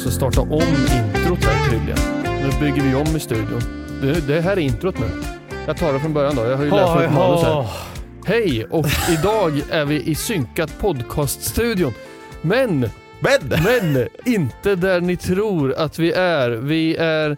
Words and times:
Måste 0.00 0.12
starta 0.12 0.40
om 0.40 0.62
introt 0.62 1.44
här 1.44 1.70
tydligen. 1.70 1.98
Nu 2.24 2.60
bygger 2.60 2.82
vi 2.82 2.94
om 2.94 3.16
i 3.16 3.20
studion. 3.20 3.60
Det, 4.02 4.26
det 4.26 4.40
här 4.40 4.52
är 4.52 4.60
introt 4.60 4.98
nu. 4.98 5.06
Jag 5.66 5.76
tar 5.76 5.92
det 5.92 6.00
från 6.00 6.14
början 6.14 6.36
då. 6.36 6.42
Jag 6.42 6.56
har 6.56 6.64
ju 6.64 6.70
läst 6.70 6.96
upp 6.96 7.12
manus 7.12 7.42
här. 7.42 7.66
Hej 8.24 8.64
och 8.64 8.86
idag 9.18 9.62
är 9.70 9.84
vi 9.84 10.02
i 10.02 10.14
synkat 10.14 10.78
podcaststudion. 10.78 11.92
Men, 12.42 12.80
Men! 13.20 13.48
men 13.48 14.08
inte 14.24 14.74
där 14.74 15.00
ni 15.00 15.16
tror 15.16 15.72
att 15.72 15.98
vi 15.98 16.12
är. 16.12 16.50
Vi 16.50 16.96
är 16.96 17.36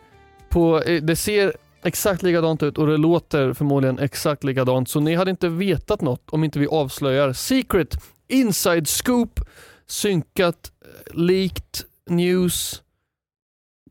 på, 0.48 0.82
eh, 0.82 1.02
det 1.02 1.16
ser 1.16 1.56
exakt 1.82 2.22
likadant 2.22 2.62
ut 2.62 2.78
och 2.78 2.86
det 2.86 2.96
låter 2.96 3.52
förmodligen 3.52 3.98
exakt 3.98 4.44
likadant. 4.44 4.88
Så 4.88 5.00
ni 5.00 5.14
hade 5.14 5.30
inte 5.30 5.48
vetat 5.48 6.00
något 6.00 6.30
om 6.30 6.44
inte 6.44 6.58
vi 6.58 6.66
avslöjar 6.66 7.32
secret, 7.32 7.96
inside 8.28 8.88
scoop, 8.88 9.40
synkat, 9.86 10.70
eh, 10.84 11.14
likt, 11.14 11.84
news. 12.10 12.82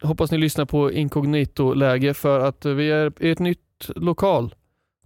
Hoppas 0.04 0.32
ni 0.32 0.38
lyssnar 0.38 0.66
på 0.66 0.92
inkognito-läge 0.92 2.14
för 2.14 2.40
att 2.40 2.66
vi 2.66 2.92
är 2.92 3.14
i 3.24 3.30
ett 3.32 3.40
nytt 3.40 3.60
lokal. 3.96 4.56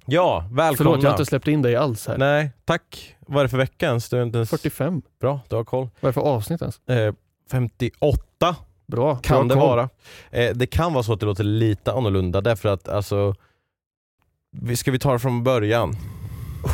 Ja, 0.06 0.48
välkomna. 0.52 0.78
Förlåt, 0.78 1.04
jag 1.04 1.10
har 1.10 1.14
inte 1.16 1.26
släppt 1.26 1.48
in 1.48 1.62
dig 1.62 1.76
alls 1.76 2.08
här. 2.08 2.18
Nej, 2.18 2.52
tack. 2.66 3.16
Vad 3.28 3.40
är 3.40 3.44
det 3.44 3.50
för 3.50 3.58
vecka 3.58 3.86
ens? 3.86 4.10
Du 4.10 4.18
är 4.18 4.24
inte 4.24 4.38
ens... 4.38 4.50
45. 4.50 5.02
Bra, 5.22 5.40
du 5.50 5.56
har 5.56 5.64
koll. 5.64 5.90
Vad 6.00 6.04
är 6.04 6.08
det 6.10 6.14
för 6.14 6.22
avsnitt 6.22 6.62
ens? 6.62 6.80
Eh, 6.90 7.14
58 7.52 8.56
Bra. 8.88 9.16
kan 9.16 9.48
bra 9.48 9.56
det 9.56 9.62
koll. 9.62 9.70
vara. 9.70 9.90
Eh, 10.32 10.56
det 10.56 10.66
kan 10.68 10.94
vara 10.94 11.04
så 11.04 11.14
att 11.14 11.20
det 11.20 11.26
låter 11.26 11.44
lite 11.44 11.92
annorlunda 11.94 12.42
därför 12.42 12.70
att 12.70 12.88
alltså 12.90 13.36
vi- 14.62 14.76
Ska 14.76 14.92
vi 14.92 15.00
ta 15.00 15.14
det 15.14 15.20
från 15.20 15.44
början? 15.44 15.96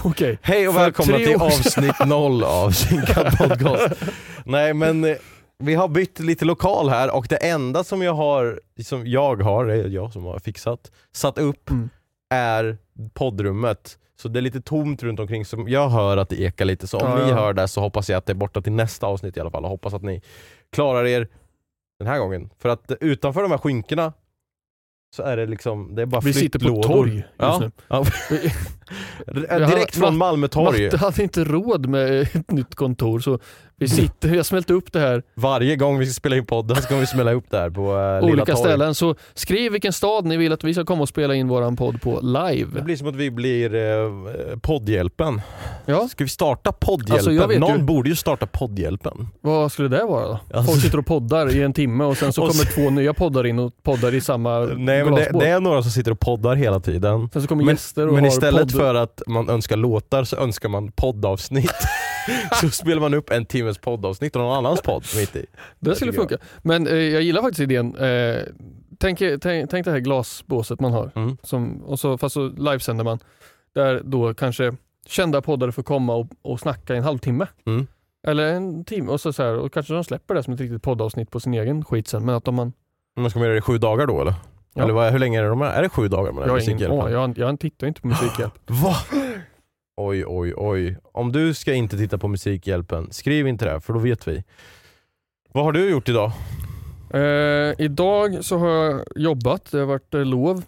Okej. 0.03 0.39
Hej 0.41 0.67
och 0.67 0.73
För 0.73 0.81
välkomna 0.81 1.13
tre 1.17 1.25
till 1.25 1.35
år 1.35 1.50
sedan. 1.50 1.59
avsnitt 1.89 2.07
noll 2.07 2.44
av 2.44 2.72
Synkad 2.72 3.38
podcast. 3.38 4.01
Nej 4.45 4.73
men 4.73 5.03
eh, 5.03 5.16
vi 5.61 5.75
har 5.75 5.88
bytt 5.88 6.19
lite 6.19 6.45
lokal 6.45 6.89
här 6.89 7.16
och 7.16 7.25
det 7.29 7.35
enda 7.35 7.83
som 7.83 8.01
jag 8.01 8.13
har, 8.13 8.61
som 8.83 9.07
jag 9.07 9.41
har, 9.41 9.66
det 9.66 9.73
är 9.73 9.88
jag 9.88 10.13
som 10.13 10.25
har 10.25 10.39
fixat, 10.39 10.91
satt 11.16 11.38
upp 11.38 11.69
Mm. 11.69 11.89
är 12.33 12.77
poddrummet. 13.13 13.97
Så 14.21 14.27
det 14.27 14.39
är 14.39 14.41
lite 14.41 14.61
tomt 14.61 15.03
runt 15.03 15.19
omkring 15.19 15.45
så 15.45 15.66
jag 15.67 15.89
hör 15.89 16.17
att 16.17 16.29
det 16.29 16.39
ekar 16.41 16.66
lite. 16.66 16.88
Så 16.88 16.97
om 17.00 17.09
Ja, 17.19 17.25
ni 17.25 17.29
ja. 17.31 17.35
hör 17.35 17.53
det 17.53 17.67
så 17.67 17.81
hoppas 17.81 18.09
jag 18.09 18.17
att 18.17 18.25
det 18.25 18.33
är 18.33 18.35
borta 18.35 18.61
till 18.61 18.71
nästa 18.71 19.07
avsnitt 19.07 19.38
i 19.38 19.39
alla 19.39 19.51
fall 19.51 19.63
och 19.63 19.69
hoppas 19.69 19.94
att 19.94 20.01
ni 20.03 20.21
klarar 20.71 21.05
er 21.05 21.27
den 22.00 22.07
här 22.07 22.19
gången. 22.19 22.50
För 22.59 22.69
att 22.69 22.91
utanför 23.01 23.41
de 23.41 23.51
här 23.51 23.57
skynkena 23.57 24.13
så 25.16 25.23
är 25.23 25.38
det 25.38 25.45
liksom, 25.45 25.95
det 25.95 26.01
är 26.01 26.05
bara 26.05 26.21
Vi 26.21 26.33
sitter 26.33 26.59
på 26.59 26.66
flyttlådor. 26.66 26.88
torg 26.88 27.16
just 27.16 27.27
Ja. 27.38 27.59
nu. 27.59 27.71
Ja. 27.88 28.05
Direkt 29.67 29.95
från 29.95 30.17
Malmö 30.17 30.47
torg. 30.47 30.83
Matte 30.85 30.97
hade 30.97 31.23
inte 31.23 31.44
råd 31.44 31.85
med 31.85 32.21
ett 32.21 32.51
nytt 32.51 32.75
kontor 32.75 33.19
så 33.19 33.39
vi 33.81 33.88
sitter, 33.88 34.36
jag 34.36 34.46
smälte 34.46 34.74
upp 34.74 34.94
det 34.94 35.00
här 35.00 35.24
Varje 35.36 35.75
gång 35.75 36.00
vi 36.00 36.06
ska 36.06 36.14
spela 36.14 36.36
in 36.36 36.46
podden 36.46 36.81
ska 36.81 36.96
vi 36.97 37.06
smälla 37.08 37.34
upp 37.34 37.46
där 37.50 37.69
på 37.69 37.81
uh, 37.96 38.22
Lilla 38.22 38.34
olika 38.34 38.46
torg. 38.46 38.58
ställen. 38.58 38.96
Så 38.96 39.16
skriv 39.34 39.72
vilken 39.72 39.94
stad 39.94 40.25
ni 40.25 40.38
vill 40.38 40.52
att 40.53 40.64
vi 40.64 40.74
ska 40.74 40.86
komma 40.86 41.02
och 41.02 41.09
spela 41.09 41.36
in 41.36 41.47
våran 41.47 41.75
podd 41.75 42.02
på 42.02 42.19
Det 42.22 42.28
live. 42.53 42.81
blir 42.81 42.96
som 42.96 43.08
att 43.08 43.16
vi 43.16 43.31
blir 43.31 43.75
eh, 43.75 44.12
poddhjälpen. 44.62 45.42
Ja, 45.86 46.08
Ska 46.08 46.24
vi 46.24 46.30
starta 46.30 46.72
poddhjälpen? 46.72 47.14
Alltså, 47.16 47.31
jag 47.31 47.47
vet 47.47 47.59
Någon 47.59 47.78
ju- 47.78 47.84
borde 47.84 48.09
ju 48.09 48.16
starta 48.16 48.46
poddhjälpen. 48.47 49.28
vad 49.42 49.72
skulle 49.72 49.88
det 49.88 50.03
vara 50.06 50.28
då? 50.28 50.40
Alltså- 50.53 50.72
Folk 50.72 50.84
sitter 50.84 50.98
och 51.00 51.06
poddar 51.06 51.56
i 51.56 51.62
en 51.63 51.74
timme 51.74 52.03
och 52.03 52.18
sen 52.18 52.34
så 52.34 52.42
Och 52.46 52.50
kommer 52.50 52.63
så- 52.66 52.72
två 52.74 52.90
nya 52.90 53.13
poddar 53.13 53.46
in 53.46 53.59
och 53.59 53.74
poddar 53.84 54.13
i 54.16 54.22
samma 54.22 54.59
Nej 54.59 55.03
men 55.03 55.16
det, 55.16 55.31
det 55.40 55.48
är 55.48 55.59
några 55.59 55.81
som 55.81 55.92
sitter 55.92 56.12
och 56.12 56.19
poddar 56.19 56.56
hela 56.56 56.80
tiden. 56.80 57.30
Sen 57.34 57.42
så 57.42 57.48
kommer 57.48 57.63
Men, 57.63 57.75
gäster 57.75 58.08
och 58.08 58.13
men 58.13 58.24
har 58.24 58.31
istället 58.31 58.62
podd... 58.62 58.72
för 58.72 58.96
att 58.96 59.22
man 59.28 59.50
önskar 59.50 59.78
låtar 59.78 60.24
så 60.24 60.36
önskar 60.36 60.69
man 60.69 60.92
poddavsnitt. 60.92 61.72
så 62.61 62.69
spelar 62.69 63.01
man 63.01 63.13
upp 63.13 63.29
en 63.31 63.45
timmes 63.45 63.77
poddavsnitt 63.77 64.35
och 64.35 64.41
någon 64.41 64.57
annans 64.57 64.81
podd 64.81 65.03
mitt 65.15 65.35
i. 65.35 65.45
Det 65.79 65.95
skulle 65.95 66.13
funka. 66.13 66.37
Men 66.61 66.87
eh, 66.87 66.93
jag 66.95 67.21
gillar 67.21 67.41
faktiskt 67.41 67.59
idén. 67.61 67.95
Eh, 67.95 68.41
tänk, 68.99 69.19
tänk, 69.41 69.69
tänk 69.69 69.85
det 69.85 69.91
här 69.91 69.99
glasbåset 69.99 70.79
man 70.79 70.91
har, 70.91 71.11
Mm. 71.15 71.37
som, 71.43 71.83
och 71.83 71.99
så, 71.99 72.17
fast 72.17 72.33
så 72.33 72.47
livesänder 72.47 73.03
man. 73.03 73.19
Där 73.75 74.01
då 74.05 74.33
kanske 74.33 74.73
kända 75.07 75.41
poddare 75.41 75.71
får 75.71 75.83
komma 75.83 76.15
och, 76.15 76.27
och 76.41 76.59
snacka 76.59 76.93
i 76.93 76.97
en 76.97 77.03
halvtimme. 77.03 77.47
Mm. 77.65 77.87
Eller 78.27 78.53
en 78.53 78.85
timme 78.85 79.11
och 79.11 79.21
så, 79.21 79.33
så 79.33 79.43
här, 79.43 79.53
och 79.57 79.73
kanske 79.73 79.93
de 79.93 80.03
släpper 80.03 80.35
det 80.35 80.43
som 80.43 80.53
ett 80.53 80.59
riktigt 80.59 80.83
poddavsnitt 80.83 81.31
på 81.31 81.39
sin 81.39 81.53
egen 81.53 81.85
skit 81.85 82.07
sen. 82.07 82.25
Men 82.25 82.35
att 82.35 82.47
om 82.47 82.55
man, 82.55 82.73
Men 83.15 83.29
ska 83.29 83.39
man 83.39 83.45
göra 83.45 83.53
det 83.53 83.57
i 83.59 83.61
sju 83.61 83.77
dagar 83.77 84.07
då 84.07 84.21
eller? 84.21 84.33
Ja. 84.73 84.83
Eller 84.83 84.93
vad, 84.93 85.11
hur 85.11 85.19
länge 85.19 85.39
är 85.39 85.43
det 85.43 85.49
de 85.49 85.61
är? 85.61 85.65
Är 85.71 85.81
det 85.81 85.89
sju 85.89 86.07
dagar 86.07 86.31
med 86.31 86.41
jag, 86.43 86.49
har 86.49 86.57
ingen, 86.59 86.73
Musikhjälpen? 86.73 86.99
åh, 86.99 87.11
jag, 87.11 87.38
jag 87.38 87.59
tittar 87.59 87.88
inte 87.88 88.01
på 88.01 88.07
Musikhjälp. 88.07 88.53
Va? 88.67 88.95
Oj, 89.97 90.25
oj, 90.28 90.53
oj. 90.57 90.97
Om 91.13 91.31
du 91.31 91.53
ska 91.53 91.74
inte 91.74 91.97
titta 91.97 92.18
på 92.18 92.28
Musikhjälpen, 92.28 93.07
skriv 93.12 93.47
inte 93.47 93.66
det 93.74 93.81
för 93.81 93.94
då 93.94 94.00
vet 94.00 94.28
vi. 94.28 94.44
Vad 95.53 95.63
har 95.63 95.72
du 95.72 95.90
gjort 95.90 96.09
idag? 96.09 96.31
Eh, 97.13 97.74
idag 97.85 98.38
så 98.46 98.57
har 98.57 98.69
jag 98.69 99.01
jobbat, 99.16 99.72
det 99.72 99.80
har 99.80 99.85
varit 99.85 100.13
eh, 100.13 100.25
lov. 100.25 100.63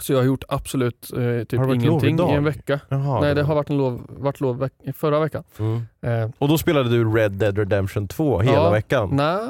Så 0.00 0.12
jag 0.12 0.18
har 0.18 0.24
gjort 0.24 0.44
absolut 0.48 1.10
eh, 1.12 1.16
typ 1.18 1.20
Har 1.20 1.42
det 1.42 1.56
varit 1.58 1.68
lov 1.68 1.76
ingenting 1.82 2.14
idag? 2.14 2.30
i 2.30 2.34
en 2.34 2.44
vecka. 2.44 2.80
Jaha, 2.88 3.20
Nej 3.20 3.34
det 3.34 3.42
har 3.42 3.54
varit 3.54 3.70
en 3.70 3.76
lov, 3.76 4.06
varit 4.08 4.40
lov 4.40 4.58
veck- 4.58 4.92
förra 4.96 5.20
veckan. 5.20 5.44
Mm. 5.58 5.82
Eh, 6.02 6.30
Och 6.38 6.48
då 6.48 6.58
spelade 6.58 6.88
du 6.90 7.04
Red 7.14 7.32
Dead 7.32 7.58
Redemption 7.58 8.08
2 8.08 8.40
hela 8.40 8.54
Ja. 8.56 8.70
veckan? 8.70 9.08
Nej, 9.12 9.40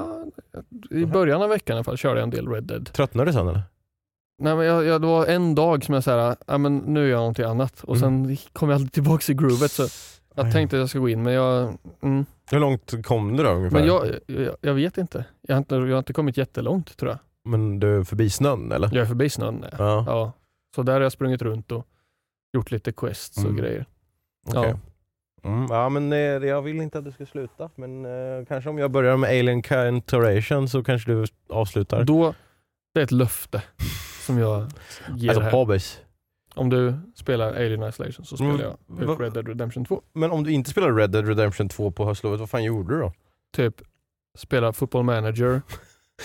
i 0.91 1.07
början 1.07 1.43
av 1.43 1.49
veckan 1.49 1.75
i 1.75 1.77
alla 1.77 1.85
fall 1.85 1.97
körde 1.97 2.21
jag 2.21 2.25
en 2.25 2.31
del 2.31 2.49
Red 2.49 2.65
Dead. 2.65 2.93
Tröttnade 2.93 3.29
du 3.31 3.33
sen 3.33 3.49
eller? 3.49 3.63
Nej, 4.39 4.57
men 4.57 4.67
jag, 4.67 4.85
jag, 4.85 5.01
det 5.01 5.07
var 5.07 5.27
en 5.27 5.55
dag 5.55 5.85
som 5.85 5.95
jag 5.95 6.05
sa, 6.05 6.37
ja 6.47 6.59
men 6.59 6.77
nu 6.79 7.01
gör 7.01 7.09
jag 7.09 7.19
någonting 7.19 7.45
annat. 7.45 7.85
Och 7.85 7.99
sen 7.99 8.37
kom 8.53 8.69
jag 8.69 8.75
aldrig 8.77 8.93
tillbaka 8.93 9.33
i 9.33 9.35
groovet. 9.35 9.71
Så 9.71 9.83
jag 10.35 10.47
Aj. 10.47 10.53
tänkte 10.53 10.77
att 10.77 10.81
jag 10.81 10.89
ska 10.91 10.99
gå 10.99 11.09
in, 11.09 11.23
men 11.23 11.33
jag, 11.33 11.75
mm. 12.03 12.27
Hur 12.51 12.61
långt 12.61 13.05
kom 13.07 13.37
du 13.37 13.43
då 13.43 13.51
ungefär? 13.51 13.79
men 13.79 13.87
jag, 13.87 14.07
jag, 14.27 14.57
jag 14.61 14.75
vet 14.75 14.99
inte. 14.99 15.25
Jag 15.41 15.55
har 15.55 15.59
inte. 15.59 15.75
Jag 15.75 15.89
har 15.89 15.99
inte 15.99 16.13
kommit 16.13 16.37
jättelångt 16.37 16.97
tror 16.97 17.11
jag. 17.11 17.19
Men 17.45 17.81
du 17.81 17.97
är 18.01 18.05
förbi 18.05 18.31
snön 18.31 18.73
eller? 18.73 18.89
Jag 18.93 19.03
är 19.03 19.07
förbi 19.07 19.31
snön. 19.31 19.65
Ja. 19.73 19.77
Ja, 19.79 20.05
Ja. 20.07 20.33
Så 20.77 20.83
där 20.83 20.93
har 20.93 21.01
jag 21.01 21.13
sprungit 21.13 21.43
runt 21.43 21.73
och 21.73 21.87
gjort 22.53 22.71
lite 22.71 22.93
quests 22.93 23.37
och 23.39 23.45
Mm. 23.45 23.57
grejer. 23.57 23.87
okej. 24.49 24.75
Mm, 25.45 25.67
ja 25.71 25.89
men 25.89 26.13
eh, 26.13 26.19
jag 26.19 26.63
vill 26.63 26.81
inte 26.81 26.99
att 26.99 27.05
du 27.05 27.13
ska 27.13 27.27
sluta, 27.27 27.71
men 27.75 28.05
eh, 28.05 28.45
kanske 28.49 28.71
om 28.71 28.79
jag 28.79 28.91
börjar 28.91 29.17
med 29.17 29.31
Alien 29.31 29.63
Counteration 29.63 30.69
så 30.69 30.85
kanske 30.85 31.13
du 31.13 31.25
avslutar? 31.49 32.05
Då, 32.05 32.35
det 32.95 33.01
är 33.01 33.05
ett 33.05 33.11
löfte 33.13 33.63
som 34.27 34.39
jag 34.39 34.67
ger 35.17 35.29
alltså 35.29 35.43
här. 35.43 35.51
Hobbes. 35.51 35.99
Om 36.55 36.71
du 36.71 36.95
spelar 37.15 37.53
Alien 37.53 37.83
Isolation 37.89 38.25
så 38.27 38.37
spelar 38.37 38.51
Mm, 38.55 38.67
jag 38.89 39.01
ut 39.03 39.09
va- 39.09 39.17
Red 39.19 39.33
Dead 39.33 39.49
Redemption 39.49 39.85
2. 39.85 40.03
Men 40.13 40.31
om 40.31 40.45
du 40.45 40.53
inte 40.53 40.71
spelar 40.71 40.93
Red 40.93 41.11
Dead 41.11 41.29
Redemption 41.29 41.69
2 41.69 41.91
på 41.91 42.05
höstlovet, 42.05 42.41
vad 42.41 42.51
fan 42.51 42.65
gjorde 42.65 42.95
du 42.95 43.01
då? 43.01 43.13
Typ 43.57 43.83
spela 44.39 44.73
football 44.73 45.03
manager, 45.03 45.63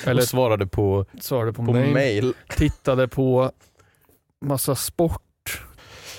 eller 0.05 0.21
och 0.21 0.27
svarade 0.27 0.67
på, 0.67 1.05
svarade 1.21 1.53
på, 1.53 1.65
på 1.65 1.71
mail, 1.73 1.93
mail. 1.93 2.33
tittade 2.49 3.07
på 3.07 3.51
massa 4.45 4.75
sport, 4.75 5.61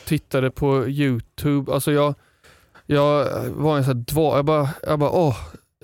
tittade 0.07 0.51
på 0.51 0.89
YouTube. 0.89 1.73
Alltså 1.73 1.93
jag, 1.93 2.15
jag 2.87 3.25
var 3.51 3.77
en 3.77 3.85
sån 3.85 3.97
här 3.97 4.05
dva, 4.05 4.37
jag 4.37 4.45
bara, 4.45 4.69
jag 4.83 4.99
bara 4.99 5.11
åh, 5.11 5.37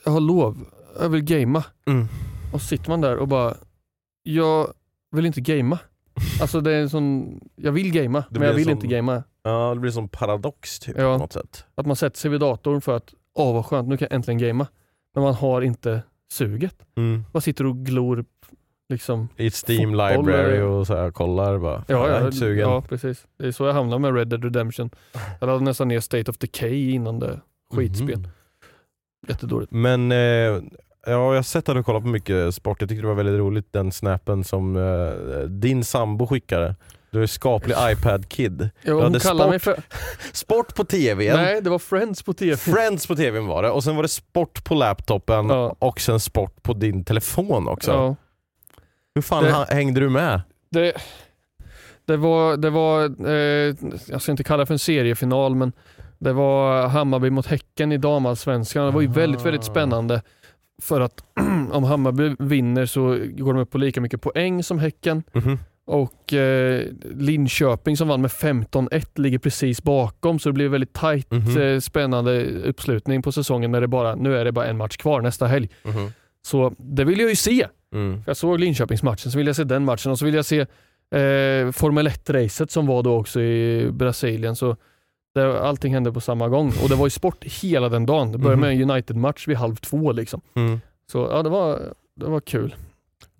jag 0.05 0.13
har 0.13 0.21
lov, 0.21 0.65
jag 1.01 1.09
vill 1.09 1.23
gamea. 1.23 1.65
Mm. 1.87 2.07
Och 2.53 2.61
så 2.61 2.67
sitter 2.67 2.89
man 2.91 3.01
där 3.01 3.17
och 3.17 3.29
bara, 3.29 3.55
jag 4.23 4.73
vill 5.11 5.27
inte 5.27 5.41
gamea. 5.41 5.79
Alltså 6.41 6.61
det 6.61 6.73
är 6.73 6.81
en 6.83 6.91
sån, 6.91 7.41
jag 7.57 7.73
vill 7.73 7.93
gamea 7.93 8.25
men 8.31 8.43
jag 8.43 8.53
vill 8.55 8.69
en 8.69 8.75
inte 8.75 8.87
gamea. 8.87 9.23
Ja, 9.43 9.75
det 9.75 9.81
blir 9.81 9.91
som 9.91 10.09
paradox 10.09 10.79
typ 10.79 10.99
Ja. 10.99 11.15
på 11.15 11.19
något 11.19 11.33
sätt. 11.33 11.65
Att 11.75 11.87
man 11.87 11.97
sätter 11.97 12.19
sig 12.19 12.31
vid 12.31 12.41
datorn 12.41 12.81
för 12.81 12.97
att, 12.97 13.15
åh 13.35 13.55
vad 13.55 13.67
skönt, 13.67 13.89
nu 13.89 13.97
kan 13.97 14.07
jag 14.11 14.15
äntligen 14.17 14.39
gamea. 14.39 14.67
Men 15.15 15.25
man 15.25 15.35
har 15.35 15.63
inte 15.63 16.03
suget. 16.33 16.77
Mm. 16.97 17.25
Man 17.33 17.43
sitter 17.43 17.67
och 17.67 17.77
glor 17.77 18.25
liksom. 18.89 19.29
I 19.37 19.47
ett 19.47 19.55
Steam 19.69 19.91
Fotboll, 19.91 20.07
library 20.27 20.61
och 20.61 20.87
så 20.87 20.97
här, 20.97 21.11
kollar 21.11 21.59
bara. 21.59 21.85
Ja, 21.89 22.09
jag 22.09 22.17
är 22.21 22.25
inte 22.25 22.37
sugen. 22.37 22.69
ja, 22.69 22.83
precis. 22.89 23.27
Det 23.39 23.47
är 23.47 23.53
så 23.53 23.65
jag 23.67 23.73
hamnade 23.73 24.01
med 24.03 24.15
Red 24.15 24.29
Dead 24.29 24.45
Redemption. 24.45 24.91
Jag 25.41 25.47
laddade 25.47 25.65
nästan 25.65 25.89
ner 25.89 26.01
State 26.01 26.31
of 26.31 26.39
Decay 26.39 26.91
innan 26.91 27.19
det. 27.19 27.41
Skitspel. 27.75 28.19
Mhm. 28.19 28.29
Jättedåligt. 29.29 29.73
Men 29.73 30.13
eh, 30.13 30.63
ja, 31.07 31.13
jag 31.13 31.35
har 31.35 31.43
sett 31.43 31.69
att 31.69 31.77
du 31.77 31.83
kollar 31.83 32.01
på 32.01 32.07
mycket 32.07 32.55
sport. 32.55 32.81
Jag 32.81 32.89
tyckte 32.89 33.03
det 33.03 33.09
var 33.09 33.15
väldigt 33.15 33.39
roligt 33.39 33.73
den 33.73 33.93
snappen 33.93 34.45
som 34.45 34.77
eh, 34.77 35.41
din 35.49 35.85
sambo 35.85 36.27
skickade. 36.27 36.75
Du 37.11 37.23
är 37.23 37.27
skaplig 37.27 37.75
iPad-kid. 37.91 38.71
Ja, 38.83 38.93
hon 38.93 39.03
kallar 39.21 39.21
sport 39.45 39.51
mig 39.51 39.59
för... 39.59 39.81
Sport 40.33 40.75
på 40.75 40.85
tvn, 40.85 41.37
Nej, 41.37 41.61
det 41.63 41.71
var 41.71 41.79
Friends 41.79 42.23
på 42.23 42.33
TV. 42.33 42.57
Friends 42.57 43.07
på 43.07 43.17
tvn 43.17 43.47
var 43.47 43.63
det 43.63 43.71
och 43.71 43.85
sen 43.85 43.97
var 43.97 44.03
det 44.03 44.09
sport 44.09 44.65
på 44.65 44.75
laptopen 44.75 45.49
Ja. 45.49 45.77
och 45.79 46.01
sen 46.01 46.21
sport 46.21 46.63
på 46.63 46.73
din 46.73 47.05
telefon 47.05 47.69
också. 47.69 47.91
Ja. 47.91 48.17
Hur 49.15 49.23
fan 49.23 49.45
Det- 49.45 49.75
hängde 49.75 50.01
du 50.01 50.09
med? 50.11 50.41
Det, 50.71 50.93
det 52.05 52.17
var, 52.17 52.57
det 52.57 52.71
var 52.71 53.29
eh, 53.29 53.75
jag 54.09 54.23
ska 54.23 54.31
inte 54.33 54.45
kalla 54.45 54.61
det 54.61 54.67
för 54.67 54.75
en 54.75 54.79
seriefinal, 54.79 55.55
men 55.55 55.73
det 56.19 56.33
var 56.33 56.87
Hammarby 56.89 57.31
mot 57.31 57.47
Häcken 57.47 57.93
i 57.93 57.97
damallsvenskan. 57.99 58.87
Det 58.87 58.91
var 58.93 59.01
ju 59.01 59.07
väldigt, 59.09 59.43
väldigt 59.47 59.63
Ah. 59.63 59.71
spännande. 59.73 60.23
För 60.83 61.01
att 61.01 61.25
om 61.71 61.85
Hammarby 61.85 62.37
vinner 62.39 62.87
så 62.87 63.19
går 63.29 63.55
de 63.55 63.63
upp 63.63 63.71
på 63.71 63.79
lika 63.79 64.01
mycket 64.01 64.21
poäng 64.23 64.63
som 64.63 64.79
Häcken. 64.79 65.23
Mhm. 65.33 65.59
Och 65.89 66.33
eh, 66.33 66.83
Linköping 67.15 67.97
som 67.97 68.09
vann 68.09 68.21
med 68.23 68.31
15-1 68.31 69.07
ligger 69.21 69.39
precis 69.39 69.83
bakom 69.83 70.39
så 70.39 70.49
det 70.49 70.53
blir 70.53 70.69
väldigt 70.69 70.93
tajt 70.93 71.31
Mhm. 71.31 71.61
eh, 71.63 71.81
spännande 71.81 72.45
uppslutning 72.45 73.23
på 73.23 73.33
säsongen 73.33 73.71
när 73.73 73.81
det 73.81 73.89
bara, 73.89 74.15
nu 74.15 74.37
är 74.37 74.45
det 74.45 74.53
bara 74.53 74.67
en 74.67 74.77
match 74.77 74.97
kvar 74.97 75.21
nästa 75.21 75.47
helg. 75.47 75.69
Mhm. 75.83 76.11
Så 76.43 76.75
det 76.79 77.05
vill 77.05 77.21
jag 77.21 77.29
ju 77.31 77.37
se. 77.37 77.67
Mm. 77.95 78.23
Jag 78.27 78.37
såg 78.37 78.61
Linköpingsmatchen, 78.61 79.33
så 79.33 79.39
vill 79.39 79.47
jag 79.47 79.57
se 79.57 79.65
den 79.65 79.85
matchen 79.85 80.13
och 80.13 80.19
så 80.19 80.25
vill 80.25 80.35
jag 80.35 80.45
se 80.45 80.59
eh, 81.11 81.73
Formel 81.73 82.09
1-racet 82.09 82.71
som 82.71 82.87
var 82.87 83.03
då 83.03 83.17
också 83.19 83.41
i 83.41 83.89
Brasilien. 83.93 84.57
Så 84.57 84.77
det, 85.37 85.61
allting 85.61 85.95
hände 85.95 86.13
på 86.13 86.21
samma 86.21 86.49
gång 86.49 86.73
och 86.83 86.89
det 86.89 86.95
var 86.95 87.07
ju 87.07 87.11
sport 87.11 87.45
hela 87.45 87.89
den 87.89 88.07
dagen. 88.07 88.33
Det 88.33 88.39
började 88.39 88.61
med 88.61 88.73
en 88.73 88.91
United-match 88.91 89.49
vid 89.49 89.57
halv 89.57 89.77
två 89.77 90.13
liksom. 90.13 90.41
Mm. 90.55 90.81
Så 91.13 91.19
ja, 91.31 91.43
det 91.43 91.49
var, 91.49 91.81
det 92.17 92.27
var 92.27 92.41
kul. 92.41 92.75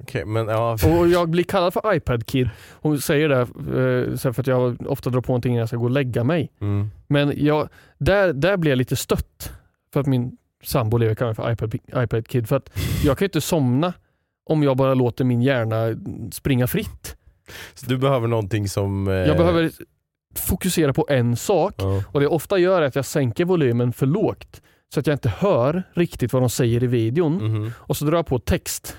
Okej, 0.03 0.25
men 0.25 0.49
ja. 0.49 0.73
Och 0.73 1.09
jag 1.09 1.29
blir 1.29 1.45
kallad 1.45 1.73
för 1.73 1.95
iPad-kid. 1.95 2.51
Hon 2.73 3.01
säger 3.01 3.29
det 3.29 3.41
eh, 3.41 4.33
för 4.33 4.41
att 4.41 4.47
jag 4.47 4.87
ofta 4.89 5.11
drar 5.11 5.21
på 5.21 5.33
någonting 5.33 5.53
innan 5.53 5.59
jag 5.61 5.69
ska 5.69 5.77
gå 5.77 5.85
och 5.85 5.91
lägga 5.91 6.25
mig. 6.25 6.53
Mm. 6.61 6.91
Men 7.07 7.33
jag, 7.37 7.69
där, 7.99 8.33
där 8.33 8.57
blir 8.57 8.71
jag 8.71 8.79
lite 8.79 8.97
stött 8.97 9.53
för 9.93 10.01
att 10.01 10.07
min 10.07 10.37
sambo 10.63 10.97
lever 10.97 11.15
kallar 11.15 11.29
mig 11.29 11.57
för 11.57 11.67
iPad, 11.67 12.05
iPad-kid. 12.05 12.49
För 12.49 12.57
att 12.57 12.79
jag 13.05 13.19
kan 13.19 13.25
ju 13.25 13.29
inte 13.29 13.41
somna 13.41 13.93
om 14.47 14.63
jag 14.63 14.77
bara 14.77 14.95
låter 14.95 15.25
min 15.25 15.43
hjärna 15.43 15.97
springa 16.33 16.67
fritt. 16.67 17.17
Så 17.75 17.87
du 17.87 17.99
behöver 17.99 18.29
någonting 18.29 18.69
som... 18.69 19.09
Eh, 19.09 19.15
Jag 19.15 19.37
behöver 19.37 19.71
fokusera 20.39 20.93
på 20.93 21.07
en 21.11 21.37
sak 21.37 21.75
Ja. 21.79 22.03
och 22.13 22.21
det 22.21 22.25
jag 22.25 22.33
ofta 22.33 22.59
gör 22.59 22.83
är 22.83 22.87
att 22.87 22.95
jag 22.97 23.05
sänker 23.05 23.45
volymen 23.45 23.93
för 23.93 24.07
lågt 24.07 24.63
så 24.95 25.01
att 25.01 25.07
jag 25.07 25.15
inte 25.15 25.29
hör 25.29 25.83
riktigt 25.95 26.33
vad 26.33 26.43
de 26.43 26.51
säger 26.51 26.85
i 26.85 26.87
videon 26.87 27.33
Mhm. 27.35 27.73
och 27.79 27.97
så 27.97 28.05
drar 28.05 28.19
jag 28.19 28.27
på 28.27 28.39
text 28.39 28.97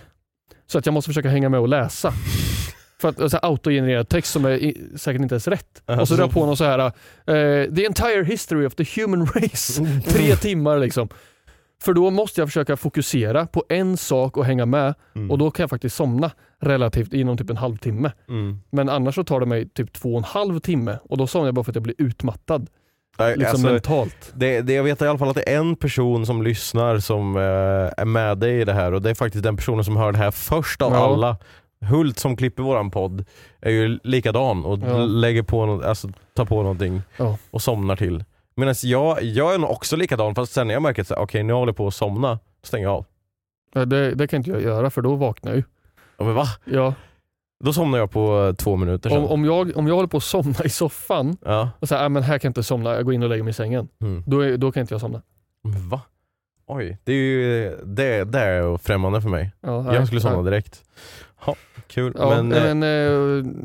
så 0.67 0.77
att 0.77 0.85
jag 0.85 0.93
måste 0.93 1.09
försöka 1.09 1.29
hänga 1.29 1.49
med 1.49 1.59
och 1.59 1.67
läsa. 1.67 2.13
För 3.01 3.09
att 3.09 3.21
alltså, 3.21 3.37
autogenererad 3.41 4.09
text 4.09 4.31
som 4.31 4.45
är 4.45 4.51
i, 4.51 4.81
säkert 4.95 5.21
inte 5.21 5.33
ens 5.35 5.47
rätt. 5.47 5.81
Och 5.85 6.07
så 6.07 6.13
drar 6.15 6.23
jag 6.23 6.31
på 6.31 6.45
någon 6.45 6.57
så 6.57 6.63
här 6.63 6.79
eh, 6.79 7.73
The 7.75 7.85
entire 7.85 8.23
history 8.23 8.65
of 8.65 8.75
the 8.75 9.01
human 9.01 9.25
race. 9.25 9.85
Tre 10.07 10.35
timmar 10.35 10.79
liksom. 10.79 11.09
För 11.83 11.93
då 11.93 12.09
måste 12.09 12.41
jag 12.41 12.47
försöka 12.47 12.77
fokusera 12.77 13.45
på 13.47 13.63
en 13.69 13.97
sak 13.97 14.37
och 14.37 14.45
hänga 14.45 14.65
med 14.65 14.93
Mm. 15.15 15.31
och 15.31 15.37
då 15.37 15.51
kan 15.51 15.63
jag 15.63 15.69
faktiskt 15.69 15.95
somna 15.95 16.31
relativt 16.59 17.13
inom 17.13 17.37
typ 17.37 17.49
en 17.49 17.57
halvtimme. 17.57 18.11
Mm. 18.29 18.59
Men 18.69 18.89
annars 18.89 19.15
så 19.15 19.23
tar 19.23 19.39
det 19.39 19.45
mig 19.45 19.69
typ 19.69 19.93
två 19.93 20.11
och 20.11 20.17
en 20.17 20.23
halv 20.23 20.59
timme 20.59 20.97
och 21.09 21.17
då 21.17 21.27
somnar 21.27 21.47
jag 21.47 21.55
bara 21.55 21.63
för 21.63 21.71
att 21.71 21.75
jag 21.75 21.83
blir 21.83 21.95
utmattad. 21.97 22.69
Nej, 23.19 23.35
Liksom 23.37 23.51
alltså, 23.51 23.67
mentalt. 23.67 24.31
det, 24.35 24.61
det, 24.61 24.73
jag 24.73 24.83
vet 24.83 25.01
i 25.01 25.05
alla 25.07 25.17
fall 25.19 25.29
att 25.29 25.35
det 25.35 25.53
är 25.53 25.57
en 25.57 25.75
person 25.75 26.25
som 26.25 26.41
lyssnar 26.43 26.99
som 26.99 27.35
eh, 27.37 27.41
är 27.97 28.05
med 28.05 28.37
dig 28.37 28.61
i 28.61 28.65
det 28.65 28.73
här 28.73 28.91
och 28.93 29.01
det 29.01 29.09
är 29.09 29.13
faktiskt 29.15 29.43
den 29.43 29.57
personen 29.57 29.83
som 29.83 29.97
hör 29.97 30.11
det 30.11 30.17
här 30.17 30.31
först 30.31 30.81
av 30.81 30.91
Ja. 30.93 30.97
alla. 31.13 31.37
Hult 31.81 32.19
som 32.19 32.35
klipper 32.37 32.63
våran 32.63 32.91
podd 32.91 33.25
är 33.61 33.71
ju 33.71 33.99
likadan 34.03 34.65
och 34.65 34.79
Ja. 34.79 34.97
lägger 34.97 35.43
på 35.43 35.81
alltså, 35.85 36.09
tar 36.35 36.45
på 36.45 36.61
någonting 36.61 37.01
Ja. 37.17 37.37
och 37.51 37.61
somnar 37.61 37.95
till. 37.95 38.23
Medan 38.57 38.75
jag, 38.83 39.23
jag 39.23 39.53
är 39.53 39.57
nog 39.57 39.69
också 39.71 39.95
likadan 39.95 40.35
fast 40.35 40.53
sen 40.53 40.67
när 40.67 40.73
jag 40.73 40.81
märker 40.83 41.01
att 41.01 41.11
okej 41.11 41.43
nu 41.43 41.53
håller 41.53 41.69
jag 41.69 41.77
på 41.77 41.87
att 41.87 41.93
somna, 41.93 42.33
då 42.33 42.39
stänger 42.67 42.85
jag 42.87 42.93
av. 43.73 43.85
Det, 43.87 44.15
det 44.15 44.27
kan 44.27 44.37
inte 44.37 44.49
jag 44.49 44.61
göra 44.61 44.89
för 44.89 45.01
då 45.01 45.15
vaknar 45.15 45.51
jag 45.51 45.57
ju. 45.57 45.63
Ja, 46.17 46.25
men 46.25 46.33
va? 46.35 46.45
Ja. 46.65 46.93
Då 47.63 47.73
somnar 47.73 47.97
jag 47.97 48.11
på 48.11 48.45
eh, 48.47 48.53
två 48.55 48.75
minuter 48.75 49.09
sen. 49.09 49.17
Om, 49.19 49.25
om, 49.25 49.45
jag, 49.45 49.77
om 49.77 49.87
jag 49.87 49.95
håller 49.95 50.07
på 50.07 50.17
att 50.17 50.23
somna 50.23 50.55
i 50.65 50.69
soffan 50.69 51.37
Ja. 51.45 51.69
och 51.79 51.87
säger 51.89 52.09
men 52.09 52.23
här 52.23 52.39
kan 52.39 52.47
jag 52.47 52.49
inte 52.49 52.63
somna, 52.63 52.93
jag 52.95 53.05
går 53.05 53.13
in 53.13 53.23
och 53.23 53.29
lägger 53.29 53.43
mig 53.43 53.51
i 53.51 53.53
sängen. 53.53 53.87
Mm. 54.01 54.23
Då, 54.27 54.39
är, 54.39 54.57
då 54.57 54.71
kan 54.71 54.81
inte 54.81 54.93
jag 54.93 55.01
somna. 55.01 55.21
Men 55.63 55.89
va? 55.89 56.01
Oj, 56.67 56.97
det 57.03 57.11
är 57.11 57.15
ju 57.15 57.69
det, 57.85 58.23
det 58.23 58.39
är 58.39 58.77
främmande 58.77 59.21
för 59.21 59.29
mig. 59.29 59.51
Ja, 59.61 59.81
nej, 59.81 59.95
Jag 59.95 60.05
skulle 60.07 60.21
somna 60.21 60.41
nej. 60.41 60.51
direkt. 60.51 60.83
Ha, 61.39 61.55
kul. 61.87 62.13
Ja, 62.17 62.29
men, 62.43 62.51
eh, 62.51 62.75
men, 62.75 62.83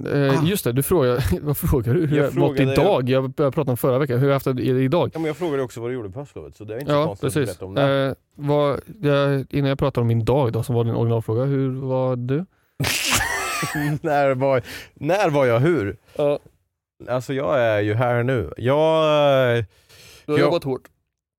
eh, 0.06 0.22
eh, 0.32 0.40
ah. 0.42 0.44
just 0.46 0.64
det, 0.64 0.72
du 0.72 0.82
frågar, 0.82 1.24
vad 1.42 1.56
frågar 1.56 1.94
du? 1.94 2.06
Hur 2.06 2.16
Jag 2.16 2.26
jag 2.26 2.36
mått 2.36 2.60
idag? 2.60 3.08
Jag 3.10 3.30
började 3.30 3.54
prata 3.54 3.70
om 3.70 3.76
förra 3.76 3.98
veckan, 3.98 4.18
hur 4.18 4.26
har 4.26 4.28
jag 4.28 4.34
haft 4.34 4.56
det 4.56 4.62
idag? 4.62 5.10
Ja, 5.14 5.18
men 5.18 5.26
jag 5.26 5.36
frågade 5.36 5.62
också 5.62 5.80
vad 5.80 5.90
du 5.90 5.94
gjorde 5.94 6.10
på 6.10 6.18
höstlovet 6.20 6.56
så 6.56 6.64
det 6.64 6.74
är 6.74 6.80
inte 6.80 6.92
Ja, 6.92 7.04
konstigt 7.06 7.26
att 7.28 7.34
precis. 7.34 7.58
berätta 7.58 7.64
om 7.64 7.74
det. 7.74 8.06
Eh, 8.06 8.14
vad, 8.34 8.80
jag, 9.02 9.44
innan 9.50 9.68
jag 9.68 9.78
pratar 9.78 10.00
om 10.02 10.06
min 10.08 10.24
dag 10.24 10.52
då, 10.52 10.62
som 10.62 10.74
var 10.74 10.84
din 10.84 10.94
originalfråga, 10.94 11.44
hur 11.44 11.80
var 11.80 12.16
du? 12.16 12.44
när, 14.02 14.34
var, 14.34 14.62
när 14.94 15.30
var 15.30 15.46
jag 15.46 15.60
hur? 15.60 15.96
Ja, 16.16 16.38
Alltså 17.08 17.34
jag 17.34 17.60
är 17.60 17.80
ju 17.80 17.94
här 17.94 18.22
nu. 18.22 18.52
Jag, 18.56 19.56
eh, 19.58 19.64
du 20.26 20.32
har 20.32 20.38
Ja. 20.38 20.44
jobbat 20.44 20.64
hårt. 20.64 20.82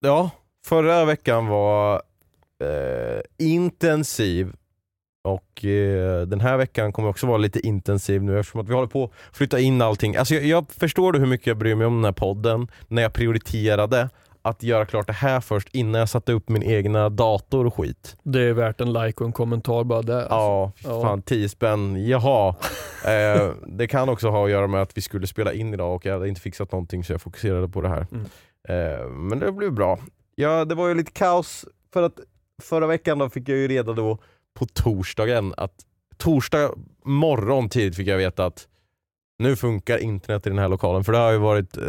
ja, 0.02 0.30
förra 0.66 1.06
veckan 1.06 1.48
var 1.48 2.02
eh, 2.64 3.22
intensiv 3.38 4.54
och 5.24 5.66
eh, 5.66 6.22
den 6.22 6.40
här 6.42 6.58
veckan 6.58 6.92
kommer 6.94 7.10
också 7.10 7.28
vara 7.28 7.38
lite 7.38 7.60
intensiv 7.68 8.24
nu 8.24 8.40
eftersom 8.40 8.62
att 8.62 8.70
vi 8.70 8.74
håller 8.74 8.88
på 8.88 9.04
att 9.04 9.38
flytta 9.38 9.60
in 9.60 9.82
allting. 9.82 10.16
Alltså 10.16 10.34
jag, 10.34 10.44
jag 10.44 10.66
förstår 10.72 11.12
du 11.12 11.20
hur 11.20 11.26
mycket 11.26 11.48
jag 11.48 11.58
bryr 11.58 11.76
mig 11.76 11.88
om 11.88 11.96
den 11.96 12.06
här 12.06 12.12
podden 12.12 12.68
när 12.88 13.02
jag 13.02 13.14
prioriterade 13.14 14.10
att 14.42 14.64
göra 14.64 14.86
klart 14.86 15.08
det 15.08 15.14
här 15.14 15.42
först 15.42 15.70
innan 15.76 16.00
jag 16.00 16.10
satte 16.10 16.34
upp 16.34 16.50
min 16.50 16.64
egna 16.64 17.10
dator 17.10 17.66
och 17.66 17.74
skit. 17.76 18.18
Det 18.24 18.42
är 18.42 18.54
värt 18.54 18.82
en 18.82 18.94
like 18.94 19.20
och 19.24 19.26
en 19.28 19.32
kommentar 19.34 19.84
bara 19.84 20.02
där. 20.02 20.20
alltså. 20.20 20.34
Ja, 20.34 20.72
Ja. 20.84 21.02
fan 21.02 21.22
10 21.22 21.50
spänn, 21.50 22.08
jaha. 22.08 22.50
eh, 23.06 23.52
det 23.68 23.88
kan 23.88 24.10
också 24.10 24.30
ha 24.30 24.46
att 24.46 24.52
göra 24.52 24.68
med 24.68 24.82
att 24.82 24.98
vi 24.98 25.02
skulle 25.02 25.28
spela 25.28 25.54
in 25.54 25.74
idag 25.74 25.96
och 25.96 26.06
jag 26.06 26.14
hade 26.14 26.30
inte 26.30 26.42
fixat 26.42 26.72
någonting 26.72 27.04
så 27.04 27.14
jag 27.14 27.22
fokuserade 27.22 27.68
på 27.70 27.82
det 27.82 27.90
här. 27.90 28.08
Mm. 28.12 28.26
Eh, 28.70 29.08
men 29.10 29.40
det 29.40 29.52
blev 29.52 29.72
bra. 29.72 30.00
Ja, 30.36 30.66
det 30.66 30.76
var 30.76 30.88
ju 30.88 30.96
lite 30.96 31.12
kaos 31.12 31.66
för 31.94 32.04
att 32.04 32.20
förra 32.62 32.88
veckan 32.88 33.18
då 33.20 33.30
fick 33.30 33.50
jag 33.50 33.58
ju 33.58 33.68
reda 33.68 33.94
då 33.94 34.18
på 34.54 34.66
torsdagen 34.66 35.54
att 35.58 35.74
torsdag 36.18 36.72
morgon 37.06 37.70
tidigt 37.70 37.96
fick 37.96 38.08
jag 38.08 38.18
veta 38.18 38.46
att 38.46 38.68
nu 39.40 39.56
funkar 39.56 39.98
internet 39.98 40.48
i 40.48 40.50
den 40.50 40.60
här 40.60 40.68
lokalen 40.68 41.04
för 41.04 41.12
det 41.12 41.18
har 41.18 41.32
ju 41.32 41.38
varit 41.38 41.78
eh, 41.78 41.84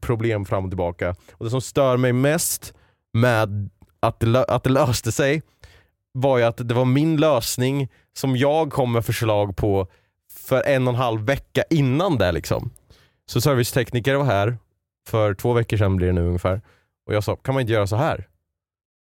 problem 0.00 0.44
fram 0.44 0.64
och 0.64 0.70
tillbaka. 0.70 1.14
Och 1.32 1.44
det 1.44 1.50
som 1.50 1.60
stör 1.60 1.96
mig 1.96 2.12
mest 2.12 2.74
med 3.12 3.70
att 4.00 4.20
det, 4.20 4.44
att 4.44 4.64
det 4.64 4.70
löste 4.70 5.12
sig 5.12 5.42
var 6.12 6.38
ju 6.38 6.44
att 6.44 6.68
det 6.68 6.74
var 6.74 6.84
min 6.84 7.16
lösning 7.16 7.88
som 8.12 8.36
jag 8.36 8.72
kom 8.72 8.92
med 8.92 9.04
förslag 9.04 9.56
på 9.56 9.86
för 10.32 10.62
en 10.62 10.88
och 10.88 10.94
en 10.94 11.00
halv 11.00 11.20
vecka 11.26 11.62
innan 11.70 12.18
det 12.18 12.32
liksom. 12.32 12.70
Så 13.30 13.40
servicetekniker 13.40 14.14
var 14.14 14.24
här 14.24 14.58
för 15.08 15.34
två 15.34 15.52
veckor 15.52 15.76
sedan 15.76 15.96
blir 15.96 16.06
det 16.06 16.12
nu 16.12 16.26
ungefär 16.26 16.60
och 17.06 17.14
jag 17.14 17.24
sa, 17.24 17.36
kan 17.36 17.54
man 17.54 17.60
inte 17.60 17.72
göra 17.72 17.86
så 17.86 17.96
här? 17.96 18.28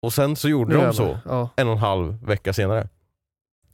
Och 0.01 0.13
sen 0.13 0.35
så 0.35 0.49
gjorde 0.49 0.77
Nu 0.77 0.85
de 0.85 0.93
så 0.93 1.19
Ja. 1.25 1.49
en 1.55 1.67
och 1.67 1.73
en 1.73 1.79
halv 1.79 2.25
vecka 2.25 2.53
senare. 2.53 2.89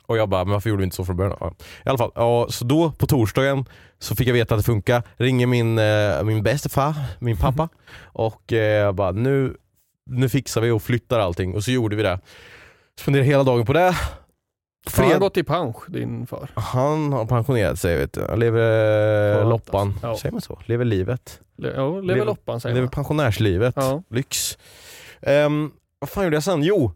Och 0.08 0.18
jag 0.18 0.30
bara, 0.30 0.46
men 0.46 0.54
varför 0.54 0.70
gjorde 0.70 0.80
vi 0.80 0.84
inte 0.84 0.96
så 0.96 1.06
från 1.06 1.18
början? 1.18 1.38
Ja. 1.40 1.54
I 1.86 1.90
alla 1.90 1.98
fall, 1.98 2.12
ja, 2.16 2.48
så 2.50 2.66
då 2.66 2.92
på 2.92 3.08
torsdagen 3.08 3.66
så 4.00 4.16
fick 4.16 4.28
jag 4.28 4.34
veta 4.34 4.56
att 4.56 4.60
det 4.60 4.66
funkar. 4.66 5.04
Ringer 5.18 5.48
min, 5.48 5.80
eh, 5.80 6.24
min 6.24 6.44
bästa 6.44 6.70
far, 6.70 6.94
min 7.20 7.38
pappa 7.38 7.70
och 8.04 8.54
eh, 8.54 8.58
jag 8.60 8.96
bara, 8.96 9.12
nu, 9.12 9.58
nu 10.10 10.30
fixar 10.30 10.62
vi 10.62 10.72
och 10.72 10.82
flyttar 10.84 11.20
allting. 11.20 11.56
Och 11.56 11.64
så 11.64 11.72
gjorde 11.72 11.96
vi 11.96 12.04
det. 12.04 12.20
Spenderade 13.00 13.28
hela 13.28 13.44
dagen 13.44 13.66
på 13.66 13.74
det. 13.74 13.80
Har 13.80 15.04
han 15.04 15.10
Fred... 15.10 15.20
gått 15.20 15.38
i 15.38 15.44
pension, 15.44 15.84
din 15.88 16.28
far? 16.28 16.50
Han 16.56 17.14
har 17.14 17.26
pensionerat 17.26 17.80
sig 17.80 17.98
vet 17.98 18.14
du. 18.14 18.26
Han 18.30 18.40
lever 18.40 19.36
Skönt, 19.36 19.50
loppan. 19.50 19.88
alltså. 19.88 20.08
Ja. 20.08 20.18
Säger 20.18 20.32
man 20.32 20.42
så? 20.42 20.60
Lever 20.66 20.86
livet. 20.86 21.40
Le- 21.58 21.74
Ja, 21.76 21.88
lever 21.90 22.02
Lever- 22.02 22.26
loppan 22.26 22.62
säger 22.62 22.76
Lever 22.76 22.86
man. 22.86 22.92
pensionärslivet. 22.92 23.74
Ja. 23.78 24.04
Lyx. 24.10 24.58
Um, 25.22 25.72
vad 26.00 26.10
fan 26.10 26.24
gjorde 26.24 26.36
jag 26.36 26.44
sen? 26.44 26.64
Jo, 26.64 26.92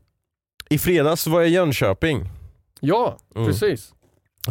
i 0.69 0.77
fredags 0.77 1.27
var 1.27 1.39
jag 1.41 1.49
i 1.49 1.53
Jönköping. 1.53 2.29
Ja, 2.79 3.17
Mm. 3.35 3.47
precis. 3.47 3.93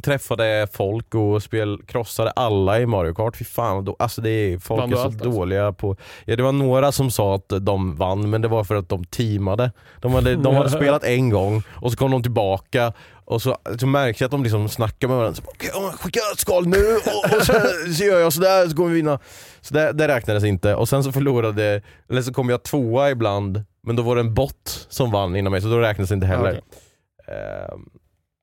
Träffade 0.02 0.66
folk 0.72 1.14
och 1.14 1.42
spel, 1.42 1.82
krossade 1.86 2.30
alla 2.30 2.80
i 2.80 2.86
Mario 2.86 3.14
Kart. 3.14 3.36
Fy 3.36 3.44
fan, 3.44 3.84
då, 3.84 3.96
alltså 3.98 4.20
det 4.20 4.30
är, 4.30 4.58
folk 4.58 4.80
Vann 4.80 4.92
är 4.92 4.96
så 4.96 5.02
allt, 5.02 5.14
alltså? 5.14 5.30
dåliga 5.30 5.72
på... 5.72 5.96
Ja, 6.24 6.36
det 6.36 6.42
var 6.42 6.52
några 6.52 6.92
som 6.92 7.10
sa 7.10 7.34
att 7.34 7.52
de 7.60 7.96
vann, 7.96 8.30
men 8.30 8.42
det 8.42 8.48
var 8.48 8.64
för 8.64 8.74
att 8.74 8.88
de 8.88 9.04
teamade. 9.04 9.72
De 10.00 10.12
hade, 10.12 10.36
de 10.36 10.54
hade 10.54 10.70
spelat 10.78 11.04
en 11.04 11.30
gång 11.30 11.62
och 11.68 11.90
så 11.90 11.96
kom 11.98 12.10
de 12.10 12.22
tillbaka 12.22 12.92
och 13.24 13.42
så, 13.42 13.56
så 13.80 13.86
märkte 13.86 14.24
jag 14.24 14.26
att 14.26 14.30
de 14.32 14.42
liksom 14.42 14.68
snackade 14.68 15.08
med 15.08 15.18
varandra. 15.18 15.42
Okej, 15.46 15.70
okay, 15.74 15.90
skicka 15.96 16.20
ett 16.32 16.38
skal 16.38 16.66
nu 16.66 16.96
och, 16.96 17.36
och 17.36 17.42
så, 17.46 17.52
så 17.96 18.04
gör 18.04 18.20
jag 18.20 18.32
sådär 18.32 18.68
så 18.68 18.76
kommer 18.76 18.88
vi 18.88 18.94
vinna. 18.96 19.18
Så 19.60 19.74
det, 19.74 19.92
det 19.92 20.08
räknades 20.08 20.44
inte. 20.44 20.74
Och 20.74 20.88
sen 20.88 21.04
så 21.04 21.12
förlorade, 21.12 21.82
eller 22.10 22.22
så 22.22 22.32
kom 22.32 22.48
jag 22.48 22.62
tvåa 22.62 23.10
ibland, 23.10 23.64
men 23.82 23.96
då 23.96 24.02
var 24.02 24.14
det 24.14 24.20
en 24.20 24.34
bot 24.34 24.86
som 24.88 25.10
vann 25.10 25.36
innan 25.36 25.52
mig 25.52 25.60
så 25.60 25.68
då 25.68 25.78
räknades 25.78 26.08
det 26.08 26.14
inte 26.14 26.26
heller. 26.26 26.50
Okej. 26.50 27.36
Ehm, 27.36 27.88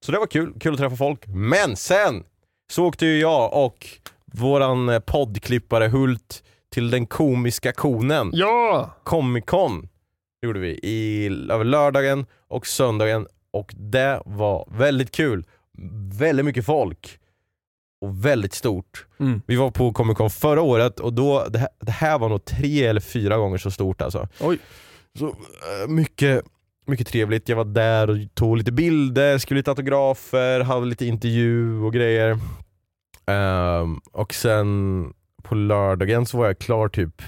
Så 0.03 0.12
det 0.12 0.19
var 0.19 0.27
kul, 0.27 0.53
kul 0.60 0.74
att 0.74 0.79
träffa 0.79 0.95
folk. 0.95 1.27
Men 1.27 1.75
sen 1.75 2.24
så 2.72 2.86
åkte 2.86 3.05
ju 3.05 3.19
jag 3.19 3.65
och 3.65 3.88
våran 4.25 4.89
eh, 4.89 5.00
poddklippare 5.00 5.88
Hult 5.88 6.43
till 6.72 6.89
den 6.89 7.05
komiska 7.05 7.72
konen, 7.72 8.31
Ja! 8.33 8.89
Comic 9.03 9.43
Con. 9.45 9.89
Gjorde 10.41 10.60
vi 10.60 10.69
i, 10.69 11.27
över 11.51 11.63
lördagen 11.63 12.25
och 12.48 12.67
söndagen 12.67 13.27
och 13.51 13.74
det 13.77 14.22
var 14.25 14.67
väldigt 14.77 15.12
kul. 15.12 15.45
Väldigt 16.17 16.45
mycket 16.45 16.65
folk 16.65 17.19
och 18.01 18.25
väldigt 18.25 18.53
stort. 18.53 19.05
Mm. 19.19 19.41
Vi 19.48 19.55
var 19.55 19.72
på 19.72 19.93
Comic 19.93 20.17
Con 20.17 20.29
förra 20.29 20.62
året 20.62 21.00
och 21.00 21.13
då, 21.13 21.45
det 21.50 21.60
här, 21.60 21.69
det 21.79 21.91
här 21.91 22.19
var 22.19 22.29
nog 22.29 22.45
tre 22.45 22.83
eller 22.83 23.01
fyra 23.01 23.38
gånger 23.38 23.57
så 23.57 23.72
stort 23.72 24.01
alltså. 24.01 24.27
Oj. 24.39 24.60
Så 25.19 25.27
eh, 25.27 25.88
mycket, 25.88 26.45
mycket 26.86 27.08
trevligt. 27.08 27.50
Jag 27.50 27.56
var 27.56 27.66
där 27.66 28.10
och 28.10 28.18
tog 28.34 28.58
lite 28.58 28.72
bilder, 28.72 29.38
skrev 29.38 29.58
lite 29.58 29.72
autografer, 29.72 30.60
hade 30.60 30.86
lite 30.86 31.06
intervju 31.06 31.82
och 31.82 31.94
grejer. 31.94 32.40
Um, 33.25 34.02
och 34.12 34.34
sen 34.34 35.13
på 35.44 35.56
lördagen 35.56 36.25
så 36.25 36.38
var 36.38 36.46
jag 36.46 36.60
klar 36.60 36.88
typ, 36.88 37.22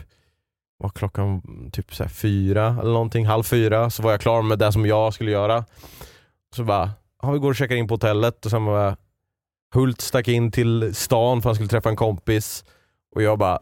var 0.78 0.90
klockan 0.90 1.42
typ 1.72 1.96
så 1.96 2.04
här 2.04 2.10
fyra 2.10 2.78
eller 2.82 2.94
någonting, 2.94 3.26
halv 3.26 3.44
fyra, 3.44 3.90
så 3.90 4.04
var 4.04 4.12
jag 4.12 4.22
klar 4.22 4.42
med 4.42 4.60
det 4.60 4.72
som 4.72 4.86
jag 4.86 5.14
skulle 5.14 5.32
göra. 5.32 5.66
Så 6.56 6.64
bara, 6.64 6.92
ja, 7.22 7.32
vi 7.32 7.40
går 7.40 7.50
och 7.50 7.56
checkar 7.56 7.76
in 7.76 7.88
på 7.88 7.94
hotellet 7.94 8.46
och 8.46 8.52
sen 8.52 8.66
var 8.66 8.84
jag, 8.84 8.96
Hult 9.74 10.02
stack 10.02 10.28
in 10.28 10.52
till 10.52 10.96
stan 10.96 11.42
för 11.42 11.50
han 11.50 11.56
skulle 11.56 11.70
träffa 11.70 11.90
en 11.90 11.96
kompis 11.96 12.66
och 13.16 13.22
jag 13.22 13.40
bara, 13.40 13.60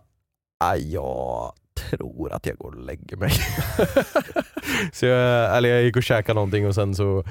aj 0.60 0.94
jag 0.94 1.54
tror 1.76 2.32
att 2.34 2.46
jag 2.46 2.58
går 2.58 2.72
och 2.76 2.82
lägger 2.84 3.18
mig. 3.18 3.32
så 4.94 5.06
jag, 5.06 5.58
eller 5.58 5.70
jag 5.70 5.84
gick 5.84 5.96
och 5.98 6.04
käkade 6.04 6.34
någonting 6.36 6.68
och 6.68 6.76
sen 6.76 6.96
så 6.96 7.24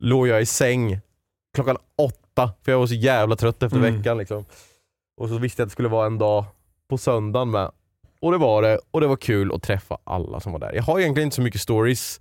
låg 0.00 0.28
jag 0.28 0.42
i 0.42 0.46
säng 0.46 1.00
klockan 1.54 1.76
åtta 1.98 2.52
för 2.64 2.72
jag 2.72 2.78
var 2.78 2.86
så 2.86 2.94
jävla 2.94 3.36
trött 3.36 3.62
efter 3.62 3.78
Mm. 3.78 3.96
veckan. 3.96 4.18
Liksom. 4.18 4.44
Och 5.20 5.28
så 5.28 5.38
visste 5.38 5.60
jag 5.62 5.64
att 5.66 5.70
det 5.70 5.72
skulle 5.72 5.88
vara 5.88 6.06
en 6.06 6.18
dag 6.18 6.44
på 6.90 6.98
söndagen 6.98 7.50
med. 7.50 7.70
Och 8.20 8.32
det 8.32 8.38
var 8.38 8.62
det, 8.62 8.78
och 8.90 9.00
det 9.00 9.06
var 9.06 9.16
kul 9.16 9.52
att 9.54 9.62
träffa 9.62 9.98
alla 10.04 10.40
som 10.40 10.52
var 10.52 10.58
där. 10.58 10.72
Jag 10.72 10.82
har 10.82 11.00
egentligen 11.00 11.26
inte 11.26 11.36
så 11.36 11.42
mycket 11.42 11.60
stories 11.60 12.20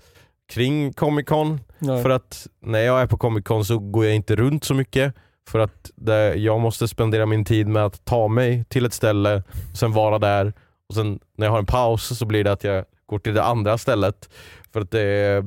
kring 0.53 0.94
Comic 0.94 1.25
Con 1.27 1.60
Nej. 1.80 2.03
för 2.03 2.10
att 2.10 2.48
när 2.62 2.80
jag 2.80 3.01
är 3.01 3.08
på 3.08 3.18
Comic 3.18 3.44
Con 3.44 3.65
så 3.65 3.80
går 3.80 4.06
jag 4.06 4.15
inte 4.15 4.36
runt 4.36 4.63
så 4.63 4.74
mycket 4.74 5.13
för 5.50 5.60
att 5.60 5.92
det, 5.96 6.36
jag 6.36 6.60
måste 6.60 6.88
spendera 6.88 7.25
min 7.25 7.46
tid 7.46 7.68
med 7.68 7.86
att 7.86 8.06
ta 8.06 8.27
mig 8.27 8.65
till 8.70 8.86
ett 8.86 8.94
ställe, 8.94 9.44
sen 9.75 9.92
vara 9.92 10.20
där 10.20 10.53
och 10.90 10.96
sen 10.96 11.20
när 11.38 11.46
jag 11.48 11.52
har 11.52 11.60
en 11.60 11.66
paus 11.66 12.18
så 12.18 12.25
blir 12.25 12.44
det 12.44 12.52
att 12.52 12.63
jag 12.63 12.86
går 13.06 13.20
till 13.20 13.34
det 13.34 13.44
andra 13.44 13.78
stället. 13.78 14.30
För 14.74 14.82
att 14.82 14.92
det 14.92 15.02
är, 15.02 15.44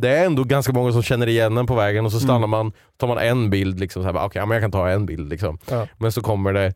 det 0.00 0.08
är 0.08 0.26
ändå 0.26 0.44
ganska 0.44 0.72
många 0.72 0.92
som 0.92 1.02
känner 1.02 1.26
igen 1.28 1.58
en 1.58 1.66
på 1.66 1.74
vägen 1.74 2.04
och 2.06 2.12
så 2.12 2.20
stannar 2.20 2.36
Mm. 2.38 2.50
man, 2.50 2.72
tar 2.96 3.06
man 3.08 3.18
en 3.18 3.50
bild 3.50 3.80
liksom, 3.80 4.02
så 4.02 4.12
här, 4.12 4.30
ja, 4.34 4.46
men 4.46 4.50
jag 4.54 4.62
kan 4.62 4.70
ta 4.72 4.88
en 4.88 5.06
bild 5.06 5.28
liksom. 5.30 5.58
Ja. 5.70 5.86
Men 5.98 6.12
så 6.12 6.20
kommer 6.22 6.52
det 6.52 6.74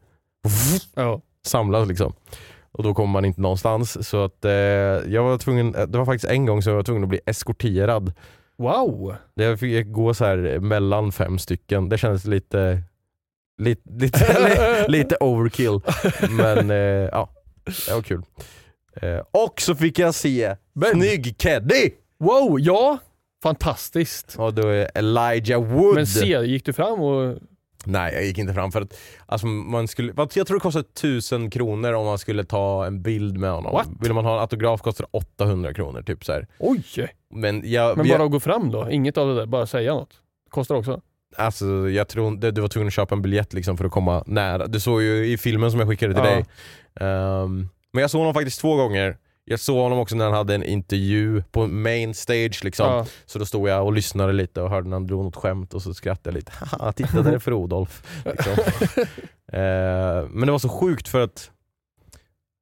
Ja. 0.94 1.20
samlas 1.46 1.88
liksom. 1.88 2.12
Och 2.72 2.82
då 2.84 2.94
kommer 2.94 3.12
man 3.12 3.25
inte 3.25 3.40
någonstans. 3.40 4.08
Så 4.08 4.25
att 4.25 4.44
eh, 4.44 4.50
jag 4.52 5.22
var 5.22 5.38
tvungen, 5.38 5.72
det 5.72 5.98
var 5.98 6.04
faktiskt 6.04 6.32
en 6.32 6.46
gång 6.46 6.62
som 6.62 6.70
jag 6.70 6.76
var 6.76 6.82
tvungen 6.84 7.02
att 7.02 7.08
bli 7.08 7.20
eskorterad 7.26 8.12
Wow! 8.58 9.14
jag 9.34 9.60
fick 9.60 9.86
gå 9.92 10.14
så 10.14 10.25
här 10.25 10.58
mellan 10.58 11.12
fem 11.12 11.38
stycken. 11.38 11.88
Det 11.88 11.98
kändes 11.98 12.25
lite, 12.25 12.82
lite, 13.58 13.90
lite, 13.90 14.84
lite 14.88 15.16
overkill. 15.20 15.80
Men 16.30 16.70
eh, 16.70 16.76
ja, 17.12 17.28
det 17.88 17.94
var 17.94 18.02
kul. 18.02 18.23
Eh, 19.02 19.18
och 19.30 19.61
så 19.61 19.75
fick 19.75 19.99
jag 19.99 20.14
se 20.14 20.56
Men- 20.73 20.90
Snygg 20.90 21.35
Keddy! 21.38 21.90
Wow, 22.18 22.61
ja! 22.61 22.99
Fantastiskt. 23.42 24.35
Och 24.38 24.54
då 24.54 24.68
är 24.68 24.90
Elijah 24.94 25.62
Wood. 25.62 25.94
Men 25.94 26.06
se, 26.06 26.26
gick 26.44 26.64
du 26.64 26.73
fram 26.73 27.00
och... 27.02 27.38
Nej 27.88 28.14
jag 28.14 28.25
gick 28.25 28.38
inte 28.38 28.54
fram 28.54 28.73
för 28.73 28.82
att 28.82 28.99
alltså, 29.26 29.46
man 29.46 29.88
skulle, 29.88 30.12
jag 30.16 30.30
tror 30.46 30.54
det 30.54 30.61
kostade 30.61 30.85
tusen 30.88 31.50
kronor 31.50 31.92
om 31.92 32.06
man 32.06 32.18
skulle 32.18 32.44
ta 32.44 32.87
en 32.87 33.02
bild 33.02 33.38
med 33.38 33.50
honom. 33.50 33.73
What? 33.73 33.88
Vill 34.00 34.12
man 34.12 34.25
ha 34.25 34.35
en 34.35 34.40
autograf 34.40 34.82
kostar 34.82 35.04
det 35.12 35.18
800 35.18 35.75
kronor. 35.75 36.02
Typ 36.02 36.25
så 36.25 36.32
här. 36.32 36.46
Oj! 36.58 36.82
Men, 37.35 37.70
jag, 37.70 37.96
Men 37.96 38.06
jag, 38.06 38.18
bara 38.18 38.25
att 38.26 38.32
gå 38.32 38.40
fram 38.40 38.70
då? 38.70 38.90
Inget 38.90 39.18
av 39.18 39.28
det 39.28 39.35
där, 39.35 39.46
bara 39.46 39.66
säga 39.66 39.94
något? 39.94 40.11
Kostar 40.50 40.75
också? 40.75 41.00
Alltså 41.37 41.66
jag 41.90 42.08
tror 42.08 42.52
du 42.52 42.61
var 42.61 42.68
tvungen 42.68 42.87
att 42.87 42.94
köpa 42.94 43.14
en 43.14 43.23
biljett 43.23 43.52
liksom 43.52 43.76
för 43.76 43.85
att 43.85 43.90
komma 43.92 44.23
nära. 44.26 44.66
Du 44.66 44.80
såg 44.80 45.02
ju 45.02 45.26
i 45.26 45.38
filmen 45.38 45.70
som 45.70 45.80
jag 45.80 45.88
skickade 45.88 46.14
till 46.14 46.23
Ja. 46.25 46.30
dig. 46.30 46.44
Ehm, 47.00 47.68
men 47.92 48.00
jag 48.00 48.10
såg 48.10 48.18
honom 48.18 48.34
faktiskt 48.34 48.60
två 48.60 48.76
gånger. 48.76 49.16
Jag 49.44 49.60
såg 49.60 49.76
honom 49.78 49.98
också 49.98 50.16
när 50.16 50.24
han 50.24 50.34
hade 50.34 50.54
en 50.54 50.62
intervju 50.62 51.42
på 51.50 51.66
main 51.66 52.14
stage 52.14 52.64
liksom. 52.64 52.86
Ja. 52.86 53.06
Så 53.26 53.38
då 53.38 53.46
stod 53.46 53.68
jag 53.68 53.84
och 53.86 53.92
lyssnade 53.92 54.32
lite 54.32 54.62
och 54.62 54.70
hörde 54.70 54.88
när 54.88 54.96
han 54.96 55.06
drog 55.06 55.24
något 55.24 55.36
skämt 55.36 55.74
och 55.74 55.82
så 55.82 55.94
skrattade 55.94 56.28
jag 56.30 56.34
lite. 56.34 56.52
Haha, 56.64 56.92
titta 56.92 57.22
där 57.22 57.32
är 57.32 57.38
Frodolf. 57.38 58.22
Liksom. 58.24 58.52
Ehm, 59.52 60.26
men 60.30 60.46
det 60.46 60.52
var 60.52 60.58
så 60.58 60.68
sjukt 60.68 61.08
för 61.08 61.20
att 61.20 61.50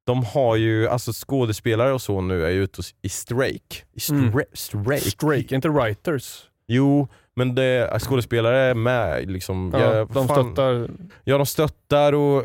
de 0.06 0.24
har 0.24 0.56
ju, 0.56 0.88
alltså 0.88 1.12
skådespelare 1.14 1.92
och 1.92 2.02
så 2.02 2.20
nu 2.20 2.44
är 2.46 2.50
ju 2.50 2.62
ute 2.62 2.82
i 3.02 3.08
strake. 3.08 3.76
I 3.92 3.98
stra- 3.98 4.14
Mm. 4.14 4.44
strake. 4.52 5.10
Strake, 5.10 5.54
inte 5.54 5.68
writers. 5.68 6.42
Jo, 6.68 7.08
men 7.36 7.54
det, 7.54 7.98
skådespelare 8.00 8.58
är 8.58 8.74
med 8.74 9.30
liksom. 9.30 9.70
Ja, 9.74 9.80
Jag- 9.94 10.08
de 10.12 10.28
fan- 10.28 10.44
stöttar... 10.54 10.88
Ja 11.24 11.36
de 11.36 11.46
stöttar 11.46 12.12
och 12.12 12.44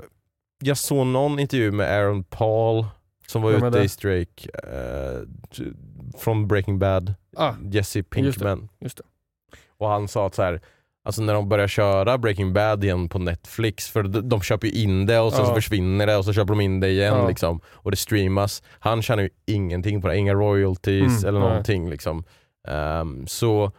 jag 0.59 0.77
såg 0.77 1.07
någon 1.07 1.39
intervju 1.39 1.71
med 1.71 1.91
Aaron 1.99 2.23
Paul 2.23 2.85
som 3.27 3.41
var 3.41 3.51
Vem 3.51 3.63
ute 3.63 3.77
det? 3.79 3.83
i 3.83 3.89
Strake 3.89 4.49
eh, 4.53 5.21
från 6.17 6.47
Breaking 6.47 6.79
Bad, 6.79 7.13
Ah, 7.37 7.53
Jesse 7.71 8.03
Pinkman. 8.03 8.69
just 8.79 8.97
det. 8.97 9.03
Och 9.77 9.87
han 9.89 10.07
sa 10.07 10.27
att 10.27 10.35
så 10.35 10.41
här, 10.43 10.61
alltså 11.05 11.21
när 11.21 11.33
de 11.33 11.49
börjar 11.49 11.67
köra 11.67 12.17
Breaking 12.17 12.53
Bad 12.53 12.83
igen 12.83 13.09
på 13.09 13.19
Netflix, 13.19 13.89
för 13.89 14.03
de, 14.03 14.29
de 14.29 14.41
köper 14.41 14.67
ju 14.67 14.73
in 14.83 15.05
det 15.05 15.19
och 15.19 15.33
sen 15.33 15.45
så 15.45 15.51
Ja. 15.51 15.55
försvinner 15.55 16.07
det 16.07 16.17
och 16.17 16.25
så 16.25 16.33
köper 16.33 16.49
de 16.53 16.61
in 16.61 16.79
det 16.79 16.89
igen 16.89 17.17
Ja. 17.17 17.27
liksom, 17.27 17.61
och 17.67 17.91
det 17.91 17.97
streamas. 17.97 18.63
Han 18.79 19.01
tjänar 19.01 19.23
ju 19.23 19.29
ingenting 19.45 20.01
på 20.01 20.07
det, 20.07 20.17
inga 20.17 20.33
royalties 20.33 21.23
Mm, 21.23 21.29
eller 21.29 21.39
nej. 21.39 21.49
någonting. 21.49 21.89
Liksom. 21.89 22.23
Ehm, 22.67 23.27
så 23.27 23.71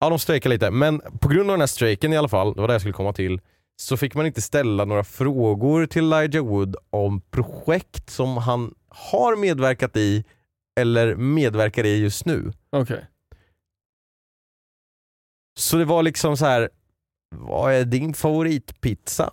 ja, 0.00 0.08
de 0.08 0.18
strejkar 0.18 0.50
lite, 0.50 0.70
men 0.70 1.00
på 1.20 1.28
grund 1.28 1.50
av 1.50 1.54
den 1.54 1.60
här 1.60 1.66
strejken 1.66 2.12
i 2.12 2.16
alla 2.16 2.28
fall, 2.28 2.54
det 2.54 2.60
var 2.60 2.68
det 2.68 2.74
jag 2.74 2.80
skulle 2.80 2.92
komma 2.94 3.12
till, 3.12 3.40
så 3.80 3.96
fick 3.96 4.14
man 4.14 4.26
inte 4.26 4.42
ställa 4.42 4.84
några 4.84 5.04
frågor 5.04 5.86
till 5.86 6.12
Elijah 6.12 6.44
Wood 6.44 6.76
om 6.90 7.20
projekt 7.20 8.10
som 8.10 8.36
han 8.36 8.74
har 8.88 9.36
medverkat 9.36 9.96
i 9.96 10.24
eller 10.80 11.14
medverkar 11.16 11.84
i 11.84 12.00
just 12.00 12.26
nu. 12.26 12.52
Okej. 12.70 13.06
Så 15.58 15.76
det 15.76 15.84
var 15.84 16.02
liksom 16.02 16.36
så 16.36 16.44
här. 16.46 16.70
vad 17.34 17.72
är 17.72 17.84
din 17.84 18.14
favoritpizza? 18.14 19.30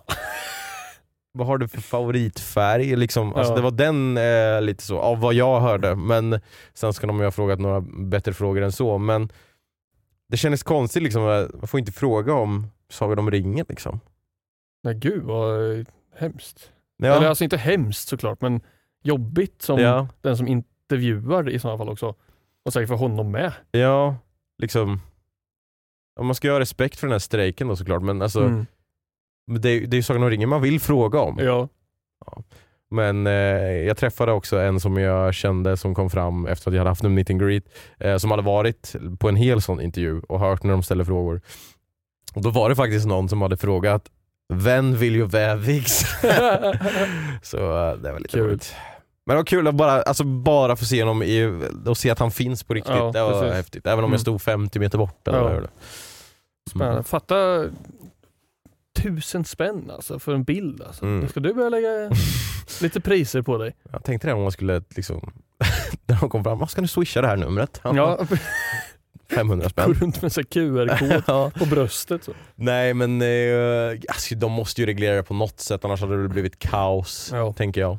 vad 1.32 1.46
har 1.46 1.58
du 1.58 1.68
för 1.68 1.80
favoritfärg? 1.80 2.96
Liksom, 2.96 3.34
alltså 3.34 3.52
Ja. 3.52 3.56
Det 3.56 3.62
var 3.62 3.70
den 3.70 4.16
eh, 4.18 4.62
lite 4.62 4.82
så, 4.82 4.98
av 4.98 5.20
vad 5.20 5.34
jag 5.34 5.60
hörde. 5.60 5.96
Men 5.96 6.40
sen 6.74 6.92
ska 6.92 7.06
de 7.06 7.18
ju 7.18 7.24
ha 7.24 7.30
frågat 7.30 7.60
några 7.60 7.80
bättre 7.80 8.32
frågor 8.32 8.62
än 8.62 8.72
så. 8.72 8.98
Men 8.98 9.28
det 10.28 10.36
kändes 10.36 10.62
konstigt, 10.62 11.02
liksom, 11.02 11.22
eh, 11.22 11.46
man 11.58 11.68
får 11.68 11.80
inte 11.80 11.92
fråga 11.92 12.34
om 12.34 12.66
Sagan 12.90 13.18
om 13.18 13.30
ringen. 13.30 13.66
Liksom. 13.68 14.00
Nej 14.86 14.94
gud 14.94 15.22
vad 15.22 15.86
hemskt. 16.16 16.72
Ja, 16.96 17.06
Eller 17.16 17.28
alltså 17.28 17.44
inte 17.44 17.56
hemskt 17.56 18.08
såklart, 18.08 18.40
men 18.40 18.60
jobbigt 19.02 19.62
som 19.62 19.78
ja, 19.78 20.08
den 20.20 20.36
som 20.36 20.48
intervjuar 20.48 21.50
i 21.50 21.58
sådana 21.58 21.78
fall 21.78 21.88
också. 21.88 22.14
Och 22.64 22.72
säkert 22.72 22.88
för 22.88 22.96
honom 22.96 23.30
med. 23.30 23.52
ja, 23.70 24.16
liksom. 24.58 25.00
man 26.20 26.34
ska 26.34 26.48
ju 26.48 26.52
ha 26.52 26.60
respekt 26.60 26.98
för 27.00 27.06
den 27.06 27.12
här 27.12 27.18
strejken 27.18 27.68
då 27.68 27.76
såklart 27.76 28.02
men 28.02 28.22
alltså 28.22 28.40
Mm. 28.42 28.66
det, 29.60 29.68
är- 29.70 29.80
det 29.86 29.94
är 29.94 29.98
ju 29.98 30.02
Sagan 30.02 30.22
om 30.22 30.30
ringen 30.30 30.48
man 30.48 30.62
vill 30.62 30.80
fråga 30.80 31.20
om. 31.20 31.38
Ja. 31.40 31.68
Men 32.90 33.26
eh, 33.26 33.32
jag 33.86 33.96
träffade 33.96 34.32
också 34.32 34.58
en 34.58 34.80
som 34.80 34.96
jag 34.96 35.34
kände 35.34 35.76
som 35.76 35.94
kom 35.94 36.10
fram 36.10 36.46
efter 36.46 36.70
att 36.70 36.74
jag 36.74 36.80
hade 36.80 36.90
haft 36.90 37.04
en 37.04 37.14
meet 37.14 37.30
and 37.30 37.40
greet 37.40 37.64
eh, 37.98 38.16
som 38.16 38.30
hade 38.30 38.42
varit 38.42 38.96
på 39.18 39.28
en 39.28 39.36
hel 39.36 39.62
sån 39.62 39.80
intervju 39.80 40.20
och 40.28 40.40
hört 40.40 40.62
när 40.62 40.72
de 40.72 40.82
ställer 40.82 41.04
frågor. 41.04 41.40
Och 42.34 42.42
Då 42.42 42.50
var 42.50 42.68
det 42.68 42.76
faktiskt 42.76 43.06
någon 43.06 43.28
som 43.28 43.42
hade 43.42 43.56
frågat 43.56 44.10
Vem 44.54 44.96
vill 44.96 45.14
ju 45.14 45.26
vävigs? 45.26 46.04
Så 47.42 47.56
eh, 47.88 47.96
det 47.96 48.12
var 48.12 48.18
lite 48.18 48.28
Kul. 48.38 48.46
roligt. 48.46 48.74
Men 49.26 49.34
det 49.34 49.40
var 49.40 49.44
kul 49.46 49.68
att 49.68 49.74
bara, 49.74 50.02
alltså 50.02 50.24
bara 50.24 50.76
få 50.76 50.84
se 50.84 51.02
honom 51.02 51.22
i, 51.22 51.60
och 51.86 51.96
se 51.98 52.10
att 52.10 52.18
han 52.18 52.30
finns 52.30 52.62
på 52.62 52.74
riktigt. 52.74 52.94
Ja, 52.96 53.10
det 53.12 53.22
var 53.22 53.40
precis. 53.40 53.56
häftigt. 53.56 53.86
Även 53.86 53.98
om 53.98 54.04
Mm. 54.04 54.12
jag 54.12 54.20
stod 54.20 54.42
50 54.42 54.78
meter 54.78 54.98
bort. 54.98 55.28
Eller 55.28 55.38
Ja. 55.38 55.54
gjorde. 55.54 55.68
Spännande. 56.70 57.02
Fatta 57.02 57.64
tusen 58.98 59.44
spänn 59.44 59.90
alltså 59.90 60.18
för 60.18 60.34
en 60.34 60.44
bild. 60.44 60.82
Alltså. 60.82 61.04
Mm. 61.04 61.20
Då 61.20 61.28
ska 61.28 61.40
du 61.40 61.54
börja 61.54 61.68
lägga 61.68 61.88
lite 62.82 63.00
priser 63.00 63.42
på 63.42 63.58
dig. 63.58 63.74
Jag 63.92 64.04
tänkte 64.04 64.28
det 64.28 64.34
om 64.34 64.42
man 64.42 64.52
skulle 64.52 64.82
liksom, 64.90 65.32
när 66.06 66.20
de 66.20 66.30
kom 66.30 66.44
fram, 66.44 66.58
"Vad 66.58 66.70
ska 66.70 66.80
du 66.80 66.88
swisha 66.88 67.20
det 67.20 67.28
här 67.28 67.36
numret? 67.36 67.80
Ja, 67.84 68.18
500 69.34 69.64
gå 69.64 69.68
spänn. 69.70 69.94
runt 69.94 70.22
med 70.22 70.32
QR-kod 70.32 71.22
ja. 71.26 71.50
på 71.58 71.64
bröstet. 71.66 72.24
Så. 72.24 72.32
Nej 72.54 72.94
men 72.94 73.22
eh, 73.22 73.98
alltså, 74.08 74.34
de 74.34 74.52
måste 74.52 74.80
ju 74.80 74.86
reglera 74.86 75.16
det 75.16 75.22
på 75.22 75.34
något 75.34 75.60
sätt 75.60 75.84
annars 75.84 76.00
hade 76.00 76.22
det 76.22 76.28
blivit 76.28 76.58
kaos, 76.58 77.30
Ja. 77.32 77.52
tänker 77.52 77.80
jag. 77.80 77.98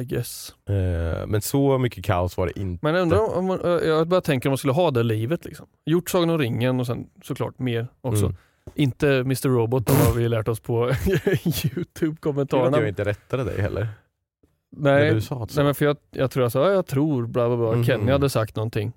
I 0.00 0.04
guess. 0.04 0.54
Eh, 0.68 1.26
men 1.26 1.40
så 1.42 1.78
mycket 1.78 2.04
kaos 2.04 2.36
var 2.36 2.46
det 2.46 2.58
inte. 2.60 2.86
Men 2.86 2.94
jag 2.94 3.02
undrar 3.02 3.36
om 3.38 3.44
man, 3.46 3.60
jag 3.64 4.08
bara 4.08 4.20
tänker 4.20 4.48
om 4.48 4.50
man 4.50 4.58
skulle 4.58 4.72
ha 4.72 4.90
det 4.90 5.02
livet. 5.02 5.44
Liksom. 5.44 5.66
Gjort 5.86 6.10
Sagan 6.10 6.30
om 6.30 6.38
ringen 6.38 6.80
och 6.80 6.86
sen 6.86 7.06
såklart 7.24 7.58
mer 7.58 7.88
också. 8.00 8.24
Mm. 8.24 8.36
Inte 8.74 9.08
Mr 9.08 9.48
Robot, 9.48 9.90
har 9.90 10.14
vi 10.14 10.28
lärt 10.28 10.48
oss 10.48 10.60
på 10.60 10.84
att 10.86 11.06
jag 11.06 11.38
Youtube-kommentarerna. 11.76 12.88
inte 12.88 13.04
rättade 13.04 13.44
dig 13.44 13.60
heller. 13.60 13.88
Nej, 14.76 15.12
nej 15.54 15.64
men 15.64 15.74
för 15.74 15.84
jag, 15.84 15.96
jag 16.10 16.30
tror 16.30 16.42
jag 16.44 16.52
sa, 16.52 16.66
ja, 16.68 16.72
jag 16.72 16.86
tror 16.86 17.26
bla 17.26 17.48
bla 17.48 17.56
bla, 17.56 17.72
Mhm. 17.72 17.84
Kenny 17.84 18.12
hade 18.12 18.30
sagt 18.30 18.56
någonting. 18.56 18.92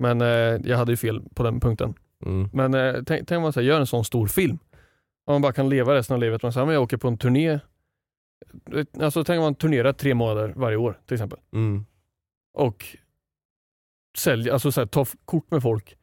Men 0.00 0.20
eh, 0.20 0.26
jag 0.70 0.76
hade 0.76 0.92
ju 0.92 0.96
fel 0.96 1.22
på 1.34 1.42
den 1.42 1.60
punkten. 1.60 1.94
Mm. 2.26 2.48
Men 2.52 2.74
eh, 2.74 2.92
tänk, 3.06 3.28
tänk 3.28 3.36
om 3.36 3.42
man 3.42 3.52
så 3.52 3.60
här, 3.60 3.66
gör 3.66 3.80
en 3.80 3.86
sån 3.86 4.04
stor 4.04 4.26
film. 4.26 4.58
Om 5.26 5.34
man 5.34 5.42
bara 5.42 5.52
kan 5.52 5.68
leva 5.68 5.94
resten 5.94 6.14
av 6.14 6.20
livet. 6.20 6.42
Man 6.42 6.52
säger, 6.52 6.72
jag 6.72 6.82
åker 6.82 6.96
på 6.96 7.08
en 7.08 7.18
turné. 7.18 7.58
Alltså 9.00 9.24
tänk 9.24 9.38
om 9.38 9.42
man 9.44 9.54
turnerar 9.54 9.92
tre 9.92 10.14
månader 10.14 10.52
varje 10.56 10.76
år 10.76 10.98
till 11.06 11.14
exempel. 11.14 11.38
Mm. 11.52 11.84
Och 12.58 12.84
säljer, 14.18 14.52
alltså 14.52 14.72
så 14.72 14.80
här, 14.80 14.86
ta 14.86 15.02
f- 15.02 15.14
kort 15.24 15.50
med 15.50 15.62
folk. 15.62 15.96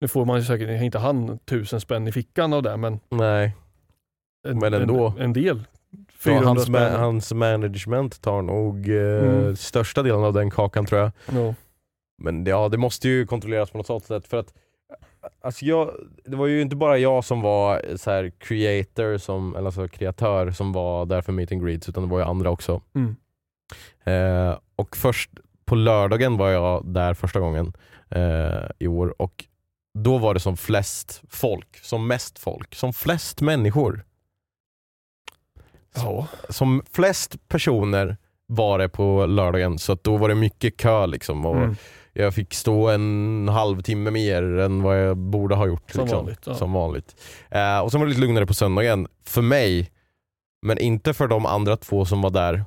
Nu 0.00 0.08
får 0.08 0.24
man 0.24 0.38
ju 0.38 0.44
säkert 0.44 0.82
inte 0.82 0.98
han 0.98 1.38
tusen 1.38 1.80
spänn 1.80 2.08
i 2.08 2.12
fickan 2.12 2.52
av 2.52 2.62
det 2.62 2.76
men, 2.76 3.00
Nej, 3.08 3.56
en, 4.48 4.58
Men 4.58 4.74
ändå. 4.74 5.06
En, 5.06 5.22
en 5.22 5.32
del. 5.32 5.64
ja, 5.90 5.98
400 6.18 6.48
hans, 6.48 6.68
ma- 6.68 6.96
hans 6.96 7.32
management 7.32 8.20
tar 8.20 8.42
nog 8.42 8.88
eh, 8.88 8.94
Mm. 9.40 9.56
största 9.56 10.02
delen 10.02 10.24
av 10.24 10.32
den 10.32 10.50
kakan 10.50 10.86
tror 10.86 11.00
jag. 11.00 11.10
Ja. 11.32 11.54
Men 12.18 12.44
ja, 12.44 12.68
det 12.68 12.78
måste 12.78 13.08
ju 13.08 13.26
kontrolleras 13.26 13.70
på 13.70 13.78
något 13.78 14.04
sätt 14.04 14.26
för 14.26 14.36
att 14.36 14.54
Alltså 15.40 15.64
jag, 15.64 15.94
det 16.24 16.36
var 16.36 16.46
ju 16.46 16.62
inte 16.62 16.76
bara 16.76 16.98
jag 16.98 17.24
som 17.24 17.40
var 17.40 17.96
så 17.96 18.10
här 18.10 18.32
creator, 18.38 19.18
som, 19.18 19.56
eller 19.56 19.66
alltså 19.66 19.88
kreatör 19.88 20.50
som 20.50 20.72
var 20.72 21.06
där 21.06 21.22
för 21.22 21.32
meet 21.32 21.52
and 21.52 21.66
greets 21.66 21.88
utan 21.88 22.02
det 22.02 22.08
var 22.08 22.18
ju 22.18 22.24
andra 22.24 22.50
också. 22.50 22.82
Mm. 22.94 23.16
Eh, 24.04 24.58
och 24.76 24.96
först 24.96 25.30
på 25.64 25.74
lördagen 25.74 26.36
var 26.36 26.50
jag 26.50 26.86
där 26.86 27.14
första 27.14 27.40
gången 27.40 27.72
eh, 28.10 28.70
i 28.78 28.86
år 28.86 29.22
och 29.22 29.44
då 29.98 30.18
var 30.18 30.34
det 30.34 30.40
som 30.40 30.56
flest 30.56 31.22
folk, 31.28 31.76
som 31.76 32.06
mest 32.06 32.38
folk, 32.38 32.74
som 32.74 32.92
flest 32.92 33.40
människor. 33.40 34.04
Ja. 35.94 36.26
Som 36.48 36.82
flest 36.92 37.48
personer 37.48 38.16
var 38.46 38.78
det 38.78 38.88
på 38.88 39.26
lördagen 39.26 39.78
så 39.78 39.92
att 39.92 40.04
då 40.04 40.16
var 40.16 40.28
det 40.28 40.34
mycket 40.34 40.76
kö 40.76 41.06
liksom. 41.06 41.46
Och 41.46 41.56
Mm. 41.56 41.76
Jag 42.16 42.34
fick 42.34 42.54
stå 42.54 42.88
en 42.88 43.48
halvtimme 43.52 44.10
mer 44.10 44.42
än 44.42 44.82
vad 44.82 45.04
jag 45.06 45.16
borde 45.16 45.54
ha 45.54 45.66
gjort. 45.66 45.90
Som 45.90 46.00
liksom. 46.04 46.18
vanligt, 46.18 46.40
ja. 46.46 46.54
Som 46.54 46.72
vanligt. 46.72 47.16
Eh, 47.50 47.78
och 47.78 47.90
sen 47.90 48.00
var 48.00 48.06
det 48.06 48.10
lite 48.10 48.20
lugnare 48.20 48.46
på 48.46 48.54
söndagen. 48.54 49.06
För 49.26 49.42
mig, 49.42 49.90
men 50.66 50.78
inte 50.78 51.14
för 51.14 51.28
de 51.28 51.46
andra 51.46 51.76
två 51.76 52.04
som 52.04 52.22
var 52.22 52.30
där. 52.30 52.64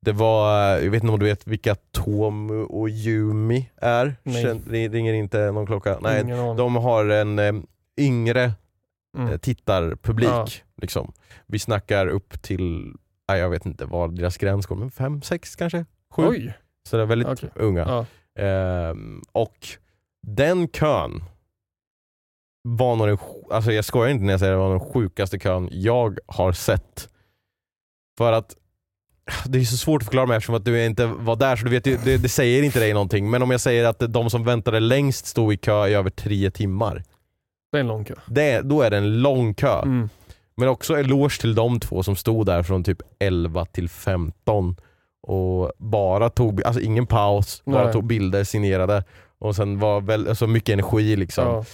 Det 0.00 0.12
var, 0.12 0.68
jag 0.68 0.90
vet 0.90 1.02
inte 1.02 1.12
om 1.12 1.18
du 1.18 1.26
vet 1.26 1.46
vilka 1.46 1.74
Tomu 1.74 2.62
och 2.62 2.88
Yumi 2.88 3.70
är? 3.76 4.16
Nej. 4.22 4.60
Det 4.66 4.88
ringer 4.88 5.12
inte 5.12 5.52
någon 5.52 5.66
klocka? 5.66 5.98
Nej, 6.00 6.22
Ingen 6.22 6.56
de 6.56 6.76
har 6.76 7.08
en 7.08 7.38
eh, 7.38 7.52
yngre 7.98 8.52
Mm. 9.16 9.32
eh, 9.32 9.38
tittarpublik. 9.38 10.28
Ja. 10.28 10.46
Liksom. 10.82 11.12
Vi 11.46 11.58
snackar 11.58 12.06
upp 12.06 12.42
till, 12.42 12.92
jag 13.26 13.50
vet 13.50 13.66
inte 13.66 13.84
vad 13.84 14.16
deras 14.16 14.36
gräns 14.36 14.66
går, 14.66 14.76
men 14.76 14.90
fem, 14.90 15.22
sex 15.22 15.56
kanske? 15.56 15.84
Sju? 16.12 16.26
Oj! 16.28 16.54
Så 16.88 16.96
det 16.96 17.02
är 17.02 17.06
väldigt 17.06 17.28
Okej. 17.28 17.50
unga. 17.54 17.80
Ja. 17.80 18.06
Ehm, 18.36 19.22
och 19.32 19.68
den 20.26 20.68
kön 20.68 21.24
var 22.62 22.96
nog 22.96 23.08
den, 23.08 23.18
alltså 23.50 23.72
jag 23.72 23.84
skojar 23.84 24.10
inte 24.10 24.24
när 24.24 24.32
jag 24.32 24.40
säger 24.40 24.52
det 24.52 24.58
var 24.58 24.70
den 24.70 24.80
sjukaste 24.92 25.38
kön 25.38 25.68
jag 25.72 26.18
har 26.26 26.52
sett. 26.52 27.08
För 28.18 28.32
att 28.32 28.56
det 29.46 29.58
är 29.58 29.64
så 29.64 29.76
svårt 29.76 30.02
att 30.02 30.06
förklara 30.06 30.26
mig 30.26 30.36
eftersom 30.36 30.54
att 30.54 30.64
du 30.64 30.84
inte 30.86 31.06
var 31.06 31.36
där 31.36 31.56
så 31.56 31.64
du 31.64 31.70
vet, 31.70 31.86
ju- 31.86 31.98
det, 32.04 32.16
det 32.16 32.28
säger 32.28 32.62
inte 32.62 32.78
dig 32.80 32.92
någonting. 32.92 33.30
Men 33.30 33.42
om 33.42 33.50
jag 33.50 33.60
säger 33.60 33.84
att 33.84 33.98
de 34.12 34.30
som 34.30 34.44
väntade 34.44 34.80
längst 34.80 35.26
stod 35.26 35.52
i 35.52 35.56
kö 35.56 35.86
i 35.86 35.94
över 35.94 36.10
tre 36.10 36.50
timmar. 36.50 37.02
Det 37.72 37.78
är 37.78 37.80
en 37.80 37.88
lång 37.88 38.04
kö. 38.04 38.14
Det, 38.26 38.60
då 38.60 38.82
är 38.82 38.90
det 38.90 38.96
en 38.96 39.22
lång 39.22 39.54
kö. 39.54 39.82
Mm. 39.82 40.08
Men 40.56 40.68
också 40.68 40.98
eloge 40.98 41.40
till 41.40 41.54
de 41.54 41.80
två 41.80 42.02
som 42.02 42.16
stod 42.16 42.46
där 42.46 42.62
från 42.62 42.84
typ 42.84 43.02
11 43.18 43.64
till 43.64 43.88
15 43.88 44.76
och 45.26 45.72
bara 45.78 46.30
tog, 46.30 46.62
alltså 46.62 46.80
ingen 46.80 47.06
paus, 47.06 47.62
bara 47.64 47.84
Nej. 47.84 47.92
tog 47.92 48.04
bilder 48.04 48.44
signerade 48.44 49.04
och 49.38 49.56
sen 49.56 49.78
var 49.78 50.00
väl, 50.00 50.28
alltså 50.28 50.46
mycket 50.46 50.72
energi 50.72 51.16
liksom. 51.16 51.44
Ja. 51.44 51.64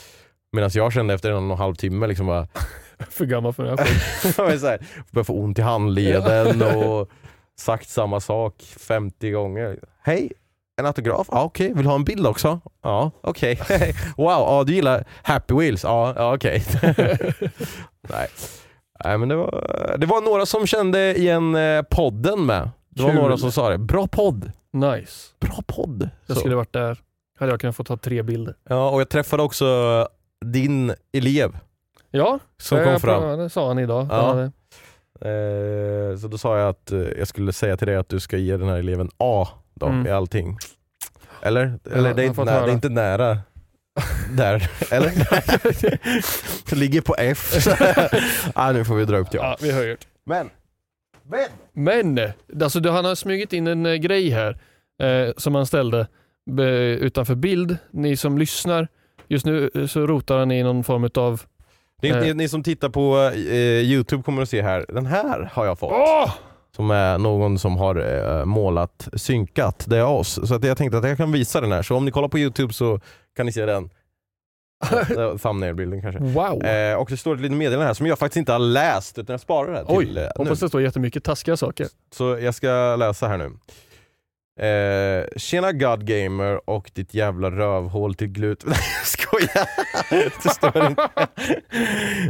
Medan 0.53 0.71
jag 0.75 0.93
kände 0.93 1.15
efter 1.15 1.31
en 1.31 1.37
och 1.37 1.43
en 1.43 1.51
halv 1.59 1.75
timme 1.75 2.07
liksom 2.07 2.27
bara, 2.27 2.49
För 3.11 3.25
gammal 3.25 3.53
för 3.53 3.63
den 3.65 3.79
här 3.79 3.87
skiten. 4.23 4.79
började 5.11 5.25
få 5.25 5.33
ont 5.35 5.59
i 5.59 5.63
handleden 5.63 6.63
och 6.63 7.09
sagt 7.61 7.89
samma 7.89 8.21
sak 8.21 8.55
50 8.79 9.31
gånger. 9.31 9.79
Hej, 10.03 10.33
en 10.81 10.87
autograf? 10.87 11.29
Ja 11.31 11.43
okej, 11.43 11.73
vill 11.75 11.83
du 11.83 11.89
ha 11.89 11.97
en 11.97 12.05
bild 12.05 12.27
också? 12.27 12.61
Ja 12.83 13.11
okej. 13.21 13.61
wow, 14.17 14.27
ja, 14.27 14.65
du 14.67 14.75
gillar 14.75 15.05
Happy 15.23 15.55
Wheels? 15.55 15.85
Ja, 15.85 16.13
ja 16.17 16.35
okej. 16.35 16.65
Nej. 18.09 18.29
Nej 19.05 19.19
men 19.19 19.29
det 19.29 19.37
var, 19.37 19.97
det 19.99 20.07
var 20.07 20.21
några 20.21 20.47
som 20.47 20.67
kände 20.67 21.15
igen 21.19 21.55
eh, 21.55 21.83
podden 21.83 22.47
med. 22.47 22.71
Det 22.95 23.03
var 23.03 23.11
Kul. 23.11 23.21
några 23.21 23.37
som 23.37 23.53
sa 23.53 23.71
det. 23.71 23.79
Bra 23.79 24.07
podd. 24.07 24.53
Nice. 24.73 25.29
Bra 25.41 25.59
podd. 25.67 26.11
Jag 26.27 26.35
Så. 26.37 26.41
skulle 26.41 26.55
varit 26.55 26.73
där. 26.73 26.99
Hade 27.39 27.53
jag 27.53 27.61
kunnat 27.61 27.77
få 27.77 27.85
ta 27.85 27.97
tre 27.97 28.23
bilder. 28.23 28.55
Ja, 28.69 28.91
och 28.91 29.01
jag 29.01 29.09
träffade 29.09 29.43
också 29.43 30.09
din 30.45 30.95
elev 31.13 31.59
Ja, 32.11 32.39
som 32.59 32.79
det, 32.79 32.85
kom 32.85 33.01
fram. 33.01 33.39
det 33.39 33.51
sa 33.51 33.69
han 33.69 33.79
idag. 33.79 34.07
Ja. 34.11 34.35
Det- 34.35 34.53
Eh, 35.25 36.17
så 36.19 36.29
då 36.29 36.39
sa 36.39 36.59
jag 36.59 36.69
att 36.69 36.93
eh, 36.93 36.99
jag 37.01 37.29
skulle 37.29 37.53
säga 37.53 37.77
till 37.77 37.87
dig 37.87 37.97
att 37.97 38.09
du 38.09 38.21
ska 38.21 38.37
ge 38.37 38.57
den 38.57 38.69
här 38.69 38.77
eleven 38.77 39.11
A 39.19 39.49
då, 39.75 39.87
Mm. 39.87 40.07
i 40.07 40.11
allting. 40.11 40.59
Eller? 41.43 41.79
Eller 41.93 42.03
det, 42.15 42.23
är 42.23 42.25
jag 42.25 42.25
inte 42.25 42.35
fått 42.35 42.47
nära, 42.47 42.65
det 42.67 42.71
är 42.71 42.75
inte 42.75 42.89
nära 42.89 43.39
där. 44.31 44.71
Eller? 44.91 45.11
det 46.71 46.77
ligger 46.77 47.01
på 47.01 47.15
F. 47.19 47.53
ah, 48.55 48.73
nu 48.73 48.85
får 48.85 48.95
vi 48.95 49.05
dra 49.05 49.17
upp 49.17 49.31
till 49.31 49.41
A. 49.41 49.43
Ja, 49.45 49.57
vi 49.61 49.73
höjer. 49.73 49.97
Men, 50.27 50.51
men. 51.33 52.17
Men, 52.17 52.33
alltså 52.63 52.89
han 52.91 53.05
har 53.05 53.15
smugit 53.15 53.53
in 53.53 53.67
en 53.67 53.87
eh, 53.87 53.95
grej 53.95 54.31
här 54.31 54.59
eh, 55.03 55.33
som 55.37 55.55
han 55.55 55.67
ställde 55.67 56.07
be, 56.51 56.65
utanför 56.97 57.35
bild. 57.35 57.77
Ni 57.91 58.17
som 58.17 58.39
lyssnar, 58.39 58.89
just 59.29 59.47
nu 59.47 59.71
eh, 59.75 59.87
så 59.87 60.07
rotar 60.07 60.39
han 60.39 60.51
i 60.53 60.63
någon 60.63 60.85
form 60.85 61.11
av 61.15 61.43
Ni, 62.03 62.09
Eh. 62.09 62.21
ni, 62.21 62.35
ni 62.35 62.49
som 62.49 62.63
tittar 62.63 62.89
på 62.89 63.19
eh, 63.35 63.55
Youtube 63.93 64.23
kommer 64.23 64.43
att 64.43 64.49
se 64.49 64.63
här, 64.63 64.85
den 64.89 65.07
här 65.07 65.51
har 65.53 65.67
jag 65.67 65.79
fått. 65.79 65.93
Åh! 65.93 66.35
Som 66.77 66.91
är 66.91 67.19
någon 67.19 67.59
som 67.59 67.77
har 67.77 67.97
eh, 68.39 68.45
målat, 68.45 69.09
synkat, 69.15 69.85
det 69.89 69.97
är 69.99 70.07
oss. 70.07 70.49
Så 70.49 70.55
att 70.55 70.65
jag 70.65 70.77
tänkte 70.79 70.99
att 70.99 71.09
jag 71.09 71.17
kan 71.17 71.33
visa 71.33 71.61
den 71.61 71.73
här, 71.73 71.83
så 71.83 71.97
om 71.97 72.05
ni 72.05 72.11
kollar 72.11 72.29
på 72.29 72.39
Youtube 72.39 72.73
så 72.73 73.01
kan 73.37 73.47
ni 73.47 73.53
se 73.53 73.67
den. 73.67 73.91
Ja, 75.17 75.39
Thumbnail-bilden 75.39 76.03
kanske. 76.03 76.21
Wow! 76.21 76.65
Eh, 76.65 76.95
och 76.97 77.09
det 77.11 77.17
står 77.17 77.35
ett 77.35 77.41
litet 77.41 77.57
meddelande 77.57 77.87
här 77.87 77.95
som 77.95 78.07
jag 78.07 78.19
faktiskt 78.19 78.37
inte 78.37 78.53
har 78.53 78.59
läst 78.59 79.19
utan 79.19 79.33
jag 79.35 79.41
sparar 79.41 79.71
det 79.73 79.77
här 79.77 79.85
till 79.85 79.97
Oj, 79.97 80.19
eh, 80.19 80.29
hoppas 80.37 80.61
nu. 80.61 80.65
det 80.67 80.69
står 80.69 80.83
jättemycket 80.83 81.25
taskiga 81.25 81.57
saker. 81.57 81.87
Så 82.15 82.39
jag 82.41 82.55
ska 82.55 82.97
läsa 82.97 83.29
här 83.29 83.39
nu. 83.39 83.53
Eh, 84.61 85.25
tjena 85.37 85.73
Godgamer 85.73 86.71
och 86.71 86.91
ditt 86.95 87.15
jävla 87.15 87.51
rövhål 87.51 88.15
till 88.15 88.27
glut... 88.27 88.65
Nej 88.67 88.79
jag 88.99 89.07
skojar! 89.07 89.69
det 90.43 90.49
står 90.51 90.87
inte. 90.87 91.09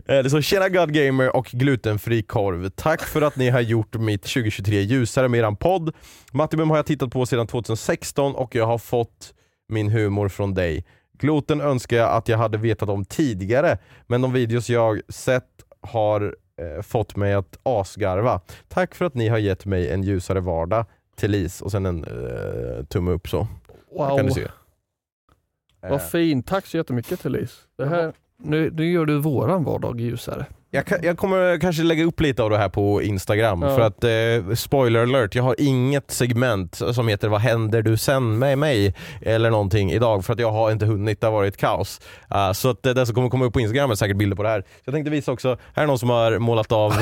Eh, 0.06 0.22
det 0.22 0.30
står 0.30 0.40
tjena 0.40 0.68
Godgamer 0.68 1.36
och 1.36 1.46
glutenfri 1.46 2.22
korv. 2.22 2.68
Tack 2.70 3.02
för 3.02 3.22
att 3.22 3.36
ni 3.36 3.50
har 3.50 3.60
gjort 3.60 3.94
mitt 3.94 4.22
2023 4.22 4.80
ljusare 4.80 5.28
med 5.28 5.40
eran 5.40 5.56
podd. 5.56 5.94
Mattibum 6.32 6.70
har 6.70 6.76
jag 6.76 6.86
tittat 6.86 7.10
på 7.10 7.26
sedan 7.26 7.46
2016 7.46 8.34
och 8.34 8.54
jag 8.54 8.66
har 8.66 8.78
fått 8.78 9.34
min 9.68 9.88
humor 9.90 10.28
från 10.28 10.54
dig. 10.54 10.84
Gloten 11.22 11.60
önskar 11.60 11.96
jag 11.96 12.10
att 12.10 12.28
jag 12.28 12.38
hade 12.38 12.58
vetat 12.58 12.88
om 12.88 13.04
tidigare, 13.04 13.78
men 14.06 14.22
de 14.22 14.32
videos 14.32 14.70
jag 14.70 15.00
sett 15.08 15.48
har 15.80 16.36
eh, 16.56 16.82
fått 16.82 17.16
mig 17.16 17.34
att 17.34 17.58
asgarva. 17.62 18.40
Tack 18.68 18.94
för 18.94 19.04
att 19.04 19.14
ni 19.14 19.28
har 19.28 19.38
gett 19.38 19.66
mig 19.66 19.90
en 19.90 20.02
ljusare 20.02 20.40
vardag 20.40 20.84
Lis 21.22 21.60
och 21.60 21.70
sen 21.70 21.86
en 21.86 22.04
eh, 22.04 22.84
tumme 22.84 23.10
upp 23.10 23.28
så. 23.28 23.46
Wow, 23.92 24.16
Kan 24.16 24.26
du 24.26 24.32
se. 24.32 24.42
Eh, 24.42 25.90
vad 25.90 26.10
fint. 26.10 26.46
Tack 26.46 26.66
så 26.66 26.76
jättemycket 26.76 27.20
Therese. 27.20 27.60
Det 27.76 27.86
här, 27.86 28.12
nu, 28.36 28.70
nu 28.70 28.92
gör 28.92 29.06
du 29.06 29.18
våran 29.18 29.64
vardag 29.64 30.00
ljusare. 30.00 30.46
Jag, 30.74 30.84
jag 31.02 31.18
kommer 31.18 31.58
kanske 31.58 31.82
lägga 31.82 32.04
upp 32.04 32.20
lite 32.20 32.42
av 32.42 32.50
det 32.50 32.58
här 32.58 32.68
på 32.68 33.02
Instagram 33.02 33.62
Ja. 33.62 33.76
för 33.76 33.80
att 33.80 34.04
eh, 34.04 34.54
spoiler 34.54 35.02
alert, 35.02 35.34
jag 35.34 35.42
har 35.42 35.54
inget 35.58 36.10
segment 36.10 36.74
som 36.74 37.08
heter 37.08 37.28
Vad 37.28 37.40
händer 37.40 37.82
du 37.82 37.96
sen 37.96 38.38
med 38.38 38.58
mig? 38.58 38.94
Eller 39.22 39.50
någonting 39.50 39.92
idag 39.92 40.24
för 40.24 40.32
att 40.32 40.38
jag 40.38 40.52
har 40.52 40.70
inte 40.70 40.86
hunnit, 40.86 41.20
det 41.20 41.26
har 41.26 41.32
varit 41.32 41.56
kaos. 41.56 42.00
Uh, 42.34 42.52
så 42.52 42.70
att 42.70 42.86
eh, 42.86 42.94
det 42.94 43.06
som 43.06 43.14
kommer 43.14 43.28
komma 43.28 43.44
upp 43.44 43.52
på 43.52 43.60
Instagram 43.60 43.90
är 43.90 43.94
säkert 43.94 44.16
bilder 44.16 44.36
på 44.36 44.42
det 44.42 44.48
här. 44.48 44.60
Så 44.60 44.82
jag 44.84 44.94
tänkte 44.94 45.10
visa 45.10 45.32
också, 45.32 45.58
här 45.74 45.82
är 45.82 45.86
någon 45.86 45.98
som 45.98 46.10
har 46.10 46.38
målat 46.38 46.72
av 46.72 46.92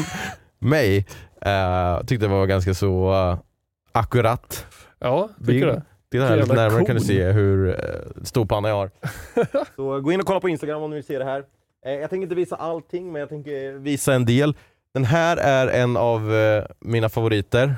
mig. 0.58 1.06
Uh, 1.46 2.06
tyckte 2.06 2.26
det 2.26 2.32
var 2.32 2.46
ganska 2.46 2.74
så 2.74 3.12
uh, 3.12 3.38
akkurat. 3.92 4.66
Ja, 4.98 5.28
tycker 5.46 5.66
du? 5.66 5.82
Titta 6.12 6.24
här 6.26 6.36
lite 6.36 6.54
närmare 6.54 6.84
kan 6.84 6.96
du 6.96 7.02
se 7.02 7.24
hur 7.24 7.66
uh, 7.66 7.74
stor 8.22 8.46
panna 8.46 8.68
jag 8.68 8.76
har. 8.76 8.90
så 9.76 10.00
gå 10.00 10.12
in 10.12 10.20
och 10.20 10.26
kolla 10.26 10.40
på 10.40 10.48
Instagram 10.48 10.82
om 10.82 10.90
ni 10.90 10.96
vill 10.96 11.04
se 11.04 11.18
det 11.18 11.24
här. 11.24 11.44
Eh, 11.86 11.92
jag 11.92 12.10
tänker 12.10 12.22
inte 12.22 12.34
visa 12.34 12.56
allting 12.56 13.12
men 13.12 13.20
jag 13.20 13.28
tänker 13.28 13.72
visa 13.72 14.14
en 14.14 14.24
del. 14.24 14.54
Den 14.94 15.04
här 15.04 15.36
är 15.36 15.66
en 15.66 15.96
av 15.96 16.34
eh, 16.34 16.64
mina 16.80 17.08
favoriter. 17.08 17.74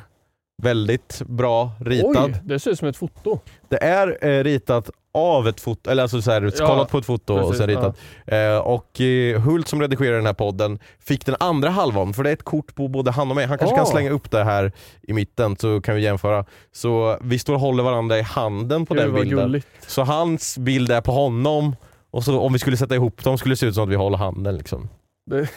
Väldigt 0.62 1.22
bra 1.26 1.70
ritad. 1.80 2.24
Oj, 2.24 2.40
det 2.44 2.58
ser 2.58 2.70
ut 2.70 2.78
som 2.78 2.88
ett 2.88 2.96
foto. 2.96 3.38
Det 3.68 3.82
är 3.84 4.18
eh, 4.28 4.44
ritat 4.44 4.90
av 5.14 5.48
ett 5.48 5.60
foto, 5.60 5.90
eller 5.90 6.02
alltså 6.02 6.22
så 6.22 6.30
här, 6.30 6.52
Ja, 6.58 6.66
kollat 6.66 6.90
på 6.90 6.98
ett 6.98 7.04
foto 7.06 7.34
och 7.34 7.40
precis, 7.40 7.56
sen 7.58 7.66
ritat. 7.68 7.98
Eh, 8.26 8.56
och 8.58 9.00
Hult 9.44 9.68
som 9.68 9.80
redigerar 9.82 10.16
den 10.16 10.26
här 10.26 10.32
podden 10.32 10.78
fick 10.98 11.26
den 11.26 11.36
andra 11.40 11.70
halvan, 11.70 12.14
för 12.14 12.22
det 12.22 12.30
är 12.30 12.32
ett 12.32 12.42
kort 12.42 12.74
på 12.74 12.88
både 12.88 13.10
han 13.10 13.30
och 13.30 13.36
mig. 13.36 13.46
Han 13.46 13.58
kanske 13.58 13.76
kan 13.76 13.82
Ah. 13.86 13.90
slänga 13.90 14.10
upp 14.10 14.30
det 14.30 14.44
här 14.44 14.72
i 15.02 15.12
mitten 15.12 15.56
så 15.56 15.80
kan 15.80 15.94
vi 15.94 16.02
jämföra. 16.02 16.44
Så 16.72 17.18
vi 17.20 17.38
står 17.38 17.54
och 17.54 17.60
håller 17.60 17.82
varandra 17.82 18.18
i 18.18 18.22
handen 18.22 18.86
på 18.86 18.94
Gud, 18.94 19.02
den 19.02 19.14
bilden. 19.14 19.38
gulligt. 19.38 19.66
Så 19.86 20.02
hans 20.02 20.58
bild 20.58 20.90
är 20.92 21.00
på 21.00 21.12
honom 21.12 21.76
och 22.12 22.24
så 22.24 22.40
om 22.40 22.52
vi 22.52 22.58
skulle 22.58 22.76
sätta 22.76 22.94
ihop 22.94 23.24
dem 23.24 23.38
skulle 23.38 23.52
det 23.52 23.56
se 23.56 23.66
ut 23.66 23.74
som 23.74 23.84
att 23.84 23.90
vi 23.90 23.94
håller 23.94 24.16
handen 24.18 24.56
liksom. 24.56 24.88
Det, 25.30 25.48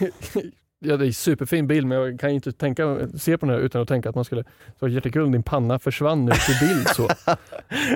ja, 0.78 0.96
det 0.96 1.04
är 1.04 1.06
en 1.06 1.12
superfin 1.14 1.66
bild 1.66 1.86
men 1.86 1.98
jag 1.98 2.20
kan 2.20 2.30
inte 2.30 2.52
tänka, 2.52 2.98
se 3.18 3.38
på 3.38 3.46
den 3.46 3.54
här 3.54 3.62
utan 3.62 3.82
att 3.82 3.88
tänka 3.88 4.08
att 4.08 4.14
man 4.14 4.24
skulle, 4.24 4.44
så 4.80 4.88
jättekul 4.88 5.22
om 5.22 5.32
din 5.32 5.42
panna 5.42 5.78
försvann 5.78 6.28
ut 6.28 6.48
i 6.62 6.66
bild 6.66 6.88
så. 6.88 7.08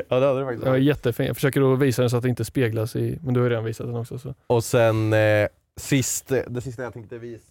Ja 0.09 0.21
det 0.21 0.27
hade 0.27 0.39
det 0.39 0.45
faktiskt 0.45 0.65
Det 0.65 0.71
var 0.71 0.77
jättefin. 0.77 1.27
Jag 1.27 1.37
försöker 1.37 1.73
att 1.73 1.79
visa 1.79 2.03
den 2.03 2.11
så 2.11 2.17
att 2.17 2.23
det 2.23 2.29
inte 2.29 2.45
speglas 2.45 2.97
i, 2.97 3.19
men 3.23 3.35
du 3.35 3.41
har 3.41 3.45
ju 3.45 3.51
redan 3.51 3.65
visat 3.65 3.87
den 3.87 3.97
också. 3.97 4.19
Så. 4.19 4.35
Och 4.47 4.65
sen 4.65 5.13
eh, 5.13 5.19
sist, 5.77 6.33
det 6.47 6.61
sista 6.61 6.83
jag 6.83 6.93
tänkte 6.93 7.19
visa, 7.19 7.45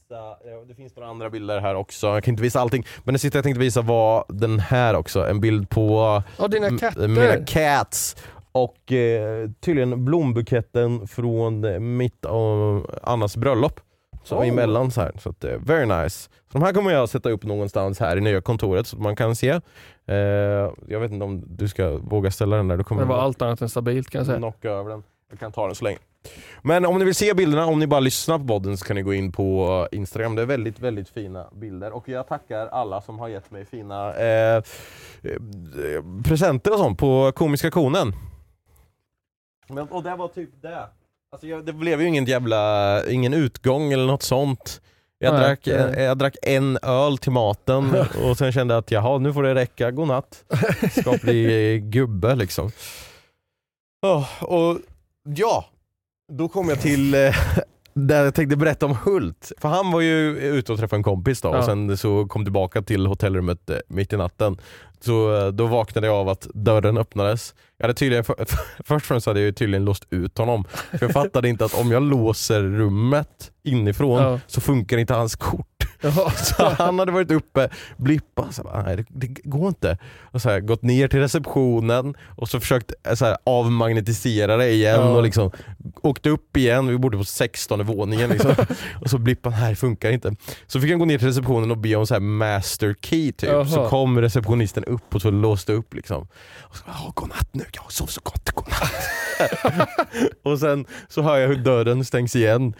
ja, 0.46 0.66
det 0.68 0.76
finns 0.76 0.96
några 0.96 1.10
andra 1.10 1.30
bilder 1.30 1.60
här 1.60 1.76
också, 1.76 2.08
jag 2.08 2.24
kan 2.24 2.32
inte 2.32 2.44
visa 2.44 2.60
allting, 2.60 2.86
men 3.04 3.14
det 3.14 3.20
sista 3.20 3.38
jag 3.38 3.44
tänkte 3.44 3.60
visa 3.60 3.82
var 3.82 4.26
den 4.30 4.60
här 4.60 4.94
också, 4.94 5.28
en 5.28 5.42
bild 5.42 5.70
på 5.70 6.24
Ja, 6.38 6.48
dina 6.48 6.78
katter. 6.78 7.08
mina 7.08 7.46
cats 7.46 8.16
och 8.64 8.92
eh, 8.92 9.50
tydligen 9.60 10.06
blombuketten 10.06 11.08
från 11.08 11.64
eh, 11.64 11.80
mitt 11.80 12.26
och 12.26 12.86
Annas 13.04 13.38
bröllop. 13.38 13.80
Så 14.24 14.36
Oh. 14.38 14.48
emellan 14.48 14.92
så 14.92 15.02
här. 15.02 15.12
Så 15.20 15.30
att, 15.30 15.44
eh, 15.44 15.58
very 15.66 15.86
nice. 16.04 16.30
Så 16.52 16.58
de 16.58 16.62
här 16.64 16.74
kommer 16.74 16.92
jag 16.92 17.10
sätta 17.10 17.30
upp 17.30 17.44
någonstans 17.44 18.00
här 18.00 18.18
i 18.18 18.22
nya 18.22 18.42
kontoret 18.42 18.88
så 18.88 18.96
att 18.96 19.02
man 19.02 19.16
kan 19.16 19.36
se. 19.36 19.50
Eh, 20.08 20.16
jag 20.88 21.00
vet 21.00 21.12
inte 21.12 21.26
om 21.26 21.44
du 21.48 21.68
ska 21.68 21.98
våga 21.98 22.32
ställa 22.32 22.56
den 22.58 22.68
där, 22.68 22.78
du 22.78 22.84
kommer 22.84 23.02
Det 23.02 23.08
var 23.08 23.18
allt 23.18 23.42
annat 23.42 23.62
än 23.62 23.70
stabilt 23.70 24.10
kan 24.10 24.20
jag 24.20 24.26
säga. 24.26 24.38
knocka 24.38 24.70
över 24.70 24.90
den. 24.90 25.04
Jag 25.30 25.40
kan 25.40 25.52
ta 25.52 25.66
den 25.66 25.76
så 25.76 25.84
länge. 25.84 25.98
Men 26.62 26.86
om 26.86 27.00
ni 27.00 27.06
vill 27.06 27.16
se 27.16 27.34
bilderna, 27.34 27.66
om 27.66 27.80
ni 27.80 27.88
bara 27.88 28.00
lyssnar 28.00 28.40
på 28.40 28.46
podden 28.48 28.78
så 28.78 28.86
kan 28.86 28.96
ni 28.96 29.02
gå 29.02 29.14
in 29.14 29.32
på 29.32 29.88
Instagram. 29.92 30.36
Det 30.36 30.42
är 30.42 30.46
väldigt, 30.46 30.80
väldigt 30.80 31.10
fina 31.10 31.48
bilder. 31.56 31.92
Och 31.92 32.10
jag 32.10 32.28
tackar 32.28 32.68
alla 32.68 33.02
som 33.02 33.20
har 33.20 33.28
gett 33.28 33.52
mig 33.52 33.66
fina 33.66 34.14
eh, 34.16 34.56
eh, 34.56 34.64
presenter 36.24 36.72
och 36.74 36.78
sånt 36.80 37.00
på 37.00 37.32
Komiska 37.36 37.72
konen. 37.72 38.14
Men, 39.70 39.88
och 39.88 40.04
det 40.04 40.16
var 40.16 40.28
typ 40.28 40.50
det. 40.62 40.88
Alltså 41.32 41.48
jag, 41.48 41.66
det 41.66 41.74
blev 41.74 42.02
ju 42.02 42.08
ingen 42.08 42.26
jävla, 42.26 43.04
ingen 43.10 43.34
utgång 43.34 43.94
eller 43.94 44.06
något 44.06 44.24
sånt. 44.24 44.82
Jag, 45.18 45.34
Nej, 45.34 45.42
drack, 45.44 45.60
det- 45.64 45.72
jag, 45.72 46.02
jag 46.02 46.18
drack 46.18 46.36
en 46.42 46.78
öl 46.82 47.18
till 47.18 47.32
maten 47.32 47.96
och 48.24 48.38
sen 48.38 48.52
kände 48.52 48.74
jag 48.74 48.80
att 48.80 48.92
jaha, 48.92 49.18
nu 49.18 49.34
får 49.34 49.44
det 49.44 49.56
räcka, 49.56 49.92
godnatt. 49.92 50.44
Ska 51.00 51.18
bli 51.22 51.80
gubbe 51.84 52.36
liksom. 52.36 52.72
Åh, 54.06 54.44
och 54.44 54.78
ja, 55.36 55.66
då 56.32 56.48
kom 56.50 56.70
jag 56.70 56.82
till 56.82 57.14
eh, 57.14 57.36
där 58.08 58.24
jag 58.26 58.34
tänkte 58.36 58.56
berätta 58.58 58.86
om 58.86 58.96
Hult. 59.06 59.52
För 59.58 59.70
han 59.70 59.92
var 59.92 60.02
ju 60.02 60.38
ute 60.40 60.72
och 60.72 60.80
träffade 60.80 61.00
en 61.00 61.04
kompis 61.04 61.42
då 61.42 61.50
Ja. 61.50 61.58
och 61.58 61.64
sen 61.66 61.98
så 61.98 62.26
kom 62.28 62.44
tillbaka 62.46 62.82
till 62.82 63.06
hotellrummet 63.06 63.70
eh, 63.70 63.78
mitt 63.88 64.14
i 64.14 64.18
natten. 64.18 64.58
Så 65.02 65.36
eh, 65.36 65.48
då 65.48 65.66
vaknade 65.68 66.08
jag 66.08 66.16
av 66.16 66.30
att 66.30 66.48
dörren 66.54 66.98
öppnades. 66.98 67.54
Jag 67.78 67.84
hade 67.84 67.94
tydligen, 67.94 68.24
för, 68.24 68.36
först 68.84 68.92
och 68.92 69.02
främst 69.02 69.28
hade 69.28 69.40
jag 69.40 69.46
ju 69.46 69.52
tydligen 69.52 69.86
låst 69.86 70.04
ut 70.10 70.38
honom. 70.38 70.64
För 70.92 71.00
jag 71.02 71.12
fattade 71.12 71.50
inte 71.50 71.66
att 71.66 71.74
om 71.74 71.92
jag 71.92 72.04
låser 72.04 72.62
rummet 72.64 73.52
inifrån 73.64 74.22
Ja. 74.24 74.40
så 74.48 74.62
funkar 74.62 74.98
inte 74.98 75.14
hans 75.14 75.36
kort. 75.36 75.79
Jaha. 76.02 76.32
Så 76.36 76.70
han 76.70 77.00
hade 77.00 77.12
varit 77.12 77.32
uppe, 77.32 77.70
blippat, 77.98 78.56
så 78.56 78.64
bara, 78.64 78.84
nej 78.84 78.96
det, 78.98 79.06
det 79.10 79.28
går 79.28 79.68
inte. 79.68 79.98
Och 80.32 80.42
så 80.42 80.50
här, 80.50 80.60
gått 80.60 80.82
ner 80.82 81.08
till 81.08 81.20
receptionen 81.20 82.16
och 82.38 82.50
så 82.50 82.60
försökt 82.60 82.94
eh, 83.08 83.14
så 83.14 83.26
här, 83.26 83.38
avmagnetisera 83.44 84.58
det 84.58 84.70
igen 84.72 84.96
Ja. 84.96 85.10
och 85.10 85.24
liksom 85.24 85.52
åkte 86.02 86.30
upp 86.30 86.58
igen, 86.58 86.88
vi 86.88 86.98
bodde 86.98 87.18
på 87.18 87.24
16 87.24 87.86
våningen 87.86 88.30
liksom. 88.30 88.56
och 89.02 89.10
så 89.10 89.18
blippade 89.18 89.56
han, 89.56 89.66
här 89.66 89.76
funkar 89.76 90.12
inte. 90.12 90.36
Så 90.68 90.82
fick 90.82 90.90
han 90.90 91.00
gå 91.00 91.06
ner 91.06 91.18
till 91.18 91.28
receptionen 91.28 91.72
och 91.72 91.78
be 91.78 91.96
om 91.96 92.08
så 92.08 92.14
här 92.14 92.22
master 92.22 92.96
key 93.02 93.32
typ. 93.32 93.50
Jaha. 93.50 93.66
Så 93.66 93.90
kom 93.90 94.22
receptionisten 94.22 94.84
upp 94.84 95.16
och 95.16 95.22
så 95.22 95.32
låste 95.32 95.74
upp 95.74 95.94
liksom. 95.94 96.28
Och 96.60 96.76
så, 96.78 96.84
oh, 96.86 97.12
godnatt 97.14 97.50
nu, 97.52 97.66
jag 97.72 97.92
sov 97.92 98.06
så 98.08 98.22
gott, 98.24 98.50
godnatt. 98.52 98.94
och 100.44 100.60
sen 100.60 100.86
så 101.08 101.22
hör 101.22 101.38
jag 101.38 101.48
hur 101.48 101.56
dörren 101.56 102.06
stängs 102.06 102.36
igen. 102.36 102.74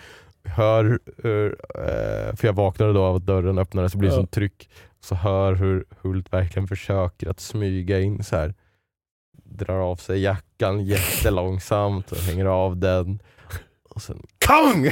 Hör 0.44 1.00
hur, 1.24 1.56
eh, 1.76 2.36
för 2.36 2.46
jag 2.48 2.54
vaknade 2.54 2.94
då 2.94 3.04
av 3.04 3.16
att 3.16 3.26
dörren 3.26 3.58
öppnades 3.58 3.94
och 3.94 4.00
blir 4.00 4.10
Ja. 4.10 4.16
sånt 4.16 4.32
tryck. 4.32 4.70
Så 5.02 5.16
hör 5.16 5.54
hur 5.54 5.86
Hult 6.02 6.34
verkligen 6.34 6.68
försöker 6.68 7.30
att 7.30 7.40
smyga 7.40 8.00
in 8.00 8.24
så 8.24 8.36
här. 8.36 8.54
Drar 9.44 9.80
av 9.92 9.96
sig 9.96 10.20
jackan 10.22 10.86
jättelångsamt 10.86 12.12
och 12.12 12.18
hänger 12.18 12.46
av 12.46 12.78
den. 12.78 13.20
Och 13.90 14.02
sen 14.02 14.22
KONG! 14.48 14.86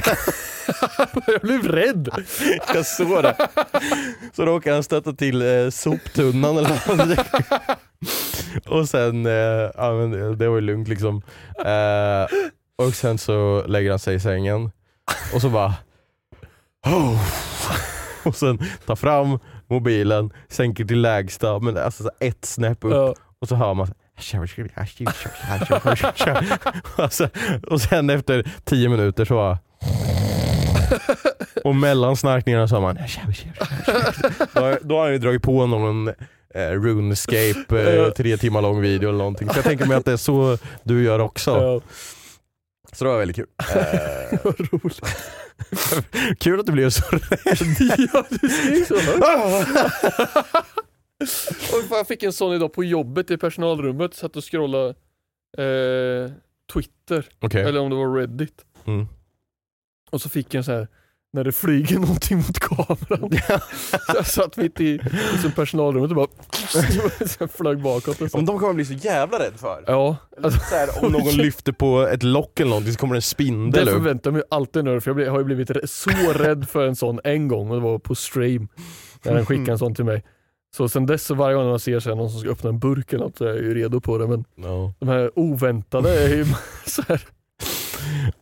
jag 1.26 1.40
blev 1.40 1.62
rädd. 1.68 2.08
Jag 2.74 2.86
såg 2.86 3.22
det. 3.22 3.48
Så 4.36 4.46
råkade 4.46 4.76
han 4.76 4.82
stöta 4.82 5.12
till 5.12 5.42
eh, 5.42 5.70
soptunnan 5.70 6.58
eller 6.58 6.82
någonting. 6.88 7.24
Och 8.66 8.88
sen, 8.88 9.26
eh, 9.26 9.32
ja 9.76 9.92
men 9.92 10.38
det 10.38 10.48
var 10.48 10.54
ju 10.54 10.60
lugnt 10.60 10.88
liksom. 10.88 11.22
Eh, 11.64 12.26
och 12.86 12.94
sen 12.94 13.18
så 13.18 13.64
lägger 13.66 13.90
han 13.90 13.98
sig 13.98 14.14
i 14.14 14.20
sängen 14.20 14.70
och 15.34 15.40
så 15.40 15.48
bara 15.50 15.74
oh. 16.86 17.20
Och 18.24 18.36
sen 18.36 18.58
tar 18.86 18.96
fram 18.96 19.38
mobilen, 19.66 20.30
sänker 20.48 20.84
till 20.84 21.00
lägsta, 21.00 21.58
men 21.58 21.76
alltså 21.78 22.02
så 22.02 22.10
ett 22.20 22.44
snäpp 22.44 22.84
upp. 22.84 22.92
Ja. 22.92 23.14
och 23.40 23.48
så 23.48 23.54
hör 23.54 23.74
man 23.74 23.94
Alltså, 26.96 27.28
och 27.70 27.80
sen 27.80 28.10
efter 28.10 28.50
tio 28.64 28.88
minuter 28.88 29.24
så 29.24 29.34
bara 29.34 29.58
och 31.64 31.76
mellan 31.76 32.16
snarkningarna 32.16 32.68
så 32.68 32.74
har 32.76 32.82
man 32.82 32.96
då, 34.54 34.60
har- 34.60 34.78
då 34.82 34.96
har 34.96 35.02
han 35.02 35.12
ju 35.12 35.18
dragit 35.18 35.42
på 35.42 35.66
någon 35.66 36.08
eh, 36.54 36.60
RuneScape 36.70 37.64
eh, 38.06 38.10
tre 38.10 38.36
timmar 38.36 38.62
lång 38.62 38.80
video 38.80 39.08
eller 39.08 39.18
någonting. 39.18 39.48
Så 39.48 39.58
jag 39.58 39.64
tänker 39.64 39.86
mig 39.86 39.96
att 39.96 40.04
det 40.04 40.12
är 40.12 40.16
så 40.16 40.58
du 40.82 41.02
gör 41.04 41.18
också. 41.18 41.50
Så 42.92 43.04
det 43.04 43.10
var 43.10 43.18
väldigt 43.18 43.36
kul. 43.36 43.46
Eh, 43.58 44.38
Vad 44.44 44.60
roligt. 44.72 45.00
kul 46.38 46.60
att 46.60 46.66
du 46.66 46.72
blev 46.72 46.90
så 46.90 47.02
rädd. 47.16 47.76
ja, 48.12 48.24
du 48.30 48.48
skrek 48.48 48.86
så. 48.86 48.94
Och 51.76 51.84
jag 51.90 52.06
fick 52.06 52.22
en 52.22 52.32
sån 52.32 52.54
idag 52.54 52.72
på 52.72 52.84
jobbet 52.84 53.30
i 53.30 53.36
personalrummet, 53.36 54.14
satt 54.14 54.36
och 54.36 54.44
scrollade 54.44 54.88
eh, 55.58 56.30
Twitter, 56.72 57.28
Okej. 57.40 57.62
eller 57.62 57.80
om 57.80 57.90
det 57.90 57.96
var 57.96 58.14
Reddit. 58.14 58.64
Mm. 58.86 59.06
Och 60.10 60.20
så 60.20 60.28
fick 60.28 60.54
jag 60.54 60.58
en 60.58 60.64
så 60.64 60.72
här 60.72 60.88
när 61.32 61.44
det 61.44 61.52
flyger 61.52 61.98
någonting 61.98 62.36
mot 62.36 62.58
kameran. 62.58 63.30
så 64.06 64.12
jag 64.14 64.26
satt 64.26 64.56
mitt 64.56 64.80
i 64.80 64.98
liksom 65.32 65.52
personalrummet 65.52 66.10
och 66.10 66.16
bara 66.16 66.26
så 67.26 67.48
flög 67.48 67.82
bakåt. 67.82 68.20
Och 68.20 68.30
så. 68.30 68.38
Om 68.38 68.46
de 68.46 68.58
kommer 68.58 68.74
bli 68.74 68.84
så 68.84 68.92
jävla 68.92 69.38
rädd 69.38 69.52
för. 69.56 69.84
Ja, 69.86 70.16
alltså, 70.42 70.60
Så 70.60 70.74
här, 70.74 71.04
om 71.04 71.12
någon 71.12 71.32
lyfter 71.34 71.72
på 71.72 72.00
ett 72.02 72.22
lock 72.22 72.60
eller 72.60 72.68
någonting 72.70 72.92
så 72.92 72.98
kommer 72.98 73.14
det 73.14 73.16
en 73.16 73.20
det 73.20 73.22
spindel 73.22 73.88
upp. 73.88 73.94
förväntar 73.94 74.30
jag 74.30 74.34
mig 74.34 74.42
alltid 74.50 74.84
nu 74.84 75.00
för 75.00 75.20
jag 75.20 75.30
har 75.32 75.38
ju 75.38 75.44
blivit 75.44 75.70
så 75.90 76.10
rädd 76.34 76.68
för 76.68 76.86
en 76.86 76.96
sån 76.96 77.20
en 77.24 77.48
gång 77.48 77.70
och 77.70 77.76
det 77.76 77.82
var 77.82 77.98
på 77.98 78.14
stream. 78.14 78.68
När 79.24 79.34
den 79.34 79.46
skickade 79.46 79.72
en 79.72 79.78
sån 79.78 79.94
till 79.94 80.04
mig. 80.04 80.24
Så 80.76 80.88
sen 80.88 81.06
dess 81.06 81.24
så 81.24 81.34
varje 81.34 81.56
gång 81.56 81.68
man 81.68 81.78
ser 81.80 82.00
så 82.00 82.14
någon 82.14 82.30
som 82.30 82.40
ska 82.40 82.50
öppna 82.50 82.70
en 82.70 82.78
burk 82.78 83.12
eller 83.12 83.24
något 83.24 83.36
så 83.38 83.44
är 83.44 83.48
jag 83.48 83.56
ju 83.58 83.74
redo 83.74 84.00
på 84.00 84.18
det. 84.18 84.26
Men 84.26 84.44
No. 84.56 84.92
de 84.98 85.08
här 85.08 85.38
oväntade 85.38 86.20
är 86.24 86.28
ju 86.28 86.46
så 86.86 87.02
här, 87.08 87.20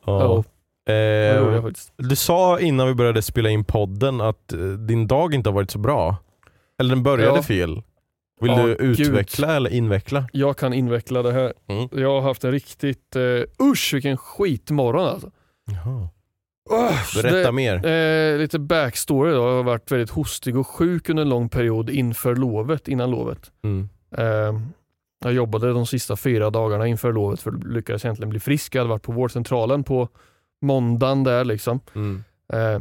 Ja. 0.07 0.21
ja, 0.23 0.45
det 0.47 0.56
Eh, 0.87 1.65
du 1.97 2.17
sa 2.17 2.61
innan 2.61 2.87
vi 2.87 2.95
började 2.95 3.23
spela 3.23 3.51
in 3.51 3.65
podden 3.65 4.21
att 4.21 4.53
eh, 4.53 4.59
din 4.59 5.07
dag 5.07 5.35
inte 5.35 5.49
har 5.49 5.55
varit 5.55 5.71
så 5.71 5.79
bra. 5.79 6.17
Eller 6.79 6.91
den 6.95 7.03
började 7.03 7.37
Ja. 7.37 7.43
fel. 7.43 7.83
Vill 8.41 8.51
Ja, 8.51 8.67
du 8.67 8.77
gud. 8.77 9.01
utveckla 9.01 9.57
eller 9.57 9.71
inveckla? 9.71 10.29
Jag 10.33 10.57
kan 10.57 10.73
inveckla 10.73 11.23
det 11.23 11.33
här. 11.33 11.53
Mm. 11.69 11.89
Jag 11.93 12.09
har 12.13 12.21
haft 12.21 12.45
en 12.45 12.51
riktigt, 12.53 13.17
uh, 13.17 13.43
usch 13.63 13.91
vilken 13.95 14.17
skitmorgon 14.17 15.07
alltså. 15.07 15.31
Jaha. 15.73 16.09
Usch, 16.91 17.23
Berätta 17.23 17.37
det, 17.47 17.53
mer. 17.53 17.87
Eh, 17.87 18.39
lite 18.39 18.59
backstory 18.59 19.33
då. 19.33 19.37
Jag 19.39 19.57
har 19.57 19.63
varit 19.63 19.93
väldigt 19.93 20.11
hostig 20.11 20.57
och 20.59 20.67
sjuk 20.67 21.09
under 21.09 21.23
en 21.23 21.29
lång 21.29 21.49
period 21.49 21.91
inför 21.91 22.35
lovet, 22.37 22.89
innan 22.89 23.11
lovet. 23.11 23.51
Mm. 23.65 23.89
Eh, 24.19 24.61
jag 25.25 25.33
jobbade 25.33 25.73
de 25.73 25.87
sista 25.87 26.17
fyra 26.17 26.51
dagarna 26.51 26.87
inför 26.87 27.13
lovet 27.13 27.41
för 27.41 27.53
lyckades 27.53 28.05
egentligen 28.05 28.31
bli 28.31 28.41
frisk. 28.41 28.75
Jag 28.75 28.81
hade 28.81 28.91
varit 28.91 29.03
på 29.03 29.13
vårdcentralen 29.13 29.85
på 29.85 30.09
måndagen 30.63 31.25
där 31.25 31.45
liksom. 31.45 31.81
Mm. 31.95 32.25
Eh, 32.53 32.81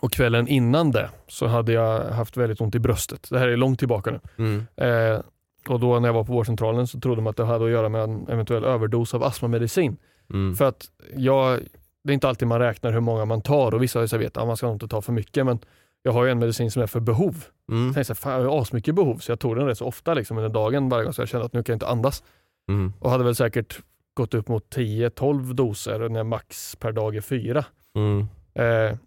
och 0.00 0.12
kvällen 0.12 0.48
innan 0.48 0.90
det 0.90 1.10
så 1.28 1.46
hade 1.46 1.72
jag 1.72 2.00
haft 2.00 2.36
väldigt 2.36 2.60
ont 2.60 2.74
i 2.74 2.78
bröstet. 2.78 3.28
Det 3.30 3.38
här 3.38 3.48
är 3.48 3.56
långt 3.56 3.78
tillbaka 3.78 4.10
nu. 4.10 4.20
Mm. 4.44 4.66
Eh, 4.76 5.20
och 5.68 5.80
då 5.80 6.00
när 6.00 6.08
jag 6.08 6.14
var 6.14 6.24
på 6.24 6.32
vårdcentralen 6.32 6.86
så 6.86 7.00
trodde 7.00 7.16
de 7.16 7.26
att 7.26 7.36
det 7.36 7.44
hade 7.44 7.64
att 7.64 7.70
göra 7.70 7.88
med 7.88 8.00
en 8.00 8.28
eventuell 8.28 8.64
överdos 8.64 9.14
av 9.14 9.24
astmamedicin. 9.24 9.96
Mm. 10.30 10.54
För 10.54 10.64
att 10.64 10.86
jag, 11.16 11.60
det 12.04 12.12
är 12.12 12.14
inte 12.14 12.28
alltid 12.28 12.48
man 12.48 12.60
räknar 12.60 12.92
hur 12.92 13.00
många 13.00 13.24
man 13.24 13.42
tar 13.42 13.74
och 13.74 13.82
vissa 13.82 13.98
har 13.98 14.04
ju 14.04 14.08
så 14.08 14.18
vet 14.18 14.36
att 14.36 14.46
man 14.46 14.56
ska 14.56 14.72
inte 14.72 14.88
ta 14.88 15.02
för 15.02 15.12
mycket 15.12 15.46
men 15.46 15.58
jag 16.02 16.12
har 16.12 16.24
ju 16.24 16.30
en 16.30 16.38
medicin 16.38 16.70
som 16.70 16.82
är 16.82 16.86
för 16.86 17.00
behov. 17.00 17.44
Mm. 17.70 17.86
Jag 17.86 17.94
tänkte 17.94 18.14
så 18.14 18.28
här, 18.28 18.32
fan 18.32 18.42
jag 18.42 18.50
har 18.50 18.62
asmycket 18.62 18.94
behov 18.94 19.18
så 19.18 19.32
jag 19.32 19.40
tog 19.40 19.56
den 19.56 19.66
rätt 19.66 19.78
så 19.78 19.86
ofta 19.86 20.14
liksom 20.14 20.36
under 20.38 20.50
dagen 20.50 20.88
varje 20.88 21.04
gång 21.04 21.12
så 21.12 21.22
jag 21.22 21.28
kände 21.28 21.46
att 21.46 21.52
nu 21.52 21.62
kan 21.62 21.72
jag 21.72 21.76
inte 21.76 21.86
andas. 21.86 22.22
Mm. 22.68 22.92
Och 22.98 23.10
hade 23.10 23.24
väl 23.24 23.34
säkert 23.34 23.80
gått 24.16 24.34
upp 24.34 24.48
mot 24.48 24.74
10-12 24.76 25.52
doser 25.54 26.08
när 26.08 26.24
max 26.24 26.76
per 26.76 26.92
dag 26.92 27.16
är 27.16 27.20
fyra. 27.20 27.64
Mm. 27.96 28.26
Eh, 28.54 28.98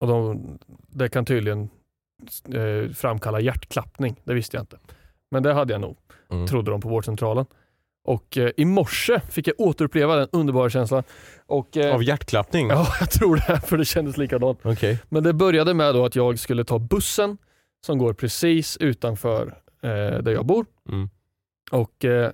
och 0.00 0.08
de, 0.08 0.58
det 0.88 1.08
kan 1.08 1.24
tydligen 1.24 1.68
eh, 2.54 2.90
framkalla 2.92 3.40
hjärtklappning, 3.40 4.20
det 4.24 4.34
visste 4.34 4.56
jag 4.56 4.62
inte. 4.62 4.78
Men 5.30 5.42
det 5.42 5.52
hade 5.52 5.72
jag 5.72 5.80
nog, 5.80 5.96
Mm. 6.30 6.46
trodde 6.46 6.70
de 6.70 6.80
på 6.80 6.88
vårdcentralen. 6.88 7.46
Och 8.04 8.38
eh, 8.38 8.50
i 8.56 8.64
morse 8.64 9.20
fick 9.30 9.46
jag 9.46 9.54
återuppleva 9.60 10.16
den 10.16 10.28
underbara 10.32 10.70
känslan. 10.70 11.02
Och, 11.46 11.76
eh, 11.76 11.94
Av 11.94 12.02
hjärtklappning? 12.02 12.68
Ja, 12.68 12.86
jag 13.00 13.10
tror 13.10 13.36
det, 13.36 13.60
för 13.60 13.76
det 13.78 13.84
kändes 13.84 14.16
likadant. 14.16 14.58
Okej. 14.62 14.98
Men 15.08 15.22
det 15.22 15.32
började 15.32 15.74
med 15.74 15.94
då 15.94 16.04
att 16.04 16.16
jag 16.16 16.38
skulle 16.38 16.64
ta 16.64 16.78
bussen 16.78 17.38
som 17.86 17.98
går 17.98 18.12
precis 18.14 18.76
utanför 18.76 19.46
eh, 19.82 19.88
där 20.22 20.30
jag 20.32 20.46
bor. 20.46 20.66
Mm. 20.88 21.10
Och 21.70 22.04
eh, 22.04 22.30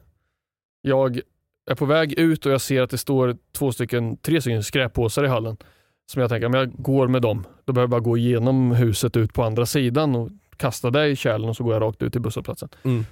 jag 1.69 1.73
är 1.73 1.77
på 1.77 1.85
väg 1.85 2.13
ut 2.13 2.47
och 2.47 2.53
jag 2.53 2.61
ser 2.61 2.83
att 2.83 2.91
det 2.91 2.99
står 2.99 3.37
två 3.53 3.73
stycken, 3.73 4.17
tre 4.17 4.41
stycken 4.41 4.63
skräppåsar 4.63 5.25
i 5.25 5.29
hallen. 5.29 5.57
Som 6.07 6.23
jag 6.23 6.31
tänker, 6.31 6.47
om 6.47 6.55
jag 6.55 6.73
går 6.83 7.09
med 7.09 7.23
dem, 7.23 7.47
då 7.65 7.73
behöver 7.73 7.83
jag 7.83 7.91
bara 7.91 8.11
gå 8.11 8.17
igenom 8.17 8.71
huset 8.73 9.17
ut 9.17 9.33
på 9.33 9.43
andra 9.43 9.67
sidan 9.67 10.17
och 10.17 10.31
kasta 10.57 10.91
det 10.91 11.07
i 11.09 11.17
kärlen 11.17 11.49
och 11.49 11.57
så 11.57 11.65
går 11.65 11.73
jag 11.73 11.83
rakt 11.83 12.03
ut 12.03 12.13
till 12.13 12.21
busshållplatsen. 12.23 12.69
Mm. 12.83 13.05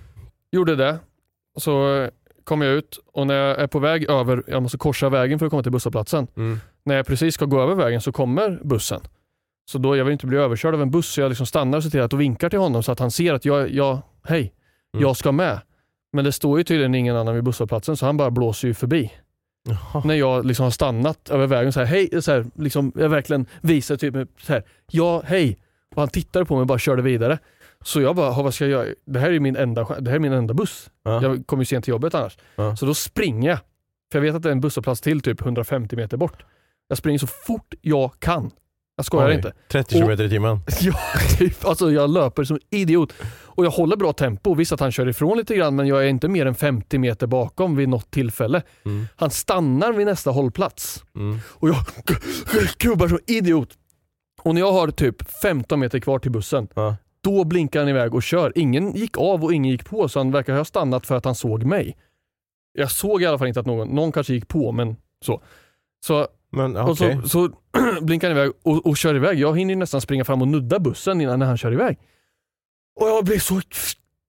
Gjorde 0.52 0.76
det, 0.76 0.98
så 1.58 2.08
kom 2.44 2.62
jag 2.62 2.74
ut 2.74 2.98
och 3.12 3.26
när 3.26 3.34
jag 3.34 3.58
är 3.58 3.66
på 3.66 3.78
väg 3.78 4.10
över, 4.10 4.42
jag 4.46 4.62
måste 4.62 4.78
korsa 4.78 5.08
vägen 5.08 5.38
för 5.38 5.46
att 5.46 5.50
komma 5.50 5.62
till 5.62 5.72
busshållplatsen. 5.72 6.26
Mm. 6.36 6.58
När 6.84 6.96
jag 6.96 7.06
precis 7.06 7.34
ska 7.34 7.44
gå 7.44 7.60
över 7.60 7.74
vägen 7.74 8.00
så 8.00 8.12
kommer 8.12 8.60
bussen. 8.64 9.00
Så 9.70 9.78
då, 9.78 9.96
jag 9.96 10.04
vill 10.04 10.12
inte 10.12 10.26
bli 10.26 10.38
överkörd 10.38 10.74
av 10.74 10.82
en 10.82 10.90
buss 10.90 11.06
så 11.08 11.20
jag 11.20 11.28
liksom 11.28 11.46
stannar 11.46 11.78
och 11.78 11.84
ser 11.84 11.90
till 11.90 12.02
att 12.02 12.12
och 12.12 12.20
vinkar 12.20 12.50
till 12.50 12.58
honom 12.58 12.82
så 12.82 12.92
att 12.92 12.98
han 12.98 13.10
ser 13.10 13.34
att 13.34 13.44
jag, 13.44 13.70
jag 13.70 14.02
hej, 14.24 14.52
Mm. 14.94 15.02
jag 15.02 15.16
ska 15.16 15.32
med. 15.32 15.60
Men 16.16 16.24
det 16.24 16.32
står 16.32 16.58
ju 16.58 16.64
tydligen 16.64 16.94
ingen 16.94 17.16
annan 17.16 17.34
vid 17.34 17.44
busshållplatsen 17.44 17.96
så 17.96 18.06
han 18.06 18.16
bara 18.16 18.30
blåser 18.30 18.68
ju 18.68 18.74
förbi. 18.74 19.12
Jaha. 19.68 20.02
När 20.04 20.14
jag 20.14 20.46
liksom 20.46 20.64
har 20.64 20.70
stannat 20.70 21.30
över 21.30 21.46
vägen 21.46 21.72
så 21.72 21.80
här, 21.80 21.86
hej, 21.86 22.22
så 22.22 22.32
här, 22.32 22.46
liksom, 22.54 22.92
jag 22.94 23.08
verkligen 23.08 23.46
visar 23.60 23.96
typ 23.96 24.14
så 24.40 24.52
här, 24.52 24.62
ja, 24.90 25.22
hej. 25.26 25.58
Och 25.94 26.02
han 26.02 26.08
tittade 26.08 26.44
på 26.44 26.54
mig 26.54 26.60
och 26.60 26.66
bara 26.66 26.78
körde 26.78 27.02
vidare. 27.02 27.38
Så 27.84 28.00
jag 28.00 28.16
bara, 28.16 28.30
"Ha, 28.30 28.42
vad 28.42 28.54
ska 28.54 28.64
jag 28.64 28.70
göra? 28.70 28.94
Det 29.06 29.18
här 29.20 29.32
är 29.32 29.40
min 29.40 29.56
enda, 29.56 29.84
det 30.00 30.10
här 30.10 30.16
är 30.16 30.20
min 30.20 30.32
enda 30.32 30.54
buss. 30.54 30.90
Ja. 31.02 31.22
Jag 31.22 31.46
kommer 31.46 31.60
ju 31.60 31.64
sent 31.66 31.84
till 31.84 31.92
jobbet 31.92 32.14
annars. 32.14 32.38
Ja. 32.56 32.76
Så 32.76 32.86
då 32.86 32.94
springer 32.94 33.50
jag. 33.50 33.58
För 34.12 34.18
jag 34.18 34.22
vet 34.22 34.34
att 34.34 34.42
det 34.42 34.48
är 34.48 34.52
en 34.52 34.60
busshållplats 34.60 35.00
till 35.00 35.20
typ 35.20 35.40
150 35.40 35.96
meter 35.96 36.16
bort. 36.16 36.44
Jag 36.88 36.98
springer 36.98 37.18
så 37.18 37.26
fort 37.26 37.74
jag 37.80 38.10
kan. 38.18 38.50
Jag 38.96 39.06
skojar 39.06 39.28
Oj. 39.28 39.34
inte. 39.34 39.52
30 39.68 39.94
km 39.94 40.10
i 40.10 40.28
timmen? 40.28 40.58
Ja, 40.80 40.94
typ. 41.38 41.64
Alltså 41.64 41.90
jag 41.92 42.10
löper 42.10 42.44
som 42.44 42.58
idiot. 42.70 43.12
Och 43.44 43.64
jag 43.64 43.70
håller 43.70 43.96
bra 43.96 44.12
tempo. 44.12 44.54
Visst 44.54 44.72
att 44.72 44.80
han 44.80 44.92
kör 44.92 45.08
ifrån 45.08 45.38
lite 45.38 45.54
grann 45.56 45.76
men 45.76 45.86
jag 45.86 46.04
är 46.04 46.08
inte 46.08 46.28
mer 46.28 46.46
än 46.46 46.54
50 46.54 46.98
meter 46.98 47.26
bakom 47.26 47.76
vid 47.76 47.88
något 47.88 48.10
tillfälle. 48.10 48.62
Mm. 48.84 49.06
Han 49.16 49.30
stannar 49.30 49.92
vid 49.92 50.06
nästa 50.06 50.30
hållplats. 50.30 51.04
Mm. 51.16 51.38
Och 51.48 51.68
jag 51.68 51.76
kubbar 52.78 53.08
som 53.08 53.18
idiot. 53.26 53.68
Och 54.42 54.54
när 54.54 54.60
jag 54.60 54.72
har 54.72 54.88
typ 54.90 55.30
15 55.42 55.80
meter 55.80 55.98
kvar 55.98 56.18
till 56.18 56.30
bussen, 56.30 56.68
Ja. 56.74 56.96
då 57.20 57.44
blinkar 57.44 57.80
han 57.80 57.88
iväg 57.88 58.14
och 58.14 58.22
kör. 58.22 58.52
Ingen 58.54 58.92
gick 58.92 59.18
av 59.18 59.44
och 59.44 59.52
ingen 59.52 59.72
gick 59.72 59.84
på 59.84 60.08
så 60.08 60.20
han 60.20 60.30
verkar 60.30 60.56
ha 60.56 60.64
stannat 60.64 61.06
för 61.06 61.14
att 61.16 61.24
han 61.24 61.34
såg 61.34 61.64
mig. 61.64 61.96
Jag 62.72 62.90
såg 62.90 63.22
i 63.22 63.26
alla 63.26 63.38
fall 63.38 63.48
inte 63.48 63.60
att 63.60 63.66
någon, 63.66 63.88
någon 63.88 64.12
kanske 64.12 64.34
gick 64.34 64.48
på 64.48 64.72
men 64.72 64.96
så. 65.24 65.42
Så 66.06 66.28
Men 66.56 66.76
och 66.76 66.90
okej. 66.90 67.18
så, 67.22 67.28
så 67.28 67.50
blinkar 68.00 68.28
han 68.28 68.36
iväg 68.36 68.52
och, 68.62 68.86
och 68.86 68.96
kör 68.96 69.14
iväg. 69.14 69.38
Jag 69.38 69.58
hinner 69.58 69.76
nästan 69.76 70.00
springa 70.00 70.24
fram 70.24 70.42
och 70.42 70.48
nudda 70.48 70.78
bussen 70.78 71.20
innan 71.20 71.38
när 71.38 71.46
han 71.46 71.56
kör 71.56 71.72
iväg. 71.72 71.98
Och 73.00 73.08
jag 73.08 73.24
blir 73.24 73.38
så 73.38 73.60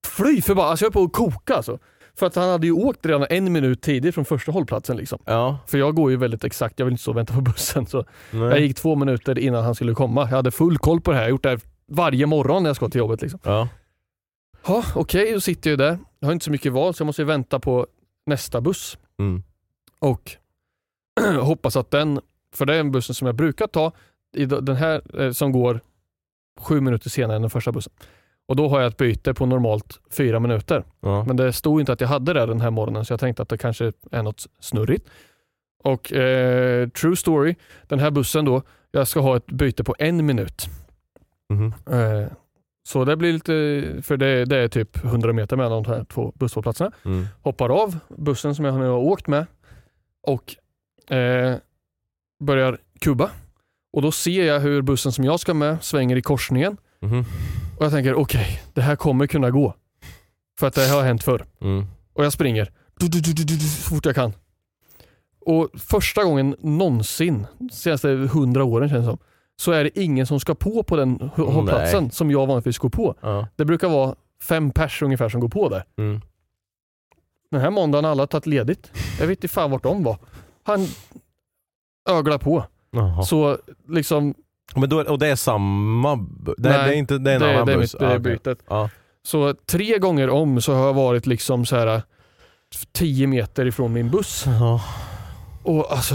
fly 0.06 0.42
förbannad. 0.42 0.70
Alltså 0.70 0.84
jag 0.84 0.90
är 0.90 0.92
på 0.92 1.02
att 1.02 1.12
koka 1.12 1.54
alltså. 1.54 1.78
För 2.18 2.26
att 2.26 2.34
han 2.34 2.48
hade 2.48 2.66
ju 2.66 2.72
åkt 2.72 3.06
redan 3.06 3.26
en 3.30 3.52
minut 3.52 3.82
tidigt 3.82 4.14
från 4.14 4.24
första 4.24 4.52
hållplatsen 4.52 4.96
liksom. 4.96 5.18
Ja. 5.24 5.58
För 5.66 5.78
jag 5.78 5.94
går 5.94 6.10
ju 6.10 6.16
väldigt 6.16 6.44
exakt, 6.44 6.78
jag 6.78 6.86
vill 6.86 6.92
inte 6.92 7.02
stå 7.02 7.10
och 7.10 7.16
vänta 7.16 7.34
på 7.34 7.40
bussen. 7.40 7.86
Så 7.86 8.04
Nej. 8.30 8.48
jag 8.48 8.60
gick 8.60 8.76
två 8.76 8.96
minuter 8.96 9.38
innan 9.38 9.64
han 9.64 9.74
skulle 9.74 9.94
komma. 9.94 10.20
Jag 10.20 10.36
hade 10.36 10.50
full 10.50 10.78
koll 10.78 11.00
på 11.00 11.10
det 11.10 11.16
här. 11.16 11.22
Jag 11.22 11.26
har 11.26 11.30
gjort 11.30 11.42
det 11.42 11.48
här 11.48 11.60
varje 11.88 12.26
morgon 12.26 12.62
när 12.62 12.70
jag 12.70 12.76
ska 12.76 12.88
till 12.88 12.98
jobbet. 12.98 13.22
Liksom. 13.22 13.40
Ja. 13.42 13.68
Ja, 14.66 14.84
Okej, 14.94 15.32
då 15.32 15.40
sitter 15.40 15.70
jag 15.70 15.72
ju 15.72 15.84
där. 15.84 15.98
Jag 16.18 16.28
har 16.28 16.32
inte 16.32 16.44
så 16.44 16.50
mycket 16.50 16.72
val 16.72 16.94
så 16.94 17.02
jag 17.02 17.06
måste 17.06 17.22
ju 17.22 17.26
vänta 17.26 17.60
på 17.60 17.86
nästa 18.26 18.60
buss. 18.60 18.98
Mm. 19.18 19.42
Och 19.98 20.36
hoppas 21.40 21.76
att 21.76 21.90
den, 21.90 22.20
för 22.54 22.66
det 22.66 22.76
är 22.76 22.80
en 22.80 22.92
bussen 22.92 23.14
som 23.14 23.26
jag 23.26 23.36
brukar 23.36 23.66
ta, 23.66 23.92
i 24.36 24.46
den 24.46 24.76
här 24.76 25.22
eh, 25.22 25.30
som 25.30 25.52
går 25.52 25.80
sju 26.60 26.80
minuter 26.80 27.10
senare 27.10 27.36
än 27.36 27.42
den 27.42 27.50
första 27.50 27.72
bussen. 27.72 27.92
Och 28.48 28.56
då 28.56 28.68
har 28.68 28.80
jag 28.80 28.88
ett 28.88 28.96
byte 28.96 29.34
på 29.34 29.46
normalt 29.46 30.00
fyra 30.10 30.40
minuter. 30.40 30.84
Ja. 31.00 31.24
Men 31.24 31.36
det 31.36 31.52
stod 31.52 31.80
inte 31.80 31.92
att 31.92 32.00
jag 32.00 32.08
hade 32.08 32.32
det 32.32 32.46
den 32.46 32.60
här 32.60 32.70
morgonen 32.70 33.04
så 33.04 33.12
jag 33.12 33.20
tänkte 33.20 33.42
att 33.42 33.48
det 33.48 33.58
kanske 33.58 33.92
är 34.10 34.22
något 34.22 34.46
snurrigt. 34.60 35.08
Och 35.84 36.12
eh, 36.12 36.88
true 36.88 37.16
story, 37.16 37.54
den 37.86 37.98
här 37.98 38.10
bussen 38.10 38.44
då, 38.44 38.62
jag 38.90 39.08
ska 39.08 39.20
ha 39.20 39.36
ett 39.36 39.46
byte 39.46 39.84
på 39.84 39.94
en 39.98 40.26
minut. 40.26 40.68
Mhm. 41.48 41.74
Eh, 41.90 42.28
så 42.88 43.04
det 43.04 43.16
blir 43.16 43.32
lite, 43.32 43.84
för 44.02 44.16
det, 44.16 44.44
det 44.44 44.56
är 44.56 44.68
typ 44.68 45.04
100 45.04 45.32
meter 45.32 45.56
mellan 45.56 45.82
de 45.82 45.92
här 45.92 46.04
två 46.04 46.32
busshållplatserna. 46.34 46.90
Mm. 47.04 47.26
Hoppar 47.42 47.82
av 47.82 47.98
bussen 48.08 48.54
som 48.54 48.64
jag 48.64 48.78
nu 48.78 48.86
har 48.86 48.98
åkt 48.98 49.26
med 49.26 49.46
och 50.22 50.56
eh, 51.10 51.56
börjar 52.44 52.78
kubba. 53.00 53.30
Och 53.92 54.02
då 54.02 54.12
ser 54.12 54.44
jag 54.44 54.60
hur 54.60 54.82
bussen 54.82 55.12
som 55.12 55.24
jag 55.24 55.40
ska 55.40 55.54
med 55.54 55.84
svänger 55.84 56.16
i 56.16 56.22
korsningen. 56.22 56.76
Mhm. 57.00 57.24
Och 57.78 57.84
jag 57.84 57.92
tänker 57.92 58.14
okej, 58.14 58.60
det 58.74 58.80
här 58.82 58.96
kommer 58.96 59.26
kunna 59.26 59.50
gå. 59.50 59.74
För 60.58 60.66
att 60.66 60.74
det 60.74 60.86
har 60.88 61.02
hänt 61.02 61.22
förr. 61.22 61.44
Mm. 61.60 61.86
Och 62.12 62.24
jag 62.24 62.32
springer 62.32 62.72
du, 63.00 63.08
du, 63.08 63.20
du, 63.20 63.44
du, 63.44 63.58
så 63.58 63.94
fort 63.94 64.06
jag 64.06 64.14
kan. 64.14 64.32
Och 65.40 65.68
första 65.74 66.24
gången 66.24 66.56
någonsin, 66.60 67.46
senaste 67.72 68.08
hundra 68.08 68.64
åren 68.64 68.88
känns 68.88 69.04
det 69.06 69.10
som, 69.10 69.18
så 69.56 69.72
är 69.72 69.84
det 69.84 69.98
ingen 69.98 70.26
som 70.26 70.40
ska 70.40 70.54
på 70.54 70.82
på 70.82 70.96
den 70.96 71.30
h- 71.36 71.62
Nej. 71.62 72.10
som 72.12 72.30
jag 72.30 72.46
vanligtvis 72.46 72.78
går 72.78 72.88
på. 72.88 73.14
Ja. 73.20 73.46
Det 73.56 73.64
brukar 73.64 73.88
vara 73.88 74.14
fem 74.42 74.70
pers 74.70 75.02
ungefär 75.02 75.28
som 75.28 75.40
går 75.40 75.48
på 75.48 75.68
där. 75.68 75.84
Mm. 75.98 76.20
Den 77.50 77.60
här 77.60 77.70
måndagen 77.70 78.04
har 78.04 78.10
alla 78.10 78.26
tagit 78.26 78.46
ledigt. 78.46 78.90
Jag 79.20 79.26
vet 79.26 79.38
inte 79.38 79.48
fan 79.48 79.70
vart 79.70 79.82
de 79.82 80.02
var. 80.02 80.18
Han 80.62 80.86
öglar 82.08 82.38
på. 82.38 82.64
Jaha. 82.90 83.22
Så 83.22 83.58
liksom, 83.88 84.34
Men 84.76 84.88
då, 84.88 85.02
och 85.02 85.18
det 85.18 85.26
är 85.26 85.36
samma... 85.36 86.16
Det, 86.16 86.54
Nej, 86.58 86.72
det 86.88 86.94
är 86.94 86.98
inte 86.98 87.18
det 87.18 87.30
är 87.30 87.34
en 87.34 87.40
det, 87.40 87.50
annan 87.54 87.66
det 87.66 87.72
är 87.72 87.76
buss? 87.76 87.94
mitt 87.94 88.00
det 88.00 88.06
Ah, 88.06 88.10
är 88.10 88.18
okej. 88.20 88.32
bytet. 88.32 88.58
Ja. 88.68 88.90
Så 89.22 89.54
tre 89.54 89.98
gånger 89.98 90.30
om 90.30 90.60
så 90.60 90.74
har 90.74 90.86
jag 90.86 90.94
varit 90.94 91.26
liksom 91.26 91.66
så 91.66 91.76
här 91.76 92.02
10 92.92 93.26
meter 93.26 93.66
ifrån 93.66 93.92
min 93.92 94.10
buss. 94.10 94.44
Ja. 94.46 94.80
Och 95.62 95.92
alltså 95.92 96.14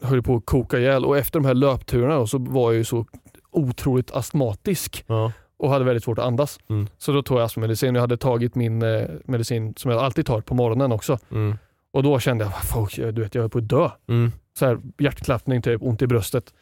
jag 0.00 0.08
höll 0.08 0.22
på 0.22 0.36
att 0.36 0.46
koka 0.46 0.78
ihjäl 0.78 1.04
och 1.04 1.18
efter 1.18 1.40
de 1.40 1.46
här 1.46 1.54
löpturerna 1.54 2.14
då, 2.14 2.26
så 2.26 2.38
var 2.38 2.70
jag 2.72 2.78
ju 2.78 2.84
så 2.84 3.06
otroligt 3.50 4.10
astmatisk 4.10 5.04
Ja. 5.06 5.32
och 5.58 5.70
hade 5.70 5.84
väldigt 5.84 6.04
svårt 6.04 6.18
att 6.18 6.24
andas. 6.24 6.58
Mm. 6.70 6.88
Så 6.98 7.12
då 7.12 7.22
tog 7.22 7.38
jag 7.38 7.44
astmamedicin. 7.44 7.94
Jag 7.94 8.02
hade 8.02 8.16
tagit 8.16 8.54
min 8.54 8.82
eh, 8.82 9.02
medicin 9.24 9.74
som 9.76 9.90
jag 9.90 10.00
alltid 10.02 10.26
tar 10.26 10.40
på 10.40 10.54
morgonen 10.54 10.92
också. 10.92 11.18
Mm. 11.30 11.58
Och 11.96 12.02
då 12.02 12.18
kände 12.18 12.44
jag, 12.44 12.54
fuck, 12.64 12.96
du 12.96 13.22
vet 13.22 13.34
jag 13.34 13.42
höll 13.42 13.50
på 13.50 13.58
att 13.58 13.68
dö. 13.68 13.90
Mm. 14.08 14.32
Så 14.58 14.66
här, 14.66 14.78
hjärtklappning, 14.98 15.62
typ, 15.62 15.82
ont 15.82 16.02
i 16.02 16.06
bröstet. 16.06 16.54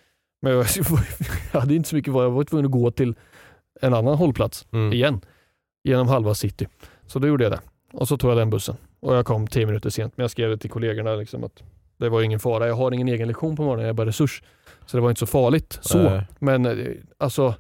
Men 0.42 0.52
jag, 0.52 0.66
jag 1.52 1.60
hade 1.60 1.74
inte 1.74 1.88
så 1.88 1.96
mycket 1.96 2.12
val, 2.12 2.22
jag 2.22 2.30
var 2.30 2.44
tvungen 2.44 2.66
att 2.66 2.72
gå 2.72 2.90
till 2.90 3.14
en 3.80 3.94
annan 3.94 4.14
hållplats 4.16 4.66
Mm. 4.72 4.92
igen. 4.92 5.20
genom 5.84 6.08
halva 6.08 6.34
city. 6.34 6.68
Så 7.06 7.18
då 7.18 7.28
gjorde 7.28 7.44
jag 7.44 7.52
det. 7.52 7.60
Och 7.92 8.08
så 8.08 8.16
tog 8.16 8.30
jag 8.30 8.38
den 8.38 8.50
bussen. 8.50 8.76
Och 9.00 9.16
jag 9.16 9.26
kom 9.26 9.46
tio 9.46 9.66
minuter 9.66 9.90
sent. 9.90 10.12
Men 10.16 10.24
jag 10.24 10.30
skrev 10.30 10.50
det 10.50 10.58
till 10.58 10.70
kollegorna 10.70 11.14
liksom 11.14 11.44
att 11.44 11.62
det 11.96 12.08
var 12.08 12.22
ingen 12.22 12.40
fara. 12.40 12.66
Jag 12.68 12.74
har 12.74 12.92
ingen 12.92 13.08
egen 13.08 13.28
lektion 13.28 13.56
på 13.56 13.62
morgonen, 13.62 13.82
jag 13.84 13.88
är 13.88 13.94
bara 13.94 14.06
resurs. 14.06 14.42
Så 14.86 14.96
det 14.96 15.00
var 15.00 15.08
inte 15.10 15.18
så 15.18 15.26
farligt. 15.26 15.78
Så. 15.82 16.22
Men 16.38 16.66
eh, 16.66 16.88
alltså... 17.18 17.54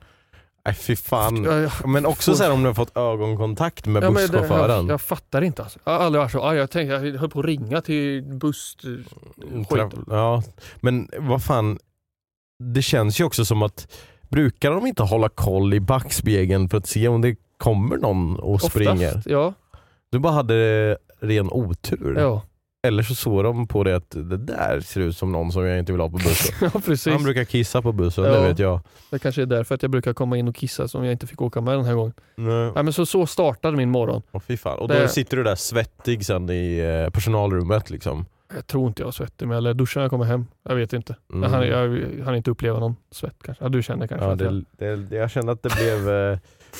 Nej 0.66 0.74
fy 0.74 0.96
fan. 0.96 1.70
Men 1.84 2.06
också 2.06 2.34
så 2.34 2.42
här 2.42 2.52
om 2.52 2.62
du 2.62 2.68
har 2.68 2.74
fått 2.74 2.96
ögonkontakt 2.96 3.86
med 3.86 4.02
Ja, 4.04 4.10
busschauffören. 4.10 4.86
jag, 4.86 4.92
jag 4.94 5.00
fattar 5.00 5.42
inte 5.42 5.62
alltså. 5.62 5.78
Jag 5.84 5.92
har 5.92 6.00
aldrig 6.00 6.20
varit 6.20 6.32
så 6.32 6.42
arg. 6.42 6.58
Jag, 6.58 6.70
tänkte, 6.70 6.94
jag 6.94 7.18
höll 7.18 7.30
på 7.30 7.40
att 7.40 7.46
ringa 7.46 7.80
till 7.80 8.22
buss... 8.22 8.76
Mm, 9.42 9.64
Skit. 9.64 9.92
Ja, 10.06 10.42
men 10.80 11.08
vad 11.18 11.42
fan. 11.44 11.78
Det 12.74 12.82
känns 12.82 13.20
ju 13.20 13.24
också 13.24 13.44
som 13.44 13.62
att 13.62 13.92
brukar 14.28 14.70
de 14.70 14.86
inte 14.86 15.02
hålla 15.02 15.28
koll 15.28 15.74
i 15.74 15.80
backspegeln 15.80 16.68
för 16.68 16.78
att 16.78 16.86
se 16.86 17.08
om 17.08 17.20
det 17.20 17.36
kommer 17.58 17.96
någon 17.96 18.36
och 18.36 18.62
springer? 18.62 19.08
Oftast, 19.08 19.26
ja. 19.26 19.54
Du 20.10 20.18
bara 20.18 20.32
hade 20.32 20.98
ren 21.20 21.50
otur. 21.50 22.16
Ja. 22.18 22.42
Eller 22.84 23.02
så 23.02 23.14
såg 23.14 23.44
de 23.44 23.66
på 23.66 23.84
det 23.84 23.96
att 23.96 24.10
det 24.10 24.36
där 24.36 24.80
ser 24.80 25.00
ut 25.00 25.16
som 25.16 25.32
någon 25.32 25.52
som 25.52 25.64
jag 25.66 25.78
inte 25.78 25.92
vill 25.92 26.00
ha 26.00 26.08
på 26.10 26.16
bussen. 26.16 26.54
ja, 26.74 26.80
precis. 26.84 27.12
Han 27.12 27.22
brukar 27.22 27.44
kissa 27.44 27.82
på 27.82 27.92
bussen, 27.92 28.24
Ja. 28.24 28.30
det 28.40 28.48
vet 28.48 28.58
jag. 28.58 28.80
Det 29.10 29.18
kanske 29.18 29.42
är 29.42 29.46
därför 29.46 29.74
att 29.74 29.82
jag 29.82 29.90
brukar 29.90 30.12
komma 30.14 30.36
in 30.36 30.48
och 30.48 30.54
kissa 30.54 30.88
som 30.88 31.04
jag 31.04 31.12
inte 31.12 31.26
fick 31.26 31.42
åka 31.42 31.60
med 31.60 31.74
den 31.76 31.84
här 31.84 31.94
gången. 31.94 32.12
Nej. 32.34 32.70
Nej, 32.74 32.84
men 32.84 32.92
så, 32.92 33.06
så 33.06 33.26
startade 33.26 33.76
min 33.76 33.90
morgon. 33.90 34.22
Åh, 34.32 34.40
fy 34.40 34.56
fan. 34.56 34.78
Och 34.78 34.88
då 34.88 34.94
Det- 34.94 35.08
sitter 35.08 35.36
du 35.36 35.42
där 35.42 35.54
svettig 35.54 36.24
sen 36.26 36.50
i 36.50 36.78
eh, 37.06 37.10
personalrummet 37.10 37.90
liksom. 37.90 38.26
Jag 38.54 38.66
tror 38.66 38.88
inte 38.88 39.02
jag 39.02 39.08
är 39.08 39.12
svettig, 39.12 39.48
men 39.48 39.56
eller 39.56 39.74
duschar 39.74 40.00
när 40.00 40.04
jag 40.04 40.10
kommer 40.10 40.24
hem. 40.24 40.46
Jag 40.68 40.74
vet 40.76 40.92
inte. 40.92 41.16
Mm. 41.32 41.42
Jag, 41.42 41.50
hann, 41.50 41.66
jag 41.68 42.24
hann 42.24 42.34
inte 42.36 42.50
uppleva 42.50 42.78
någon 42.78 42.96
svett 43.10 43.36
kanske. 43.44 43.64
Ja, 43.64 43.68
du 43.68 43.82
känner 43.82 44.06
kanske 44.06 44.26
Ja, 44.26 44.32
att 44.32 44.40
jag... 44.40 44.64
det, 44.78 44.96
det, 44.96 45.16
jag 45.16 45.30
kände 45.30 45.52
att 45.52 45.62
det 45.62 45.74
blev 45.76 46.10
eh, 46.10 46.38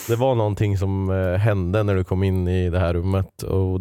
Det 0.09 0.17
var 0.17 0.35
någonting 0.35 0.79
som 0.79 1.11
eh, 1.11 1.35
hände 1.39 1.83
när 1.83 1.95
du 1.95 2.05
kom 2.05 2.23
in 2.23 2.49
i 2.49 2.71
det 2.71 2.79
här 2.79 2.95
rummet 2.95 3.43
och 3.43 3.81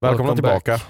Välkomna 0.00 0.34
tillbaka. 0.34 0.72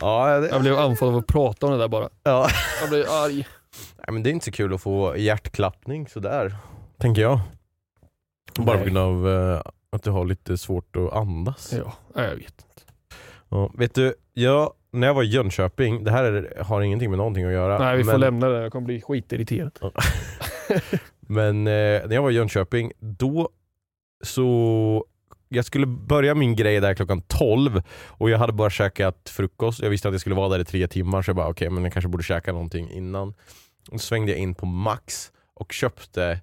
ja, 0.00 0.40
det, 0.40 0.48
Jag 0.48 0.60
blev 0.60 0.78
andfådd 0.78 1.08
av 1.08 1.16
att 1.16 1.26
prata 1.26 1.66
om 1.66 1.72
det 1.72 1.78
där 1.78 1.88
bara. 1.88 2.08
ja. 2.22 2.48
Jag 2.80 2.88
blev 2.88 3.08
arg. 3.08 3.46
Nej, 3.96 4.12
men 4.12 4.22
det 4.22 4.30
är 4.30 4.32
inte 4.32 4.44
så 4.44 4.52
kul 4.52 4.74
att 4.74 4.80
få 4.80 5.16
hjärtklappning 5.16 6.08
sådär, 6.08 6.56
tänker 6.98 7.22
jag. 7.22 7.40
Bara 8.58 8.78
på 8.78 8.84
grund 8.84 8.98
av 8.98 9.28
eh, 9.28 9.60
att 9.92 10.02
du 10.02 10.10
har 10.10 10.24
lite 10.24 10.58
svårt 10.58 10.96
att 10.96 11.12
andas. 11.12 11.72
Ja, 11.72 11.92
jag 12.14 12.36
vet 12.36 12.40
inte. 12.40 12.92
Ja, 13.48 13.70
vet 13.74 13.94
du, 13.94 14.14
jag, 14.32 14.72
när 14.90 15.06
jag 15.06 15.14
var 15.14 15.22
i 15.22 15.26
Jönköping, 15.26 16.04
det 16.04 16.10
här 16.10 16.24
är, 16.24 16.62
har 16.64 16.80
ingenting 16.82 17.10
med 17.10 17.18
någonting 17.18 17.44
att 17.44 17.52
göra. 17.52 17.78
Nej, 17.78 17.96
vi 17.96 18.04
får 18.04 18.12
men, 18.12 18.20
lämna 18.20 18.48
det. 18.48 18.62
Jag 18.62 18.72
kommer 18.72 18.86
bli 18.86 19.00
skitirriterad. 19.00 19.78
Men 21.20 21.66
eh, 21.66 21.72
när 22.06 22.12
jag 22.14 22.22
var 22.22 22.30
i 22.30 22.34
Jönköping, 22.34 22.92
då 23.00 23.48
så 24.24 25.04
jag 25.54 25.64
skulle 25.64 25.86
börja 25.86 26.34
min 26.34 26.56
grej 26.56 26.80
där 26.80 26.94
klockan 26.94 27.20
12 27.20 27.82
och 28.08 28.30
jag 28.30 28.38
hade 28.38 28.52
bara 28.52 28.70
käkat 28.70 29.28
frukost. 29.28 29.82
Jag 29.82 29.90
visste 29.90 30.08
att 30.08 30.14
jag 30.14 30.20
skulle 30.20 30.36
vara 30.36 30.48
där 30.48 30.58
i 30.58 30.64
tre 30.64 30.86
timmar 30.86 31.22
så 31.22 31.28
jag 31.28 31.36
bara 31.36 31.48
okej, 31.48 31.70
men 31.70 31.84
jag 31.84 31.92
kanske 31.92 32.08
borde 32.08 32.24
käka 32.24 32.52
någonting 32.52 32.90
innan. 32.90 33.34
Och 33.90 34.00
svängde 34.00 34.32
jag 34.32 34.40
in 34.40 34.54
på 34.54 34.66
Max 34.66 35.32
och 35.54 35.72
köpte 35.72 36.40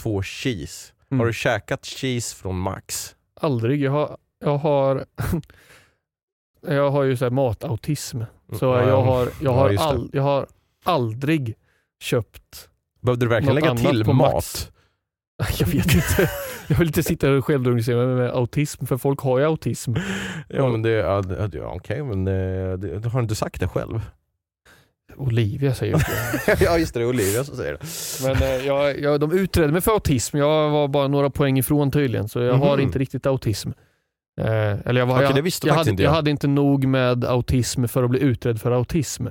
två 0.00 0.22
cheese. 0.22 0.92
Mm. 1.10 1.20
Har 1.20 1.26
du 1.26 1.32
käkat 1.32 1.86
cheese 1.86 2.36
från 2.36 2.58
Max? 2.58 3.16
Aldrig. 3.40 3.82
Jag 3.82 3.90
har, 3.90 4.16
jag 4.38 4.58
har, 4.58 5.04
jag 6.60 6.90
har 6.90 7.02
ju 7.02 7.16
så 7.16 7.30
matautism. 7.30 8.22
Så 8.52 8.64
Ja, 8.64 8.88
jag, 8.88 9.02
har, 9.02 9.20
jag, 9.20 9.32
ja, 9.40 9.52
har 9.52 9.70
det. 9.70 9.78
all, 9.78 10.10
jag 10.12 10.22
har 10.22 10.46
aldrig 10.84 11.54
köpt 12.02 12.68
Behövde 13.00 13.26
du 13.26 13.30
verkligen 13.30 13.54
lägga 13.54 13.74
till 13.74 14.04
mat? 14.06 14.34
Max. 14.34 14.70
Jag 15.58 15.66
vet 15.66 15.94
inte. 15.94 16.30
Jag 16.68 16.76
vill 16.78 16.86
inte 16.86 17.02
sitta 17.02 17.30
och 17.32 17.44
självdiagnostisera 17.44 18.06
mig 18.06 18.14
med 18.14 18.30
autism, 18.30 18.86
för 18.86 18.96
folk 18.96 19.20
har 19.20 19.38
ju 19.38 19.44
autism. 19.44 19.94
Ja 20.48 20.68
men 20.68 20.82
det, 20.82 20.90
ja, 20.90 21.22
okej 21.74 22.02
men 22.02 22.24
det, 22.24 22.76
det, 22.76 22.98
du 22.98 23.08
har 23.08 23.20
inte 23.20 23.34
sagt 23.34 23.60
det 23.60 23.68
själv? 23.68 24.00
Olivia 25.16 25.74
säger 25.74 25.94
det. 25.96 26.60
ja 26.64 26.78
just 26.78 26.94
det, 26.94 27.00
det 27.00 27.04
är 27.04 27.08
Olivia 27.08 27.44
som 27.44 27.56
säger 27.56 27.72
det. 27.72 27.78
Men 28.28 28.42
eh, 28.42 28.66
jag, 28.66 29.00
jag, 29.00 29.20
de 29.20 29.32
utredde 29.32 29.72
mig 29.72 29.80
för 29.80 29.92
autism. 29.92 30.36
Jag 30.36 30.70
var 30.70 30.88
bara 30.88 31.08
några 31.08 31.30
poäng 31.30 31.58
ifrån 31.58 31.90
tydligen, 31.90 32.28
så 32.28 32.40
jag 32.40 32.54
har 32.54 32.76
Mhm. 32.76 32.80
inte 32.86 32.98
riktigt 32.98 33.26
autism. 33.26 33.70
Eh, 34.40 34.46
eller 34.86 35.00
jag, 35.00 35.06
var, 35.06 35.14
Okej, 35.16 35.26
jag, 35.36 35.52
jag, 35.64 35.74
hade, 35.74 35.90
inte 35.90 36.02
jag 36.02 36.10
jag. 36.10 36.14
hade 36.14 36.30
inte 36.30 36.46
nog 36.46 36.84
med 36.86 37.24
autism 37.24 37.84
för 37.86 38.02
att 38.02 38.10
bli 38.10 38.20
utredd 38.20 38.60
för 38.60 38.70
autism. 38.72 39.26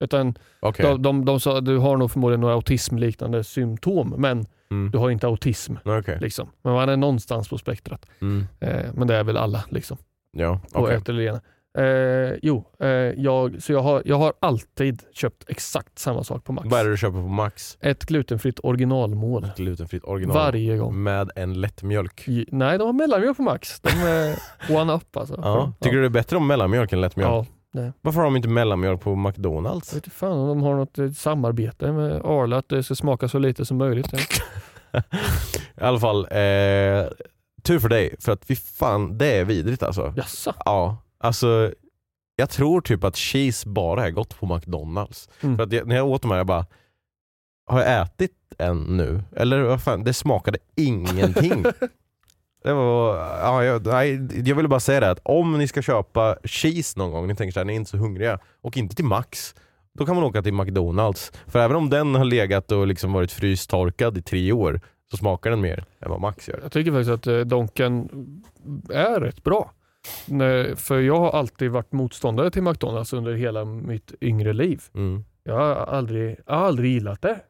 Utan 0.00 0.34
Okej. 0.60 0.86
de, 0.86 1.02
de, 1.02 1.24
de 1.24 1.40
sa 1.40 1.60
du 1.60 1.76
har 1.78 1.96
nog 1.96 2.10
förmodligen 2.10 2.40
några 2.40 2.54
autismliknande 2.54 3.44
symptom, 3.44 4.14
men 4.18 4.46
Mm. 4.70 4.90
du 4.90 4.98
har 4.98 5.10
inte 5.10 5.26
autism. 5.26 5.74
Okej. 5.84 6.18
Liksom. 6.20 6.48
Men 6.62 6.72
man 6.72 6.88
är 6.88 6.96
någonstans 6.96 7.48
på 7.48 7.58
spektrat. 7.58 8.06
Mm. 8.20 8.46
Eh, 8.60 8.84
men 8.94 9.08
det 9.08 9.14
är 9.16 9.24
väl 9.24 9.36
alla. 9.36 9.64
Liksom. 9.70 9.96
Ja, 10.32 10.60
på 10.72 10.88
ett 10.88 11.08
eller 11.08 11.22
det 11.22 11.28
ena. 11.28 11.40
Eh, 11.78 12.38
jo, 12.42 12.64
eh, 12.80 12.88
jag, 13.16 13.62
så 13.62 13.72
jag 13.72 13.80
har, 13.82 14.02
jag 14.04 14.16
har 14.16 14.32
alltid 14.40 15.02
köpt 15.12 15.44
exakt 15.48 15.98
samma 15.98 16.24
sak 16.24 16.44
på 16.44 16.52
Max. 16.52 16.68
Vad 16.70 16.80
är 16.80 16.84
det 16.84 16.90
du 16.90 16.96
köper 16.96 17.12
på 17.22 17.28
Max? 17.28 17.78
Ett 17.80 18.04
glutenfritt 18.04 18.60
originalmål. 18.62 19.46
Glutenfritt 19.56 20.04
original. 20.04 20.36
Varje 20.36 20.76
gång. 20.76 21.02
Med 21.02 21.30
en 21.36 21.60
lättmjölk. 21.60 22.24
J- 22.28 22.46
Nej, 22.52 22.78
de 22.78 22.84
har 22.86 22.92
mellanmjölk 22.92 23.36
på 23.36 23.42
Max. 23.42 23.80
De 23.80 23.88
är 23.90 24.36
one 24.80 24.92
up 24.92 25.16
alltså. 25.16 25.34
Ja. 25.42 25.72
Tycker 25.80 25.96
du 25.96 26.00
det 26.02 26.08
är 26.08 26.10
bättre 26.10 26.36
om 26.36 26.46
mellanmjölk 26.46 26.92
än 26.92 27.00
lättmjölk? 27.00 27.30
Ja. 27.30 27.46
Varför 28.00 28.18
har 28.20 28.24
de 28.24 28.36
inte 28.36 28.48
mellanmjölk 28.48 29.00
på 29.00 29.10
Jag 29.10 29.18
McDonalds? 29.18 29.88
vet 29.88 29.96
inte 29.96 30.10
fan 30.10 30.32
om 30.38 30.48
de 30.48 30.62
har 30.62 30.74
något 30.76 30.98
eh, 30.98 31.10
samarbete 31.10 31.92
med 31.92 32.12
Arla, 32.24 32.56
att 32.56 32.68
det 32.68 32.82
ska 32.82 32.94
smaka 32.94 33.28
så 33.28 33.38
lite 33.38 33.64
som 33.64 33.76
möjligt. 33.76 34.12
I 35.76 35.80
alla 35.80 36.00
fall, 36.00 36.24
eh, 36.24 37.06
tur 37.62 37.78
för 37.78 37.88
dig. 37.88 38.14
För 38.20 38.32
att 38.32 38.44
fy 38.44 38.56
fan, 38.56 39.18
det 39.18 39.26
är 39.26 39.44
vidrigt 39.44 39.82
alltså. 39.82 40.12
Jaså? 40.16 40.54
Ja, 40.64 40.96
alltså 41.18 41.72
jag 42.36 42.50
tror 42.50 42.80
typ 42.80 43.04
att 43.04 43.16
cheese 43.16 43.68
bara 43.68 44.06
är 44.06 44.10
gott 44.10 44.38
på 44.40 44.54
McDonalds. 44.54 45.28
Mm. 45.40 45.56
För 45.56 45.64
att 45.64 45.72
jag, 45.72 45.86
när 45.86 45.96
jag 45.96 46.06
åt 46.06 46.22
de 46.22 46.30
här, 46.30 46.38
jag 46.38 46.46
bara, 46.46 46.66
har 47.66 47.80
jag 47.80 48.02
ätit 48.02 48.32
en 48.58 48.78
nu? 48.96 49.22
Eller 49.36 49.60
vad 49.62 49.82
fan, 49.82 50.04
det 50.04 50.14
smakade 50.14 50.58
ingenting. 50.76 51.64
det 52.64 52.72
var, 52.72 53.16
ja, 53.16 53.64
jag, 53.64 53.86
nej, 53.86 54.28
jag 54.44 54.56
ville 54.56 54.68
bara 54.68 54.80
säga 54.80 55.00
det 55.00 55.10
att 55.10 55.20
om 55.22 55.58
ni 55.58 55.68
ska 55.68 55.82
köpa 55.82 56.36
cheese 56.44 56.98
någon 56.98 57.10
gång, 57.10 57.26
ni 57.26 57.36
tänker 57.36 57.52
såhär, 57.52 57.64
ni 57.64 57.72
är 57.72 57.76
inte 57.76 57.90
så 57.90 57.96
hungriga, 57.96 58.38
och 58.60 58.76
inte 58.76 58.96
till 58.96 59.04
Max. 59.04 59.54
Då 59.98 60.06
kan 60.06 60.14
man 60.14 60.24
åka 60.24 60.42
till 60.42 60.54
McDonalds. 60.54 61.32
För 61.46 61.58
även 61.58 61.76
om 61.76 61.90
den 61.90 62.14
har 62.14 62.24
legat 62.24 62.72
och 62.72 62.86
liksom 62.86 63.12
varit 63.12 63.32
frystorkad 63.32 64.18
i 64.18 64.22
tre 64.22 64.52
år, 64.52 64.80
så 65.10 65.16
smakar 65.16 65.50
den 65.50 65.60
mer 65.60 65.84
än 66.00 66.10
vad 66.10 66.20
Max 66.20 66.48
gör. 66.48 66.60
Jag 66.62 66.72
tycker 66.72 66.92
faktiskt 66.92 67.10
att 67.10 67.26
eh, 67.26 67.40
Donken 67.40 68.08
är 68.90 69.20
rätt 69.20 69.44
bra. 69.44 69.72
Nej, 70.26 70.76
För 70.76 71.00
jag 71.00 71.16
har 71.16 71.30
alltid 71.30 71.70
varit 71.70 71.92
motståndare 71.92 72.50
till 72.50 72.62
McDonalds 72.62 73.12
under 73.12 73.32
hela 73.34 73.64
mitt 73.64 74.14
yngre 74.20 74.52
liv. 74.52 74.82
Mm. 74.94 75.24
Jag 75.44 75.54
har 75.54 75.74
aldrig, 75.74 76.36
jag 76.46 76.54
har 76.54 76.66
aldrig 76.66 76.92
gillat 76.92 77.22
det. 77.22 77.40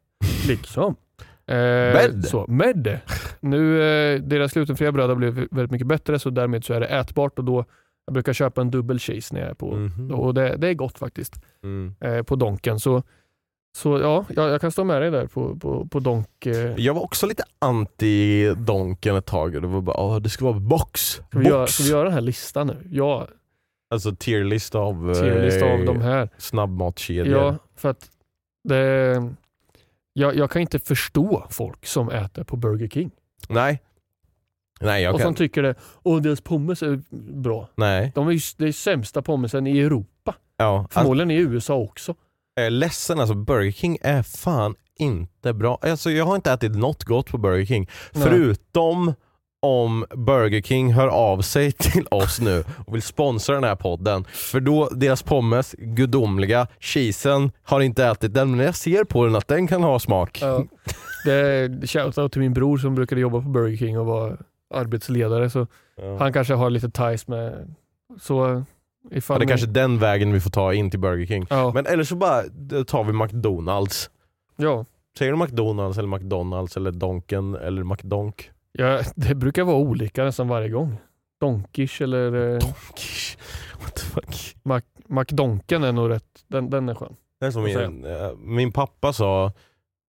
Liksom. 0.49 0.97
Eh, 1.49 1.55
Med? 1.94 2.24
Så, 2.24 2.46
med 2.49 2.76
det. 2.76 3.01
Nu, 3.40 3.82
eh, 3.82 4.20
deras 4.22 4.53
glutenfria 4.53 4.92
bröd 4.92 5.09
har 5.09 5.16
blivit 5.16 5.49
väldigt 5.53 5.70
mycket 5.70 5.86
bättre 5.86 6.18
så 6.18 6.30
därmed 6.30 6.64
så 6.64 6.74
är 6.74 6.80
det 6.80 6.86
ätbart 6.86 7.38
och 7.38 7.44
då 7.44 7.64
Jag 8.07 8.12
brukar 8.14 8.32
köpa 8.32 8.61
en 8.61 8.70
dubbel 8.70 8.99
cheese 8.99 9.34
när 9.34 9.40
jag 9.40 9.51
är 9.51 9.55
på 9.55 9.70
Mhm. 9.76 10.11
och 10.14 10.34
det, 10.34 10.57
det 10.57 10.68
är 10.68 10.74
gott 10.74 10.99
faktiskt. 10.99 11.34
Mm. 11.62 11.94
Eh, 12.01 12.22
på 12.22 12.36
Donken. 12.36 12.80
Så, 12.80 13.03
så 13.76 13.99
ja, 13.99 14.24
jag, 14.36 14.51
jag 14.51 14.61
kan 14.61 14.70
stå 14.72 14.84
med 14.84 15.03
dig 15.03 15.11
där 15.11 15.26
på, 15.26 15.57
på, 15.57 15.88
på 15.88 16.01
Donk. 16.01 16.46
Eh. 16.46 16.74
Jag 16.76 16.94
var 16.94 17.03
också 17.03 17.26
lite 17.26 17.42
anti 17.59 18.55
Donken 18.55 19.16
ett 19.16 19.26
tag. 19.26 19.53
Det 19.62 19.66
var 19.68 19.80
bara, 19.80 20.01
"Åh, 20.01 20.16
det 20.18 20.28
ska 20.28 20.44
vara 20.44 20.61
box. 20.61 21.01
Ska, 21.01 21.38
vi 21.38 21.46
göra, 21.49 21.61
box. 21.61 21.72
ska 21.72 21.84
vi 21.84 21.90
göra 21.90 22.05
den 22.05 22.12
här 22.12 22.20
listan 22.20 22.66
nu? 22.66 22.76
Ja, 22.90 23.28
Alltså 23.90 24.14
tierlist 24.18 24.74
av, 24.74 25.14
tierlista 25.14 25.64
av 25.64 25.80
eh, 25.80 25.84
de 25.84 26.01
här. 26.01 26.28
snabbmatskedjor. 26.38 27.26
Ja, 27.38 27.57
för 27.76 27.88
att 27.88 28.11
det, 28.68 29.14
jag, 30.19 30.37
jag 30.37 30.51
kan 30.51 30.62
inte 30.62 30.79
förstå 30.79 31.47
folk 31.51 31.87
som 31.87 32.11
äter 32.11 32.45
på 32.45 32.57
Burger 32.57 32.89
King. 32.89 33.11
Nej. 33.49 33.83
Nej, 34.81 35.03
jag 35.03 35.14
och 35.14 35.21
kan. 35.21 35.27
som 35.27 35.35
tycker 35.35 35.62
det, 35.62 35.75
åh 36.03 36.21
deras 36.23 36.41
pommes 36.41 36.83
är 36.83 37.03
bra. 37.43 37.69
Nej. 37.75 38.12
De 38.14 38.29
är 38.29 38.33
ju 38.33 38.41
det 38.57 38.69
är 38.69 38.73
sämsta 38.73 39.23
pommesen 39.23 39.66
i 39.66 39.79
Europa. 39.79 40.35
Ja. 40.57 40.79
Alltså, 40.79 40.99
Förmodligen 40.99 41.31
i 41.31 41.35
USA 41.35 41.75
också. 41.75 42.14
jag 42.55 42.66
är 42.66 42.71
ledsen 42.71 43.21
alltså, 43.21 43.35
Burger 43.35 43.73
King 43.73 43.99
är 44.01 44.23
fan 44.23 44.75
inte 44.99 45.53
bra. 45.53 45.79
Alltså, 45.83 46.11
jag 46.11 46.25
har 46.25 46.37
inte 46.37 46.53
ätit 46.53 46.77
något 46.77 47.05
gott 47.05 47.27
på 47.27 47.39
Burger 47.39 47.66
King. 47.66 47.89
Nej. 48.12 48.25
Förutom 48.25 49.14
om 49.63 50.05
Burger 50.17 50.61
King 50.63 50.93
hör 50.93 51.09
av 51.09 51.41
sig 51.43 51.73
till 51.79 52.07
oss 52.11 52.41
nu 52.41 52.65
och 52.87 52.95
vill 52.95 53.03
sponsra 53.03 53.55
den 53.55 53.65
här 53.65 53.77
podden. 53.77 54.25
För 54.25 54.61
då, 54.61 54.89
deras 54.93 55.23
pommes, 55.23 55.75
gudomliga, 55.79 56.67
cheesen, 56.81 57.51
har 57.63 57.81
inte 57.81 58.05
ätit 58.05 58.35
den 58.35 58.57
men 58.57 58.67
jag 58.67 58.75
ser 58.75 59.05
på 59.05 59.25
den 59.25 59.37
att 59.37 59.49
den 59.49 59.67
kan 59.67 59.83
ha 59.83 59.99
smak. 59.99 60.39
Ja. 60.43 60.65
Det 61.25 61.33
är 61.35 61.87
shoutout 61.87 62.33
till 62.33 62.41
min 62.41 62.53
bror 62.55 62.79
som 62.79 62.95
brukade 62.95 63.21
jobba 63.21 63.41
på 63.43 63.49
Burger 63.49 63.77
King 63.77 63.99
och 63.99 64.07
var 64.07 64.39
arbetsledare. 64.75 65.51
Så 65.51 65.67
Ja. 65.97 66.17
han 66.19 66.33
kanske 66.33 66.55
har 66.55 66.71
lite 66.71 66.91
ties 66.91 67.29
med... 67.29 67.75
Så 68.21 68.65
ifall 69.11 69.35
Ja, 69.35 69.39
det 69.39 69.43
är 69.43 69.47
ni- 69.47 69.51
kanske 69.51 69.67
den 69.67 69.99
vägen 69.99 70.33
vi 70.33 70.41
får 70.41 70.51
ta 70.51 70.75
in 70.75 70.91
till 70.91 71.01
Burger 71.01 71.27
King. 71.27 71.47
Ja, 71.51 71.71
Men 71.75 71.87
eller 71.87 72.05
så 72.05 72.17
bara 72.17 72.43
tar 72.87 73.05
vi 73.05 73.13
McDonalds. 73.13 74.11
ja. 74.57 74.85
Säger 75.19 75.33
du 75.33 75.39
McDonalds 75.39 75.99
eller 75.99 76.09
McDonalds 76.09 76.77
eller 76.77 76.91
Donken 76.93 77.55
eller 77.55 77.85
McDonk? 77.85 78.51
Ja, 78.73 79.01
det 79.16 79.35
brukar 79.35 79.64
vara 79.64 79.77
olika 79.77 80.25
nästan 80.25 80.49
varje 80.49 80.69
gång. 80.69 80.97
Donkish 81.41 82.03
eller 82.03 82.27
eh, 82.53 82.59
Donkish? 82.59 83.37
What 83.83 83.95
the 83.95 84.01
fuck? 84.03 84.57
Mac, 84.62 84.81
McDonken 85.09 85.85
är 85.85 85.93
nog 85.93 86.11
rätt. 86.11 86.25
Den, 86.49 86.71
den 86.71 86.89
är 86.89 86.95
skön. 86.95 87.16
Det 87.41 87.47
är 87.47 87.51
som 87.51 87.62
min, 87.62 88.05
eh, 88.05 88.31
min 88.39 88.73
pappa 88.73 89.12
sa, 89.12 89.53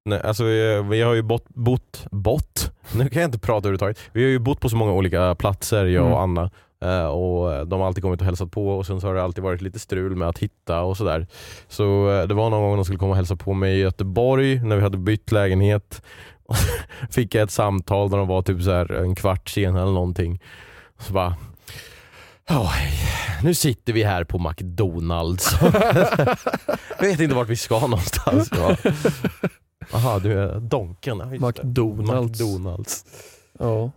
nej, 0.05 0.21
alltså 0.23 0.43
vi, 0.43 0.81
vi 0.89 1.01
har 1.01 1.13
ju 1.13 1.21
bott, 1.21 1.45
bott, 1.49 2.05
bott, 2.11 2.71
nu 2.95 3.09
kan 3.09 3.21
jag 3.21 3.27
inte 3.27 3.39
prata 3.39 3.57
överhuvudtaget. 3.57 3.99
Vi 4.13 4.23
har 4.23 4.29
ju 4.29 4.39
bott 4.39 4.59
på 4.59 4.69
så 4.69 4.75
många 4.75 4.93
olika 4.93 5.35
platser 5.35 5.85
jag 5.85 6.03
och 6.03 6.09
Mm. 6.09 6.19
Anna. 6.23 6.51
eh, 6.83 7.05
Och 7.05 7.67
de 7.67 7.79
har 7.79 7.87
alltid 7.87 8.03
kommit 8.03 8.19
och 8.21 8.25
hälsat 8.25 8.51
på 8.51 8.67
och 8.69 8.85
sen 8.85 9.01
så 9.01 9.07
har 9.07 9.13
det 9.15 9.23
alltid 9.23 9.43
varit 9.43 9.61
lite 9.61 9.79
strul 9.79 10.15
med 10.15 10.27
att 10.27 10.39
hitta 10.39 10.81
och 10.81 10.97
sådär. 10.97 11.27
Så 11.67 11.83
det 12.27 12.33
var 12.33 12.49
någon 12.49 12.61
gång 12.61 12.75
de 12.75 12.85
skulle 12.85 12.99
komma 12.99 13.11
och 13.11 13.15
hälsa 13.15 13.35
på 13.35 13.53
mig 13.53 13.75
i 13.77 13.81
Göteborg 13.81 14.63
när 14.63 14.75
vi 14.75 14.81
hade 14.81 14.97
bytt 14.97 15.31
lägenhet. 15.31 16.01
Fick 17.09 17.35
jag 17.35 17.43
ett 17.43 17.51
samtal 17.51 18.09
där 18.09 18.17
de 18.17 18.27
var 18.27 18.41
typ 18.41 18.61
så 18.61 18.71
här 18.71 18.91
en 18.91 19.15
kvart 19.15 19.49
sen 19.49 19.75
eller 19.75 19.91
någonting. 19.91 20.41
Så 20.99 21.13
bara 21.13 21.35
hej. 22.45 22.93
nu 23.43 23.53
sitter 23.53 23.93
vi 23.93 24.03
här 24.03 24.23
på 24.23 24.39
McDonalds. 24.39 25.55
jag 26.99 27.07
vet 27.07 27.19
inte 27.19 27.35
vart 27.35 27.49
vi 27.49 27.55
ska 27.55 27.79
någonstans. 27.79 28.49
Ja. 28.51 28.75
Jaha, 29.91 30.19
du 30.19 30.39
är 30.39 30.59
Donken. 30.59 31.17
McDonalds. 31.17 32.39
McDonalds. 32.41 33.05
Ja. 33.59 33.91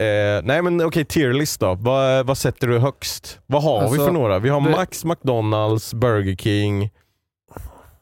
Eh, 0.00 0.42
nej 0.44 0.62
men 0.62 0.80
okej, 0.84 1.04
tierlist 1.04 1.60
då. 1.60 1.74
Vad, 1.74 2.26
vad 2.26 2.38
sätter 2.38 2.66
du 2.68 2.78
högst? 2.78 3.40
Vad 3.46 3.62
har 3.62 3.80
vi 3.80 3.86
Alltså, 3.86 4.04
för 4.04 4.12
några? 4.12 4.38
Vi 4.38 4.48
har 4.48 4.60
det- 4.60 4.70
Max, 4.70 5.04
McDonalds, 5.04 5.94
Burger 5.94 6.36
King. 6.36 6.90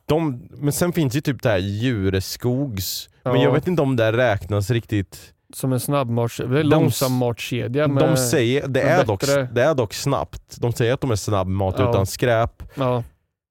De, 0.07 0.49
men 0.51 0.73
sen 0.73 0.93
finns 0.93 1.17
ju 1.17 1.21
typ 1.21 1.43
det 1.43 1.49
här 1.49 1.59
Djureskogs. 1.59 3.09
Men 3.33 3.41
Ja. 3.41 3.47
jag 3.47 3.53
vet 3.53 3.67
inte 3.67 3.83
om 3.83 3.97
det 3.97 4.13
räknas 4.13 4.71
riktigt. 4.71 5.35
Som 5.55 5.73
en 5.73 5.81
snabbmats... 5.81 6.37
Det 6.37 6.45
är 6.45 6.49
De- 6.49 6.63
långsam 6.63 7.13
matkedja. 7.13 7.87
de 7.89 8.17
säger, 8.17 8.69
det, 8.69 8.81
är 8.83 9.05
dock, 9.07 9.21
det 9.53 9.63
är 9.63 9.75
dock 9.75 9.95
snabbt. 9.95 10.57
De 10.61 10.73
säger 10.73 10.95
att 10.95 11.01
de 11.01 11.11
är 11.11 11.17
snabbmat 11.17 11.75
Ja. 11.79 11.91
utan 11.91 12.07
skräp. 12.07 12.63
Ja, 12.75 13.05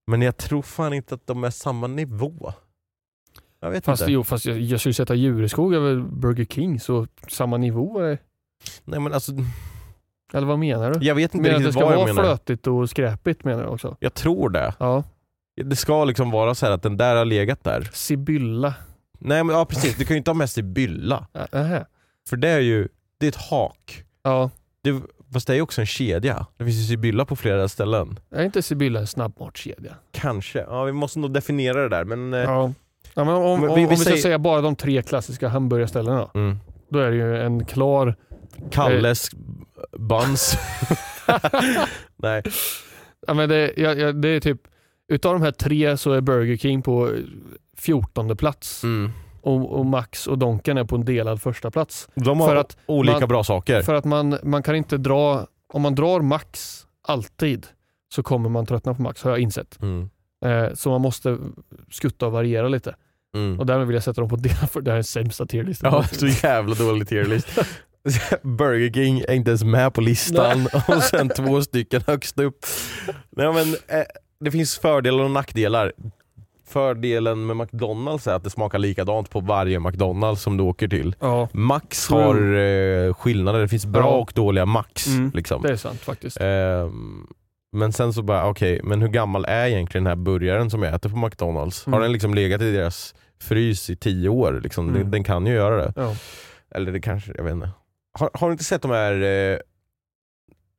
Men 0.07 0.21
jag 0.21 0.37
tror 0.37 0.61
fan 0.61 0.93
inte 0.93 1.15
att 1.15 1.27
de 1.27 1.43
är 1.43 1.49
samma 1.49 1.87
nivå. 1.87 2.53
Jag 3.59 3.69
vet 3.69 3.85
fast, 3.85 4.01
inte. 4.01 4.11
jo, 4.11 4.23
fast 4.23 4.45
jag, 4.45 4.59
jag 4.59 4.79
skulle 4.79 4.93
sätta 4.93 5.15
Djureskog 5.15 5.73
över 5.73 5.95
Burger 5.95 6.45
King 6.45 6.79
så 6.79 7.07
samma 7.27 7.57
nivå. 7.57 7.99
Är, 7.99 8.17
Nej 8.83 8.99
men 8.99 9.13
alltså, 9.13 9.31
eller 10.33 10.47
vad 10.47 10.59
menar 10.59 10.91
du? 10.93 11.05
jag 11.05 11.15
vet 11.15 11.33
inte 11.33 11.41
Menar 11.43 11.59
det 11.59 11.65
riktigt 11.65 11.73
ska 11.73 11.85
vad 11.85 11.93
jag 11.93 11.97
vara 11.99 12.13
menar. 12.13 12.23
flötigt 12.23 12.67
och 12.67 12.89
skräpigt 12.89 13.43
menar 13.43 13.63
du 13.63 13.69
också? 13.69 13.97
Jag 13.99 14.13
tror 14.13 14.49
det. 14.49 14.73
Ja. 14.79 15.03
Det 15.63 15.75
ska 15.75 16.05
liksom 16.05 16.31
vara 16.31 16.55
så 16.55 16.65
här 16.65 16.73
att 16.73 16.83
den 16.83 16.97
där 16.97 17.15
har 17.15 17.25
legat 17.25 17.63
där. 17.63 17.89
Sibylla. 17.93 18.73
Nej 19.19 19.43
men 19.43 19.55
ja 19.55 19.65
precis, 19.65 19.95
du 19.97 20.05
kan 20.05 20.15
ju 20.15 20.17
inte 20.17 20.31
ha 20.31 20.35
med 20.35 20.49
sig 20.49 20.63
bylla. 20.63 21.27
Nähä. 21.51 21.85
För 22.29 22.37
det 22.37 22.49
är 22.49 22.59
ju, 22.59 22.87
det 23.19 23.25
är 23.25 23.29
ett 23.29 23.35
hak. 23.49 24.03
Ja. 24.23 24.49
Det, 24.83 25.01
fast 25.33 25.47
det 25.47 25.53
är 25.53 25.55
ju 25.55 25.61
också 25.61 25.81
en 25.81 25.87
kedja. 25.87 26.45
Det 26.57 26.63
finns 26.65 26.75
ju 26.77 26.83
Sibylla 26.83 27.25
på 27.25 27.35
flera 27.35 27.67
ställen. 27.69 28.19
Är 28.31 28.43
inte 28.43 28.61
Sibylla 28.61 28.99
en 28.99 29.07
snabbmatskedja? 29.07 29.95
Kanske. 30.11 30.59
Ja 30.59 30.83
vi 30.83 30.91
måste 30.91 31.19
nog 31.19 31.33
definiera 31.33 31.81
det 31.81 31.89
där 31.89 32.03
men... 32.05 32.33
eh, 32.33 32.39
Ja. 32.39 32.73
ja 33.13 33.23
men 33.23 33.33
om, 33.35 33.43
om, 33.43 33.61
vi- 33.61 33.67
om 33.67 33.75
vi 33.75 33.85
vi 33.85 33.95
ska 33.95 34.03
säger- 34.09 34.21
säga 34.21 34.39
bara 34.39 34.61
de 34.61 34.75
tre 34.75 35.01
klassiska 35.01 35.47
hamburgarställena. 35.47 36.29
Mm. 36.33 36.57
Då 36.89 36.99
är 36.99 37.09
det 37.11 37.15
ju 37.17 37.37
en 37.41 37.65
klar... 37.65 38.15
Kalles 38.71 39.29
buns. 39.97 40.57
Nej. 42.15 42.43
Ja, 43.27 43.33
men 43.33 43.49
det, 43.49 43.73
ja, 43.77 43.93
ja, 43.93 44.11
det 44.11 44.29
är 44.29 44.39
typ... 44.39 44.61
Utav 45.07 45.33
de 45.33 45.41
här 45.41 45.51
tre 45.51 45.97
så 45.97 46.11
är 46.11 46.21
Burger 46.21 46.57
King 46.57 46.81
på 46.81 47.11
14 47.77 48.37
plats. 48.37 48.83
Mm. 48.83 49.11
Och, 49.41 49.79
och 49.79 49.85
Max 49.85 50.27
och 50.27 50.37
Donken 50.37 50.77
är 50.77 50.83
på 50.83 50.95
en 50.95 51.05
delad 51.05 51.41
första 51.41 51.71
plats. 51.71 52.09
De 52.15 52.39
har 52.39 52.47
För 52.47 52.55
att 52.55 52.77
olika 52.85 53.19
man- 53.19 53.29
bra 53.29 53.43
saker. 53.43 53.81
För 53.81 53.93
att 53.93 54.05
man, 54.05 54.37
man 54.43 54.63
kan 54.63 54.75
inte 54.75 54.97
dra... 54.97 55.47
Om 55.73 55.81
man 55.81 55.95
drar 55.95 56.21
Max 56.21 56.81
alltid 57.07 57.67
så 58.15 58.23
kommer 58.23 58.49
man 58.49 58.65
tröttna 58.65 58.93
på 58.93 59.01
Max 59.01 59.23
har 59.23 59.31
jag 59.31 59.39
insett. 59.39 59.81
Mm. 59.81 60.09
Eh, 60.45 60.73
så 60.73 60.89
man 60.89 61.01
måste 61.01 61.37
skutta 61.91 62.25
och 62.25 62.31
variera 62.31 62.67
lite. 62.67 62.95
Mm. 63.35 63.59
Och 63.59 63.65
därmed 63.65 63.87
vill 63.87 63.93
jag 63.93 64.03
sätta 64.03 64.21
dem 64.21 64.29
på 64.29 64.35
delad 64.35 64.71
för 64.71 64.81
det 64.81 64.91
här 64.91 64.97
är 64.97 65.01
sämsta 65.01 65.45
tierlistan. 65.45 65.93
Ja, 65.93 66.03
så 66.03 66.27
jävla 66.27 66.75
dålig 66.75 67.07
tierlist. 67.07 67.47
Burger 68.41 68.93
King 68.93 69.19
är 69.19 69.33
inte 69.33 69.49
ens 69.49 69.63
med 69.63 69.93
på 69.93 70.01
listan 70.01 70.67
och 70.87 71.03
sen 71.03 71.29
två 71.29 71.61
stycken 71.61 72.01
högst 72.07 72.39
upp. 72.39 72.65
Nej, 73.29 73.53
men, 73.53 73.67
eh, 73.99 74.05
det 74.39 74.51
finns 74.51 74.77
fördelar 74.77 75.23
och 75.23 75.31
nackdelar. 75.31 75.93
Fördelen 76.67 77.45
med 77.45 77.57
McDonalds 77.57 78.27
är 78.27 78.33
att 78.33 78.43
det 78.43 78.49
smakar 78.49 78.79
likadant 78.79 79.29
på 79.29 79.39
varje 79.39 79.79
McDonalds 79.79 80.41
som 80.41 80.57
du 80.57 80.63
åker 80.63 80.87
till. 80.87 81.15
Ja, 81.19 81.49
Max 81.53 82.09
har 82.09 82.55
eh, 82.55 83.13
skillnader, 83.13 83.59
det 83.59 83.67
finns 83.67 83.85
bra 83.85 84.09
och 84.09 84.31
dåliga 84.35 84.65
Max. 84.65 85.07
Mm, 85.07 85.31
liksom. 85.33 85.61
det 85.61 85.69
är 85.71 85.75
sant 85.75 85.99
faktiskt. 86.01 86.37
Ehm, 86.41 87.27
men 87.71 87.93
sen 87.93 88.13
så 88.13 88.21
bara, 88.21 88.49
okej, 88.49 88.81
men 88.83 89.01
hur 89.01 89.07
gammal 89.09 89.45
är 89.45 89.67
egentligen 89.67 90.03
den 90.03 90.11
här 90.11 90.23
burgaren 90.23 90.69
som 90.69 90.83
jag 90.83 90.93
äter 90.95 91.09
på 91.09 91.17
McDonalds? 91.17 91.85
Har 91.85 91.91
Mm. 91.93 92.01
den 92.01 92.11
liksom 92.11 92.33
legat 92.33 92.61
i 92.61 92.71
deras 92.71 93.15
frys 93.41 93.89
i 93.89 93.95
tio 93.95 94.29
år? 94.29 94.59
Liksom? 94.63 94.89
Mm. 94.89 95.01
Den, 95.01 95.11
den 95.11 95.23
kan 95.23 95.45
ju 95.45 95.53
göra 95.53 95.75
det. 95.77 95.93
Ja. 95.95 96.15
Eller 96.75 96.91
det 96.91 96.99
kanske, 97.01 97.31
jag 97.35 97.43
vet 97.43 97.53
inte. 97.53 97.69
Har, 98.19 98.29
har 98.33 98.47
du 98.47 98.51
inte 98.51 98.63
sett 98.63 98.81
de 98.81 98.91
här 98.91 99.13
eh, 99.21 99.57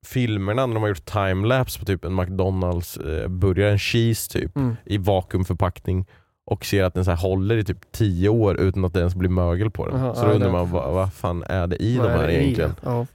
filmerna 0.07 0.67
när 0.67 0.75
de 0.75 0.81
har 0.81 0.89
gjort 0.89 1.05
timelapse 1.05 1.79
på 1.79 1.85
typ 1.85 2.05
en 2.05 2.15
McDonalds 2.17 2.97
eh, 2.97 3.29
burgare, 3.29 3.71
en 3.73 3.79
cheese 3.79 4.31
typ, 4.33 4.57
Mm. 4.57 4.77
i 4.85 4.99
vakuumförpackning 4.99 6.07
och 6.45 6.65
ser 6.65 6.85
att 6.85 6.95
den 6.95 7.05
så 7.05 7.11
här 7.11 7.19
håller 7.19 7.57
i 7.57 7.65
typ 7.65 7.93
tio 7.93 8.29
år 8.29 8.61
utan 8.61 8.85
att 8.85 8.93
det 8.93 8.99
ens 9.01 9.15
blir 9.15 9.29
mögel 9.31 9.71
på 9.71 9.87
den. 9.87 9.97
Aha, 9.97 10.15
så 10.15 10.25
då 10.25 10.31
undrar 10.33 10.47
det- 10.47 10.53
man, 10.53 10.71
vad, 10.71 10.95
vad 10.95 11.13
fan 11.13 11.43
är 11.43 11.67
det 11.67 11.83
i 11.83 11.97
Vad 11.99 12.07
de 12.07 12.13
är 12.13 12.17
här 12.19 12.29
egentligen? 12.29 12.75
Ja. 12.83 13.07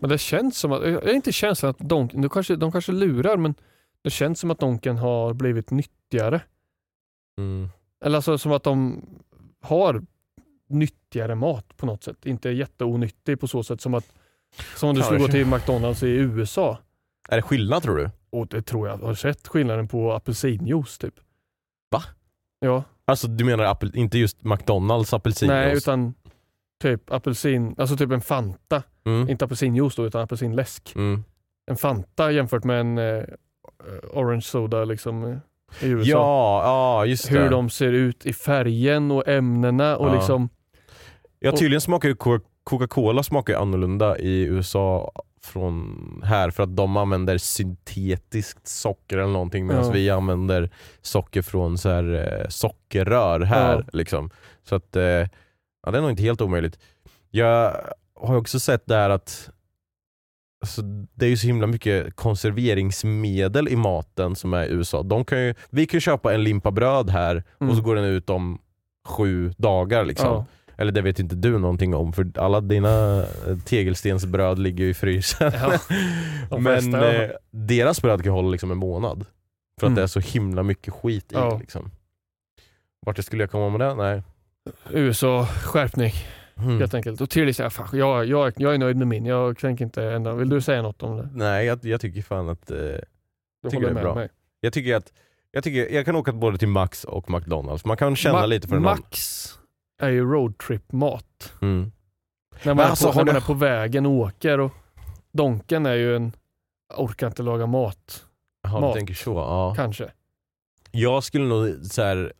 Men 0.00 0.10
det 0.10 0.18
känns 0.18 0.58
som 0.58 0.72
att, 0.72 0.82
jag 0.82 1.04
är 1.08 1.14
inte 1.14 1.32
känslan 1.32 1.70
att 1.70 1.78
Donken, 1.78 2.22
de 2.22 2.28
kanske, 2.28 2.56
de 2.56 2.72
kanske 2.72 2.92
lurar 2.92 3.36
men 3.36 3.54
det 4.02 4.10
känns 4.10 4.40
som 4.40 4.50
att 4.50 4.58
Donken 4.58 4.98
har 4.98 5.34
blivit 5.34 5.70
nyttigare. 5.70 6.40
Mm. 7.38 7.68
Eller 8.04 8.16
alltså 8.16 8.38
som 8.38 8.52
att 8.52 8.62
de 8.62 9.04
har 9.60 10.02
nyttigare 10.68 11.34
mat 11.34 11.76
på 11.76 11.86
något 11.86 12.04
sätt. 12.04 12.26
Inte 12.26 12.50
jätteonyttig 12.50 13.40
på 13.40 13.46
så 13.48 13.62
sätt 13.62 13.80
som 13.80 13.94
att 13.94 14.12
som 14.76 14.88
om 14.88 14.94
du 14.94 15.02
skulle 15.02 15.18
gå 15.20 15.28
till 15.28 15.46
McDonalds 15.46 16.02
i 16.02 16.08
USA. 16.08 16.78
Är 17.28 17.36
det 17.36 17.42
skillnad 17.42 17.82
tror 17.82 17.96
du? 17.96 18.10
Och 18.30 18.46
det 18.46 18.62
tror 18.62 18.88
jag. 18.88 18.96
Har 18.96 19.08
du 19.08 19.16
sett 19.16 19.48
skillnaden 19.48 19.88
på 19.88 20.12
apelsinjuice 20.12 20.98
typ? 20.98 21.14
Va? 21.90 22.02
Ja. 22.60 22.84
Alltså 23.04 23.28
du 23.28 23.44
menar 23.44 23.96
inte 23.96 24.18
just 24.18 24.44
McDonalds 24.44 25.12
apelsinjuice? 25.12 25.64
Nej, 25.66 25.76
utan 25.76 26.14
typ 26.82 27.12
apelsin, 27.12 27.74
alltså 27.78 27.96
typ 27.96 28.10
en 28.10 28.20
Fanta. 28.20 28.82
mm. 29.04 29.28
Inte 29.28 29.44
apelsinjuice 29.44 29.96
då, 29.96 30.06
utan 30.06 30.22
apelsinläsk. 30.22 30.92
Mm. 30.94 31.24
En 31.70 31.76
Fanta 31.76 32.30
jämfört 32.32 32.64
med 32.64 32.80
en 32.80 32.98
eh, 32.98 33.24
orange 34.12 34.42
soda 34.42 34.84
liksom 34.84 35.24
eh, 35.24 35.38
i 35.80 35.88
USA. 35.88 36.10
Ja, 36.10 36.62
ja 36.64 37.06
just 37.06 37.28
det. 37.28 37.38
Hur 37.38 37.50
de 37.50 37.70
ser 37.70 37.92
ut 37.92 38.26
i 38.26 38.32
färgen 38.32 39.10
och 39.10 39.28
ämnena 39.28 39.96
och 39.96 40.08
Ja. 40.08 40.14
liksom 40.14 40.48
Ja 41.38 41.56
tydligen 41.56 41.80
smakar 41.80 42.08
ju 42.08 42.14
Coca-Cola 42.64 43.22
smakar 43.22 43.52
ju 43.52 43.58
annorlunda 43.58 44.18
i 44.18 44.42
USA 44.42 45.12
från 45.44 46.22
här 46.24 46.50
för 46.50 46.62
att 46.62 46.76
de 46.76 46.96
använder 46.96 47.38
syntetiskt 47.38 48.66
socker 48.68 49.18
eller 49.18 49.32
någonting 49.32 49.66
medan 49.66 49.84
Ja. 49.84 49.90
vi 49.90 50.10
använder 50.10 50.70
socker 51.02 51.42
från 51.42 51.78
så 51.78 51.88
här, 51.88 52.14
eh, 52.42 52.48
sockerrör 52.48 53.40
här. 53.40 53.76
Ja. 53.76 53.82
Liksom. 53.92 54.30
Så 54.64 54.74
att, 54.74 54.96
eh, 54.96 55.02
ja, 55.02 55.90
det 55.90 55.98
är 55.98 56.00
nog 56.00 56.10
inte 56.10 56.22
helt 56.22 56.40
omöjligt. 56.40 56.78
Jag 57.30 57.76
har 58.20 58.36
också 58.36 58.60
sett 58.60 58.86
där 58.86 59.10
att 59.10 59.50
alltså, 60.64 60.82
det 61.14 61.26
är 61.26 61.30
ju 61.30 61.36
så 61.36 61.46
himla 61.46 61.66
mycket 61.66 62.16
konserveringsmedel 62.16 63.68
i 63.68 63.76
maten 63.76 64.36
som 64.36 64.54
är 64.54 64.64
i 64.64 64.68
USA. 64.72 65.02
De 65.02 65.24
kan 65.24 65.42
ju, 65.42 65.54
vi 65.70 65.86
kan 65.86 66.00
köpa 66.00 66.34
en 66.34 66.44
limpa 66.44 66.70
bröd 66.70 67.10
här 67.10 67.44
och 67.54 67.62
Mm. 67.62 67.76
så 67.76 67.82
går 67.82 67.94
den 67.96 68.04
ut 68.04 68.30
om 68.30 68.58
sju 69.08 69.52
dagar. 69.58 70.04
Liksom. 70.04 70.26
Ja. 70.28 70.44
Eller 70.82 70.92
det 70.92 71.02
vet 71.02 71.18
inte 71.18 71.34
du 71.36 71.58
någonting 71.58 71.94
om 71.94 72.12
för 72.12 72.30
alla 72.34 72.60
dina 72.60 73.18
eh, 73.46 73.58
tegelstensbröd 73.64 74.58
ligger 74.58 74.84
ju 74.84 74.90
i 74.90 74.94
frysen. 74.94 75.52
Ja, 75.54 75.78
de 76.50 76.62
Men 76.62 76.94
eh, 76.94 77.30
deras 77.50 78.02
bröd 78.02 78.22
kan 78.24 78.32
hålla 78.32 78.48
liksom 78.48 78.70
en 78.70 78.78
månad. 78.78 79.26
För 79.80 79.86
att 79.86 79.90
Mm. 79.90 79.94
det 79.94 80.02
är 80.02 80.06
så 80.06 80.20
himla 80.20 80.62
mycket 80.62 80.94
skit 80.94 81.32
i 81.32 81.34
Ja. 81.34 81.58
liksom. 81.60 81.90
Vart 83.06 83.24
skulle 83.24 83.42
jag 83.42 83.50
komma 83.50 83.78
med 83.78 83.80
det? 83.88 83.94
Nej. 83.94 84.22
USA, 84.90 85.46
skärpning 85.46 86.12
Mm. 86.56 86.78
helt 86.78 86.94
enkelt. 86.94 87.20
Och 87.20 87.30
till 87.30 87.54
ja, 87.58 87.70
fan, 87.70 87.88
jag, 87.92 88.26
jag, 88.26 88.52
jag 88.56 88.74
är 88.74 88.78
nöjd 88.78 88.96
med 88.96 89.06
min. 89.08 89.26
Jag 89.26 89.58
tänker 89.58 89.84
inte 89.84 90.04
ändra. 90.04 90.34
Vill 90.34 90.48
du 90.48 90.60
säga 90.60 90.82
något 90.82 91.02
om 91.02 91.16
det? 91.16 91.28
Nej, 91.34 91.66
jag, 91.66 91.78
jag 91.84 92.00
tycker 92.00 92.22
fan 92.22 92.48
att 92.48 92.70
eh, 92.70 92.76
Du 92.76 93.70
Tycker 93.70 93.80
det 93.84 93.90
är 93.90 94.02
bra. 94.02 94.14
mig. 94.14 94.28
jag 94.60 94.72
tycker 94.72 94.96
att 94.96 95.12
jag, 95.52 95.64
tycker, 95.64 95.94
jag 95.94 96.04
kan 96.04 96.16
åka 96.16 96.32
både 96.32 96.58
till 96.58 96.68
Max 96.68 97.04
och 97.04 97.30
McDonalds. 97.30 97.84
Man 97.84 97.96
kan 97.96 98.16
känna 98.16 98.42
Ma- 98.42 98.46
lite 98.46 98.68
för 98.68 98.74
någon. 98.74 98.82
Max 98.84 99.48
är 100.02 100.10
ju 100.10 100.24
roadtrip-mat. 100.32 101.52
Mm. 101.62 101.92
När 102.62 102.74
man, 102.74 102.76
Men 102.76 102.86
är, 102.86 102.90
alltså, 102.90 103.12
på, 103.12 103.18
när 103.18 103.24
man 103.24 103.34
du- 103.34 103.40
är 103.40 103.44
på 103.44 103.54
vägen 103.54 104.06
och 104.06 104.12
åker. 104.12 104.60
Och 104.60 104.72
Donken 105.32 105.86
är 105.86 105.94
ju 105.94 106.16
en, 106.16 106.32
orkar 106.96 107.26
inte 107.26 107.42
laga 107.42 107.66
mat, 107.66 108.24
Jaha, 108.62 108.80
Mat. 108.80 108.94
tänker 108.96 109.14
så. 109.14 109.34
Ja. 109.34 109.74
kanske. 109.76 110.10
Jag 110.90 111.24
skulle 111.24 111.44
nog 111.44 111.74
så 111.84 112.02
här, 112.02 112.32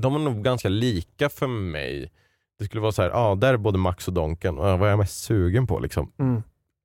de 0.00 0.14
är 0.14 0.18
nog 0.18 0.44
ganska 0.44 0.68
lika 0.68 1.28
för 1.28 1.46
mig. 1.46 2.12
Det 2.58 2.64
skulle 2.64 2.80
vara 2.80 2.92
så 2.92 3.02
här, 3.02 3.10
ja 3.10 3.34
där 3.34 3.52
är 3.52 3.56
både 3.56 3.78
Max 3.78 4.08
och 4.08 4.14
Donken, 4.14 4.58
och 4.58 4.64
vad 4.78 4.82
är 4.82 4.90
jag 4.90 4.98
mest 4.98 5.22
sugen 5.24 5.66
på 5.66 5.78
liksom? 5.78 6.12
Mm. 6.18 6.36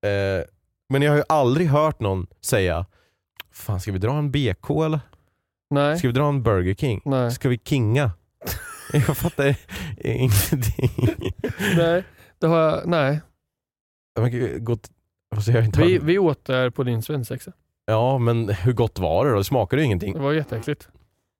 Eh, 0.06 0.44
men 0.88 1.02
jag 1.02 1.10
har 1.12 1.16
ju 1.16 1.24
aldrig 1.28 1.68
hört 1.68 2.00
någon 2.00 2.26
säga, 2.40 2.86
fan 3.50 3.80
ska 3.80 3.92
vi 3.92 3.98
dra 3.98 4.12
en 4.18 4.30
BK 4.30 4.70
eller? 4.84 5.00
Nej, 5.70 5.98
Ska 5.98 6.08
vi 6.08 6.12
dra 6.14 6.28
en 6.28 6.42
Burger 6.42 6.74
King? 6.74 7.00
nej, 7.04 7.30
Ska 7.30 7.48
vi 7.48 7.58
kinga? 7.58 8.10
Jag 9.06 9.16
fattar 9.16 9.56
ingenting. 9.96 10.90
nej. 11.76 12.04
Det 12.38 12.46
har 12.46 12.58
jag, 12.58 12.88
nej. 12.88 13.20
Ju 14.32 14.58
Gott, 14.60 14.90
alltså 15.36 15.52
jag 15.52 15.64
inte 15.64 15.80
Vi, 15.80 15.98
vi 15.98 16.18
åt 16.18 16.44
där 16.44 16.70
på 16.70 16.82
din 16.82 17.02
svensexa. 17.02 17.52
Ja 17.86 18.18
men 18.18 18.48
hur 18.48 18.72
gott 18.72 18.98
var 18.98 19.24
det 19.24 19.30
då? 19.30 19.38
Det 19.38 19.44
smakade 19.44 19.82
ju 19.82 19.86
ingenting. 19.86 20.12
Det 20.14 20.20
var 20.20 20.32
jätteäckligt. 20.32 20.88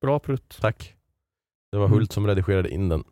Bra 0.00 0.18
prutt. 0.18 0.58
Tack. 0.60 0.94
Det 1.72 1.78
var 1.78 1.84
Mm. 1.84 1.98
Hult 1.98 2.12
som 2.12 2.26
redigerade 2.26 2.68
in 2.70 2.88
den. 2.88 3.04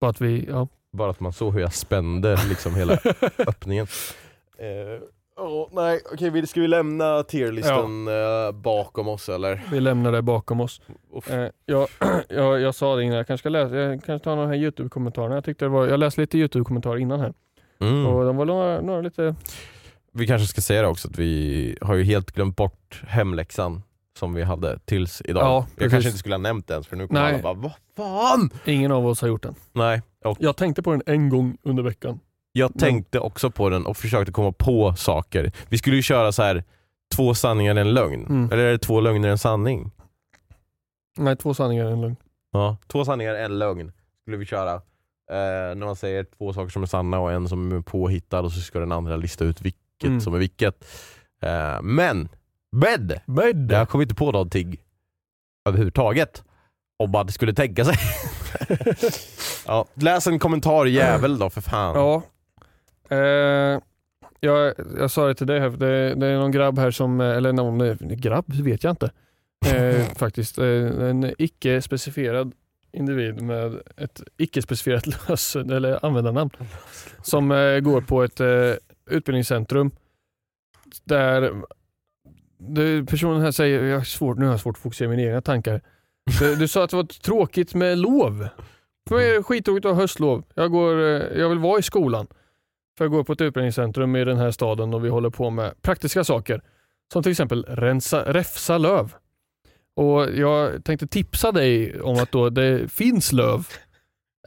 Bara 0.00 0.10
att 0.10 0.20
vi, 0.20 0.44
ja. 0.48 0.68
Bara 0.92 1.10
att 1.10 1.20
man 1.20 1.32
såg 1.32 1.52
hur 1.54 1.60
jag 1.60 1.72
spände 1.74 2.38
liksom 2.48 2.74
hela 2.74 2.92
öppningen. 3.38 3.86
Eh, 4.58 5.02
ja, 5.36 5.68
nej, 5.72 6.00
okej, 6.12 6.30
vi- 6.30 6.46
ska 6.46 6.60
vi 6.60 6.68
lämna 6.68 7.22
tierlistan 7.22 8.08
eh, 8.08 8.52
bakom 8.52 9.08
oss 9.08 9.28
eller? 9.28 9.62
vi 9.72 9.80
lämnar 9.80 10.12
det 10.12 10.22
bakom 10.22 10.60
oss. 10.60 10.80
Eh, 11.30 11.46
jag, 11.66 11.88
jag, 12.28 12.60
jag 12.60 12.74
sa 12.74 12.96
det 12.96 13.02
innan, 13.02 13.16
jag 13.16 13.26
kanske 13.26 13.42
ska 13.42 13.48
läsa, 13.48 13.76
jag 13.76 14.04
kanske 14.04 14.24
tar 14.24 14.36
de 14.36 14.46
här 14.48 14.54
YouTube-kommentarerna. 14.56 15.34
Jag, 15.34 15.44
tyckte 15.44 15.64
det 15.64 15.68
var, 15.68 15.86
jag 15.86 16.00
läste 16.00 16.20
lite 16.20 16.38
YouTube-kommentarer 16.38 16.98
innan 16.98 17.20
här. 17.20 17.32
Mm. 17.80 18.06
Och 18.06 18.24
de 18.24 18.36
var 18.36 18.44
några, 18.44 18.80
några 18.80 19.00
lite, 19.00 19.34
Vi 20.12 20.26
kanske 20.26 20.46
ska 20.48 20.60
säga 20.60 20.82
det 20.82 20.88
också 20.88 21.08
att 21.08 21.18
vi 21.18 21.76
har 21.80 21.94
ju 21.94 22.02
helt 22.04 22.32
glömt 22.32 22.56
bort 22.56 23.02
hemläxan 23.06 23.82
som 24.18 24.34
vi 24.34 24.42
hade 24.42 24.78
tills 24.78 25.22
idag. 25.24 25.42
Ja, 25.44 25.56
jag 25.68 25.76
precis. 25.76 25.90
kanske 25.92 26.08
inte 26.08 26.18
skulle 26.18 26.34
ha 26.34 26.40
nämnt 26.42 26.66
det 26.68 26.74
ens 26.74 26.86
för 26.86 26.96
nu 26.96 27.06
kommer 27.08 27.20
alla 27.20 27.38
bara 27.42 27.54
vad 27.54 27.72
fan? 27.96 28.50
ingen 28.64 28.92
av 28.92 29.06
oss 29.06 29.20
har 29.20 29.28
gjort 29.28 29.42
den. 29.42 29.54
Nej, 29.72 30.02
och 30.24 30.36
Jag 30.40 30.56
tänkte 30.56 30.82
på 30.82 30.90
den 30.90 31.02
en 31.06 31.28
gång 31.28 31.58
under 31.62 31.82
veckan. 31.82 32.20
Jag 32.56 32.78
tänkte 32.78 33.20
också 33.20 33.50
på 33.50 33.68
den 33.68 33.86
och 33.86 33.96
försökte 33.96 34.32
komma 34.32 34.52
på 34.52 34.94
saker. 34.96 35.52
Vi 35.68 35.78
skulle 35.78 35.96
ju 35.96 36.02
köra 36.02 36.32
så 36.32 36.42
här 36.42 36.64
två 37.14 37.34
sanningar 37.34 37.76
en 37.76 37.94
lögn. 37.94 38.26
Mm. 38.26 38.52
Eller 38.52 38.64
är 38.64 38.72
det 38.72 38.78
två 38.78 39.00
lögner 39.00 39.28
en 39.28 39.38
sanning? 39.38 39.90
Nej, 41.18 41.36
två 41.36 41.54
sanningar 41.54 41.84
en 41.86 42.00
lögn. 42.00 42.16
Ja. 42.52 42.76
Två 42.86 43.04
sanningar 43.04 43.34
en 43.34 43.58
lögn 43.58 43.92
skulle 44.22 44.36
vi 44.36 44.44
köra. 44.46 44.74
Eh, 45.30 45.74
när 45.76 45.86
man 45.86 45.96
säger 45.96 46.24
två 46.38 46.52
saker 46.52 46.70
som 46.70 46.82
är 46.82 46.86
sanna 46.86 47.18
och 47.20 47.32
en 47.32 47.48
som 47.48 47.72
är 47.72 47.80
påhittad 47.80 48.40
och 48.40 48.52
så 48.52 48.60
ska 48.60 48.78
den 48.78 48.92
andra 48.92 49.16
lista 49.16 49.44
ut 49.44 49.60
vilket 49.60 49.80
Mm. 50.04 50.20
som 50.20 50.34
är 50.34 50.38
vilket. 50.38 50.84
Eh, 51.42 51.82
men, 51.82 52.28
bed! 52.76 53.20
Bed! 53.26 53.68
Jag 53.72 53.88
kom 53.88 54.02
inte 54.02 54.14
på 54.14 54.32
någonting 54.32 54.76
överhuvudtaget. 55.68 56.44
Om 56.98 57.10
man 57.10 57.28
skulle 57.28 57.54
tänka 57.54 57.84
sig. 57.84 57.96
ja, 59.66 59.86
läs 59.94 60.26
en 60.26 60.38
kommentar 60.38 60.86
jävel 60.86 61.38
då 61.38 61.50
för 61.50 61.60
fan. 61.60 61.94
Ja. 61.96 62.22
Eh, 63.08 63.80
jag, 64.40 64.74
jag 64.98 65.10
sa 65.10 65.26
det 65.26 65.34
till 65.34 65.46
dig 65.46 65.60
här, 65.60 65.70
det, 65.70 66.14
det 66.14 66.26
är 66.26 66.38
någon 66.38 66.52
grabb 66.52 66.78
här 66.78 66.90
som, 66.90 67.20
eh, 67.20 67.36
eller 67.36 67.52
någon 67.52 67.80
eh, 67.80 67.96
grabb 68.00 68.54
vet 68.54 68.84
jag 68.84 68.92
inte. 68.92 69.10
Eh, 69.66 70.04
faktiskt. 70.16 70.58
Eh, 70.58 70.66
en 71.08 71.34
icke 71.38 71.82
specifierad 71.82 72.52
individ 72.92 73.42
med 73.42 73.80
ett 73.96 74.22
icke 74.36 74.62
specifierat 74.62 75.28
lösen 75.28 75.70
eller 75.76 76.06
användarnamn. 76.06 76.50
Som 77.22 77.50
eh, 77.50 77.80
går 77.80 78.00
på 78.00 78.22
ett 78.22 78.40
eh, 78.40 78.72
utbildningscentrum 79.10 79.90
där 81.04 81.52
det, 82.58 83.04
personen 83.04 83.42
här 83.42 83.50
säger, 83.50 83.84
jag 83.84 83.98
har 83.98 84.04
svårt, 84.04 84.38
nu 84.38 84.44
har 84.44 84.52
jag 84.52 84.60
svårt 84.60 84.76
att 84.76 84.82
fokusera 84.82 85.08
mina 85.08 85.22
egna 85.22 85.40
tankar. 85.40 85.80
Du, 86.40 86.56
du 86.56 86.68
sa 86.68 86.84
att 86.84 86.90
det 86.90 86.96
var 86.96 87.04
tråkigt 87.04 87.74
med 87.74 87.98
lov. 87.98 88.48
För 89.08 89.16
mig 89.16 89.30
är 89.30 89.34
det 89.34 89.42
skittråkigt 89.42 89.86
att 89.86 89.94
ha 89.94 90.00
höstlov. 90.00 90.44
Jag, 90.54 90.70
går, 90.70 90.98
jag 91.38 91.48
vill 91.48 91.58
vara 91.58 91.78
i 91.78 91.82
skolan. 91.82 92.26
För 92.98 93.04
jag 93.04 93.12
går 93.12 93.24
på 93.24 93.32
ett 93.32 93.40
utbildningscentrum 93.40 94.16
i 94.16 94.24
den 94.24 94.36
här 94.36 94.50
staden 94.50 94.94
och 94.94 95.04
vi 95.04 95.08
håller 95.08 95.30
på 95.30 95.50
med 95.50 95.82
praktiska 95.82 96.24
saker. 96.24 96.62
Som 97.12 97.22
till 97.22 97.30
exempel 97.32 97.64
rensa, 97.68 98.32
räfsa 98.32 98.78
löv. 98.78 99.14
Och 99.96 100.30
jag 100.34 100.84
tänkte 100.84 101.06
tipsa 101.06 101.52
dig 101.52 102.00
om 102.00 102.16
att 102.22 102.32
då 102.32 102.50
det 102.50 102.92
finns 102.92 103.32
löv 103.32 103.66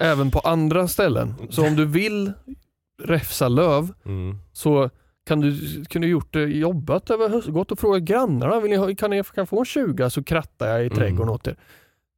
även 0.02 0.32
på 0.32 0.40
andra 0.40 0.88
ställen. 0.88 1.34
Så 1.50 1.68
om 1.68 1.76
du 1.76 1.86
vill 1.86 2.32
räfsa 3.04 3.48
löv 3.48 3.94
Mm. 4.06 4.38
så 4.54 4.90
kan 5.28 5.40
du, 5.42 5.58
kan 5.86 6.02
du 6.02 6.08
gjort 6.08 6.34
det, 6.34 6.40
jobbat 6.44 7.10
över 7.10 7.30
höst, 7.30 7.48
gått 7.48 7.72
och 7.72 7.80
frågat 7.80 8.02
grannarna, 8.04 8.60
vill 8.60 8.80
ni 8.80 8.96
kan 8.96 9.10
ni 9.10 9.24
kan 9.24 9.48
få 9.48 9.60
en 9.60 9.66
20 9.66 10.10
så 10.10 10.24
krattar 10.24 10.68
jag 10.68 10.82
i 10.84 10.86
Mm. 10.86 10.98
trädgården 10.98 11.30
åt 11.34 11.48
er. 11.48 11.56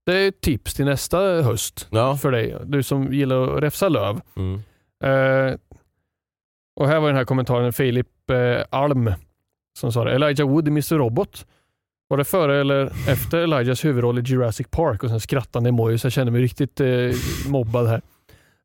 Det 0.06 0.14
är 0.14 0.28
ett 0.28 0.42
tips 0.42 0.74
till 0.74 0.86
nästa 0.86 1.18
höst 1.42 1.88
Ja. 1.92 2.18
för 2.18 2.32
dig, 2.32 2.56
du 2.66 2.84
som 2.84 3.14
gillar 3.14 3.58
att 3.58 3.64
räfsa 3.64 3.90
löv. 3.90 4.22
Mm. 4.36 4.60
Eh, 5.04 5.56
och 6.82 6.88
här 6.88 7.00
var 7.00 7.08
den 7.08 7.18
här 7.18 7.26
kommentaren 7.26 7.74
Filip 7.74 8.30
eh, 8.30 8.64
Alm 8.70 9.14
som 9.80 9.92
sa 9.92 10.04
det. 10.04 10.12
Elijah 10.16 10.50
Wood 10.50 10.68
i 10.68 10.72
Mr. 10.72 10.96
Robot. 10.98 11.46
Var 12.08 12.18
det 12.18 12.24
före 12.24 12.62
eller 12.62 12.86
efter 13.08 13.38
Elijahs 13.38 13.86
huvudroll 13.86 14.20
i 14.20 14.22
Jurassic 14.22 14.68
Park? 14.70 15.04
Och 15.04 15.10
sen 15.10 15.20
skrattande 15.20 15.70
emojis. 15.70 16.04
Jag 16.04 16.14
känner 16.14 16.32
mig 16.32 16.42
riktigt 16.42 16.80
eh, 16.82 16.88
mobbad 17.48 17.88
här. 17.88 18.02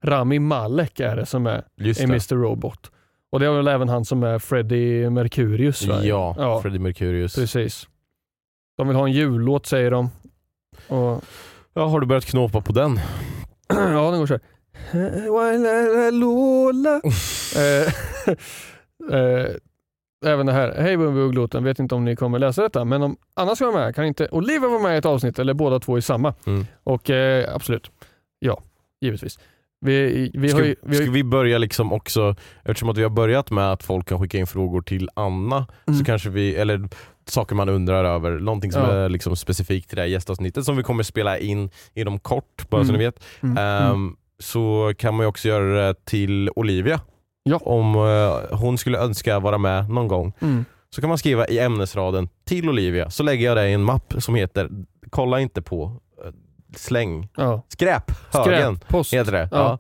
Rami 0.05 0.39
Malek 0.39 1.01
är 1.01 1.17
det 1.17 1.27
som 1.27 1.47
är 1.47 1.65
Just 1.77 2.01
i. 2.01 2.05
Mr. 2.05 2.35
Robot. 2.35 2.91
Och 3.33 3.41
det 3.41 3.47
är 3.47 3.51
väl 3.51 3.69
även 3.69 3.89
han 3.89 4.05
som 4.05 4.23
är 4.23 4.39
Freddie 4.39 5.11
Mercurius? 5.11 5.83
Ja, 5.83 6.35
ja 6.39 6.61
Freddie 6.63 6.79
Mercurius. 6.79 7.35
precis. 7.35 7.89
De 8.77 8.89
vill 8.89 8.97
ha 8.97 9.07
en 9.07 9.13
jullåt 9.13 9.67
säger 9.67 9.91
de. 9.91 10.11
Och, 10.89 11.25
Ja, 11.75 11.87
har 11.87 12.01
du 12.01 12.07
börjat 12.07 12.25
knåpa 12.25 12.61
på 12.61 12.73
den? 12.73 13.01
ja, 13.69 14.11
den 14.11 14.19
går 14.21 14.27
så 14.27 14.35
här. 14.35 14.41
Lola. 16.13 17.01
Eh, 17.57 17.93
eh, 19.19 19.47
Även 20.27 20.47
det 20.47 20.53
här. 20.53 20.75
Hej 20.79 20.97
Bumbi 20.97 21.21
och 21.21 21.33
Gloten. 21.33 21.65
Vet 21.65 21.79
inte 21.79 21.95
om 21.95 22.05
ni 22.05 22.17
kommer 22.17 22.39
läsa 22.39 22.63
detta, 22.63 22.85
men 22.85 23.03
om 23.03 23.17
Anna 23.35 23.57
ska 23.57 23.71
vara 23.71 23.85
med 23.85 23.95
kan 23.95 24.05
inte 24.05 24.29
Olivia 24.33 24.69
vara 24.69 24.83
med 24.83 24.95
i 24.95 24.99
ett 24.99 25.07
avsnitt 25.07 25.39
eller 25.39 25.55
båda 25.55 25.81
två 25.81 25.99
i 25.99 26.03
samma. 26.03 26.35
Mm. 26.47 26.67
Och 26.85 27.11
eh, 27.11 27.55
absolut. 27.55 27.91
Ja, 28.39 28.63
givetvis. 29.01 29.39
Vi, 29.81 30.31
vi 30.35 30.49
ska, 30.49 30.59
har 30.59 30.65
ju, 30.65 30.75
vi 30.83 30.97
har 30.97 31.03
ska 31.03 31.13
vi 31.13 31.25
börja 31.25 31.59
liksom 31.59 31.93
också, 31.93 32.37
eftersom 32.65 32.89
att 32.89 32.97
vi 32.99 33.03
har 33.03 33.11
börjat 33.11 33.51
med 33.51 33.73
att 33.73 33.83
folk 33.83 34.09
kan 34.09 34.21
skicka 34.21 34.39
in 34.39 34.47
frågor 34.47 34.81
till 34.83 35.09
Anna, 35.15 35.67
Mm. 35.87 35.99
så 35.99 36.05
kanske 36.05 36.31
vi, 36.31 36.55
eller 36.57 36.89
saker 37.27 37.55
man 37.55 37.69
undrar 37.69 38.05
över, 38.05 38.31
någonting 38.39 38.73
som 38.73 38.83
Ja. 38.83 38.93
är 38.93 39.09
liksom 39.09 39.37
specifikt 39.37 39.89
till 39.89 39.97
det 39.97 40.03
här 40.03 40.09
gästavsnittet 40.09 40.65
som 40.65 40.77
vi 40.77 40.83
kommer 40.83 41.03
spela 41.03 41.39
in 41.39 41.71
inom 41.95 42.19
kort, 42.19 42.69
bara 42.71 42.85
så 42.85 42.89
Mm. 42.91 42.99
ni 42.99 43.05
vet. 43.05 43.25
Mm. 43.43 44.17
Så 44.39 44.93
kan 44.99 45.15
man 45.15 45.25
ju 45.25 45.29
också 45.29 45.49
göra 45.49 45.87
det 45.87 46.05
till 46.05 46.51
Olivia. 46.57 47.01
Ja. 47.43 47.57
Om 47.57 47.95
eh, 47.97 48.57
hon 48.59 48.79
skulle 48.79 48.99
önska 48.99 49.39
vara 49.39 49.59
med 49.59 49.91
någon 49.91 50.09
gång. 50.09 50.33
Mm. 50.41 50.65
Så 50.95 51.01
kan 51.01 51.09
man 51.09 51.19
skriva 51.19 51.47
i 51.49 51.59
ämnesraden 51.59 52.29
till 52.45 52.69
Olivia, 52.69 53.11
så 53.11 53.23
lägger 53.23 53.47
jag 53.47 53.57
det 53.57 53.69
i 53.69 53.73
en 53.73 53.83
mapp 53.83 54.15
som 54.19 54.35
heter 54.35 54.69
Kolla 55.11 55.41
inte 55.41 55.63
på, 55.63 56.01
eh, 56.25 56.31
släng, 56.77 57.29
Ja. 57.37 57.63
skräp, 57.69 58.11
högen 58.33 58.77
Skräp, 58.77 58.89
post. 58.89 59.13
heter 59.15 59.33
det. 59.33 59.49
Ja. 59.53 59.59
Ja. 59.59 59.79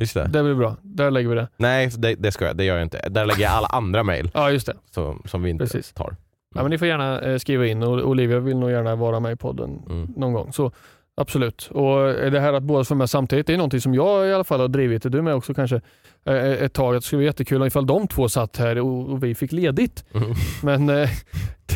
Just 0.00 0.14
det. 0.14 0.26
Det 0.26 0.42
blir 0.42 0.54
bra. 0.54 0.76
Där 0.82 1.10
lägger 1.10 1.28
vi 1.28 1.34
det. 1.34 1.48
Nej, 1.56 1.90
det, 1.98 2.14
det 2.14 2.32
ska 2.32 2.44
jag. 2.46 2.56
Det 2.56 2.64
gör 2.64 2.74
jag 2.74 2.82
inte. 2.82 3.08
Där 3.08 3.26
lägger 3.26 3.42
jag 3.42 3.52
alla 3.52 3.66
andra 3.66 4.02
mejl 4.02 4.30
Ja, 4.34 4.50
just 4.50 4.66
det. 4.66 4.76
som, 4.90 5.22
som 5.24 5.42
vi 5.42 5.50
inte 5.50 5.64
Precis. 5.64 5.92
tar. 5.92 6.16
Ja, 6.54 6.62
men 6.62 6.70
ni 6.70 6.78
får 6.78 6.88
gärna 6.88 7.20
eh, 7.20 7.38
skriva 7.38 7.66
in 7.66 7.82
Olivia 7.82 8.38
vill 8.38 8.56
nog 8.56 8.70
gärna 8.70 8.96
vara 8.96 9.20
med 9.20 9.32
i 9.32 9.36
podden 9.36 9.82
Mm. 9.90 10.12
någon 10.16 10.32
gång. 10.32 10.52
Så 10.52 10.72
Absolut. 11.20 11.68
Och 11.72 12.08
eh, 12.10 12.30
det 12.32 12.40
här 12.40 12.52
att 12.52 12.62
båda 12.62 12.84
får 12.84 12.94
med 12.94 13.10
samtidigt, 13.10 13.46
det 13.46 13.52
är 13.52 13.56
någonting 13.56 13.80
som 13.80 13.94
jag 13.94 14.28
i 14.28 14.32
alla 14.32 14.44
fall 14.44 14.60
har 14.60 14.68
drivit, 14.68 15.04
och 15.04 15.10
du 15.10 15.22
med 15.22 15.34
också 15.34 15.54
kanske, 15.54 15.80
eh, 16.24 16.34
ett 16.36 16.72
tag. 16.72 16.94
Det 16.94 17.00
skulle 17.02 17.18
vara 17.18 17.26
jättekul 17.26 17.66
ifall 17.66 17.86
de 17.86 18.08
två 18.08 18.28
satt 18.28 18.56
här 18.56 18.78
och, 18.78 19.08
och 19.10 19.24
vi 19.24 19.34
fick 19.34 19.52
ledigt. 19.52 20.04
Mm. 20.14 20.30
Men 20.62 20.88
eh, 21.02 21.08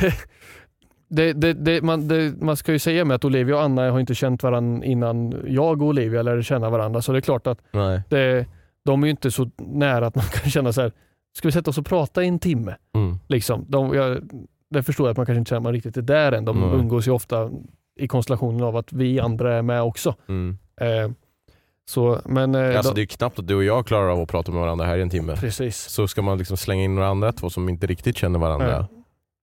det, 1.09 1.32
det, 1.32 1.53
det, 1.53 1.82
man, 1.82 2.11
man 2.40 2.57
ska 2.57 2.72
ju 2.72 2.78
säga 2.78 3.05
med 3.05 3.14
att 3.14 3.24
Olivia 3.24 3.57
och 3.57 3.62
Anna 3.62 3.90
har 3.90 4.01
inte 4.01 4.14
känt 4.14 4.43
varandra 4.43 4.86
innan 4.86 5.34
jag 5.47 5.82
och 5.82 5.88
Olivia 5.88 6.22
lärde 6.22 6.43
känna 6.43 6.70
varandra. 6.70 7.03
Så 7.03 7.12
det 7.12 7.18
är 7.18 7.20
klart 7.20 7.47
att 7.47 7.59
de 8.84 9.03
är 9.03 9.07
ju 9.07 9.11
inte 9.11 9.30
så 9.30 9.51
nära 9.57 10.07
att 10.07 10.14
man 10.14 10.24
kan 10.43 10.51
känna 10.51 10.72
så 10.72 10.80
här. 10.80 10.93
ska 11.38 11.49
vi 11.49 11.53
sätta 11.53 11.70
oss 11.70 11.78
och 11.78 11.86
prata 11.86 12.22
i 12.24 12.28
en 12.28 12.38
timme? 12.38 12.74
Mm. 12.95 13.18
Liksom. 13.28 13.64
De, 13.68 13.95
jag, 13.95 14.18
det 14.70 14.82
förstår 14.82 15.07
jag 15.07 15.11
att 15.11 15.16
man 15.16 15.26
kanske 15.26 15.38
inte 15.38 15.49
känner 15.49 15.59
att 15.59 15.62
man 15.62 15.72
riktigt 15.72 15.97
är 15.97 16.03
där 16.03 16.32
än. 16.32 16.45
De 16.45 16.62
Mm. 16.64 16.80
umgås 16.80 17.07
ju 17.07 17.11
ofta 17.11 17.51
i 18.01 18.09
konstellationen 18.09 18.62
av 18.62 18.76
att 18.76 18.93
vi 18.93 19.20
andra 19.20 19.55
är 19.55 19.62
med 19.62 19.82
också. 19.82 20.14
Mm. 20.28 20.59
Eh, 20.80 21.11
så, 21.88 22.20
men, 22.24 22.55
eh, 22.55 22.76
Alltså 22.76 22.93
de, 22.93 23.01
det 23.01 23.03
är 23.05 23.16
knappt 23.16 23.38
att 23.38 23.47
du 23.49 23.55
och 23.55 23.64
jag 23.64 23.86
klarar 23.86 24.09
av 24.09 24.20
att 24.20 24.28
prata 24.28 24.53
med 24.53 24.61
varandra 24.61 24.86
här 24.86 24.99
i 24.99 25.03
en 25.03 25.11
timme. 25.11 25.36
Precis. 25.36 25.76
Så 25.76 26.09
ska 26.09 26.22
man 26.22 26.38
liksom 26.38 26.57
slänga 26.57 26.82
in 26.84 26.95
några 26.95 27.09
andra 27.09 27.32
två 27.32 27.51
som 27.51 27.68
inte 27.68 27.86
riktigt 27.86 28.16
känner 28.16 28.38
varandra. 28.38 28.70
Ja. 28.70 28.86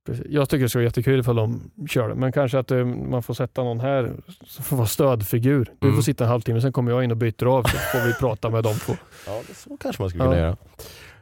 Precis. 0.06 0.26
Jag 0.30 0.50
tycker 0.50 0.64
det 0.64 0.70
ska 0.70 0.80
vara 0.80 0.86
jättekul 0.86 1.20
ifall 1.20 1.36
de 1.36 1.72
kör 1.90 2.10
det, 2.10 2.16
men 2.16 2.32
kanske 2.32 2.60
att 2.60 2.72
eh, 2.72 2.86
man 2.86 3.24
får 3.24 3.34
sätta 3.34 3.64
någon 3.64 3.80
här 3.80 4.14
som 4.44 4.64
får 4.64 4.76
vara 4.78 4.88
stödfigur. 4.88 5.72
Du 5.80 5.88
Mm. 5.88 5.96
får 5.98 6.04
sitta 6.04 6.24
en 6.24 6.30
halvtimme, 6.30 6.62
sen 6.62 6.72
kommer 6.74 6.92
jag 6.92 7.04
in 7.04 7.12
och 7.12 7.18
byter 7.18 7.46
av 7.46 7.64
så 7.64 7.78
får 7.78 8.08
vi 8.08 8.14
prata 8.14 8.50
med 8.50 8.64
dem 8.64 8.74
två. 8.86 8.94
Ja, 9.28 9.42
det 9.48 9.54
så 9.56 9.78
kanske 9.78 10.02
man 10.04 10.10
skulle 10.10 10.24
Ja. 10.24 10.30
kunna 10.32 10.42
göra. 10.42 10.56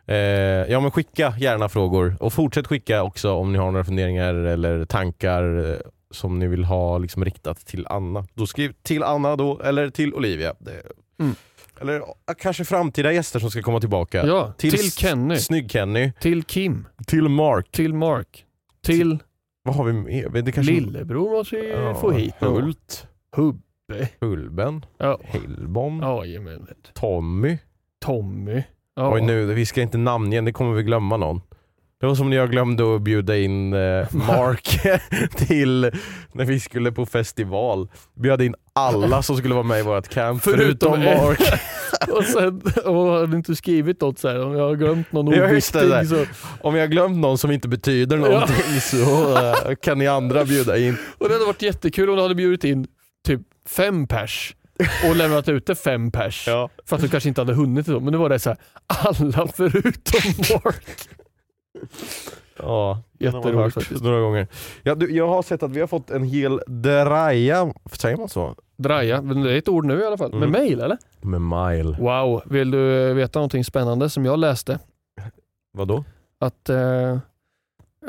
Eh, 0.10 0.72
ja 0.72 0.80
men 0.80 0.92
skicka 0.92 1.34
gärna 1.40 1.70
frågor 1.70 2.16
och 2.20 2.34
fortsätt 2.34 2.68
skicka 2.68 3.04
också 3.04 3.32
om 3.34 3.52
ni 3.52 3.58
har 3.60 3.72
några 3.72 3.86
funderingar 3.86 4.34
eller 4.34 4.86
tankar 4.86 5.70
eh, 5.70 5.76
som 6.12 6.40
ni 6.40 6.48
vill 6.48 6.64
ha 6.64 6.98
liksom 6.98 7.26
riktat 7.26 7.66
till 7.66 7.88
Anna. 7.90 8.26
Då 8.34 8.48
skriv 8.48 8.74
till 8.84 9.04
Anna 9.04 9.36
då, 9.36 9.60
eller 9.60 9.90
till 9.90 10.14
Olivia. 10.14 10.56
Det, 10.60 10.82
Mm. 11.20 11.36
Eller 11.82 12.02
kanske 12.38 12.66
framtida 12.66 13.12
gäster 13.12 13.40
som 13.40 13.52
ska 13.52 13.62
komma 13.62 13.80
tillbaka. 13.80 14.26
Ja, 14.28 14.52
till, 14.58 14.72
Till 14.72 14.92
Kenny, 14.92 15.36
Snygg-Kenny, 15.36 16.12
till 16.20 16.44
Kim, 16.44 16.88
till 17.08 17.30
Mark. 17.30 17.72
till 17.72 17.94
Mark, 17.94 18.46
till 18.82 19.18
Vad 19.64 19.76
har 19.76 19.84
vi 19.84 19.94
mer? 19.94 20.30
Det 20.30 20.52
kanske... 20.52 20.74
lillebror 20.74 21.30
måste 21.32 21.56
vi 21.56 21.72
Ja, 21.72 21.96
få 21.96 22.12
hit. 22.12 22.34
Hult, 22.40 23.08
Hubbe. 23.36 24.10
Hulben, 24.22 24.86
Ja. 24.98 25.20
Hillbom, 25.24 26.00
Jajamän. 26.02 26.66
du. 26.68 26.74
Tommy. 26.94 27.58
Tommy. 28.06 28.64
Ja. 28.96 29.14
Oj 29.14 29.22
nu, 29.22 29.46
vi 29.46 29.66
ska 29.66 29.82
inte 29.82 29.98
namnge, 29.98 30.42
det 30.42 30.52
kommer 30.54 30.74
vi 30.76 30.84
glömma 30.84 31.18
någon. 31.18 31.42
Det 32.00 32.08
var 32.08 32.16
som 32.16 32.30
när 32.30 32.38
jag 32.38 32.52
glömde 32.52 32.96
att 32.96 33.02
bjuda 33.02 33.38
in 33.38 33.74
eh, 33.74 34.08
Mark 34.12 34.80
till 35.48 35.92
när 36.32 36.46
vi 36.46 36.60
skulle 36.60 36.92
på 36.92 37.06
festival. 37.06 37.88
Bjöd 38.16 38.42
in 38.42 38.56
alla 38.74 39.22
som 39.22 39.38
skulle 39.38 39.54
vara 39.54 39.64
med 39.64 39.80
i 39.80 39.84
vårt 39.84 40.08
camp 40.08 40.44
Förutom 40.44 40.94
förutom. 40.94 41.00
Mark. 41.00 41.40
Och 42.12 42.24
sen 42.24 42.62
och 42.86 43.12
hade 43.12 43.38
inte 43.38 43.56
skrivit 43.56 44.02
något 44.02 44.20
så 44.20 44.28
här, 44.28 44.46
om 44.46 44.56
jag 44.56 44.64
har 44.64 44.76
glömt 44.76 45.12
någon 45.12 45.28
oviktig. 45.28 46.08
Så. 46.10 46.26
Om 46.62 46.76
jag 46.76 46.84
har 46.84 46.88
glömt 46.88 47.18
någon 47.18 47.38
som 47.38 47.52
inte 47.52 47.68
betyder 47.68 48.18
någonting 48.18 48.82
så 48.82 49.38
eh, 49.38 49.76
kan 49.82 49.98
ni 49.98 50.08
andra 50.08 50.46
bjuda 50.46 50.78
in. 50.78 50.98
Och 51.18 51.28
det 51.28 51.34
hade 51.34 51.46
varit 51.46 51.62
jättekul 51.62 52.10
om 52.10 52.16
du 52.16 52.22
hade 52.22 52.36
bjudit 52.36 52.64
in 52.64 52.88
typ 53.28 53.42
fem 53.70 54.08
pers 54.08 54.56
och 55.10 55.16
lämnat 55.16 55.50
ute 55.50 55.76
fem 55.76 56.12
pers. 56.12 56.48
Ja. 56.48 56.70
För 56.86 56.96
att 56.96 57.02
du 57.02 57.10
kanske 57.10 57.30
inte 57.30 57.42
hade 57.42 57.54
hunnit 57.54 57.86
det 57.86 57.92
då. 57.92 58.00
Men 58.00 58.12
nu 58.12 58.18
var 58.18 58.30
det 58.30 58.40
så 58.40 58.50
här, 58.50 58.58
alla 58.88 59.48
förutom 59.56 60.22
Mark. 60.64 60.86
Ja, 62.60 63.02
Jätteroligt 63.20 63.74
faktiskt. 63.74 64.04
Några 64.04 64.20
gånger. 64.22 64.48
Ja, 64.84 64.96
du, 64.96 65.12
jag 65.16 65.28
har 65.28 65.42
sett 65.42 65.64
att 65.64 65.72
vi 65.72 65.80
har 65.80 65.88
fått 65.88 66.10
en 66.12 66.24
hel 66.24 66.62
draja, 66.68 67.74
säger 67.92 68.18
man 68.18 68.30
så? 68.30 68.56
Draja, 68.78 69.22
men 69.22 69.42
det 69.44 69.52
är 69.54 69.58
ett 69.58 69.70
ord 69.70 69.86
nu 69.86 70.00
i 70.00 70.06
alla 70.06 70.18
fall. 70.18 70.32
Med 70.34 70.38
Mm. 70.48 70.52
mail 70.52 70.80
eller? 70.82 70.98
Med 71.22 71.42
mile. 71.42 71.98
Wow, 72.00 72.42
vill 72.46 72.72
du 72.72 73.14
veta 73.14 73.40
någonting 73.40 73.64
spännande 73.64 74.10
som 74.10 74.26
jag 74.26 74.40
läste? 74.40 74.80
Vadå? 75.74 76.04
Att 76.40 76.70
eh, 76.70 77.20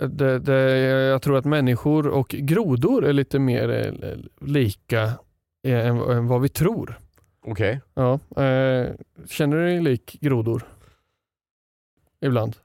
det, 0.09 0.39
det, 0.39 0.79
jag 1.09 1.23
tror 1.23 1.37
att 1.39 1.45
människor 1.45 2.09
och 2.09 2.29
grodor 2.29 3.05
är 3.05 3.13
lite 3.13 3.39
mer 3.39 3.71
eh, 3.71 4.15
lika 4.49 5.03
eh, 5.67 5.87
än, 5.87 5.99
än 6.01 6.27
vad 6.29 6.41
vi 6.41 6.49
tror. 6.49 6.99
Okej. 7.47 7.81
Ja, 7.95 8.13
eh, 8.43 8.89
känner 9.29 9.57
du 9.57 9.65
dig 9.65 9.81
lik 9.81 10.19
grodor? 10.21 10.63
Ibland. 12.21 12.57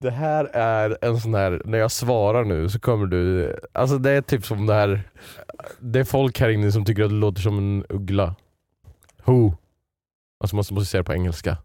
Det 0.00 0.10
här 0.10 0.44
är 0.52 0.98
en 1.02 1.20
sån 1.20 1.34
här, 1.34 1.62
när 1.64 1.78
jag 1.78 1.90
svarar 1.92 2.44
nu 2.44 2.68
så 2.68 2.80
kommer 2.80 3.06
du, 3.06 3.56
alltså 3.72 3.98
det 3.98 4.10
är 4.10 4.22
typ 4.22 4.46
som 4.46 4.66
det 4.66 4.74
här, 4.74 5.02
det 5.80 6.00
är 6.00 6.04
folk 6.04 6.40
här 6.40 6.48
inne 6.48 6.72
som 6.72 6.84
tycker 6.84 7.02
att 7.04 7.10
det 7.10 7.14
låter 7.16 7.40
som 7.42 7.58
en 7.58 7.84
uggla. 7.88 8.34
Who? 9.24 9.52
Alltså 10.40 10.56
man 10.56 10.64
måste 10.70 10.84
säga 10.84 11.00
det 11.02 11.06
på 11.06 11.12
engelska. 11.14 11.56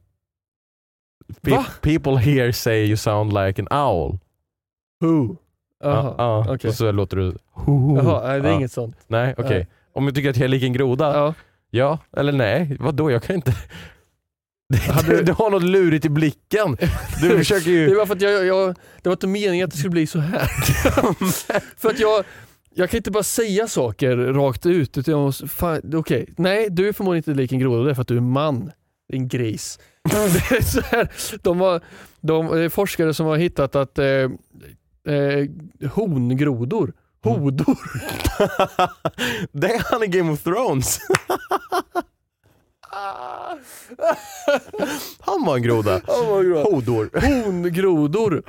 Pe- 1.41 1.51
Va? 1.51 1.65
People 1.82 2.17
here 2.17 2.53
say 2.53 2.86
you 2.86 2.97
sound 2.97 3.34
like 3.34 3.61
an 3.61 3.67
owl. 3.88 4.17
Who? 5.01 5.36
Jaha, 5.84 6.15
Ja, 6.17 6.45
ja. 6.47 6.53
okej. 6.53 6.70
Och 6.70 6.76
så 6.76 6.91
låter 6.91 7.17
du 7.17 7.38
who. 7.53 7.97
Jaha, 7.97 8.28
nej, 8.28 8.41
det 8.41 8.47
är 8.47 8.51
Ja. 8.51 8.57
inget 8.57 8.72
sånt. 8.72 8.95
Nej 9.07 9.34
okej. 9.38 9.57
Nej. 9.57 9.67
Om 9.93 10.05
jag 10.05 10.15
tycker 10.15 10.30
att 10.30 10.38
jag 10.38 10.43
är 10.43 10.47
lik 10.47 10.63
en 10.63 10.74
groda? 10.74 11.13
Ja. 11.17 11.34
Ja. 11.70 11.97
eller 12.17 12.32
nej? 12.34 12.78
Vadå? 12.80 13.11
Jag 13.11 13.24
kan 13.24 13.36
inte... 13.36 13.53
Du, 15.07 15.24
du 15.24 15.32
har 15.32 15.49
något 15.49 15.63
lurigt 15.63 16.05
i 16.05 16.09
blicken. 16.09 16.78
Du 17.22 17.30
försöker 17.38 17.72
Det 17.72 17.78
ju... 17.78 17.95
var 17.95 18.05
för 18.05 18.15
att 18.15 18.22
jag, 18.22 18.45
jag, 18.45 18.76
det 19.01 19.09
var 19.09 19.11
inte 19.13 19.28
meningen 19.28 19.65
att 19.65 19.72
det 19.72 19.78
skulle 19.78 19.91
bli 19.91 20.07
så 20.07 20.20
här. 20.20 20.47
för 21.78 21.89
att 21.89 21.99
jag, 21.99 22.26
jag 22.74 22.89
kan 22.89 22.97
inte 22.97 23.11
bara 23.11 23.24
säga 23.24 23.67
saker 23.67 24.17
rakt 24.17 24.65
ut. 24.65 24.97
Utan 24.97 25.11
jag 25.11 25.22
måste, 25.22 25.47
fan, 25.47 25.82
okej, 25.95 26.34
nej 26.38 26.67
du 26.70 26.88
är 26.88 26.93
förmodligen 26.93 27.30
inte 27.30 27.41
lik 27.41 27.51
en 27.51 27.59
groda, 27.59 27.84
det 27.84 27.89
är 27.89 27.93
för 27.95 28.01
att 28.01 28.07
du 28.07 28.17
är 28.17 28.22
man. 28.22 28.72
Din 29.11 29.28
gris. 29.28 29.80
det 30.09 30.55
är 30.57 30.61
så 30.61 30.82
här, 30.82 31.09
de 31.41 31.59
har, 31.59 31.82
de, 32.22 32.47
det 32.47 32.61
är 32.63 32.70
forskare 32.70 33.13
som 33.13 33.26
har 33.26 33.38
hittat 33.38 33.76
att 33.76 33.99
eh, 33.99 34.05
eh, 34.05 35.47
hongrodor, 35.91 36.93
hodor, 37.24 37.78
det 39.51 39.67
är 39.67 39.91
han 39.91 40.03
i 40.03 40.07
Game 40.07 40.32
of 40.32 40.43
Thrones. 40.43 40.99
Han 45.19 45.45
var 45.45 45.55
en 45.55 45.61
groda. 45.61 46.01
Hodor. 46.07 47.09
hongrodor 47.45 48.43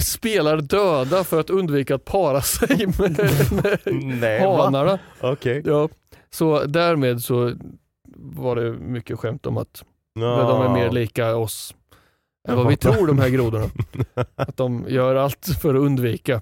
spelar 0.00 0.60
döda 0.60 1.24
för 1.24 1.40
att 1.40 1.50
undvika 1.50 1.94
att 1.94 2.04
para 2.04 2.42
sig 2.42 2.86
med, 2.98 3.18
med 3.50 3.78
Nej, 4.20 4.40
hanarna. 4.40 4.98
Okej. 5.20 5.62
Ja, 5.64 5.88
så 6.30 6.64
därmed 6.64 7.20
så 7.20 7.52
var 8.16 8.56
det 8.56 8.72
mycket 8.72 9.18
skämt 9.18 9.46
om 9.46 9.56
att 9.56 9.84
de 10.14 10.62
är 10.62 10.74
mer 10.74 10.90
lika 10.90 11.36
oss 11.36 11.74
än 12.48 12.56
vad 12.56 12.68
vi 12.68 12.76
tror 12.76 13.06
de 13.06 13.18
här 13.18 13.28
grodorna. 13.28 13.66
Att 14.34 14.56
de 14.56 14.84
gör 14.88 15.14
allt 15.14 15.46
för 15.62 15.74
att 15.74 15.80
undvika. 15.80 16.40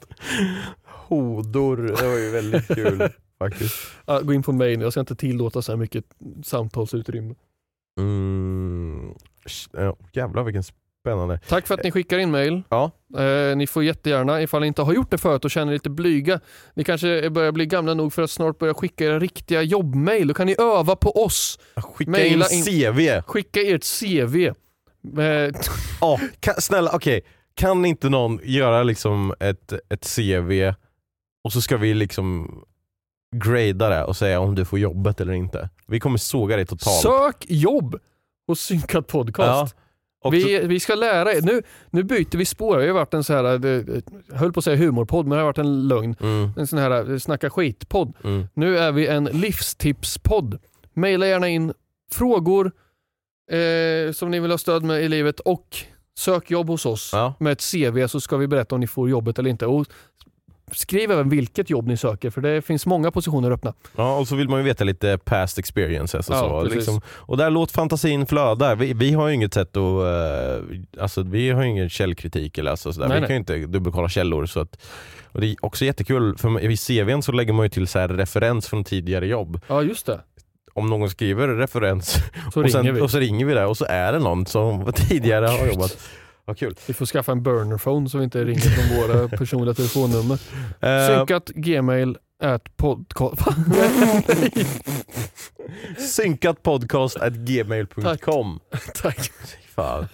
Hodor, 0.84 1.76
det 1.76 2.08
var 2.08 2.18
ju 2.18 2.30
väldigt 2.30 2.66
kul 2.66 3.08
faktiskt. 3.38 3.76
Gå 4.22 4.32
in 4.32 4.42
på 4.42 4.52
mail, 4.52 4.80
jag 4.80 4.92
ska 4.92 5.00
inte 5.00 5.16
tillåta 5.16 5.62
så 5.62 5.72
här 5.72 5.76
mycket 5.76 6.04
samtalsutrymme. 6.44 7.34
Mm. 8.00 9.14
Ja, 9.72 9.96
jävlar 10.12 10.42
vilken 10.42 10.62
spännande. 11.00 11.40
Tack 11.48 11.66
för 11.66 11.74
att 11.74 11.84
ni 11.84 11.90
skickar 11.90 12.18
in 12.18 12.30
mail. 12.30 12.62
Ja. 12.68 12.90
Eh, 13.18 13.56
ni 13.56 13.66
får 13.66 13.84
jättegärna, 13.84 14.42
ifall 14.42 14.60
ni 14.60 14.66
inte 14.66 14.82
har 14.82 14.94
gjort 14.94 15.10
det 15.10 15.18
förut 15.18 15.44
och 15.44 15.50
känner 15.50 15.72
er 15.72 15.76
lite 15.76 15.90
blyga, 15.90 16.40
ni 16.74 16.84
kanske 16.84 17.30
börjar 17.30 17.52
bli 17.52 17.66
gamla 17.66 17.94
nog 17.94 18.12
för 18.12 18.22
att 18.22 18.30
snart 18.30 18.58
börja 18.58 18.74
skicka 18.74 19.04
era 19.04 19.18
riktiga 19.18 19.62
jobbmail. 19.62 20.28
Då 20.28 20.34
kan 20.34 20.46
ni 20.46 20.56
öva 20.58 20.96
på 20.96 21.24
oss. 21.24 21.58
Skicka 21.76 22.10
Maila 22.10 22.46
in 22.48 22.58
in- 22.58 22.64
CV. 22.92 23.22
Skicka 23.26 23.60
ert 23.60 23.84
CV. 24.00 24.36
Eh, 25.20 25.52
Ja, 26.00 26.20
kan, 26.40 26.54
snälla 26.58 26.90
okej. 26.94 27.20
Kan 27.54 27.84
inte 27.84 28.08
någon 28.08 28.40
göra 28.42 28.82
liksom 28.82 29.34
ett, 29.40 29.72
ett 29.88 30.14
CV 30.16 30.72
och 31.44 31.52
så 31.52 31.60
ska 31.60 31.76
vi 31.76 31.94
liksom 31.94 32.50
grada 33.38 33.88
det 33.88 34.04
och 34.04 34.16
säga 34.16 34.40
om 34.40 34.54
du 34.54 34.64
får 34.64 34.78
jobbet 34.78 35.20
eller 35.20 35.32
inte. 35.32 35.68
Vi 35.86 36.00
kommer 36.00 36.18
såga 36.18 36.56
dig 36.56 36.66
totalt. 36.66 37.02
Sök 37.02 37.44
jobb 37.48 37.96
hos 38.46 38.60
Synkat 38.60 38.92
ja. 38.92 39.02
Podcast. 39.02 39.76
Så, 40.22 40.30
Vi, 40.30 40.60
vi 40.66 40.80
ska 40.80 40.94
lära 40.94 41.32
er. 41.32 41.42
Nu, 41.42 41.62
nu 41.90 42.02
byter 42.02 42.36
vi 42.38 42.44
spår. 42.44 42.78
Det 42.78 42.86
har 42.86 42.92
varit 42.94 43.14
en 43.14 43.24
så 43.24 43.32
här, 43.32 43.42
jag 43.44 44.02
höll 44.38 44.52
på 44.52 44.58
att 44.58 44.64
säga 44.64 44.76
humorpodd, 44.76 45.26
men 45.26 45.30
det 45.38 45.42
har 45.42 45.46
varit 45.46 45.58
en 45.58 45.88
lögn. 45.88 46.16
mm, 46.20 46.50
En 46.56 46.66
sån 46.66 46.78
här 46.78 47.10
eh, 47.12 47.18
snacka 47.18 47.50
skit-podd. 47.50 48.12
mm. 48.24 48.46
Nu 48.54 48.78
är 48.78 48.92
vi 48.92 49.06
en 49.06 49.24
livstipspodd. 49.24 50.58
Maila 50.94 51.26
gärna 51.26 51.48
in 51.48 51.72
frågor 52.12 52.72
eh, 53.50 54.12
som 54.12 54.30
ni 54.30 54.40
vill 54.40 54.50
ha 54.50 54.58
stöd 54.58 54.82
med 54.82 55.02
i 55.02 55.08
livet 55.08 55.40
och 55.40 55.76
sök 56.18 56.50
jobb 56.50 56.68
hos 56.68 56.86
oss 56.86 57.10
Ja. 57.12 57.34
med 57.40 57.52
ett 57.52 57.70
CV 57.72 58.06
så 58.08 58.20
ska 58.20 58.36
vi 58.36 58.46
berätta 58.46 58.74
om 58.74 58.80
ni 58.80 58.86
får 58.86 59.10
jobbet 59.10 59.38
eller 59.38 59.50
inte. 59.50 59.66
Och 59.66 59.86
skriv 60.74 61.10
även 61.10 61.28
vilket 61.28 61.70
jobb 61.70 61.86
ni 61.86 61.96
söker 61.96 62.30
för 62.30 62.40
det 62.40 62.62
finns 62.62 62.86
många 62.86 63.10
positioner 63.10 63.50
öppna. 63.50 63.74
Ja, 63.96 64.18
och 64.18 64.28
så 64.28 64.36
vill 64.36 64.48
man 64.48 64.58
ju 64.58 64.64
veta 64.64 64.84
lite 64.84 65.18
past 65.18 65.58
experiences 65.58 66.28
och 66.30 66.36
Ja, 66.36 66.40
så. 66.40 66.62
Liksom. 66.62 67.00
Och 67.08 67.36
där 67.36 67.50
låt 67.50 67.70
fantasin 67.72 68.26
flöda. 68.26 68.74
Vi, 68.74 68.92
vi 68.92 69.12
har 69.12 69.28
ju 69.28 69.34
inget 69.34 69.54
sätt 69.54 69.76
att, 69.76 69.76
eh, 69.76 71.02
alltså 71.02 71.22
vi 71.22 71.50
har 71.50 71.62
ju 71.62 71.68
ingen 71.68 71.88
källkritik 71.90 72.58
eller 72.58 72.70
alltså 72.70 72.92
sådär. 72.92 73.08
Nej, 73.08 73.14
vi 73.16 73.20
nej. 73.20 73.28
kan 73.28 73.34
ju 73.34 73.38
inte 73.38 73.56
dubbelkolla 73.56 74.08
källor. 74.08 74.46
Så 74.46 74.60
att, 74.60 74.82
och 75.32 75.40
det 75.40 75.46
är 75.46 75.56
också 75.60 75.84
jättekul, 75.84 76.38
för 76.38 76.60
i 76.60 76.76
CVn 76.76 77.22
så 77.22 77.32
lägger 77.32 77.52
man 77.52 77.64
ju 77.64 77.70
till 77.70 77.86
så 77.88 77.98
här 77.98 78.08
referens 78.08 78.66
från 78.68 78.84
tidigare 78.84 79.26
jobb. 79.26 79.60
Ja 79.66 79.82
just 79.82 80.06
det, 80.06 80.20
Om 80.74 80.90
någon 80.90 81.10
skriver 81.10 81.48
referens 81.48 82.12
så 82.52 82.60
och, 82.60 82.66
ringer 82.66 82.68
sen, 82.82 82.94
vi. 82.94 83.00
och 83.00 83.10
så 83.10 83.18
ringer 83.18 83.46
vi 83.46 83.54
där 83.54 83.66
och 83.66 83.76
så 83.76 83.84
är 83.84 84.12
det 84.12 84.18
någon 84.18 84.46
som 84.46 84.92
tidigare 84.94 85.46
har 85.46 85.66
jobbat. 85.66 85.98
Vad 86.44 86.58
kul. 86.58 86.74
Vi 86.86 86.94
får 86.94 87.06
skaffa 87.06 87.32
en 87.32 87.42
burnerphone 87.42 88.08
så 88.08 88.18
vi 88.18 88.24
inte 88.24 88.44
ringer 88.44 88.60
från 88.60 88.96
våra 88.98 89.28
personliga 89.38 89.74
telefonnummer. 89.74 90.38
Eh, 90.80 91.18
Synkat 91.18 91.48
gmail 91.48 92.16
at 92.42 92.76
podcast. 92.76 93.42
synkat 96.16 96.62
podcast 96.62 97.16
at 97.16 97.32
gmail.com. 97.32 98.60
Tack. 99.02 99.30
Fan. 99.74 100.08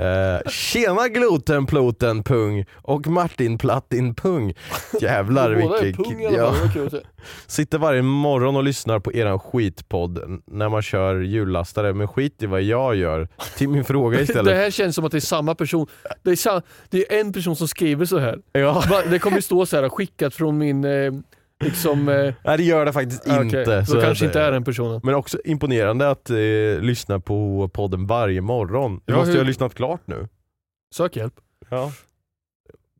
Uh, 0.00 0.50
tjena 0.50 1.08
glutenploten 1.08 2.22
pung 2.22 2.64
och 2.72 3.06
Martin 3.06 3.58
Plattin 3.58 4.14
pung. 4.14 4.54
Jävlar 5.00 5.50
vilken... 5.50 6.04
pung 6.04 6.22
ja. 6.22 6.54
det. 6.90 7.02
Sitter 7.46 7.78
varje 7.78 8.02
morgon 8.02 8.56
och 8.56 8.64
lyssnar 8.64 8.98
på 9.00 9.12
eran 9.12 9.38
skitpodd 9.38 10.42
när 10.46 10.68
man 10.68 10.82
kör 10.82 11.20
hjullastare 11.20 11.94
men 11.94 12.08
skit 12.08 12.42
i 12.42 12.46
vad 12.46 12.62
jag 12.62 12.96
gör. 12.96 13.28
Till 13.56 13.68
min 13.68 13.84
fråga 13.84 14.16
Det 14.18 14.22
istället. 14.22 14.56
här 14.56 14.70
känns 14.70 14.96
som 14.96 15.04
att 15.04 15.12
det 15.12 15.18
är 15.18 15.20
samma 15.20 15.54
person. 15.54 15.86
Det 16.22 16.30
är, 16.30 16.36
sa- 16.36 16.62
det 16.90 17.12
är 17.12 17.20
en 17.20 17.32
person 17.32 17.56
som 17.56 17.68
skriver 17.68 18.04
så 18.04 18.18
här. 18.18 18.38
Ja. 18.52 18.82
Det 19.10 19.18
kommer 19.18 19.40
stå 19.40 19.66
så 19.66 19.76
här 19.76 19.88
skickat 19.88 20.34
från 20.34 20.58
min 20.58 20.84
eh, 20.84 21.12
liksom... 21.64 22.08
Eh, 22.08 22.34
Nej 22.44 22.56
det 22.56 22.62
gör 22.62 22.84
det 22.84 22.92
faktiskt 22.92 23.26
inte. 23.26 23.64
Då 23.80 23.84
så 23.86 24.00
kanske 24.00 24.24
inte 24.24 24.40
är 24.40 24.52
den 24.52 24.64
personen. 24.64 25.00
Men 25.04 25.14
också 25.14 25.38
imponerande 25.44 26.10
att 26.10 26.30
eh, 26.30 26.36
lyssna 26.80 27.20
på 27.20 27.70
podden 27.74 28.06
varje 28.06 28.40
morgon. 28.40 29.00
Du 29.04 29.12
Ja, 29.12 29.16
måste 29.16 29.30
ju 29.30 29.36
hur- 29.36 29.44
ha 29.44 29.48
lyssnat 29.48 29.74
klart 29.74 30.00
nu. 30.04 30.28
Sök 30.94 31.16
hjälp. 31.16 31.34
Ja. 31.70 31.92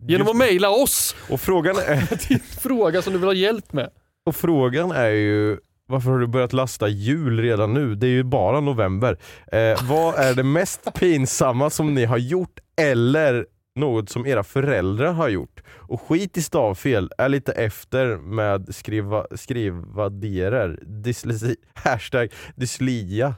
Genom 0.06 0.28
att 0.28 0.36
mejla 0.36 0.70
oss! 0.70 1.16
och, 1.30 1.40
frågan 1.40 1.76
är, 1.76 2.28
Din 2.28 2.38
fråga 2.40 3.02
som 3.02 3.12
du 3.12 3.18
vill 3.18 3.28
ha 3.28 3.34
hjälp 3.34 3.72
med. 3.72 3.90
och 4.26 4.36
frågan 4.36 4.90
är 4.90 5.10
ju 5.10 5.58
varför 5.86 6.10
har 6.10 6.18
du 6.18 6.26
börjat 6.26 6.52
lasta 6.52 6.88
jul 6.88 7.40
redan 7.40 7.74
nu? 7.74 7.94
Det 7.94 8.06
är 8.06 8.10
ju 8.10 8.22
bara 8.22 8.60
november. 8.60 9.18
Eh, 9.52 9.88
vad 9.88 10.14
är 10.14 10.34
det 10.34 10.42
mest 10.42 10.94
pinsamma 10.98 11.70
som 11.70 11.94
ni 11.94 12.04
har 12.04 12.18
gjort 12.18 12.58
eller 12.76 13.46
något 13.74 14.08
som 14.08 14.26
era 14.26 14.44
föräldrar 14.44 15.12
har 15.12 15.28
gjort? 15.28 15.62
Och 15.68 16.00
skit 16.00 16.36
i 16.36 16.42
stavfel, 16.42 17.10
är 17.18 17.28
lite 17.28 17.52
efter 17.52 18.16
med 18.16 18.74
skriva, 18.74 19.26
skrivaderer. 19.34 20.78
Dyslexi, 20.82 21.56
hashtag 21.74 22.32
dyslia. 22.54 23.34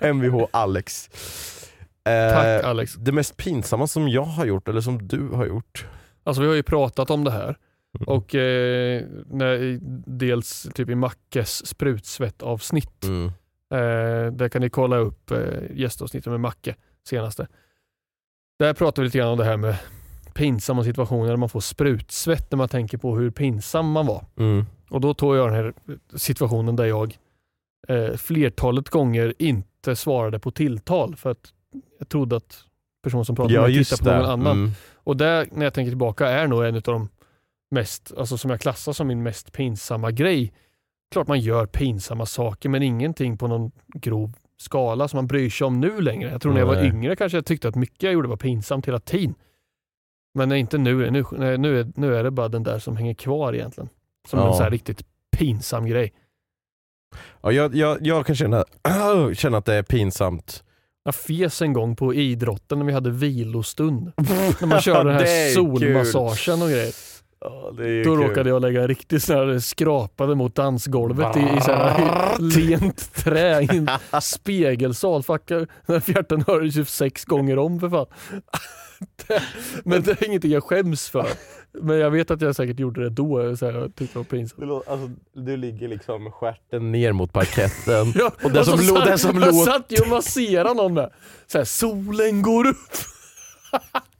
Mvh 0.00 0.46
Alex. 0.50 1.10
Eh, 2.04 2.32
Tack 2.34 2.64
Alex. 2.64 2.94
Det 2.94 3.12
mest 3.12 3.36
pinsamma 3.36 3.86
som 3.86 4.08
jag 4.08 4.24
har 4.24 4.46
gjort, 4.46 4.68
eller 4.68 4.80
som 4.80 5.08
du 5.08 5.28
har 5.28 5.46
gjort. 5.46 5.86
Alltså 6.24 6.42
vi 6.42 6.48
har 6.48 6.54
ju 6.54 6.62
pratat 6.62 7.10
om 7.10 7.24
det 7.24 7.30
här. 7.30 7.56
Mm. 7.98 8.08
Och 8.08 8.34
eh, 8.34 9.02
när, 9.26 9.78
dels 10.18 10.68
typ 10.74 10.88
i 10.88 10.94
Mackes 10.94 11.66
sprutsvett-avsnitt. 11.66 13.04
Mm. 13.04 13.26
Eh, 13.70 14.32
där 14.32 14.48
kan 14.48 14.62
ni 14.62 14.70
kolla 14.70 14.96
upp 14.96 15.30
eh, 15.30 15.38
gästavsnittet 15.74 16.30
med 16.30 16.40
Macke 16.40 16.74
senaste. 17.08 17.46
Där 18.58 18.74
pratar 18.74 19.02
vi 19.02 19.06
lite 19.06 19.18
grann 19.18 19.28
om 19.28 19.38
det 19.38 19.44
här 19.44 19.56
med 19.56 19.76
pinsamma 20.34 20.84
situationer 20.84 21.28
där 21.28 21.36
man 21.36 21.48
får 21.48 21.60
sprutsvett 21.60 22.50
när 22.50 22.56
man 22.56 22.68
tänker 22.68 22.98
på 22.98 23.16
hur 23.16 23.30
pinsam 23.30 23.90
man 23.90 24.06
var. 24.06 24.24
Mm. 24.38 24.66
Och 24.90 25.00
då 25.00 25.14
tog 25.14 25.36
jag 25.36 25.46
den 25.46 25.54
här 25.54 25.74
situationen 26.16 26.76
där 26.76 26.84
jag 26.84 27.18
eh, 27.88 28.16
flertalet 28.16 28.88
gånger 28.88 29.34
inte 29.38 29.96
svarade 29.96 30.38
på 30.38 30.50
tilltal 30.50 31.16
för 31.16 31.30
att 31.30 31.52
jag 31.98 32.08
trodde 32.08 32.36
att 32.36 32.64
personen 33.02 33.24
som 33.24 33.36
pratade 33.36 33.54
Ja 33.54 33.62
med 33.62 33.70
mig 33.70 33.84
tittade 33.84 34.10
på 34.10 34.22
någon 34.22 34.30
annan. 34.30 34.58
Mm. 34.58 34.70
Och 34.94 35.16
det, 35.16 35.46
när 35.52 35.66
jag 35.66 35.74
tänker 35.74 35.90
tillbaka, 35.90 36.28
är 36.28 36.46
nog 36.46 36.64
en 36.64 36.74
av 36.74 36.82
de 36.82 37.08
mest, 37.70 38.12
alltså 38.18 38.38
som 38.38 38.50
jag 38.50 38.60
klassar 38.60 38.92
som 38.92 39.06
min 39.06 39.22
mest 39.22 39.52
pinsamma 39.52 40.10
grej. 40.10 40.52
Klart 41.12 41.28
man 41.28 41.40
gör 41.40 41.66
pinsamma 41.66 42.26
saker 42.26 42.68
men 42.68 42.82
ingenting 42.82 43.38
på 43.38 43.46
någon 43.46 43.70
grov 43.94 44.32
skala 44.60 45.08
som 45.08 45.16
man 45.18 45.26
bryr 45.26 45.50
sig 45.50 45.64
om 45.66 45.80
nu 45.80 46.00
längre. 46.00 46.30
Jag 46.30 46.42
tror 46.42 46.52
när 46.52 46.60
jag 46.60 46.66
var 46.66 46.84
yngre 46.84 47.16
kanske 47.16 47.38
jag 47.38 47.46
tyckte 47.46 47.68
att 47.68 47.74
mycket 47.74 48.02
jag 48.02 48.12
gjorde 48.12 48.28
var 48.28 48.36
pinsamt 48.36 48.88
hela 48.88 49.00
tiden. 49.00 49.34
Men 50.34 50.52
inte 50.52 50.78
nu. 50.78 51.10
Nu, 51.10 51.24
nu, 51.58 51.80
är, 51.80 51.92
nu 51.96 52.16
är 52.16 52.24
det 52.24 52.30
bara 52.30 52.48
den 52.48 52.62
där 52.62 52.78
som 52.78 52.96
hänger 52.96 53.14
kvar 53.14 53.52
egentligen. 53.54 53.88
Som 54.28 54.38
Ja. 54.38 54.48
en 54.48 54.54
så 54.54 54.62
här 54.62 54.70
riktigt 54.70 55.02
pinsam 55.36 55.86
grej. 55.86 56.12
Ja, 57.42 57.52
jag, 57.52 57.74
jag, 57.74 58.06
jag 58.06 58.26
kan 58.26 58.36
känna, 58.36 58.64
känna 59.34 59.58
att 59.58 59.64
det 59.64 59.74
är 59.74 59.82
pinsamt. 59.82 60.62
Jag 61.04 61.14
fes 61.14 61.62
en 61.62 61.72
gång 61.72 61.96
på 61.96 62.14
idrotten 62.14 62.78
när 62.78 62.86
vi 62.86 62.92
hade 62.92 63.10
vilostund. 63.10 64.12
när 64.60 64.66
man 64.66 64.80
körde 64.80 65.10
den 65.10 65.18
här 65.18 65.26
är 65.26 65.54
solmassagen 65.54 66.62
och 66.62 66.68
grejer. 66.68 66.92
Ja, 67.48 67.72
det 67.76 67.88
är 67.88 68.04
Då 68.04 68.16
kul. 68.16 68.28
råkade 68.28 68.48
jag 68.48 68.62
lägga 68.62 68.82
en 68.82 68.88
riktigt 68.88 69.22
så 69.22 69.32
här 69.34 69.58
skrapade 69.58 70.34
mot 70.34 70.54
dansgolvet 70.54 71.36
i, 71.36 71.40
i 71.40 71.60
så 71.60 71.72
här 71.72 72.38
lent 72.38 73.14
trä 73.14 73.60
i 73.62 73.68
en 73.76 73.88
spegelsal. 74.22 75.22
Fuckar, 75.22 75.56
den 75.56 75.66
här 75.86 76.00
fjärten 76.00 76.44
hördes 76.46 76.74
ju 76.76 76.84
sex 76.84 77.24
gånger 77.24 77.58
om 77.58 77.80
för 77.80 77.90
fan. 77.90 78.06
Det, 79.26 79.42
men 79.84 80.02
det 80.02 80.10
är 80.22 80.26
ingenting 80.26 80.50
jag 80.50 80.64
skäms 80.64 81.08
för. 81.10 81.26
Men 81.82 81.98
jag 81.98 82.10
vet 82.10 82.30
att 82.30 82.40
jag 82.40 82.56
säkert 82.56 82.78
gjorde 82.80 83.02
det 83.02 83.10
då. 83.10 83.56
Så 83.56 83.66
här, 83.66 83.72
jag 83.72 83.94
tyckte 83.94 84.14
det 84.14 84.18
var 84.18 84.24
pinsamt. 84.24 84.62
Lå- 84.62 84.82
alltså, 84.86 85.10
du 85.34 85.56
ligger 85.56 85.88
liksom 85.88 86.30
stjärten 86.32 86.92
ner 86.92 87.12
mot 87.12 87.32
parketten. 87.32 88.12
Ja, 88.14 88.32
Och 88.44 88.50
det 88.50 88.64
som, 88.64 88.78
så 88.78 88.94
lå- 88.94 88.98
satt- 88.98 89.06
det 89.06 89.18
som 89.18 89.40
jag 89.42 89.54
låter... 89.54 89.72
satt 89.72 89.86
ju 89.92 89.96
och 90.02 90.08
masserade 90.08 90.74
någon 90.74 90.94
med. 90.94 91.10
Så 91.46 91.58
här, 91.58 91.64
solen 91.64 92.42
går 92.42 92.66
upp. 92.66 92.76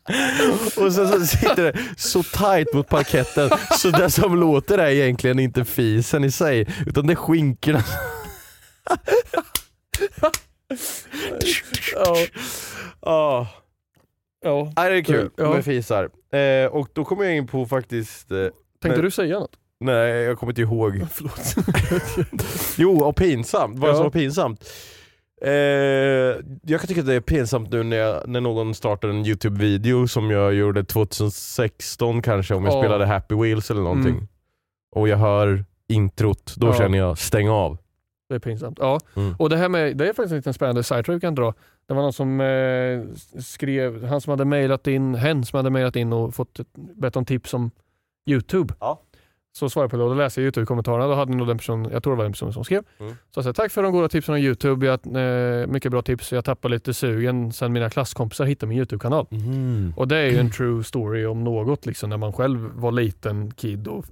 Och 0.77 0.93
sen 0.93 1.09
så 1.09 1.27
sitter 1.27 1.63
det 1.73 1.79
så 1.97 2.23
tight 2.23 2.75
mot 2.75 2.89
parketten 2.89 3.51
så 3.79 3.91
det 3.91 4.11
som 4.11 4.37
låter 4.41 4.79
är 4.79 4.91
egentligen 4.91 5.39
inte 5.39 5.65
fisen 5.65 6.25
i 6.25 6.31
sig 6.31 6.67
utan 6.87 7.07
det 7.07 7.13
är 7.13 7.17
skinkorna. 7.17 7.83
Ja, 11.95 12.17
Ja, 13.01 13.49
ja. 14.45 14.73
Nej, 14.77 14.91
det 14.91 14.97
är 14.99 15.03
kul 15.05 15.31
Ja. 15.37 15.51
med 15.55 15.65
fisar. 15.65 16.11
Eh, 16.33 16.67
och 16.67 16.89
då 16.93 17.05
kommer 17.05 17.25
jag 17.25 17.37
in 17.37 17.47
på 17.47 17.67
faktiskt, 17.67 18.31
eh, 18.31 18.47
Tänkte 18.83 19.03
du 19.03 19.11
säga 19.11 19.39
något? 19.39 19.53
nej 19.81 20.11
jag 20.13 20.39
kommer 20.39 20.53
inte 20.53 20.63
ihåg. 20.63 21.07
Förlåt. 21.13 21.55
Jo, 22.77 23.05
och 23.05 23.17
pinsamt. 23.17 23.79
Vad 23.79 23.91
Ja. 23.91 23.95
som 23.95 24.03
var 24.05 24.11
pinsamt. 24.11 24.65
Eh, 25.43 25.51
jag 26.63 26.81
kan 26.81 26.87
tycka 26.89 27.01
att 27.01 27.07
det 27.07 27.15
är 27.15 27.21
pinsamt 27.21 27.71
nu 27.71 27.83
när, 27.83 27.97
jag, 27.97 28.29
när 28.29 28.41
någon 28.41 28.75
startar 28.75 29.09
en 29.09 29.27
YouTube-video 29.27 30.09
som 30.09 30.31
jag 30.31 30.55
gjorde 30.55 30.85
2016 30.85 32.23
kanske 32.23 32.55
om 32.55 32.65
jag 32.65 32.75
Ja. 32.75 32.81
spelade 32.83 33.07
Happy 33.07 33.35
Wheels 33.35 33.71
eller 33.71 33.81
någonting. 33.83 34.13
Mm. 34.13 34.29
Och 34.97 35.09
jag 35.09 35.17
hör 35.17 35.65
introt, 35.89 36.55
då 36.57 36.67
Ja. 36.67 36.75
känner 36.75 36.99
jag 36.99 37.19
stäng 37.19 37.49
av. 37.49 37.79
Det 38.29 38.35
är 38.35 38.39
pinsamt. 38.39 38.79
Ja. 38.81 39.01
Mm. 39.17 39.35
Och 39.39 39.51
det 39.51 39.57
här 39.57 39.69
med, 39.69 39.97
det 39.97 40.05
är 40.09 40.13
faktiskt 40.13 40.31
en 40.33 40.37
liten 40.37 40.55
spännande 40.55 40.83
sidetrack 40.83 41.17
vi 41.17 41.21
kan 41.21 41.35
dra. 41.35 41.55
Det 41.89 41.95
var 41.95 42.03
någon 42.03 42.13
som 42.13 42.41
eh, 42.41 43.03
skrev, 43.43 44.05
han 44.05 44.21
som 44.21 44.31
hade 44.31 44.45
mejlat 44.45 44.87
in, 44.87 45.15
hen 45.15 45.45
som 45.45 45.57
hade 45.57 45.71
mejlat 45.71 45.97
in 45.97 46.13
och 46.13 46.35
fått 46.35 46.59
ett, 46.61 46.69
bett 46.95 47.17
om 47.17 47.25
tips 47.25 47.55
om 47.55 47.71
YouTube. 48.31 48.75
Ja. 48.81 49.03
Så 49.57 49.71
svarade 49.71 49.85
jag 49.85 49.91
på 49.91 49.97
det 49.97 50.03
och 50.03 50.09
då 50.11 50.15
läste 50.17 50.41
jag 50.41 50.45
YouTube-kommentarerna. 50.45 51.07
Då 51.07 51.15
hade 51.15 51.37
nog 51.37 51.47
den 51.47 51.59
person, 51.59 51.89
jag 51.93 52.03
tror 52.03 52.13
det 52.13 52.17
var 52.17 52.25
den 52.25 52.33
personen 52.33 52.53
som 52.53 52.65
skrev. 52.65 52.83
Mm. 52.99 53.13
Så 53.13 53.39
jag 53.39 53.45
sa 53.45 53.53
tack 53.53 53.73
för 53.73 53.83
de 53.83 53.93
goda 53.93 54.09
tipsen 54.09 54.35
om 54.35 54.41
YouTube. 54.41 54.87
Jag, 54.87 55.01
eh, 55.07 55.67
mycket 55.67 55.91
bra 55.91 56.03
tips. 56.03 56.33
Jag 56.33 56.45
tappade 56.45 56.75
lite 56.75 56.95
sugen 56.95 57.53
sen 57.53 57.73
mina 57.73 57.91
klasskompisar 57.91 58.45
hittade 58.45 58.69
min 58.69 58.79
YouTube-kanal. 58.79 59.27
Mm. 59.31 59.93
Och 59.97 60.09
det 60.09 60.17
är 60.17 60.31
ju 60.31 60.39
en 60.39 60.51
true 60.51 60.85
story 60.85 61.27
om 61.27 61.45
något 61.45 61.87
liksom 61.87 62.11
när 62.11 62.17
man 62.17 62.33
själv 62.33 62.71
var 62.75 62.93
liten 62.93 63.51
kid 63.51 63.89
och 63.89 64.05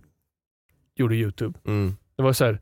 gjorde 0.96 1.14
YouTube. 1.14 1.58
Mm. 1.66 1.96
Det 2.16 2.22
var 2.22 2.32
så 2.32 2.44
här, 2.44 2.60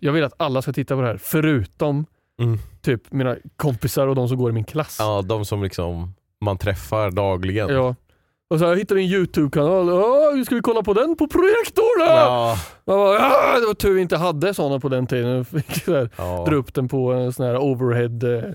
jag 0.00 0.12
vill 0.12 0.24
att 0.24 0.34
alla 0.36 0.62
ska 0.62 0.72
titta 0.72 0.94
på 0.94 1.00
det 1.00 1.06
här 1.06 1.16
förutom 1.16 2.06
Mm. 2.40 2.58
typ 2.82 3.12
mina 3.12 3.36
kompisar 3.56 4.06
och 4.06 4.14
de 4.14 4.28
som 4.28 4.38
går 4.38 4.50
i 4.50 4.52
min 4.52 4.64
klass. 4.64 4.96
Ja, 5.00 5.22
de 5.22 5.44
som 5.44 5.62
liksom 5.62 6.14
man 6.40 6.58
träffar 6.58 7.10
dagligen. 7.10 7.68
Ja. 7.68 7.94
Och 8.54 8.60
så 8.60 8.64
jag 8.66 8.76
hittade 8.76 9.00
en 9.00 9.06
YouTube-kanal, 9.06 9.90
Åh, 9.90 10.42
ska 10.44 10.54
vi 10.54 10.60
kolla 10.60 10.82
på 10.82 10.94
den 10.94 11.16
på 11.16 11.28
projektorn? 11.28 12.06
Ja. 12.08 12.56
Man 12.84 12.96
bara, 12.96 13.14
ja, 13.18 13.60
det 13.60 13.66
var 13.66 13.74
tur 13.74 13.94
vi 13.94 14.00
inte 14.02 14.16
hade 14.16 14.54
sådana 14.54 14.80
på 14.80 14.88
den 14.88 15.06
tiden. 15.06 15.30
Jag 15.30 15.46
fick 15.64 15.84
så 15.84 15.94
här, 15.94 16.10
Ja. 16.16 16.44
dra 16.48 16.56
upp 16.56 16.74
den 16.74 16.88
på 16.88 17.12
en 17.12 17.32
sån 17.32 17.46
här 17.46 17.58
overhead 17.58 18.36
eh, 18.38 18.52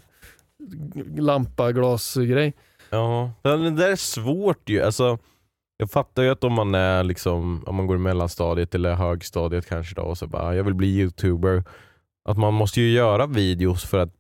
lampa 1.18 1.72
glasgrej. 1.72 2.54
Ja, 2.90 3.32
men 3.44 3.64
det 3.64 3.70
där 3.84 3.92
är 3.92 3.96
svårt 3.96 4.70
ju. 4.70 4.82
Alltså, 4.82 5.18
jag 5.78 5.92
fattar 5.92 6.24
ju 6.24 6.30
att 6.30 6.44
om 6.44 6.54
man 6.54 6.76
är 6.76 7.04
liksom, 7.04 7.64
om 7.68 7.76
man 7.76 7.88
går 7.88 7.96
i 7.96 8.00
mellanstadiet 8.00 8.76
eller 8.76 8.94
högstadiet 8.94 9.70
kanske 9.70 9.96
då 9.96 10.02
och 10.02 10.18
så 10.18 10.28
bara, 10.28 10.56
jag 10.56 10.64
vill 10.64 10.74
bli 10.76 10.88
youtuber. 10.88 11.64
Att 12.30 12.38
man 12.38 12.54
måste 12.54 12.82
ju 12.82 12.92
göra 12.92 13.26
videos 13.26 13.86
för 13.86 13.98
att 13.98 14.14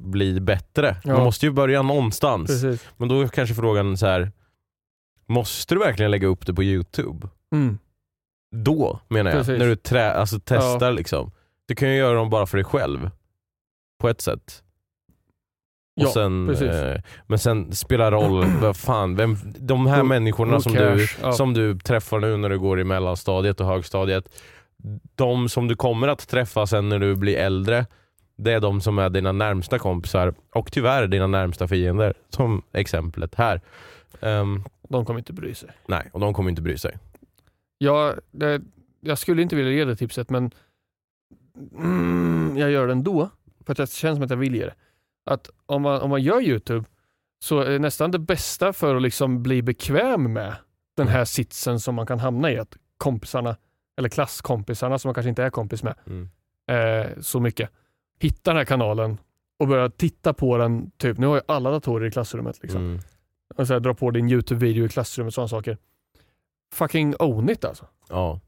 bli 0.00 0.40
bättre. 0.40 0.96
Ja. 1.04 1.12
Man 1.12 1.24
måste 1.24 1.46
ju 1.46 1.52
börja 1.52 1.82
någonstans. 1.82 2.46
Precis. 2.46 2.88
Men 2.96 3.08
då 3.08 3.20
är 3.20 3.28
kanske 3.28 3.54
frågan 3.54 3.96
så 3.96 4.06
här. 4.06 4.32
Måste 5.26 5.74
du 5.74 5.78
verkligen 5.78 6.10
lägga 6.10 6.26
upp 6.26 6.46
det 6.46 6.54
på 6.54 6.62
youtube? 6.62 7.28
Mm. 7.52 7.78
Då 8.56 9.00
menar 9.08 9.30
jag, 9.30 9.38
Precis. 9.40 9.58
när 9.58 9.66
du 9.66 9.76
trä, 9.76 10.12
alltså 10.12 10.40
testar 10.44 10.92
liksom. 10.92 11.30
Du 11.68 11.74
kan 11.74 11.88
ju 11.90 11.96
göra 11.96 12.14
dem 12.14 12.30
bara 12.30 12.46
för 12.46 12.56
dig 12.58 12.64
själv. 12.64 13.10
På 14.00 14.08
ett 14.08 14.20
sätt. 14.20 14.62
Och 15.96 16.02
Ja, 16.02 16.08
sen, 16.08 16.50
eh, 16.50 17.00
men 17.26 17.38
sen 17.38 17.72
spelar 17.72 18.10
roll, 18.12 18.44
vad 18.60 18.76
fan, 18.76 19.16
vem, 19.16 19.36
de 19.44 19.86
här 19.86 20.00
Who- 20.02 20.06
människorna 20.08 20.52
who 20.52 20.60
som 20.60 20.72
du? 20.72 21.06
Ja. 21.22 21.32
som 21.32 21.54
du 21.54 21.78
träffar 21.78 22.20
nu 22.20 22.36
när 22.36 22.48
du 22.48 22.58
går 22.58 22.80
i 22.80 22.84
mellanstadiet 22.84 23.60
och 23.60 23.66
högstadiet. 23.66 24.28
De 25.14 25.48
som 25.48 25.68
du 25.68 25.76
kommer 25.76 26.08
att 26.08 26.28
träffa 26.28 26.66
sen 26.66 26.88
när 26.88 26.98
du 26.98 27.16
blir 27.16 27.36
äldre, 27.36 27.86
det 28.36 28.52
är 28.52 28.60
de 28.60 28.80
som 28.80 28.98
är 28.98 29.10
dina 29.10 29.32
närmsta 29.32 29.78
kompisar 29.78 30.34
och 30.54 30.72
tyvärr 30.72 31.06
dina 31.06 31.26
närmsta 31.26 31.68
fiender. 31.68 32.14
Som 32.28 32.62
exemplet 32.72 33.34
här. 33.34 33.60
Ehm, 34.20 34.64
De 34.88 35.04
kommer 35.04 35.18
inte 35.20 35.32
bry 35.32 35.54
sig. 35.54 35.70
nej, 35.86 36.10
och 36.12 36.20
de 36.20 36.34
kommer 36.34 36.50
inte 36.50 36.62
bry 36.62 36.78
sig. 36.78 36.98
Jag, 37.78 38.18
det, 38.30 38.62
jag 39.00 39.18
skulle 39.18 39.42
inte 39.42 39.56
vilja 39.56 39.72
ge 39.72 39.84
det 39.84 39.96
tipset 39.96 40.30
men 40.30 40.50
mm, 41.74 42.56
jag 42.56 42.70
gör 42.70 42.86
det 42.86 42.92
ändå. 42.92 43.30
För 43.66 43.72
att 43.72 43.76
det 43.76 43.90
känns 43.90 44.16
som 44.16 44.24
att 44.24 44.30
jag 44.30 44.36
vill 44.36 44.54
ge 44.54 44.64
det. 44.64 44.74
Att 45.26 45.50
om 45.66 45.82
man, 45.82 46.00
om 46.00 46.10
man 46.10 46.22
gör 46.22 46.40
YouTube 46.40 46.84
så 47.42 47.60
är 47.60 47.78
nästan 47.78 48.10
det 48.10 48.18
bästa 48.18 48.72
för 48.72 48.96
att 48.96 49.02
liksom 49.02 49.42
bli 49.42 49.62
bekväm 49.62 50.32
med 50.32 50.54
den 50.96 51.08
här 51.08 51.24
sitsen 51.24 51.80
som 51.80 51.94
man 51.94 52.06
kan 52.06 52.18
hamna 52.18 52.50
i. 52.52 52.58
Att 52.58 52.76
kompisarna, 52.96 53.56
eller 53.96 54.08
klasskompisarna 54.08 54.98
som 54.98 55.08
man 55.08 55.14
kanske 55.14 55.28
inte 55.28 55.42
är 55.44 55.50
kompis 55.50 55.82
med 55.82 55.94
Mm. 56.06 56.28
eh, 56.70 57.10
så 57.20 57.40
mycket, 57.40 57.70
hitta 58.18 58.50
den 58.50 58.56
här 58.58 58.64
kanalen 58.64 59.18
och 59.58 59.68
börja 59.68 59.90
titta 59.90 60.32
på 60.34 60.58
den. 60.58 60.90
Typ, 60.90 61.18
nu 61.18 61.26
har 61.26 61.34
ju 61.36 61.40
alla 61.48 61.70
datorer 61.70 62.06
i 62.06 62.10
klassrummet. 62.10 62.62
Liksom. 62.62 62.80
Mm. 62.82 63.00
Och 63.56 63.66
så 63.66 63.72
här, 63.72 63.80
dra 63.80 63.94
på 63.94 64.10
din 64.10 64.30
YouTube-video 64.30 64.84
i 64.84 64.88
klassrummet, 64.88 65.34
sådana 65.34 65.48
saker. 65.48 65.78
Fucking 66.74 67.14
own 67.18 67.50
it 67.50 67.64
alltså. 67.64 67.86
Ja. 68.08 68.40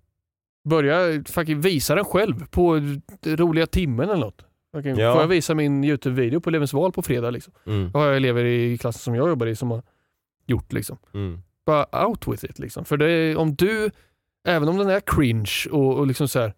Börja 0.68 1.24
fucking 1.24 1.60
visa 1.60 1.94
den 1.94 2.04
själv 2.04 2.46
på 2.50 2.80
roliga 3.24 3.66
timmen 3.66 4.10
eller 4.10 4.20
något. 4.20 4.44
Fucking, 4.76 4.96
Ja. 4.96 5.12
Får 5.12 5.22
jag 5.22 5.28
visa 5.28 5.54
min 5.54 5.84
YouTube-video 5.84 6.40
på 6.40 6.50
Elevens 6.50 6.72
val 6.72 6.92
på 6.92 7.02
fredag? 7.02 7.30
Liksom. 7.30 7.52
Mm. 7.66 7.90
Då 7.92 7.98
har 7.98 8.06
jag 8.06 8.16
elever 8.16 8.44
i 8.44 8.78
klassen 8.78 9.00
som 9.00 9.14
jag 9.14 9.28
jobbar 9.28 9.46
i 9.46 9.56
som 9.56 9.70
har 9.70 9.82
gjort. 10.46 10.72
Liksom. 10.72 10.98
Mm. 11.14 11.42
Bara 11.66 12.06
out 12.06 12.28
with 12.28 12.44
it. 12.44 12.58
Liksom. 12.58 12.84
För 12.84 13.02
är, 13.02 13.36
om 13.36 13.54
du, 13.54 13.90
även 14.48 14.68
om 14.68 14.78
den 14.78 14.88
är 14.88 15.00
cringe 15.00 15.52
och, 15.70 15.98
och 15.98 16.06
liksom 16.06 16.28
så 16.28 16.40
här, 16.40 16.54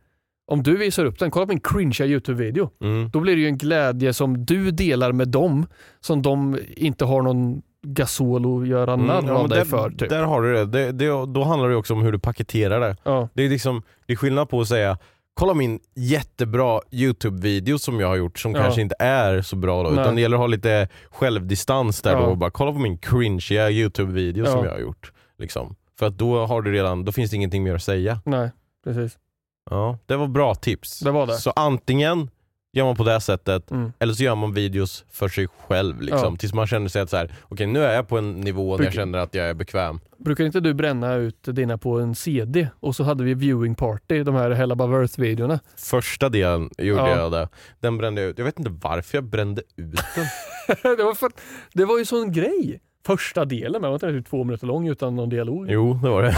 om 0.46 0.62
du 0.62 0.76
visar 0.76 1.04
upp 1.04 1.18
den, 1.18 1.30
kolla 1.30 1.46
på 1.46 1.52
min 1.52 1.60
cringea 1.60 2.06
YouTube-video. 2.06 2.70
Mm. 2.80 3.10
Då 3.10 3.20
blir 3.20 3.34
det 3.34 3.40
ju 3.40 3.46
en 3.46 3.58
glädje 3.58 4.12
som 4.12 4.44
du 4.44 4.70
delar 4.70 5.12
med 5.12 5.28
dem 5.28 5.66
som 6.00 6.22
de 6.22 6.58
inte 6.76 7.04
har 7.04 7.22
någon 7.22 7.62
gasol 7.94 8.62
att 8.62 8.68
göra 8.68 8.96
narr 8.96 9.18
Mm, 9.18 9.26
ja, 9.34 9.38
men 9.40 9.48
dig 9.50 9.58
där, 9.58 9.64
för. 9.64 9.90
Typ. 9.90 10.08
där 10.08 10.22
har 10.22 10.42
du 10.42 10.52
det. 10.52 10.64
det, 10.64 10.92
det 10.92 11.06
då 11.26 11.44
handlar 11.44 11.68
det 11.68 11.76
också 11.76 11.94
om 11.94 12.02
hur 12.02 12.12
du 12.12 12.18
paketerar 12.18 12.80
det. 12.80 12.96
Ja. 13.02 13.28
Det 13.34 13.42
är, 13.42 13.48
liksom, 13.48 13.82
det 14.06 14.12
är 14.12 14.16
skillnad 14.16 14.48
på 14.48 14.60
att 14.60 14.68
säga 14.68 14.98
Kolla 15.38 15.54
min 15.54 15.80
jättebra 15.94 16.80
YouTube-video 16.90 17.78
som 17.78 18.00
jag 18.00 18.08
har 18.08 18.16
gjort 18.16 18.38
som 18.38 18.52
Ja. 18.54 18.62
kanske 18.62 18.80
inte 18.80 18.94
är 18.98 19.42
så 19.42 19.56
bra 19.56 19.82
då, 19.82 19.90
Nej. 19.90 20.00
utan 20.00 20.14
det 20.14 20.20
gäller 20.20 20.36
att 20.36 20.40
ha 20.40 20.46
lite 20.46 20.88
självdistans 21.10 22.02
där 22.02 22.12
Ja. 22.12 22.18
då 22.20 22.24
och 22.26 22.36
bara 22.36 22.50
kolla 22.50 22.72
på 22.72 22.78
min 22.78 22.98
cringeiga 22.98 23.70
YouTube-video 23.70 24.44
Ja. 24.44 24.52
som 24.52 24.64
jag 24.64 24.72
har 24.72 24.78
gjort. 24.78 25.12
Liksom. 25.38 25.74
För 25.98 26.06
att 26.06 26.18
då 26.18 26.46
har 26.46 26.62
du 26.62 26.72
redan, 26.72 27.04
då 27.04 27.12
finns 27.12 27.30
det 27.30 27.36
ingenting 27.36 27.62
mer 27.62 27.74
att 27.74 27.82
säga. 27.82 28.20
Nej, 28.24 28.50
precis. 28.84 29.18
Ja, 29.70 29.98
det 30.06 30.16
var 30.16 30.26
bra 30.26 30.54
tips. 30.54 31.00
Det 31.00 31.10
var 31.10 31.26
det. 31.26 31.32
Så 31.34 31.50
antingen 31.50 32.30
gör 32.76 32.84
man 32.84 32.96
på 32.96 33.04
det 33.04 33.20
sättet, 33.20 33.70
Mm. 33.70 33.92
eller 33.98 34.14
så 34.14 34.22
gör 34.22 34.34
man 34.34 34.52
videos 34.54 35.04
för 35.12 35.28
sig 35.28 35.46
själv. 35.68 36.00
Liksom, 36.00 36.32
Ja. 36.32 36.36
Tills 36.38 36.54
man 36.54 36.66
känner 36.66 36.88
sig 36.88 37.02
att 37.02 37.10
så 37.10 37.16
här, 37.16 37.34
okej 37.42 37.66
nu 37.66 37.82
är 37.84 37.94
jag 37.94 38.08
på 38.08 38.18
en 38.18 38.32
nivå 38.40 38.76
där 38.76 38.84
jag 38.84 38.92
känner 38.92 39.18
att 39.18 39.34
jag 39.34 39.46
är 39.48 39.54
bekväm. 39.54 40.00
Brukar 40.18 40.44
inte 40.44 40.60
du 40.60 40.74
bränna 40.74 41.14
ut 41.14 41.38
dina 41.42 41.78
på 41.78 42.00
en 42.00 42.14
CD 42.14 42.68
och 42.80 42.96
så 42.96 43.04
hade 43.04 43.24
vi 43.24 43.34
viewing 43.34 43.74
party, 43.74 44.22
de 44.22 44.34
här 44.34 44.50
Hell 44.50 44.72
Above 44.72 44.96
Earth-videorna? 44.96 45.60
Första 45.76 46.28
delen 46.28 46.70
gjorde 46.78 47.00
Ja. 47.02 47.16
jag 47.18 47.32
det. 47.32 47.48
Den 47.80 47.98
brände 47.98 48.20
jag 48.20 48.30
ut. 48.30 48.38
Jag 48.38 48.44
vet 48.44 48.58
inte 48.58 48.70
varför 48.82 49.16
jag 49.16 49.24
brände 49.24 49.62
ut 49.76 50.00
den. 50.14 50.26
det, 50.96 51.02
var 51.04 51.14
för, 51.14 51.30
det 51.72 51.84
var 51.84 51.98
ju 51.98 52.04
sån 52.04 52.32
grej. 52.32 52.80
Första 53.06 53.44
delen, 53.44 53.80
men 53.82 53.90
var 53.90 53.94
inte 53.96 54.06
den 54.06 54.22
typ 54.22 54.30
två 54.30 54.44
minuter 54.44 54.66
lång 54.66 54.88
utan 54.88 55.16
någon 55.16 55.28
dialog? 55.28 55.66
Jo, 55.70 55.94
det 56.02 56.08
var 56.08 56.22
det. 56.22 56.36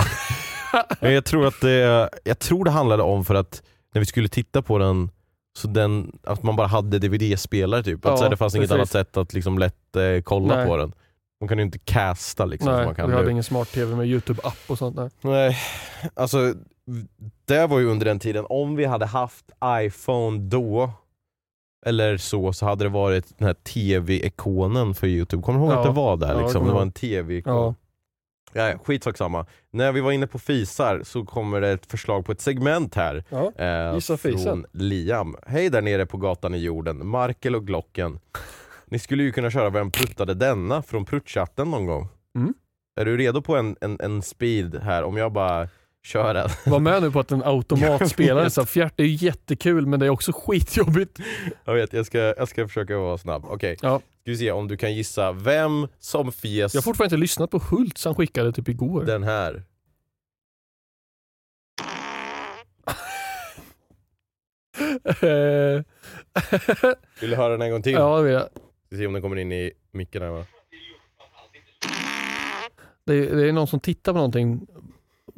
Jag 1.15 1.25
tror 1.25 1.47
att 1.47 1.61
det, 1.61 2.09
jag 2.25 2.39
tror 2.39 2.65
det 2.65 2.71
handlade 2.71 3.03
om 3.03 3.25
för 3.25 3.35
att 3.35 3.63
när 3.95 4.01
vi 4.01 4.07
skulle 4.07 4.29
titta 4.29 4.63
på 4.63 4.79
den 4.79 5.11
så 5.59 5.69
den, 5.69 6.19
att 6.25 6.43
man 6.43 6.57
bara 6.57 6.67
hade 6.67 6.99
DVD-spelare 6.99 7.83
typ. 7.83 8.05
Att 8.05 8.11
Ja, 8.11 8.17
så 8.17 8.23
här, 8.23 8.31
det 8.31 8.37
fanns 8.37 8.55
inget 8.55 8.69
precis. 8.69 8.79
annat 8.79 8.91
sätt 9.09 9.17
att 9.17 9.33
liksom 9.35 9.59
lätt 9.59 9.97
eh, 9.97 10.23
kolla 10.25 10.57
Nej. 10.57 10.67
på 10.67 10.77
den. 10.77 10.93
Man 11.41 11.49
kan 11.49 11.59
ju 11.59 11.65
inte 11.65 11.79
casta 11.79 12.45
liksom. 12.45 12.73
Nej, 12.73 12.85
man 12.85 12.95
kan 12.95 13.09
vi 13.09 13.15
hade 13.15 13.27
nu. 13.27 13.31
ingen 13.33 13.45
smart-tv 13.45 13.97
med 13.97 14.07
YouTube-app 14.07 14.71
och 14.71 14.79
sånt 14.79 14.97
där. 14.97 15.11
Nej, 15.21 15.57
alltså 16.15 16.55
det 17.45 17.67
var 17.67 17.79
ju 17.79 17.87
under 17.91 18.07
den 18.07 18.19
tiden, 18.19 18.47
om 18.49 18.77
vi 18.77 18.85
hade 18.85 19.07
haft 19.07 19.45
iPhone 19.67 20.39
då 20.39 20.91
eller 21.87 22.17
så, 22.17 22.53
så 22.53 22.67
hade 22.67 22.85
det 22.85 22.89
varit 22.89 23.39
den 23.39 23.47
här 23.47 23.55
tv-ikonen 23.55 24.95
för 24.95 25.07
Youtube. 25.07 25.43
Kommer 25.43 25.59
du 25.59 25.65
ihåg 25.65 25.75
Ja. 25.75 25.79
att 25.79 25.87
det 25.87 25.93
var 25.93 26.17
där? 26.17 26.35
Ja, 26.35 26.41
liksom? 26.41 26.53
kommer 26.61 26.69
Det 26.73 26.75
var 26.75 26.83
en 26.83 26.93
tv-ikon. 26.93 27.53
Ja. 27.55 27.75
Ja, 28.53 28.79
skitsak 28.85 29.17
samma. 29.17 29.47
När 29.71 29.93
vi 29.93 30.01
var 30.01 30.13
inne 30.13 30.27
på 30.27 30.39
fisar 30.39 31.03
så 31.05 31.25
kommer 31.25 31.61
det 31.61 31.69
ett 31.69 31.87
förslag 31.87 32.27
på 32.27 32.33
ett 32.33 32.41
segment 32.41 32.95
här. 32.95 33.25
Ja. 33.29 33.53
Eh, 33.65 33.99
fisen. 33.99 34.39
från 34.39 34.67
Liam. 34.73 35.37
Hej 35.47 35.71
där 35.71 35.83
nere 35.83 36.07
på 36.07 36.17
gatan 36.17 36.55
i 36.55 36.59
jorden, 36.59 37.07
Markel 37.07 37.55
och 37.55 37.67
Glocken. 37.67 38.19
Ni 38.87 38.99
skulle 38.99 39.23
ju 39.23 39.33
kunna 39.33 39.51
köra 39.51 39.71
Vem 39.71 39.91
pruttade 39.91 40.35
denna 40.35 40.83
från 40.83 41.05
pruttchatten 41.05 41.71
någon 41.71 41.87
gång. 41.87 42.09
Mm. 42.37 42.55
Är 43.01 43.05
du 43.05 43.17
redo 43.17 43.43
på 43.43 43.57
en, 43.57 43.77
en, 43.81 44.01
en 44.01 44.23
speed 44.23 44.75
här? 44.83 45.03
Om 45.03 45.17
jag 45.17 45.33
bara 45.33 45.69
kör 46.09 46.35
den. 46.35 46.49
Var 46.67 46.79
med 46.81 47.03
nu 47.03 47.11
på 47.11 47.21
att 47.21 47.33
en 47.33 47.43
automatspelare 47.45 48.29
Jag 48.39 48.45
vet. 48.45 48.53
sa 48.53 48.67
fjärt, 48.67 48.93
det 48.97 49.03
är 49.03 49.07
ju 49.07 49.27
jättekul 49.27 49.87
men 49.87 50.01
det 50.01 50.07
är 50.07 50.11
också 50.11 50.33
skitjobbigt. 50.35 51.19
Jag 51.65 51.75
vet, 51.75 51.93
jag 51.93 52.07
ska, 52.07 52.19
jag 52.19 52.49
ska 52.49 52.67
försöka 52.69 52.99
vara 52.99 53.19
snabb. 53.19 53.45
Okej, 53.49 53.77
Ja. 53.83 53.99
ska 53.99 54.31
vi 54.31 54.37
se 54.37 54.51
om 54.53 54.69
du 54.69 54.77
kan 54.77 54.95
gissa 54.95 55.33
vem 55.33 55.89
som 55.99 56.33
fes 56.33 56.75
Jag 56.75 56.81
har 56.81 56.83
fortfarande 56.83 57.15
inte 57.15 57.21
lyssnat 57.21 57.51
på 57.51 57.59
Hult 57.71 58.05
han 58.05 58.15
skickade 58.15 58.53
typ 58.53 58.69
igår. 58.69 59.05
den 59.05 59.23
här. 59.23 59.63
Vill 67.21 67.31
du 67.31 67.37
höra 67.37 67.49
den 67.53 67.63
en 67.63 67.71
gång 67.71 67.83
till? 67.83 67.93
ja, 67.93 68.17
det 68.17 68.23
vet 68.23 68.33
jag. 68.33 68.49
Ska 68.87 68.97
se 68.97 69.07
om 69.07 69.13
den 69.13 69.23
kommer 69.23 69.37
in 69.37 69.53
i 69.53 69.73
micken 69.93 70.23
här 70.23 70.31
va? 70.31 70.45
Det 73.07 73.15
är, 73.15 73.37
det 73.37 73.49
är 73.49 73.53
någon 73.53 73.67
som 73.67 73.81
tittar 73.81 74.13
på 74.13 74.17
någonting 74.17 74.67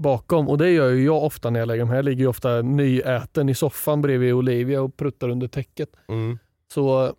bakom 0.01 0.49
och 0.49 0.59
det 0.59 0.71
gör 0.71 0.91
ju 0.91 1.05
jag 1.05 1.25
ofta 1.25 1.51
när 1.51 1.61
jag 1.61 1.67
lägger 1.67 1.85
här. 1.85 1.97
Jag 1.97 2.05
ligger 2.05 2.21
ju 2.21 2.27
ofta 2.27 2.63
nyäten 2.63 3.49
i 3.49 3.55
soffan 3.55 4.03
bredvid 4.03 4.35
Olivia 4.35 4.83
och 4.83 4.97
pruttar 4.97 5.29
under 5.29 5.49
täcket. 5.49 5.89
Mm. 6.09 6.39
Så 6.73 7.15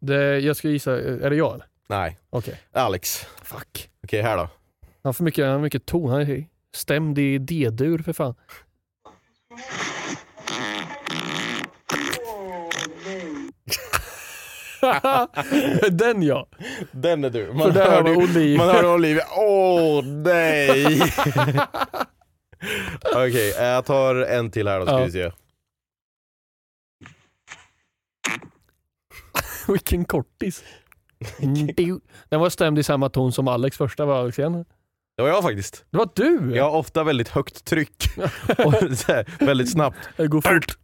det, 0.00 0.38
jag 0.38 0.56
ska 0.56 0.68
gissa, 0.68 1.00
är 1.00 1.30
det 1.30 1.36
jag 1.36 1.54
eller? 1.54 1.66
Nej, 1.88 2.18
Okej. 2.30 2.60
Alex. 2.72 3.26
Fuck. 3.42 3.90
Okej, 4.04 4.22
här 4.22 4.36
då. 4.36 4.42
Han 4.42 4.50
har 5.02 5.12
för 5.12 5.24
mycket, 5.24 5.44
han 5.44 5.54
har 5.54 5.60
mycket 5.60 5.86
ton. 5.86 6.10
Han 6.10 6.20
är 6.20 6.44
stämd 6.74 7.18
i 7.18 7.38
D-dur 7.38 7.98
för 7.98 8.12
fan. 8.12 8.34
Den 15.90 16.22
ja. 16.22 16.46
Den 16.92 17.24
är 17.24 17.30
du. 17.30 17.46
För 17.46 17.70
där 17.70 17.90
har 17.90 18.02
vi 18.02 18.16
Olivia. 18.16 18.58
man 18.58 18.68
hörde 18.68 18.88
Olivia. 18.88 19.24
Åh 19.36 20.04
nej! 20.04 21.02
Okej, 23.14 23.52
eh, 23.58 23.64
jag 23.64 23.84
tar 23.84 24.14
en 24.14 24.50
till 24.50 24.68
här 24.68 24.80
då 24.80 24.86
ska 24.86 24.98
Ja. 24.98 25.04
vi 25.04 25.10
se. 25.12 25.30
Vilken 29.72 30.04
kortis. 30.04 30.64
Den 32.28 32.40
var 32.40 32.48
stämd 32.50 32.78
i 32.78 32.82
samma 32.82 33.08
ton 33.08 33.32
som 33.32 33.48
Alex 33.48 33.76
första 33.76 34.04
var 34.04 34.20
Alex 34.20 34.38
igen. 34.38 34.64
Det 35.16 35.22
var 35.22 35.28
jag 35.28 35.42
faktiskt. 35.42 35.84
Det 35.90 35.98
var 35.98 36.08
du! 36.14 36.52
Jag 36.56 36.64
har 36.70 36.78
ofta 36.78 37.04
väldigt 37.04 37.28
högt 37.28 37.64
tryck. 37.64 38.04
och 38.58 38.74
väldigt 39.40 39.70
snabbt. 39.72 39.98
Det 40.16 40.26
går 40.28 40.40
fort. 40.40 40.78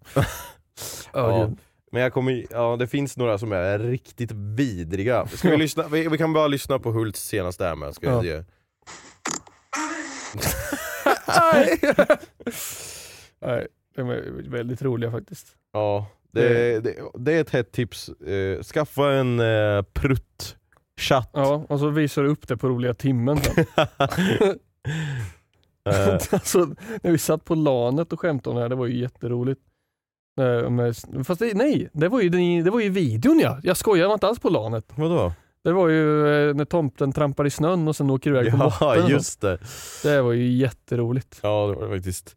Ja. 1.12 1.50
Men 1.96 2.02
jag 2.02 2.12
kommer, 2.12 2.46
ja, 2.50 2.76
det 2.78 2.86
finns 2.86 3.16
några 3.16 3.38
som 3.38 3.52
är 3.52 3.78
riktigt 3.78 4.32
vidriga. 4.32 5.26
Ska 5.26 5.50
vi, 5.50 5.56
lyssna? 5.56 5.88
Vi, 5.88 6.08
vi 6.08 6.18
kan 6.18 6.32
bara 6.32 6.46
lyssna 6.48 6.78
på 6.78 6.90
Hults 6.90 7.20
senaste 7.28 7.64
här 7.64 7.76
med. 7.76 7.94
Ska 7.94 8.06
Ja. 8.06 8.20
vi. 8.20 8.30
Nej, 13.40 13.66
de 13.96 14.10
är 14.10 14.50
väldigt 14.50 14.82
roliga 14.82 15.10
faktiskt. 15.10 15.46
Ja, 15.72 16.06
det, 16.32 16.80
det, 16.80 16.94
det 17.18 17.32
är 17.32 17.40
ett 17.40 17.50
hett 17.50 17.72
tips. 17.72 18.08
Eh, 18.08 18.62
skaffa 18.62 19.12
en 19.12 19.40
eh, 19.40 19.82
prutt-chatt. 19.82 21.30
Ja, 21.32 21.66
och 21.68 21.78
så 21.80 21.88
visar 21.88 22.22
du 22.22 22.28
upp 22.28 22.48
det 22.48 22.56
på 22.56 22.68
roliga 22.68 22.94
timmen 22.94 23.38
sen. 23.42 23.64
Eh, 25.88 26.08
alltså, 26.30 26.58
när 27.02 27.10
vi 27.10 27.18
satt 27.18 27.44
på 27.44 27.54
lanet 27.54 28.12
och 28.12 28.20
skämtade 28.20 28.50
om 28.50 28.56
det 28.56 28.62
här, 28.62 28.68
det 28.68 28.74
var 28.74 28.86
ju 28.86 28.98
jätteroligt. 29.00 29.60
Eh, 30.40 31.22
Fast 31.24 31.38
det, 31.40 31.54
nej, 31.54 31.88
det 31.92 32.08
var, 32.08 32.20
ju, 32.20 32.62
det 32.62 32.70
var 32.70 32.80
ju 32.80 32.88
videon 32.88 33.38
ja. 33.38 33.58
Jag 33.62 33.76
skojar, 33.76 34.02
jag 34.02 34.08
var 34.08 34.14
inte 34.14 34.26
alls 34.26 34.38
på 34.38 34.48
lanet. 34.50 34.84
vadå? 34.94 35.32
Det 35.64 35.72
var 35.72 35.88
ju 35.88 36.26
eh, 36.48 36.54
när 36.54 36.64
tomten 36.64 37.12
trampar 37.12 37.46
i 37.46 37.50
snön 37.50 37.88
och 37.88 37.96
sen 37.96 38.10
åker 38.10 38.30
iväg 38.30 38.50
på 38.50 38.56
Ja, 38.80 38.94
moppen. 38.94 39.10
just 39.10 39.40
det. 39.40 39.58
Det 40.02 40.22
var 40.22 40.32
ju 40.32 40.52
jätteroligt. 40.52 41.40
Ja, 41.42 41.66
det 41.66 41.74
var 41.74 41.88
det 41.88 41.94
faktiskt. 41.96 42.36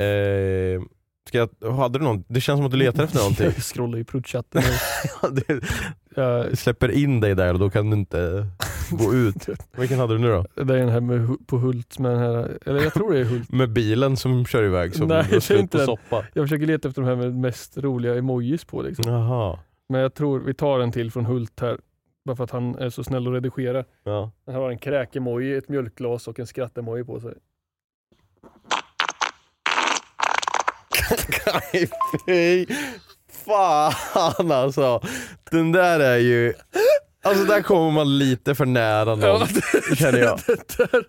Eh, 0.00 0.82
ska 1.28 1.38
jag, 1.60 1.70
hade 1.72 1.98
du 1.98 2.04
någon, 2.04 2.24
det 2.28 2.40
känns 2.40 2.58
som 2.58 2.64
att 2.66 2.70
du 2.70 2.76
letar 2.76 3.04
efter 3.04 3.18
någonting. 3.18 3.44
Jag 3.54 3.54
scrollar 3.64 3.98
i 3.98 4.04
pruttchatten. 4.04 4.62
Ja, 6.16 6.22
jag 6.48 6.58
släpper 6.58 6.90
in 6.90 7.20
dig 7.20 7.34
där 7.34 7.52
och 7.52 7.58
då 7.58 7.70
kan 7.70 7.90
du 7.90 7.96
inte 7.96 8.46
gå 8.90 9.14
ut. 9.14 9.48
Vilken 9.76 9.98
hade 9.98 10.14
du 10.14 10.18
nu 10.18 10.28
då? 10.28 10.64
det 10.64 10.74
är 10.74 10.78
den 10.78 10.88
här 10.88 11.00
med, 11.00 11.46
på 11.46 11.58
Hult 11.58 11.98
med 11.98 12.10
den 12.12 12.18
här, 12.20 12.58
eller 12.66 12.82
jag 12.82 12.94
tror 12.94 13.12
det 13.12 13.18
är 13.20 13.24
Hult. 13.24 13.52
Med 13.52 13.70
bilen 13.70 14.16
som 14.16 14.46
kör 14.46 14.62
iväg 14.62 14.94
som 14.94 15.08
Nej, 15.08 15.26
det 15.30 15.50
är 15.50 15.58
inte 15.58 15.70
på 15.72 15.76
den. 15.78 15.86
soppa? 15.86 16.24
Jag 16.34 16.44
försöker 16.44 16.66
leta 16.66 16.88
efter 16.88 17.02
de 17.02 17.08
här 17.08 17.16
med 17.16 17.34
mest 17.34 17.78
roliga 17.78 18.14
emojis 18.14 18.64
på 18.64 18.82
liksom. 18.82 19.12
Jaha. 19.12 19.58
Men 19.88 20.00
jag 20.00 20.14
tror 20.14 20.40
vi 20.40 20.54
tar 20.54 20.80
en 20.80 20.92
till 20.92 21.10
från 21.10 21.26
Hult 21.26 21.60
här. 21.60 21.78
Bara 22.24 22.36
för 22.36 22.44
att 22.44 22.50
han 22.50 22.74
är 22.78 22.90
så 22.90 23.04
snäll 23.04 23.26
att 23.26 23.32
redigera. 23.34 23.84
Ja. 24.04 24.30
Han 24.46 24.54
har 24.54 24.70
en 24.70 24.78
kräk-emoji, 24.78 25.56
ett 25.56 25.68
mjölkglas 25.68 26.28
och 26.28 26.38
en 26.40 26.46
skratt-emoji 26.46 27.04
på 27.04 27.20
sig. 27.20 27.34
Nej, 31.46 31.88
fy 32.26 32.66
fan 33.44 34.52
alltså. 34.52 35.00
Den 35.50 35.72
där 35.72 36.00
är 36.00 36.18
ju... 36.18 36.54
Alltså 37.22 37.44
där 37.44 37.62
kommer 37.62 37.90
man 37.90 38.18
lite 38.18 38.54
för 38.54 38.66
nära 38.66 39.14
någon, 39.14 39.48
känner 39.96 40.18
jag. 40.18 40.40
det 40.46 40.76
där. 40.92 41.04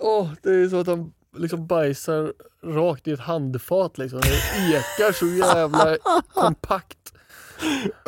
Åh, 0.00 0.28
det 0.42 0.50
är 0.50 0.68
så 0.68 0.80
att 0.80 0.86
han 0.86 1.12
liksom 1.36 1.66
bajsar 1.66 2.32
rakt 2.64 3.08
i 3.08 3.12
ett 3.12 3.20
handfat 3.20 3.98
liksom. 3.98 4.20
Det 4.20 4.28
ekar 4.76 5.12
så 5.12 5.26
jävla 5.26 5.96
kompakt. 6.34 6.98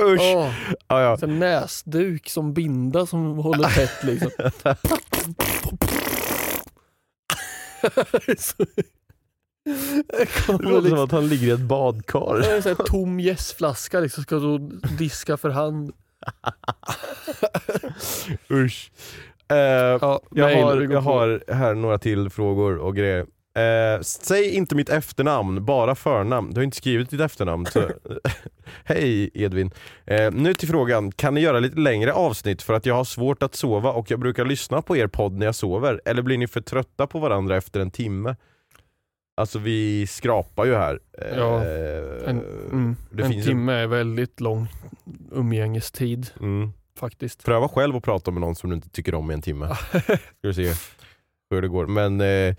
Usch. 0.00 0.20
Åh, 0.20 0.50
Ja, 0.88 1.02
ja. 1.02 1.16
så 1.16 1.26
en 1.26 1.38
näsduk 1.38 2.28
som 2.28 2.54
binda 2.54 3.06
som 3.06 3.36
håller 3.38 3.68
tätt 3.68 4.02
liksom. 4.04 4.30
Det 4.36 4.76
Det 10.46 10.52
låter 10.52 10.72
som 10.72 10.84
liksom, 10.84 10.98
att 10.98 11.12
han 11.12 11.28
ligger 11.28 11.46
i 11.46 11.50
ett 11.50 11.60
badkar. 11.60 12.54
en 12.54 12.62
sån 12.62 12.76
här 12.78 12.84
tom 12.84 13.20
gästflaska 13.20 14.00
liksom, 14.00 14.22
ska 14.22 14.36
då 14.36 14.58
diska 14.98 15.36
för 15.36 15.50
hand. 15.50 15.92
Usch. 18.50 18.90
Eh, 19.48 19.56
Ja, 19.56 20.20
jag, 20.30 20.62
har, 20.64 20.80
jag 20.92 21.00
har 21.00 21.52
här 21.52 21.74
några 21.74 21.98
till 21.98 22.30
frågor 22.30 22.76
och 22.78 22.96
grejer. 22.96 23.26
Eh, 23.56 24.00
säg 24.00 24.54
inte 24.54 24.74
mitt 24.74 24.88
efternamn, 24.88 25.64
bara 25.64 25.94
förnamn. 25.94 26.50
Du 26.50 26.60
har 26.60 26.64
inte 26.64 26.76
skrivit 26.76 27.10
ditt 27.10 27.20
efternamn. 27.20 27.66
Hej 28.84 29.30
Edvin. 29.34 29.70
Eh, 30.06 30.32
nu 30.32 30.54
till 30.54 30.68
frågan, 30.68 31.12
kan 31.12 31.34
ni 31.34 31.40
göra 31.40 31.60
lite 31.60 31.80
längre 31.80 32.12
avsnitt 32.12 32.62
för 32.62 32.74
att 32.74 32.86
jag 32.86 32.94
har 32.94 33.04
svårt 33.04 33.42
att 33.42 33.54
sova 33.54 33.90
och 33.92 34.10
jag 34.10 34.20
brukar 34.20 34.44
lyssna 34.44 34.82
på 34.82 34.96
er 34.96 35.06
podd 35.06 35.32
när 35.32 35.46
jag 35.46 35.54
sover? 35.54 36.00
Eller 36.04 36.22
blir 36.22 36.38
ni 36.38 36.46
för 36.46 36.60
trötta 36.60 37.06
på 37.06 37.18
varandra 37.18 37.56
efter 37.56 37.80
en 37.80 37.90
timme? 37.90 38.36
Alltså 39.38 39.58
vi 39.58 40.06
skrapar 40.06 40.64
ju 40.64 40.74
här. 40.74 41.00
Eh, 41.18 41.38
Ja, 41.38 41.64
En, 41.64 42.42
mm, 42.70 42.96
en 43.18 43.42
timme 43.42 43.72
är 43.72 43.86
väldigt 43.86 44.40
lång 44.40 44.68
umgängestid 45.32 46.30
mm. 46.40 46.72
faktiskt. 46.98 47.44
Pröva 47.44 47.68
själv 47.68 47.96
att 47.96 48.02
prata 48.04 48.30
med 48.30 48.40
någon 48.40 48.54
som 48.54 48.70
du 48.70 48.76
inte 48.76 48.88
tycker 48.88 49.14
om 49.14 49.30
i 49.30 49.34
en 49.34 49.42
timme. 49.42 49.74
Ska 50.04 50.18
du 50.42 50.54
se 50.54 50.72
hur 51.50 51.62
det 51.62 51.68
går. 51.68 51.86
Men 51.86 52.20
eh, 52.20 52.54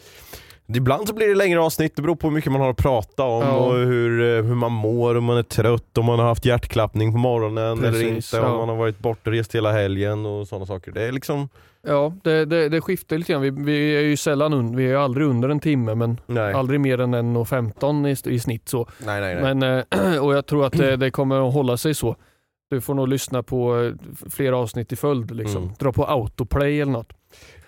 ibland 0.76 1.08
så 1.08 1.14
blir 1.16 1.28
det 1.28 1.36
längre 1.36 1.60
avsnitt, 1.60 1.96
det 1.96 2.02
beror 2.02 2.16
på 2.16 2.28
hur 2.28 2.36
mycket 2.36 2.52
man 2.52 2.62
har 2.62 2.70
att 2.70 2.78
prata 2.78 3.24
om 3.24 3.42
Ja. 3.44 3.56
och 3.56 3.74
hur, 3.74 4.38
eh, 4.38 4.44
hur 4.44 4.56
man 4.56 4.72
mår, 4.72 5.16
om 5.16 5.24
man 5.24 5.38
är 5.38 5.44
trött, 5.44 5.98
om 5.98 6.06
man 6.06 6.20
har 6.20 6.26
haft 6.26 6.46
hjärtklappning 6.46 7.12
på 7.12 7.18
morgonen 7.18 7.78
eller 7.80 7.92
Precis, 7.92 8.34
inte, 8.34 8.46
om 8.46 8.52
ja. 8.52 8.58
man 8.58 8.70
har 8.70 8.76
varit 8.76 9.00
bortrest 9.00 9.56
hela 9.56 9.72
helgen 9.72 10.26
och 10.26 10.48
sådana 10.48 10.66
saker. 10.66 10.92
Det 10.92 11.04
är 11.04 11.12
liksom, 11.12 11.50
Ja, 11.88 12.14
det, 12.24 12.46
det, 12.46 12.70
det 12.70 12.82
skiftar 12.82 13.18
lite 13.18 13.32
grann. 13.34 13.42
Vi, 13.42 13.50
vi 13.50 13.96
är 13.96 14.02
ju 14.02 14.18
sällan 14.18 14.54
un, 14.54 14.76
vi 14.76 14.92
är 14.92 14.96
aldrig 14.96 15.28
under 15.28 15.50
en 15.50 15.60
timme 15.60 15.96
men 15.96 16.20
nej. 16.26 16.54
aldrig 16.54 16.80
mer 16.80 17.00
än 17.00 17.16
1.15 17.16 18.30
i, 18.30 18.34
i 18.36 18.40
snitt. 18.40 18.70
Så. 18.70 18.88
nej, 19.06 19.22
nej, 19.22 19.36
nej. 19.36 19.56
Men, 19.56 19.86
eh, 19.90 20.18
och 20.24 20.36
jag 20.36 20.46
tror 20.46 20.66
att 20.66 20.74
det, 20.74 20.96
det 20.96 21.12
kommer 21.12 21.48
att 21.48 21.54
hålla 21.54 21.78
sig 21.78 21.94
så. 21.94 22.16
Du 22.70 22.82
får 22.82 22.94
nog 22.94 23.08
lyssna 23.08 23.44
på 23.44 23.82
eh, 23.84 23.94
flera 24.30 24.58
avsnitt 24.58 24.92
i 24.92 24.96
följd. 24.96 25.36
Liksom. 25.36 25.64
Mm. 25.64 25.76
Dra 25.80 25.92
på 25.92 26.06
autoplay 26.06 26.82
eller 26.82 26.92
något. 26.92 27.14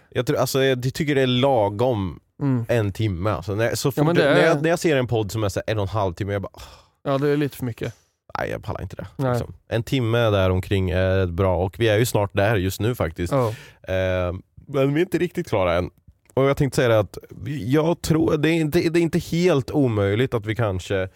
Jag, 0.10 0.26
tror, 0.26 0.38
alltså, 0.38 0.64
jag 0.64 0.94
tycker 0.94 1.16
det 1.16 1.22
är 1.22 1.28
lagom 1.28 2.20
Mm. 2.42 2.66
en 2.70 2.92
timme. 2.92 3.30
Alltså, 3.30 3.56
när, 3.56 3.76
så 3.76 3.92
men 3.96 4.16
det 4.16 4.34
när, 4.34 4.46
jag, 4.46 4.62
när 4.62 4.70
jag 4.70 4.80
ser 4.80 4.98
en 4.98 5.08
podd 5.08 5.32
som 5.32 5.44
är 5.44 5.50
så 5.50 5.62
en 5.68 5.78
och 5.78 5.84
en 5.84 5.90
halv 5.90 6.14
timme, 6.14 6.34
jag 6.34 6.42
bara 6.42 6.62
Ja, 7.04 7.18
det 7.18 7.30
är 7.30 7.38
lite 7.38 7.58
för 7.58 7.66
mycket. 7.66 7.94
Nej 8.38 8.50
jag 8.50 8.64
pallar 8.64 8.82
inte 8.82 8.96
det. 8.96 9.08
Liksom. 9.30 9.54
En 9.68 9.84
timme 9.84 10.18
där 10.18 10.50
omkring 10.50 10.90
är 10.90 11.26
bra 11.26 11.58
och 11.58 11.80
vi 11.80 11.88
är 11.88 11.98
ju 11.98 12.06
snart 12.06 12.30
där 12.34 12.56
just 12.56 12.80
nu 12.80 12.96
faktiskt. 12.96 13.34
Ja. 13.34 13.48
Eh, 13.94 14.34
men 14.68 14.94
vi 14.94 15.02
är 15.02 15.06
inte 15.06 15.18
riktigt 15.18 15.48
klara 15.50 15.74
än. 15.78 15.90
Och 16.34 16.44
jag 16.44 16.58
tänkte 16.58 16.76
säga 16.76 16.90
det 16.90 17.00
att 17.00 17.18
jag 17.66 18.02
tror, 18.02 18.38
det 18.38 18.50
är, 18.50 18.54
inte, 18.54 18.80
det 18.90 19.00
är 19.00 19.04
inte 19.04 19.20
helt 19.20 19.72
omöjligt 19.72 20.34
att 20.34 20.46
vi 20.46 20.56
kanske 20.56 21.10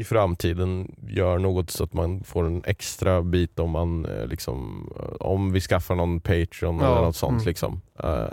i 0.00 0.04
framtiden 0.04 0.94
gör 1.08 1.38
något 1.38 1.70
så 1.70 1.84
att 1.84 1.92
man 1.92 2.24
får 2.24 2.46
en 2.46 2.62
extra 2.66 3.22
bit 3.22 3.58
om 3.58 3.70
man 3.70 4.04
eh, 4.06 4.26
liksom, 4.26 4.90
eh, 4.98 5.26
om 5.26 5.52
vi 5.52 5.60
skaffar 5.60 5.94
någon 5.94 6.20
Patreon 6.20 6.78
Ja, 6.80 6.92
eller 6.92 7.02
något 7.06 7.16
sånt. 7.16 7.32
mm. 7.32 7.44
Liksom. 7.46 7.80
Eh, 8.04 8.24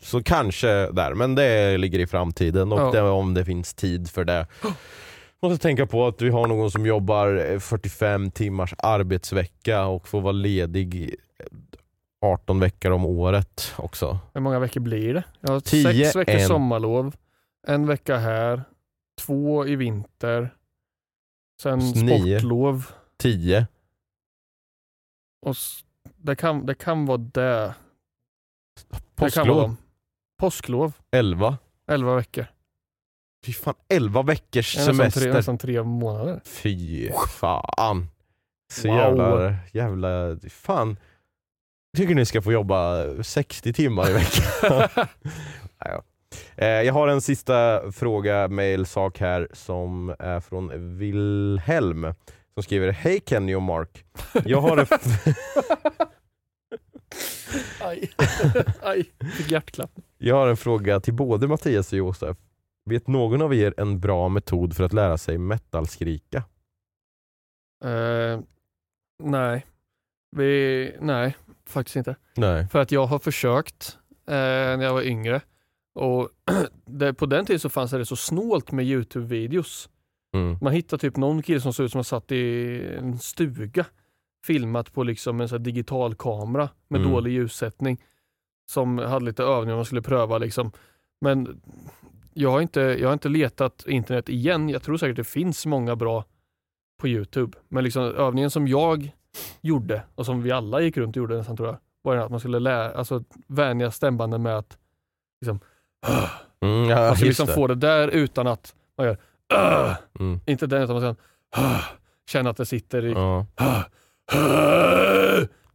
så 0.00 0.22
kanske 0.22 0.68
där, 0.92 1.14
men 1.14 1.34
det 1.34 1.78
ligger 1.78 1.98
i 1.98 2.06
framtiden 2.06 2.72
och 2.72 2.80
Ja. 2.80 2.90
det, 2.90 3.00
om 3.02 3.34
det 3.34 3.44
finns 3.44 3.74
tid 3.74 4.10
för 4.10 4.24
det. 4.24 4.46
Måste 5.42 5.62
tänka 5.62 5.86
på 5.86 6.06
att 6.06 6.22
vi 6.22 6.28
har 6.30 6.46
någon 6.46 6.70
som 6.70 6.86
jobbar 6.86 7.50
eh, 7.52 7.58
45 7.58 8.30
timmars 8.30 8.74
arbetsvecka 8.78 9.86
och 9.86 10.08
får 10.08 10.20
vara 10.20 10.32
ledig 10.32 11.14
18 12.20 12.60
veckor 12.60 12.90
om 12.92 13.04
året 13.04 13.74
också. 13.78 14.18
Hur 14.34 14.40
många 14.40 14.58
veckor 14.58 14.80
blir 14.80 15.14
det? 15.14 15.24
Jag 15.40 15.52
har 15.52 15.60
Tio, 15.60 16.04
sex 16.04 16.16
veckors 16.16 16.34
en. 16.42 16.48
sommarlov, 16.48 17.16
en 17.66 17.86
vecka 17.86 18.16
här, 18.16 18.62
två 19.20 19.66
i 19.66 19.76
vinter, 19.76 20.54
sen 21.62 21.78
Nio. 21.78 22.38
sportlov. 22.38 22.86
10. 23.16 23.66
Och 25.46 25.50
s- 25.50 25.84
det, 26.16 26.36
kan, 26.36 26.66
det 26.66 26.74
kan 26.74 27.06
vara 27.06 27.18
det. 27.18 27.74
Det 28.74 28.84
kan 28.84 28.90
vara 28.90 29.02
Påsklov 29.16 29.56
dem. 29.62 29.76
Påsklov, 30.38 30.92
11. 31.10 31.58
11 31.86 32.14
veckor. 32.16 32.46
Fy 33.46 33.52
fan, 33.52 33.74
11 33.88 34.22
veckors 34.22 34.74
Det 34.74 34.78
är 34.78 34.80
nästan 34.80 34.94
semester. 34.96 35.20
tre, 35.20 35.32
nästan 35.32 35.58
tre 35.58 35.82
månader. 35.82 36.40
Fy 36.44 37.10
fan. 37.28 38.08
Så 38.72 38.88
Wow. 38.88 38.96
jävla, 38.98 39.54
jävla, 39.72 40.36
fan. 40.50 40.96
Jag 41.92 42.00
tycker 42.02 42.14
ni 42.14 42.24
ska 42.26 42.42
få 42.42 42.52
jobba 42.52 43.04
60 43.22 43.72
timmar 43.72 44.10
i 44.10 44.12
veckan. 44.12 44.88
Ja, 45.84 45.88
ja. 45.90 46.02
Eh, 46.56 46.66
Jag 46.68 46.94
har 46.94 47.08
en 47.08 47.20
sista 47.20 47.82
fråga, 47.92 48.48
mailsak 48.48 49.20
här 49.20 49.48
som 49.52 50.14
är 50.18 50.40
från 50.40 50.96
Wilhelm 50.98 52.14
som 52.54 52.62
skriver 52.62 52.92
Hej 52.92 53.20
Kenny 53.26 53.54
och 53.54 53.62
Mark. 53.62 54.04
Jag 54.44 54.60
har 54.60 54.76
en, 54.76 54.86
Aj, 57.80 58.10
aj, 58.82 59.04
fick 59.36 59.50
hjärtklapp. 59.50 59.90
jag 60.18 60.34
har 60.36 60.48
en 60.48 60.56
fråga 60.56 61.00
till 61.00 61.14
både 61.14 61.48
Mattias 61.48 61.92
och 61.92 61.98
Josef. 61.98 62.36
Vet 62.84 63.06
någon 63.08 63.42
av 63.42 63.54
er 63.54 63.74
en 63.76 64.00
bra 64.00 64.28
metod 64.28 64.76
för 64.76 64.84
att 64.84 64.92
lära 64.92 65.18
sig 65.18 65.38
metalskrika? 65.38 66.44
Eh, 67.84 68.40
nej. 69.22 69.66
Vi, 70.36 70.94
nej, 71.00 71.36
faktiskt 71.66 71.96
inte. 71.96 72.16
Nej. 72.36 72.66
För 72.68 72.78
att 72.78 72.92
jag 72.92 73.06
har 73.06 73.18
försökt 73.18 73.98
eh, 74.26 74.32
när 74.34 74.82
jag 74.82 74.92
var 74.94 75.02
yngre. 75.02 75.40
Och 75.94 76.28
det, 76.86 77.14
på 77.14 77.26
den 77.26 77.46
tiden 77.46 77.60
så 77.60 77.68
fanns 77.68 77.90
det 77.90 78.06
så 78.06 78.16
snålt 78.16 78.72
med 78.72 78.84
Youtube-videos. 78.84 79.88
Mm. 80.34 80.58
Man 80.60 80.72
hittar 80.72 80.98
typ 80.98 81.16
någon 81.16 81.42
kille 81.42 81.60
som 81.60 81.72
såg 81.72 81.84
ut 81.86 81.92
som 81.92 82.00
att 82.00 82.10
han 82.10 82.20
satt 82.20 82.32
i 82.32 82.80
en 82.98 83.18
stuga 83.18 83.86
filmat 84.46 84.92
på 84.92 85.02
liksom 85.02 85.40
en 85.40 85.48
sån 85.48 85.62
digital 85.62 86.14
kamera 86.14 86.68
med 86.88 87.00
Mm. 87.00 87.12
dålig 87.12 87.32
ljussättning. 87.32 88.02
Som 88.70 88.98
hade 88.98 89.24
lite 89.24 89.42
övningar 89.42 89.76
man 89.76 89.84
skulle 89.84 90.02
pröva 90.02 90.38
liksom. 90.38 90.72
Men 91.20 91.60
jag 92.34 92.50
har, 92.50 92.60
inte, 92.60 92.80
jag 92.80 93.08
har 93.08 93.12
inte 93.12 93.28
letat 93.28 93.84
internet 93.86 94.28
igen. 94.28 94.68
Jag 94.68 94.82
tror 94.82 94.96
säkert 94.96 95.16
det 95.16 95.24
finns 95.24 95.66
många 95.66 95.96
bra 95.96 96.24
på 97.00 97.08
Youtube. 97.08 97.58
Men 97.68 97.84
liksom 97.84 98.02
övningen 98.02 98.50
som 98.50 98.68
jag 98.68 99.12
gjorde 99.60 100.02
och 100.14 100.26
som 100.26 100.42
vi 100.42 100.50
alla 100.50 100.80
gick 100.80 100.96
runt 100.96 101.16
och 101.16 101.20
gjorde 101.20 101.36
nästan 101.36 101.56
tror 101.56 101.68
jag. 101.68 101.78
Var 102.02 102.16
att 102.16 102.30
man 102.30 102.40
skulle 102.40 102.58
lära, 102.58 102.90
alltså 102.94 103.24
vänja 103.46 103.90
stämbanden 103.90 104.42
med 104.42 104.58
att 104.58 104.78
liksom, 105.40 105.60
Mm, 106.64 106.88
ja, 106.88 106.96
alltså 106.96 107.24
just 107.24 107.28
liksom 107.38 107.46
det. 107.46 107.52
få 107.52 107.66
det 107.66 107.74
där 107.74 108.08
utan 108.08 108.46
att 108.46 108.74
man 108.98 109.06
gör! 109.06 109.16
Mm. 110.20 110.40
inte 110.46 110.66
den 110.66 110.82
utan 110.82 110.94
man 111.02 111.02
sen 111.02 111.16
känner 112.30 112.50
att 112.50 112.56
det 112.56 112.66
sitter 112.66 113.04
i 113.04 113.12
Ja. 113.12 113.46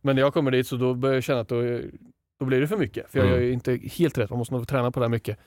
Men 0.02 0.16
när 0.16 0.24
jag 0.24 0.34
kommer 0.34 0.52
dit 0.52 0.68
så 0.68 0.76
då 0.76 0.94
börjar 0.94 1.16
jag 1.16 1.24
känna 1.24 1.40
att 1.40 1.48
då, 1.48 1.80
då 2.40 2.46
blir 2.46 2.62
det 2.62 2.68
för 2.68 2.78
mycket. 2.78 3.12
För 3.12 3.20
jag 3.20 3.26
Mm. 3.28 3.40
gör 3.40 3.46
ju 3.48 3.54
inte 3.54 3.80
helt 3.98 4.18
rätt, 4.18 4.30
man 4.30 4.40
måste 4.40 4.54
nog 4.54 4.68
träna 4.68 4.92
på 4.92 5.00
det 5.00 5.06
här 5.06 5.10
mycket. 5.12 5.38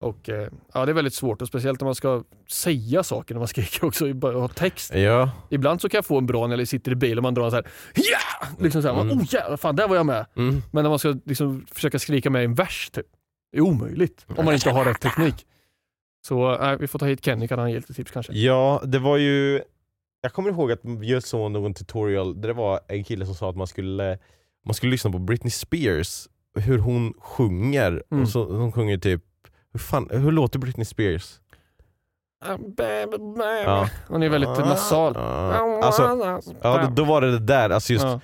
Och 0.00 0.28
eh, 0.28 0.48
ja, 0.74 0.84
det 0.86 0.92
är 0.92 0.94
väldigt 0.94 1.14
svårt 1.14 1.42
och 1.42 1.48
speciellt 1.48 1.80
när 1.80 1.84
man 1.84 1.94
ska 1.94 2.24
säga 2.48 3.02
saker 3.02 3.34
när 3.34 3.38
man 3.38 3.48
skriker 3.48 3.84
också 3.84 4.10
och 4.12 4.22
ha 4.40 4.48
text. 4.48 4.94
Ja, 4.94 5.30
Ibland 5.50 5.80
så 5.80 5.88
kan 5.88 5.98
jag 5.98 6.06
få 6.06 6.18
en 6.18 6.26
bra 6.26 6.46
när 6.46 6.58
jag 6.58 6.68
sitter 6.68 6.92
i 6.92 6.94
bilen 6.94 7.18
och 7.18 7.22
man 7.22 7.34
drar 7.34 7.50
så 7.50 7.56
här 7.56 7.66
ja! 7.94 8.46
Liksom 8.58 8.82
så 8.82 8.88
här, 8.94 9.00
Mm. 9.00 9.18
oh 9.18 9.24
jävlar, 9.34 9.56
fan 9.56 9.76
där 9.76 9.88
var 9.88 9.96
jag 9.96 10.06
med. 10.06 10.26
mm. 10.36 10.62
Men 10.70 10.82
när 10.82 10.90
man 10.90 10.98
ska 10.98 11.16
liksom 11.24 11.66
försöka 11.72 11.98
skrika 11.98 12.30
med 12.30 12.44
en 12.44 12.54
vers 12.54 12.90
typ, 12.92 13.06
det 13.52 13.58
är 13.58 13.62
omöjligt 13.62 14.26
om 14.36 14.44
man 14.44 14.54
inte 14.54 14.70
har 14.70 14.84
rätt 14.84 15.00
teknik. 15.00 15.46
Så 16.26 16.54
äh, 16.62 16.78
vi 16.78 16.86
får 16.88 16.98
ta 16.98 17.06
hit 17.06 17.24
Kenny, 17.24 17.48
kan 17.48 17.58
han 17.58 17.70
ge 17.70 17.76
lite 17.76 17.94
tips 17.94 18.10
kanske? 18.10 18.32
ja, 18.32 18.82
det 18.84 18.98
var 18.98 19.16
ju... 19.16 19.62
Jag 20.20 20.32
kommer 20.32 20.50
ihåg 20.50 20.72
att 20.72 20.80
jag 21.02 21.22
såg 21.22 21.50
någon 21.50 21.74
tutorial 21.74 22.40
där 22.40 22.48
det 22.48 22.54
var 22.54 22.80
en 22.88 23.04
kille 23.04 23.26
som 23.26 23.34
sa 23.34 23.50
att 23.50 23.56
man 23.56 23.66
skulle, 23.66 24.18
man 24.66 24.74
skulle 24.74 24.90
lyssna 24.90 25.10
på 25.10 25.18
Britney 25.18 25.50
Spears, 25.50 26.28
hur 26.54 26.78
hon 26.78 27.14
sjunger. 27.18 28.02
Mm. 28.10 28.22
Och 28.22 28.28
så, 28.28 28.44
hon 28.56 28.72
sjunger 28.72 28.98
typ, 28.98 29.22
hur, 29.72 29.78
fan, 29.80 30.08
hur 30.10 30.32
låter 30.32 30.58
Britney 30.58 30.84
Spears? 30.84 31.40
Ja. 33.64 33.88
Hon 34.08 34.22
är 34.22 34.28
väldigt 34.28 34.58
nasal. 34.58 35.12
Ja, 35.16 35.80
alltså, 35.84 36.40
ja, 36.62 36.90
då, 36.96 37.04
var 37.04 37.20
det 37.20 37.30
det 37.32 37.38
där, 37.38 37.70
alltså 37.70 37.92
just 37.92 38.04
Ja. 38.04 38.20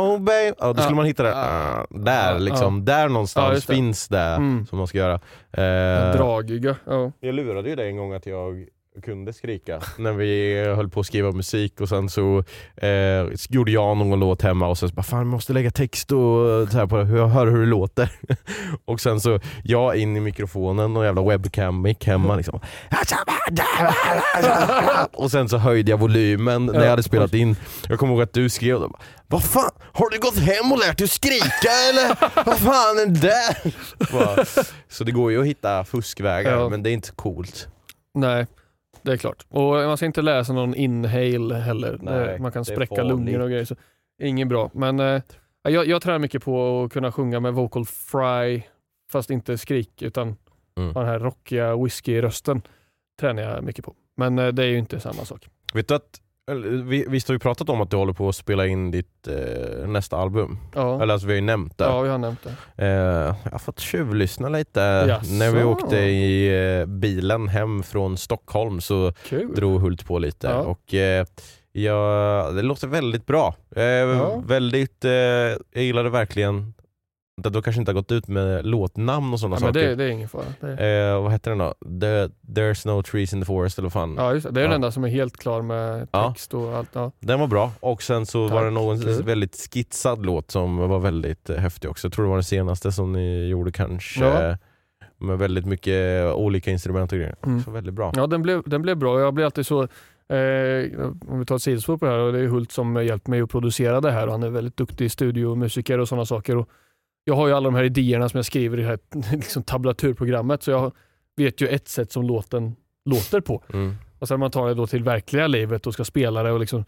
Oh 0.00 0.18
babe, 0.18 0.54
ja, 0.58 0.66
då 0.72 0.74
skulle 0.74 0.86
Ja. 0.88 0.94
man 0.94 1.04
hitta 1.06 1.22
det, 1.22 1.28
Ja. 1.28 1.36
ah, 1.36 1.86
där 1.90 2.38
liksom, 2.38 2.84
där 2.84 3.08
någonstans 3.08 3.66
det. 3.66 3.74
finns 3.74 4.08
det 4.08 4.18
Mm. 4.20 4.66
som 4.66 4.78
man 4.78 4.86
ska 4.86 4.98
göra. 4.98 5.14
Eh, 5.52 6.12
Dragiga. 6.16 6.76
Ja. 6.86 7.12
jag 7.20 7.34
lurade 7.34 7.68
ju 7.68 7.76
dig 7.76 7.88
en 7.88 7.96
gång 7.96 8.12
att 8.12 8.26
jag 8.26 8.66
kunde 9.04 9.32
skrika 9.32 9.80
när 9.98 10.12
vi 10.12 10.58
höll 10.76 10.88
på 10.88 11.00
att 11.00 11.06
skriva 11.06 11.32
musik 11.32 11.80
och 11.80 11.88
sen 11.88 12.08
så 12.08 12.44
eh, 12.76 13.26
gjorde 13.48 13.70
jag 13.72 13.96
någon 13.96 14.20
låt 14.20 14.42
hemma 14.42 14.68
och 14.68 14.78
sen 14.78 14.88
så 14.88 14.94
bara 14.94 15.02
fan 15.02 15.18
jag 15.18 15.26
måste 15.26 15.52
lägga 15.52 15.70
text 15.70 16.12
och 16.12 16.68
så 16.70 16.78
här 16.78 16.86
på 16.86 16.96
det, 16.96 17.16
jag 17.18 17.28
hör 17.28 17.46
hur 17.46 17.60
det 17.60 17.66
låter. 17.66 18.12
och 18.84 19.00
sen 19.00 19.20
så 19.20 19.40
jag 19.64 19.96
in 19.96 20.16
i 20.16 20.20
mikrofonen 20.20 20.96
och 20.96 21.04
jävla 21.04 21.22
webcam 21.22 21.82
mic 21.82 21.96
hemma 22.04 22.36
liksom. 22.36 22.60
och 25.12 25.30
sen 25.30 25.48
så 25.48 25.58
höjde 25.58 25.90
jag 25.90 25.98
volymen 25.98 26.66
när 26.66 26.82
jag 26.82 26.90
hade 26.90 27.02
spelat 27.02 27.34
in. 27.34 27.56
Jag 27.88 27.98
kommer 27.98 28.12
ihåg 28.12 28.22
att 28.22 28.32
du 28.32 28.48
skrev 28.48 28.80
då, 28.80 28.98
vad 29.26 29.44
fan, 29.44 29.70
har 29.92 30.10
du 30.10 30.18
gått 30.18 30.38
hem 30.38 30.72
och 30.72 30.78
lärt 30.78 30.98
dig 30.98 31.08
skrika 31.08 31.70
eller? 31.90 32.08
Vad 32.46 32.58
fan 32.58 32.98
är 32.98 33.06
det 33.06 33.20
där? 33.20 33.72
Bara, 34.12 34.44
Så 34.88 35.04
det 35.04 35.12
går 35.12 35.30
ju 35.32 35.40
att 35.40 35.46
hitta 35.46 35.84
fuskvägar 35.84 36.52
Ja. 36.52 36.68
men 36.68 36.82
det 36.82 36.90
är 36.90 36.92
inte 36.94 37.10
coolt. 37.12 37.68
Nej, 38.14 38.46
det 39.02 39.12
är 39.12 39.16
klart. 39.16 39.46
Och 39.48 39.62
man 39.74 39.96
ska 39.96 40.06
inte 40.06 40.22
läsa 40.22 40.52
någon 40.52 40.74
inhale 40.74 41.54
heller. 41.54 41.98
Nej, 42.02 42.38
man 42.38 42.52
kan 42.52 42.64
spräcka 42.64 43.02
lungor 43.02 43.40
och 43.40 43.50
grejer. 43.50 43.64
Så 43.64 43.74
inget 44.22 44.48
bra. 44.48 44.70
Men 44.74 45.00
eh, 45.00 45.22
jag, 45.62 45.86
jag 45.86 46.02
tränar 46.02 46.18
mycket 46.18 46.44
på 46.44 46.82
att 46.84 46.92
kunna 46.92 47.12
sjunga 47.12 47.40
med 47.40 47.54
vocal 47.54 47.84
fry, 47.84 48.62
fast 49.12 49.30
inte 49.30 49.58
skrik 49.58 50.02
utan 50.02 50.36
Mm. 50.76 50.92
den 50.92 51.06
här 51.06 51.18
rockiga 51.18 51.76
whisky-rösten. 51.76 52.62
Tränar 53.20 53.42
jag 53.42 53.64
mycket 53.64 53.84
på. 53.84 53.94
Men 54.16 54.38
eh, 54.38 54.48
det 54.48 54.62
är 54.62 54.66
ju 54.66 54.78
inte 54.78 55.00
samma 55.00 55.24
sak. 55.24 55.48
Vet 55.74 55.88
du 55.88 55.94
att, 55.94 56.20
vi, 56.54 57.04
visst 57.08 57.28
har 57.28 57.32
vi 57.32 57.38
pratat 57.38 57.68
om 57.68 57.80
att 57.80 57.90
du 57.90 57.96
håller 57.96 58.12
på 58.12 58.28
att 58.28 58.36
spela 58.36 58.66
in 58.66 58.90
ditt 58.90 59.28
eh, 59.28 59.88
nästa 59.88 60.16
album? 60.16 60.58
Ja, 60.74 61.02
Eller 61.02 61.12
alltså 61.12 61.26
vi 61.26 61.32
har 61.32 61.36
ju 61.36 61.40
nämnt 61.46 61.78
det. 61.78 61.84
ja 61.84 62.00
vi 62.00 62.08
har 62.08 62.18
nämnt 62.18 62.40
det. 62.76 62.84
Eh, 62.84 63.34
jag 63.44 63.52
har 63.52 63.58
fått 63.58 63.80
tjuvlyssna 63.80 64.48
lite. 64.48 64.80
Jaså? 64.80 65.32
När 65.32 65.50
vi 65.52 65.64
åkte 65.64 65.96
i 65.96 66.48
eh, 66.80 66.86
bilen 66.86 67.48
hem 67.48 67.82
från 67.82 68.16
Stockholm 68.16 68.80
så 68.80 69.12
Kul. 69.28 69.54
drog 69.54 69.80
Hult 69.80 70.06
på 70.06 70.18
lite. 70.18 70.46
Ja. 70.46 70.58
Och, 70.60 70.94
eh, 70.94 71.26
ja, 71.72 72.50
det 72.54 72.62
låter 72.62 72.88
väldigt 72.88 73.26
bra. 73.26 73.54
Eh, 73.76 74.40
Väldigt, 74.46 75.04
eh, 75.04 75.10
jag 75.10 75.58
gillade 75.84 76.10
verkligen 76.10 76.74
du 77.48 77.62
kanske 77.62 77.80
inte 77.80 77.90
har 77.90 77.94
gått 77.94 78.12
ut 78.12 78.28
med 78.28 78.66
låtnamn 78.66 79.32
och 79.32 79.40
sådana 79.40 79.56
Ja, 79.56 79.60
men 79.64 79.74
saker. 79.74 79.88
det, 79.88 79.94
det 79.94 80.04
är 80.04 80.08
ingen 80.08 80.28
fara. 80.28 80.44
Är, 80.60 81.14
Eh, 81.14 81.22
vad 81.22 81.32
heter 81.32 81.50
den 81.50 81.58
då? 81.58 81.74
The, 82.00 82.28
there's 82.60 82.86
no 82.86 83.02
trees 83.02 83.32
in 83.32 83.40
the 83.40 83.44
forest 83.46 83.78
eller 83.78 83.86
vad 83.86 83.92
fan? 83.92 84.14
ja, 84.18 84.34
just 84.34 84.46
det. 84.46 84.52
det 84.52 84.60
är 84.60 84.64
Ja. 84.64 84.68
den 84.68 84.74
enda 84.74 84.90
som 84.90 85.04
är 85.04 85.08
helt 85.08 85.36
klar 85.36 85.62
med 85.62 86.08
Ja. 86.12 86.28
text 86.28 86.54
och 86.54 86.76
allt. 86.76 86.90
Ja. 86.92 87.12
Den 87.20 87.40
var 87.40 87.46
bra 87.46 87.72
och 87.80 88.02
sen 88.02 88.26
så 88.26 88.42
var 88.42 88.48
Tack. 88.48 88.64
det 88.64 88.70
någon 88.70 89.00
Kul. 89.00 89.22
väldigt 89.22 89.68
skitsad 89.72 90.26
låt 90.26 90.50
som 90.50 90.76
var 90.76 90.98
väldigt 90.98 91.50
eh, 91.50 91.56
häftig 91.56 91.90
också. 91.90 92.06
Jag 92.06 92.12
tror 92.12 92.24
det 92.24 92.28
var 92.28 92.36
den 92.36 92.44
senaste 92.44 92.92
som 92.92 93.12
ni 93.12 93.48
gjorde 93.48 93.72
kanske. 93.72 94.24
Ja. 94.24 94.56
Med 95.18 95.38
väldigt 95.38 95.66
mycket 95.66 96.32
olika 96.34 96.70
instrument 96.70 97.12
och 97.12 97.18
grejer. 97.18 97.34
Mm. 97.46 97.62
Så 97.62 97.70
väldigt 97.70 97.94
bra. 97.94 98.12
Ja, 98.16 98.26
den 98.26 98.42
blev, 98.42 98.62
den 98.66 98.82
blev 98.82 98.96
bra. 98.96 99.20
Jag 99.20 99.34
blir 99.34 99.44
alltid 99.44 99.66
så, 99.66 99.82
eh, 99.82 101.10
om 101.28 101.38
vi 101.38 101.44
tar 101.46 101.56
ett 101.56 101.62
sidospår 101.62 101.96
på 101.96 102.04
det 102.06 102.10
här, 102.12 102.18
och 102.18 102.32
det 102.32 102.38
är 102.40 102.46
Hult 102.46 102.72
som 102.72 103.04
hjälpt 103.06 103.26
mig 103.26 103.40
att 103.40 103.50
producera 103.50 104.00
det 104.00 104.10
här 104.12 104.26
och 104.26 104.32
han 104.32 104.42
är 104.42 104.50
väldigt 104.50 104.76
duktig 104.76 105.10
studiomusiker 105.12 105.98
och 105.98 106.08
sådana 106.08 106.24
saker. 106.24 106.56
Och 106.56 106.68
jag 107.24 107.34
har 107.34 107.46
ju 107.48 107.54
alla 107.54 107.64
de 107.64 107.74
här 107.74 107.84
idéerna 107.84 108.28
som 108.28 108.38
jag 108.38 108.44
skriver 108.46 108.78
i 108.78 108.82
det 108.82 108.88
här 108.88 108.98
liksom, 109.36 109.62
tablaturprogrammet 109.62 110.62
så 110.62 110.70
jag 110.70 110.92
vet 111.36 111.60
ju 111.60 111.68
ett 111.68 111.88
sätt 111.88 112.12
som 112.12 112.22
låten 112.22 112.76
låter 113.04 113.40
på. 113.40 113.62
Mm. 113.72 113.94
Och 114.18 114.28
sen 114.28 114.40
man 114.40 114.50
tar 114.50 114.68
det 114.68 114.74
då 114.74 114.86
till 114.86 115.02
verkliga 115.04 115.46
livet 115.46 115.86
och 115.86 115.94
ska 115.94 116.04
spela 116.04 116.42
det 116.42 116.52
och 116.52 116.60
liksom 116.60 116.84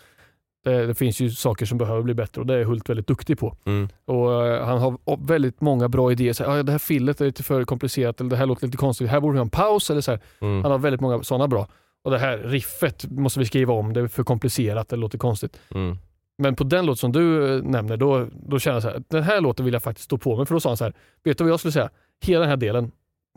det, 0.64 0.87
det 0.87 0.95
finns 0.95 1.20
ju 1.20 1.30
saker 1.30 1.66
som 1.66 1.78
behöver 1.78 2.03
bli 2.03 2.14
bättre 2.14 2.41
och 2.41 2.47
det 2.47 2.55
är 2.55 2.64
Hult 2.64 2.89
väldigt 2.89 3.07
duktig 3.07 3.39
på. 3.39 3.57
Mm. 3.64 3.89
Och 4.05 4.47
eh, 4.47 4.64
Han 4.66 4.78
har 4.78 5.26
väldigt 5.26 5.61
många 5.61 5.89
bra 5.89 6.12
idéer. 6.12 6.33
Så 6.33 6.45
här, 6.45 6.59
"Ah, 6.59 6.62
det 6.62 6.72
här 6.72 6.78
fillet 6.78 7.20
är 7.20 7.24
lite 7.24 7.43
för 7.43 7.64
komplicerat 7.64 8.20
eller 8.20 8.30
det 8.30 8.37
här 8.37 8.47
låter 8.47 8.66
lite 8.66 8.76
konstigt. 8.76 9.09
Här 9.09 9.20
borde 9.20 9.33
vi 9.33 9.39
ha 9.39 9.45
en 9.45 9.51
paus. 9.51 9.91
Eller 9.91 10.01
så 10.01 10.11
här. 10.11 10.20
Mm. 10.41 10.62
Han 10.62 10.72
har 10.72 10.78
väldigt 10.78 11.01
många 11.01 11.22
sådana 11.22 11.49
bra. 11.49 11.68
Och 12.05 12.11
det 12.11 12.18
här 12.18 12.39
riffet 12.39 13.11
måste 13.11 13.39
vi 13.41 13.47
skriva 13.47 13.72
om, 13.74 13.93
det 13.93 14.01
är 14.01 14.07
för 14.07 14.24
komplicerat, 14.24 14.89
det 14.89 14.97
låter 14.97 15.18
konstigt. 15.18 15.61
Mm. 15.74 15.99
Men 16.43 16.57
på 16.57 16.64
den 16.64 16.86
låt 16.86 16.99
som 16.99 17.12
du 17.12 17.55
eh, 17.57 17.62
nämner, 17.62 17.97
då, 17.97 18.26
då 18.32 18.59
känner 18.59 18.74
jag 18.76 18.82
så 18.82 18.88
här, 18.88 19.03
den 19.09 19.22
här 19.22 19.40
låten 19.40 19.64
vill 19.64 19.72
jag 19.74 19.82
faktiskt 19.82 20.05
stå 20.05 20.18
på 20.18 20.36
mig. 20.36 20.47
För 20.47 20.55
då 20.55 20.61
sa 20.61 20.70
han 20.70 20.76
så 20.76 20.84
här, 20.84 20.95
vet 21.24 21.38
du 21.38 21.45
vad 21.45 21.51
jag 21.53 21.59
skulle 21.61 21.72
säga? 21.72 21.90
Hela 22.24 22.40
den 22.40 22.49
här 22.49 22.57
delen, 22.57 22.90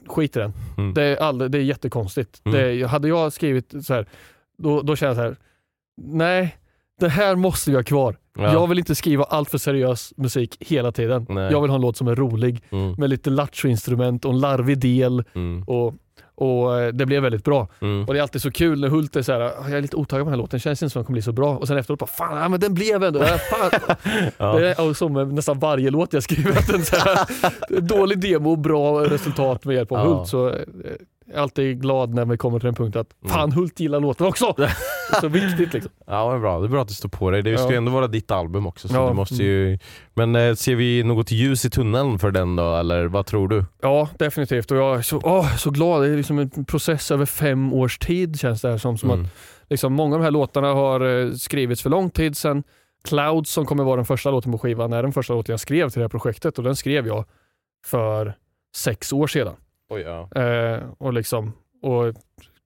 skit 0.07 0.35
i 0.35 0.39
den. 0.39 0.53
Mm. 0.77 0.93
Det, 0.93 1.03
är 1.03 1.17
all, 1.17 1.37
det 1.51 1.57
är 1.57 1.61
jättekonstigt. 1.61 2.41
Mm. 2.45 2.59
Det, 2.79 2.87
hade 2.87 3.07
jag 3.07 3.33
skrivit 3.33 3.73
så 3.85 3.93
här, 3.93 4.05
då, 4.57 4.81
då 4.81 4.95
känner 4.95 5.09
jag 5.09 5.17
så 5.17 5.21
här, 5.23 5.35
nej, 6.01 6.57
det 6.99 7.09
här 7.09 7.35
måste 7.35 7.69
vi 7.69 7.75
ha 7.75 7.83
kvar. 7.83 8.17
Ja. 8.37 8.53
Jag 8.53 8.67
vill 8.67 8.79
inte 8.79 8.95
skriva 8.95 9.23
allt 9.23 9.49
för 9.49 9.57
seriös 9.57 10.13
musik 10.17 10.57
hela 10.59 10.91
tiden. 10.91 11.25
Nej. 11.29 11.51
Jag 11.51 11.61
vill 11.61 11.69
ha 11.69 11.75
en 11.75 11.81
låt 11.81 11.97
som 11.97 12.07
är 12.07 12.15
rolig, 12.15 12.63
Mm. 12.69 12.95
med 12.97 13.09
lite 13.09 13.29
lattjo-instrument 13.29 14.25
och 14.25 14.33
en 14.33 14.39
larvig 14.39 14.77
del. 14.77 15.23
Mm. 15.33 15.63
Och, 15.63 15.93
och 16.35 16.79
eh, 16.79 16.87
det 16.93 17.05
blev 17.05 17.21
väldigt 17.23 17.43
bra. 17.43 17.67
Mm. 17.81 18.05
Och 18.07 18.13
det 18.13 18.19
är 18.19 18.21
alltid 18.21 18.41
så 18.41 18.51
kul 18.51 18.81
när 18.81 18.87
Hult 18.87 19.15
är 19.15 19.21
så 19.21 19.31
här, 19.31 19.39
"Ah, 19.41 19.53
jag 19.69 19.77
är 19.77 19.81
lite 19.81 19.95
otaggad 19.95 20.25
på 20.25 20.29
den 20.29 20.39
här 20.39 20.43
låten, 20.43 20.59
känns 20.59 20.83
inte 20.83 20.89
som 20.93 20.99
den 20.99 21.05
kommer 21.05 21.15
bli 21.15 21.21
så 21.21 21.31
bra. 21.31 21.57
Och 21.57 21.67
sen 21.67 21.77
efteråt 21.77 21.99
bara, 21.99 22.07
fan 22.07 22.37
ja, 22.41 22.49
men 22.49 22.59
den 22.59 22.73
blev 22.73 23.03
ändå, 23.03 23.19
ja, 23.19 23.37
fan. 23.37 23.95
Ja. 24.37 24.53
Det 24.53 24.69
är 24.69 24.93
som 24.93 25.13
med 25.13 25.33
nästan 25.33 25.59
varje 25.59 25.89
låt 25.89 26.13
jag 26.13 26.23
skriver, 26.23 26.51
att 26.51 26.67
den 26.71 26.85
så 26.85 26.95
här, 26.95 27.19
dålig 27.81 28.19
demo 28.19 28.51
och 28.51 28.57
bra 28.59 29.03
resultat 29.05 29.65
med 29.65 29.75
hjälp 29.75 29.91
av 29.91 29.97
Ja. 29.97 30.03
Hult. 30.17 30.27
Så 30.29 30.49
eh, 30.49 30.55
är 31.33 31.39
alltid 31.39 31.81
glad 31.81 32.13
när 32.13 32.25
vi 32.25 32.37
kommer 32.37 32.59
till 32.59 32.67
en 32.69 32.75
punkt 32.75 32.95
att, 32.95 33.07
Mm. 33.23 33.33
fan 33.33 33.51
Hult 33.51 33.79
gillar 33.79 33.99
låten 33.99 34.27
också. 34.27 34.53
Det 34.57 35.17
är 35.17 35.21
så 35.21 35.27
viktigt 35.27 35.73
liksom. 35.73 35.91
Ja, 36.07 36.35
är 36.35 36.39
bra. 36.39 36.59
Det 36.59 36.65
är 36.65 36.69
bra 36.69 36.81
att 36.81 36.87
du 36.87 36.93
står 36.93 37.09
på 37.09 37.31
dig. 37.31 37.41
Det 37.41 37.57
ska 37.57 37.69
ju 37.71 37.77
ändå 37.77 37.91
vara 37.91 38.07
ditt 38.07 38.31
album 38.31 38.67
också. 38.67 38.87
Så 38.87 38.95
Ja. 38.95 39.07
du 39.07 39.13
måste 39.13 39.43
ju... 39.43 39.79
Men 40.13 40.35
eh, 40.35 40.55
ser 40.55 40.75
vi 40.75 41.03
något 41.03 41.31
ljus 41.31 41.65
i 41.65 41.69
tunneln 41.69 42.19
för 42.19 42.31
den 42.31 42.55
då, 42.55 42.75
eller 42.75 43.05
vad 43.05 43.25
tror 43.25 43.47
du? 43.47 43.65
Ja, 43.81 44.09
definitivt. 44.19 44.71
Och 44.71 44.77
jag 44.77 44.97
är 44.97 45.01
så, 45.01 45.21
åh, 45.23 45.55
så 45.57 45.69
glad. 45.71 46.01
Det 46.03 46.07
är 46.07 46.17
liksom 46.17 46.39
en 46.39 46.65
process 46.65 47.11
över 47.11 47.25
fem 47.25 47.73
års 47.73 47.97
tid 47.97 48.39
känns 48.39 48.61
det 48.61 48.69
här 48.69 48.77
som. 48.77 48.97
som 48.97 49.09
Mm. 49.11 49.25
att 49.25 49.31
liksom, 49.69 49.93
Många 49.93 50.15
av 50.15 50.19
de 50.19 50.23
här 50.23 50.31
låtarna 50.31 50.67
har 50.73 51.25
eh, 51.25 51.31
skrivits 51.31 51.81
för 51.81 51.89
lång 51.89 52.09
tid 52.09 52.37
sedan. 52.37 52.63
Clouds 53.07 53.51
som 53.51 53.65
kommer 53.65 53.83
vara 53.83 53.95
den 53.95 54.05
första 54.05 54.31
låten 54.31 54.51
på 54.51 54.57
skivan 54.57 54.93
är 54.93 55.03
den 55.03 55.13
första 55.13 55.33
låten 55.33 55.53
jag 55.53 55.59
skrev 55.59 55.89
till 55.89 55.99
det 55.99 56.03
här 56.03 56.09
projektet 56.09 56.57
och 56.57 56.63
den 56.63 56.75
skrev 56.75 57.07
jag 57.07 57.25
för 57.85 58.33
sex 58.75 59.13
år 59.13 59.27
sedan. 59.27 59.53
Oj, 59.89 60.01
ja. 60.01 60.41
Eh, 60.41 60.83
och, 60.97 61.13
liksom, 61.13 61.53
och 61.81 62.13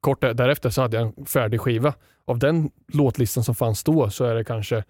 kort 0.01 0.21
där- 0.21 0.33
därefter 0.33 0.69
så 0.69 0.81
hade 0.81 0.97
jag 0.97 1.13
en 1.19 1.25
färdig 1.25 1.61
skiva. 1.61 1.93
Av 2.25 2.39
den 2.39 2.71
låtlistan 2.93 3.43
som 3.43 3.55
fanns 3.55 3.83
då 3.83 4.09
så 4.09 4.25
är 4.25 4.35
det 4.35 4.43
kanske 4.43 4.83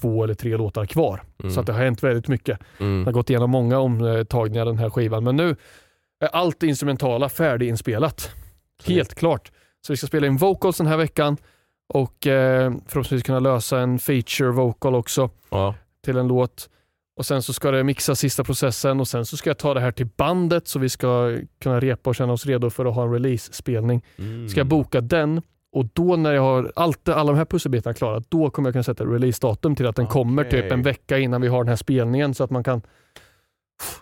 två 0.00 0.24
eller 0.24 0.34
tre 0.34 0.56
låtar 0.56 0.86
kvar. 0.86 1.22
Mm. 1.40 1.50
Så 1.54 1.60
att 1.60 1.66
det 1.66 1.72
har 1.72 1.80
hänt 1.84 2.02
väldigt 2.02 2.28
mycket. 2.28 2.58
Jag 2.78 2.86
har 2.86 2.92
Mm. 2.92 3.12
gått 3.12 3.30
igenom 3.30 3.50
många 3.50 3.78
omtagningar 3.78 4.64
den 4.64 4.78
här 4.78 4.90
skivan, 4.90 5.24
men 5.24 5.36
nu 5.36 5.56
är 6.20 6.28
allt 6.28 6.62
instrumentala 6.62 7.28
färdiginspelat. 7.28 8.30
Helt 8.86 9.14
klart. 9.14 9.52
Så 9.86 9.92
vi 9.92 9.96
ska 9.96 10.06
spela 10.06 10.26
in 10.26 10.36
vocals 10.36 10.78
den 10.78 10.86
här 10.86 10.96
veckan 10.96 11.36
och 11.94 12.26
eh, 12.26 12.70
förhoppningsvis 12.86 13.22
kunna 13.22 13.40
lösa 13.40 13.80
en 13.80 13.98
feature 13.98 14.50
vocal 14.50 14.94
också 14.94 15.30
Ja. 15.50 15.74
till 16.04 16.16
en 16.16 16.28
låt. 16.28 16.70
Och 17.18 17.26
Sen 17.26 17.42
så 17.42 17.52
ska 17.52 17.70
det 17.70 17.84
mixa 17.84 18.14
sista 18.14 18.44
processen 18.44 19.00
och 19.00 19.08
sen 19.08 19.26
så 19.26 19.36
ska 19.36 19.50
jag 19.50 19.58
ta 19.58 19.74
det 19.74 19.80
här 19.80 19.90
till 19.90 20.08
bandet 20.16 20.68
så 20.68 20.78
vi 20.78 20.88
ska 20.88 21.36
kunna 21.60 21.80
repa 21.80 22.10
och 22.10 22.16
känna 22.16 22.32
oss 22.32 22.46
redo 22.46 22.70
för 22.70 22.86
att 22.86 22.94
ha 22.94 23.02
en 23.02 23.12
release-spelning. 23.12 24.04
Mm. 24.18 24.48
Ska 24.48 24.60
jag 24.60 24.66
boka 24.66 25.00
den 25.00 25.42
och 25.72 25.84
då 25.92 26.16
när 26.16 26.32
jag 26.32 26.42
har 26.42 26.72
allt, 26.76 27.08
alla 27.08 27.32
de 27.32 27.38
här 27.38 27.44
pusselbitarna 27.44 27.94
klara, 27.94 28.22
då 28.28 28.50
kommer 28.50 28.68
jag 28.68 28.74
kunna 28.74 28.82
sätta 28.82 29.04
release-datum 29.04 29.76
till 29.76 29.86
att 29.86 29.96
den 29.96 30.06
kommer 30.06 30.44
Okej. 30.44 30.62
typ 30.62 30.72
en 30.72 30.82
vecka 30.82 31.18
innan 31.18 31.40
vi 31.40 31.48
har 31.48 31.58
den 31.58 31.68
här 31.68 31.76
spelningen 31.76 32.34
så 32.34 32.44
att 32.44 32.50
man 32.50 32.64
kan 32.64 32.82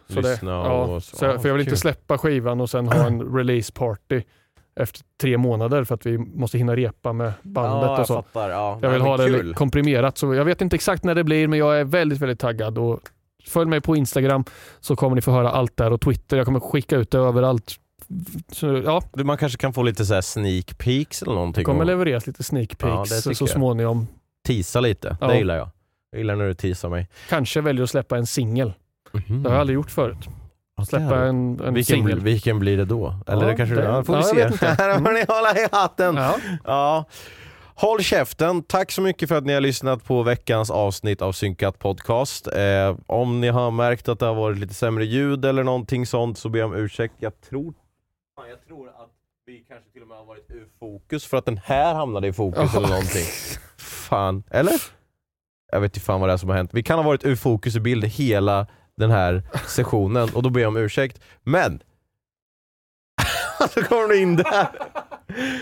så 0.08 0.20
det, 0.20 0.30
Lyssna 0.30 0.50
ja, 0.50 0.84
och 0.84 1.02
så. 1.02 1.24
Ja, 1.24 1.38
för 1.38 1.48
jag 1.48 1.54
vill 1.54 1.64
inte 1.64 1.76
släppa 1.76 2.18
skivan 2.18 2.60
och 2.60 2.70
sen 2.70 2.88
ha 2.88 3.06
en 3.06 3.36
release 3.36 3.72
party 3.72 4.22
efter 4.80 5.00
tre 5.20 5.38
månader 5.38 5.84
för 5.84 5.94
att 5.94 6.06
vi 6.06 6.18
måste 6.18 6.58
hinna 6.58 6.76
repa 6.76 7.12
med 7.12 7.32
bandet 7.42 7.82
ja, 7.82 7.92
och 7.94 7.98
jag 8.00 8.06
så. 8.06 8.14
fattar. 8.14 8.50
Ja. 8.50 8.78
Jag 8.82 8.90
vill 8.90 9.00
Nej, 9.02 9.08
ha 9.10 9.16
det 9.16 9.24
kul. 9.26 9.54
komprimerat 9.54 10.18
så 10.18 10.34
jag 10.34 10.44
vet 10.44 10.60
inte 10.60 10.76
exakt 10.76 11.04
när 11.04 11.14
det 11.14 11.24
blir 11.24 11.48
men 11.48 11.58
jag 11.58 11.80
är 11.80 11.84
väldigt, 11.84 12.18
väldigt 12.20 12.40
taggad 12.40 12.78
och 12.78 13.00
följ 13.46 13.70
mig 13.70 13.80
på 13.80 13.96
Instagram 13.96 14.44
så 14.80 14.96
kommer 14.96 15.16
ni 15.16 15.22
få 15.22 15.30
höra 15.30 15.50
allt 15.50 15.76
där 15.76 15.92
och 15.92 16.00
Twitter. 16.00 16.36
Jag 16.36 16.46
kommer 16.46 16.60
skicka 16.60 16.96
ut 16.96 17.10
det 17.10 17.18
överallt 17.18 17.74
Så, 18.52 18.66
ja, 18.84 19.02
Man 19.14 19.36
kanske 19.38 19.58
kan 19.58 19.72
få 19.72 19.82
lite 19.82 20.04
så 20.06 20.14
här 20.14 20.20
sneak 20.20 20.78
peeks 20.78 21.22
eller 21.22 21.34
någonting. 21.34 21.60
det 21.60 21.64
kommer 21.64 21.80
och 21.80 21.86
levereras 21.86 22.26
lite 22.26 22.42
sneak 22.42 22.76
Ja, 22.78 22.96
peeks 23.04 23.22
tycker 23.22 23.34
så 23.34 23.42
jag. 23.44 23.48
småningom. 23.50 24.06
Teasa 24.46 24.80
lite, 24.80 25.16
Ja. 25.20 25.26
det 25.26 25.38
gillar 25.38 25.56
jag. 25.56 25.68
Jag 26.10 26.18
gillar 26.18 26.36
när 26.36 26.46
du 26.46 26.54
teasar 26.54 26.88
mig. 26.88 27.08
Kanske 27.28 27.60
väljer 27.60 27.82
att 27.84 27.90
släppa 27.90 28.16
en 28.18 28.26
singel. 28.26 28.72
Mhm. 29.12 29.42
Det 29.42 29.48
har 29.48 29.54
jag 29.54 29.60
aldrig 29.60 29.74
gjort 29.74 29.90
förut. 29.90 30.28
Släppa 30.84 31.16
en, 31.24 31.60
en 31.60 31.74
vilken, 31.74 31.96
singel. 31.96 32.20
vilken 32.20 32.58
blir 32.58 32.76
det 32.76 32.84
då? 32.84 33.14
Eller 33.26 33.42
Ja, 33.42 33.48
det 33.48 33.56
kanske 33.56 33.74
det- 33.74 33.84
ja, 33.84 34.04
får 34.04 34.34
vi 34.34 34.40
ja, 34.40 34.50
se. 34.52 34.66
Här 34.66 34.94
får 35.04 35.12
ni 35.12 35.24
hålla 35.28 35.56
i 35.56 35.68
hatten. 35.72 36.16
Ja. 36.16 36.36
Ja. 36.64 37.04
Håll 37.74 38.00
käften. 38.02 38.62
Tack 38.62 38.92
så 38.92 39.02
mycket 39.02 39.28
för 39.28 39.36
att 39.38 39.44
ni 39.44 39.52
har 39.52 39.60
lyssnat 39.60 40.04
på 40.04 40.22
veckans 40.22 40.70
avsnitt 40.70 41.22
av 41.22 41.32
Synkat 41.32 41.78
Podcast. 41.78 42.46
Eh, 42.46 42.96
om 43.06 43.40
ni 43.40 43.48
har 43.48 43.70
märkt 43.70 44.08
att 44.08 44.18
det 44.18 44.26
har 44.26 44.34
varit 44.34 44.58
lite 44.58 44.74
sämre 44.74 45.04
ljud 45.04 45.44
eller 45.44 45.64
någonting 45.64 46.06
sånt 46.06 46.38
så 46.38 46.48
ber 46.48 46.58
jag 46.58 46.66
om 46.70 46.76
ursäkt. 46.76 47.14
Jag 47.18 47.40
tror, 47.40 47.74
fan, 48.36 48.48
jag 48.48 48.66
tror 48.66 48.88
att 48.88 49.10
vi 49.46 49.58
kanske 49.68 49.90
till 49.90 50.02
och 50.02 50.08
med 50.08 50.16
har 50.16 50.24
varit 50.24 50.50
ur 50.50 50.66
fokus 50.80 51.26
för 51.26 51.36
att 51.36 51.44
den 51.44 51.60
här 51.64 51.94
hamnade 51.94 52.28
i 52.28 52.32
fokus 52.32 52.74
eller 52.74 52.88
någonting. 52.88 53.24
Fan, 53.78 54.42
eller? 54.50 54.82
Jag 55.72 55.80
vet 55.80 55.96
inte 55.96 56.06
fan 56.06 56.20
vad 56.20 56.28
det 56.28 56.32
är 56.32 56.36
som 56.36 56.48
har 56.48 56.56
hänt. 56.56 56.70
Vi 56.74 56.82
kan 56.82 56.98
ha 56.98 57.02
varit 57.04 57.24
ur 57.24 57.36
fokus 57.36 57.76
i 57.76 57.80
bild 57.80 58.04
hela 58.04 58.66
den 58.96 59.10
här 59.10 59.42
sessionen 59.66 60.28
och 60.34 60.42
då 60.42 60.50
ber 60.50 60.60
jag 60.60 60.68
om 60.68 60.76
ursäkt. 60.76 61.20
Men 61.44 61.80
så 63.74 63.82
kommer 63.82 64.08
du 64.08 64.20
in 64.20 64.36
där. 64.36 64.68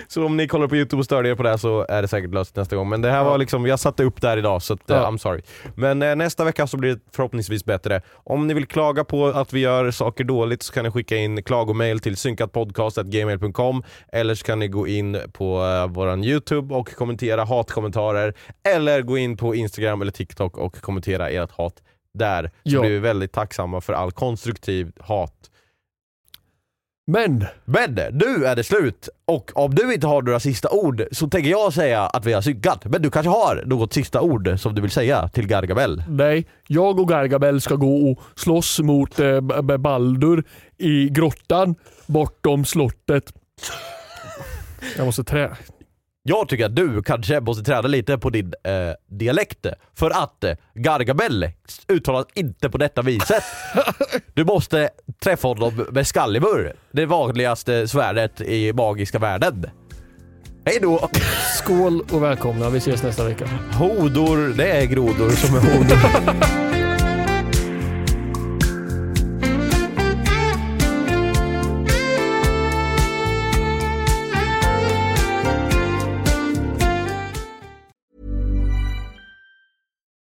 Så 0.09 0.27
om 0.27 0.37
ni 0.37 0.49
kollar 0.49 0.69
på 0.69 0.77
youtube 0.77 1.01
och 1.01 1.05
stör 1.05 1.27
er 1.27 1.35
på 1.35 1.43
det 1.43 1.49
här 1.49 1.57
så 1.57 1.87
är 1.89 2.03
det 2.03 2.09
säkert 2.09 2.35
löst 2.35 2.57
nästa 2.57 2.77
gång. 2.77 2.89
Men 2.89 3.03
det 3.03 3.11
här 3.11 3.25
var 3.25 3.39
liksom, 3.39 3.67
jag 3.67 3.81
satte 3.81 4.05
upp 4.05 4.21
där 4.21 4.37
idag 4.37 4.63
så 4.63 4.75
att, 4.75 4.91
eh, 4.91 4.97
Ja. 4.97 5.11
I'm 5.11 5.19
sorry. 5.19 5.43
Men 5.75 6.03
eh, 6.03 6.17
nästa 6.17 6.45
vecka 6.45 6.67
så 6.67 6.77
blir 6.77 6.95
det 6.95 7.01
förhoppningsvis 7.13 7.65
bättre. 7.65 8.03
Om 8.15 8.47
ni 8.47 8.55
vill 8.55 8.67
klaga 8.67 9.05
på 9.05 9.27
att 9.27 9.53
vi 9.53 9.61
gör 9.61 9.91
saker 9.91 10.25
dåligt 10.25 10.63
så 10.63 10.73
kan 10.73 10.85
ni 10.85 10.91
skicka 10.91 11.17
in 11.17 11.43
klagomail 11.43 12.01
till 12.01 12.17
synkatpodcast.gmail.com 12.17 13.83
eller 14.13 14.35
så 14.35 14.45
kan 14.45 14.59
ni 14.59 14.69
gå 14.69 14.87
in 14.89 15.19
på 15.33 15.65
eh, 15.65 15.87
våran 15.87 16.25
youtube 16.25 16.75
och 16.75 16.95
kommentera 16.95 17.45
hatkommentarer 17.45 18.35
eller 18.75 19.03
gå 19.03 19.19
in 19.19 19.37
på 19.37 19.55
instagram 19.55 20.03
eller 20.03 20.13
tiktok 20.13 20.59
och 20.59 20.81
kommentera 20.81 21.31
ert 21.31 21.51
hat 21.51 21.75
där. 22.15 22.43
Så 22.45 22.51
Ja. 22.63 22.81
blir 22.81 22.91
vi 22.91 22.99
väldigt 22.99 23.33
tacksamma 23.33 23.81
för 23.81 23.93
all 23.93 24.13
konstruktiv 24.13 24.93
hat. 25.01 25.51
Men 27.07 27.45
Men 27.65 27.95
nu 27.95 28.45
är 28.47 28.57
det 28.57 28.65
slut 28.65 29.09
och 29.25 29.51
om 29.55 29.75
du 29.75 29.95
inte 29.95 30.07
har 30.07 30.23
några 30.23 30.41
sista 30.41 30.71
ord 30.71 31.03
så 31.13 31.29
tänker 31.29 31.51
jag 31.51 31.73
säga 31.73 32.03
att 32.03 32.27
vi 32.27 32.33
har 32.33 32.41
synkat. 32.43 32.85
Men 32.85 33.03
du 33.03 33.11
kanske 33.11 33.31
har 33.31 33.63
något 33.67 33.93
sista 33.93 34.21
ord 34.21 34.55
som 34.59 34.75
du 34.75 34.83
vill 34.83 34.91
säga 34.91 35.29
till 35.29 35.47
Gargamel? 35.47 36.03
nej, 36.09 36.47
jag 36.67 37.01
och 37.01 37.09
Gargamel 37.09 37.61
ska 37.61 37.75
gå 37.75 38.11
och 38.11 38.19
slåss 38.35 38.81
mot 38.81 39.21
eh, 39.21 39.41
Baldur 39.79 40.45
i 40.79 41.09
grottan 41.09 41.75
bortom 42.07 42.65
slottet. 42.65 43.33
Jag 44.97 45.07
måste 45.07 45.25
trä. 45.25 45.57
Jag 46.27 46.49
tycker 46.49 46.67
att 46.67 46.77
du 46.77 47.03
kanske 47.03 47.41
måste 47.41 47.63
träna 47.65 47.89
lite 47.89 48.19
på 48.19 48.31
din 48.31 48.53
eh, 48.65 48.73
dialekt 49.19 49.67
för 49.95 50.11
att 50.11 50.45
eh, 50.45 50.55
Gargamel 50.75 51.51
uttalas 51.89 52.27
inte 52.35 52.71
på 52.71 52.79
detta 52.79 53.03
viset. 53.03 53.45
Du 54.35 54.45
måste 54.45 54.91
träffa 55.23 55.49
honom 55.49 55.87
med 55.91 56.07
Skallivur, 56.07 56.73
det 56.93 57.07
vanligaste 57.07 57.89
svärdet 57.89 58.41
i 58.41 58.73
magiska 58.73 59.19
världen. 59.19 59.67
Hej 60.67 60.79
då! 60.83 61.09
Skål 61.59 62.01
och 62.13 62.23
välkomna. 62.23 62.71
Vi 62.71 62.79
ses 62.79 63.03
nästa 63.03 63.25
vecka. 63.25 63.49
Hodor, 63.73 64.55
det 64.57 64.71
är 64.71 64.87
grodor 64.87 65.31
som 65.31 65.57
är 65.57 65.61
hodor. 65.61 66.55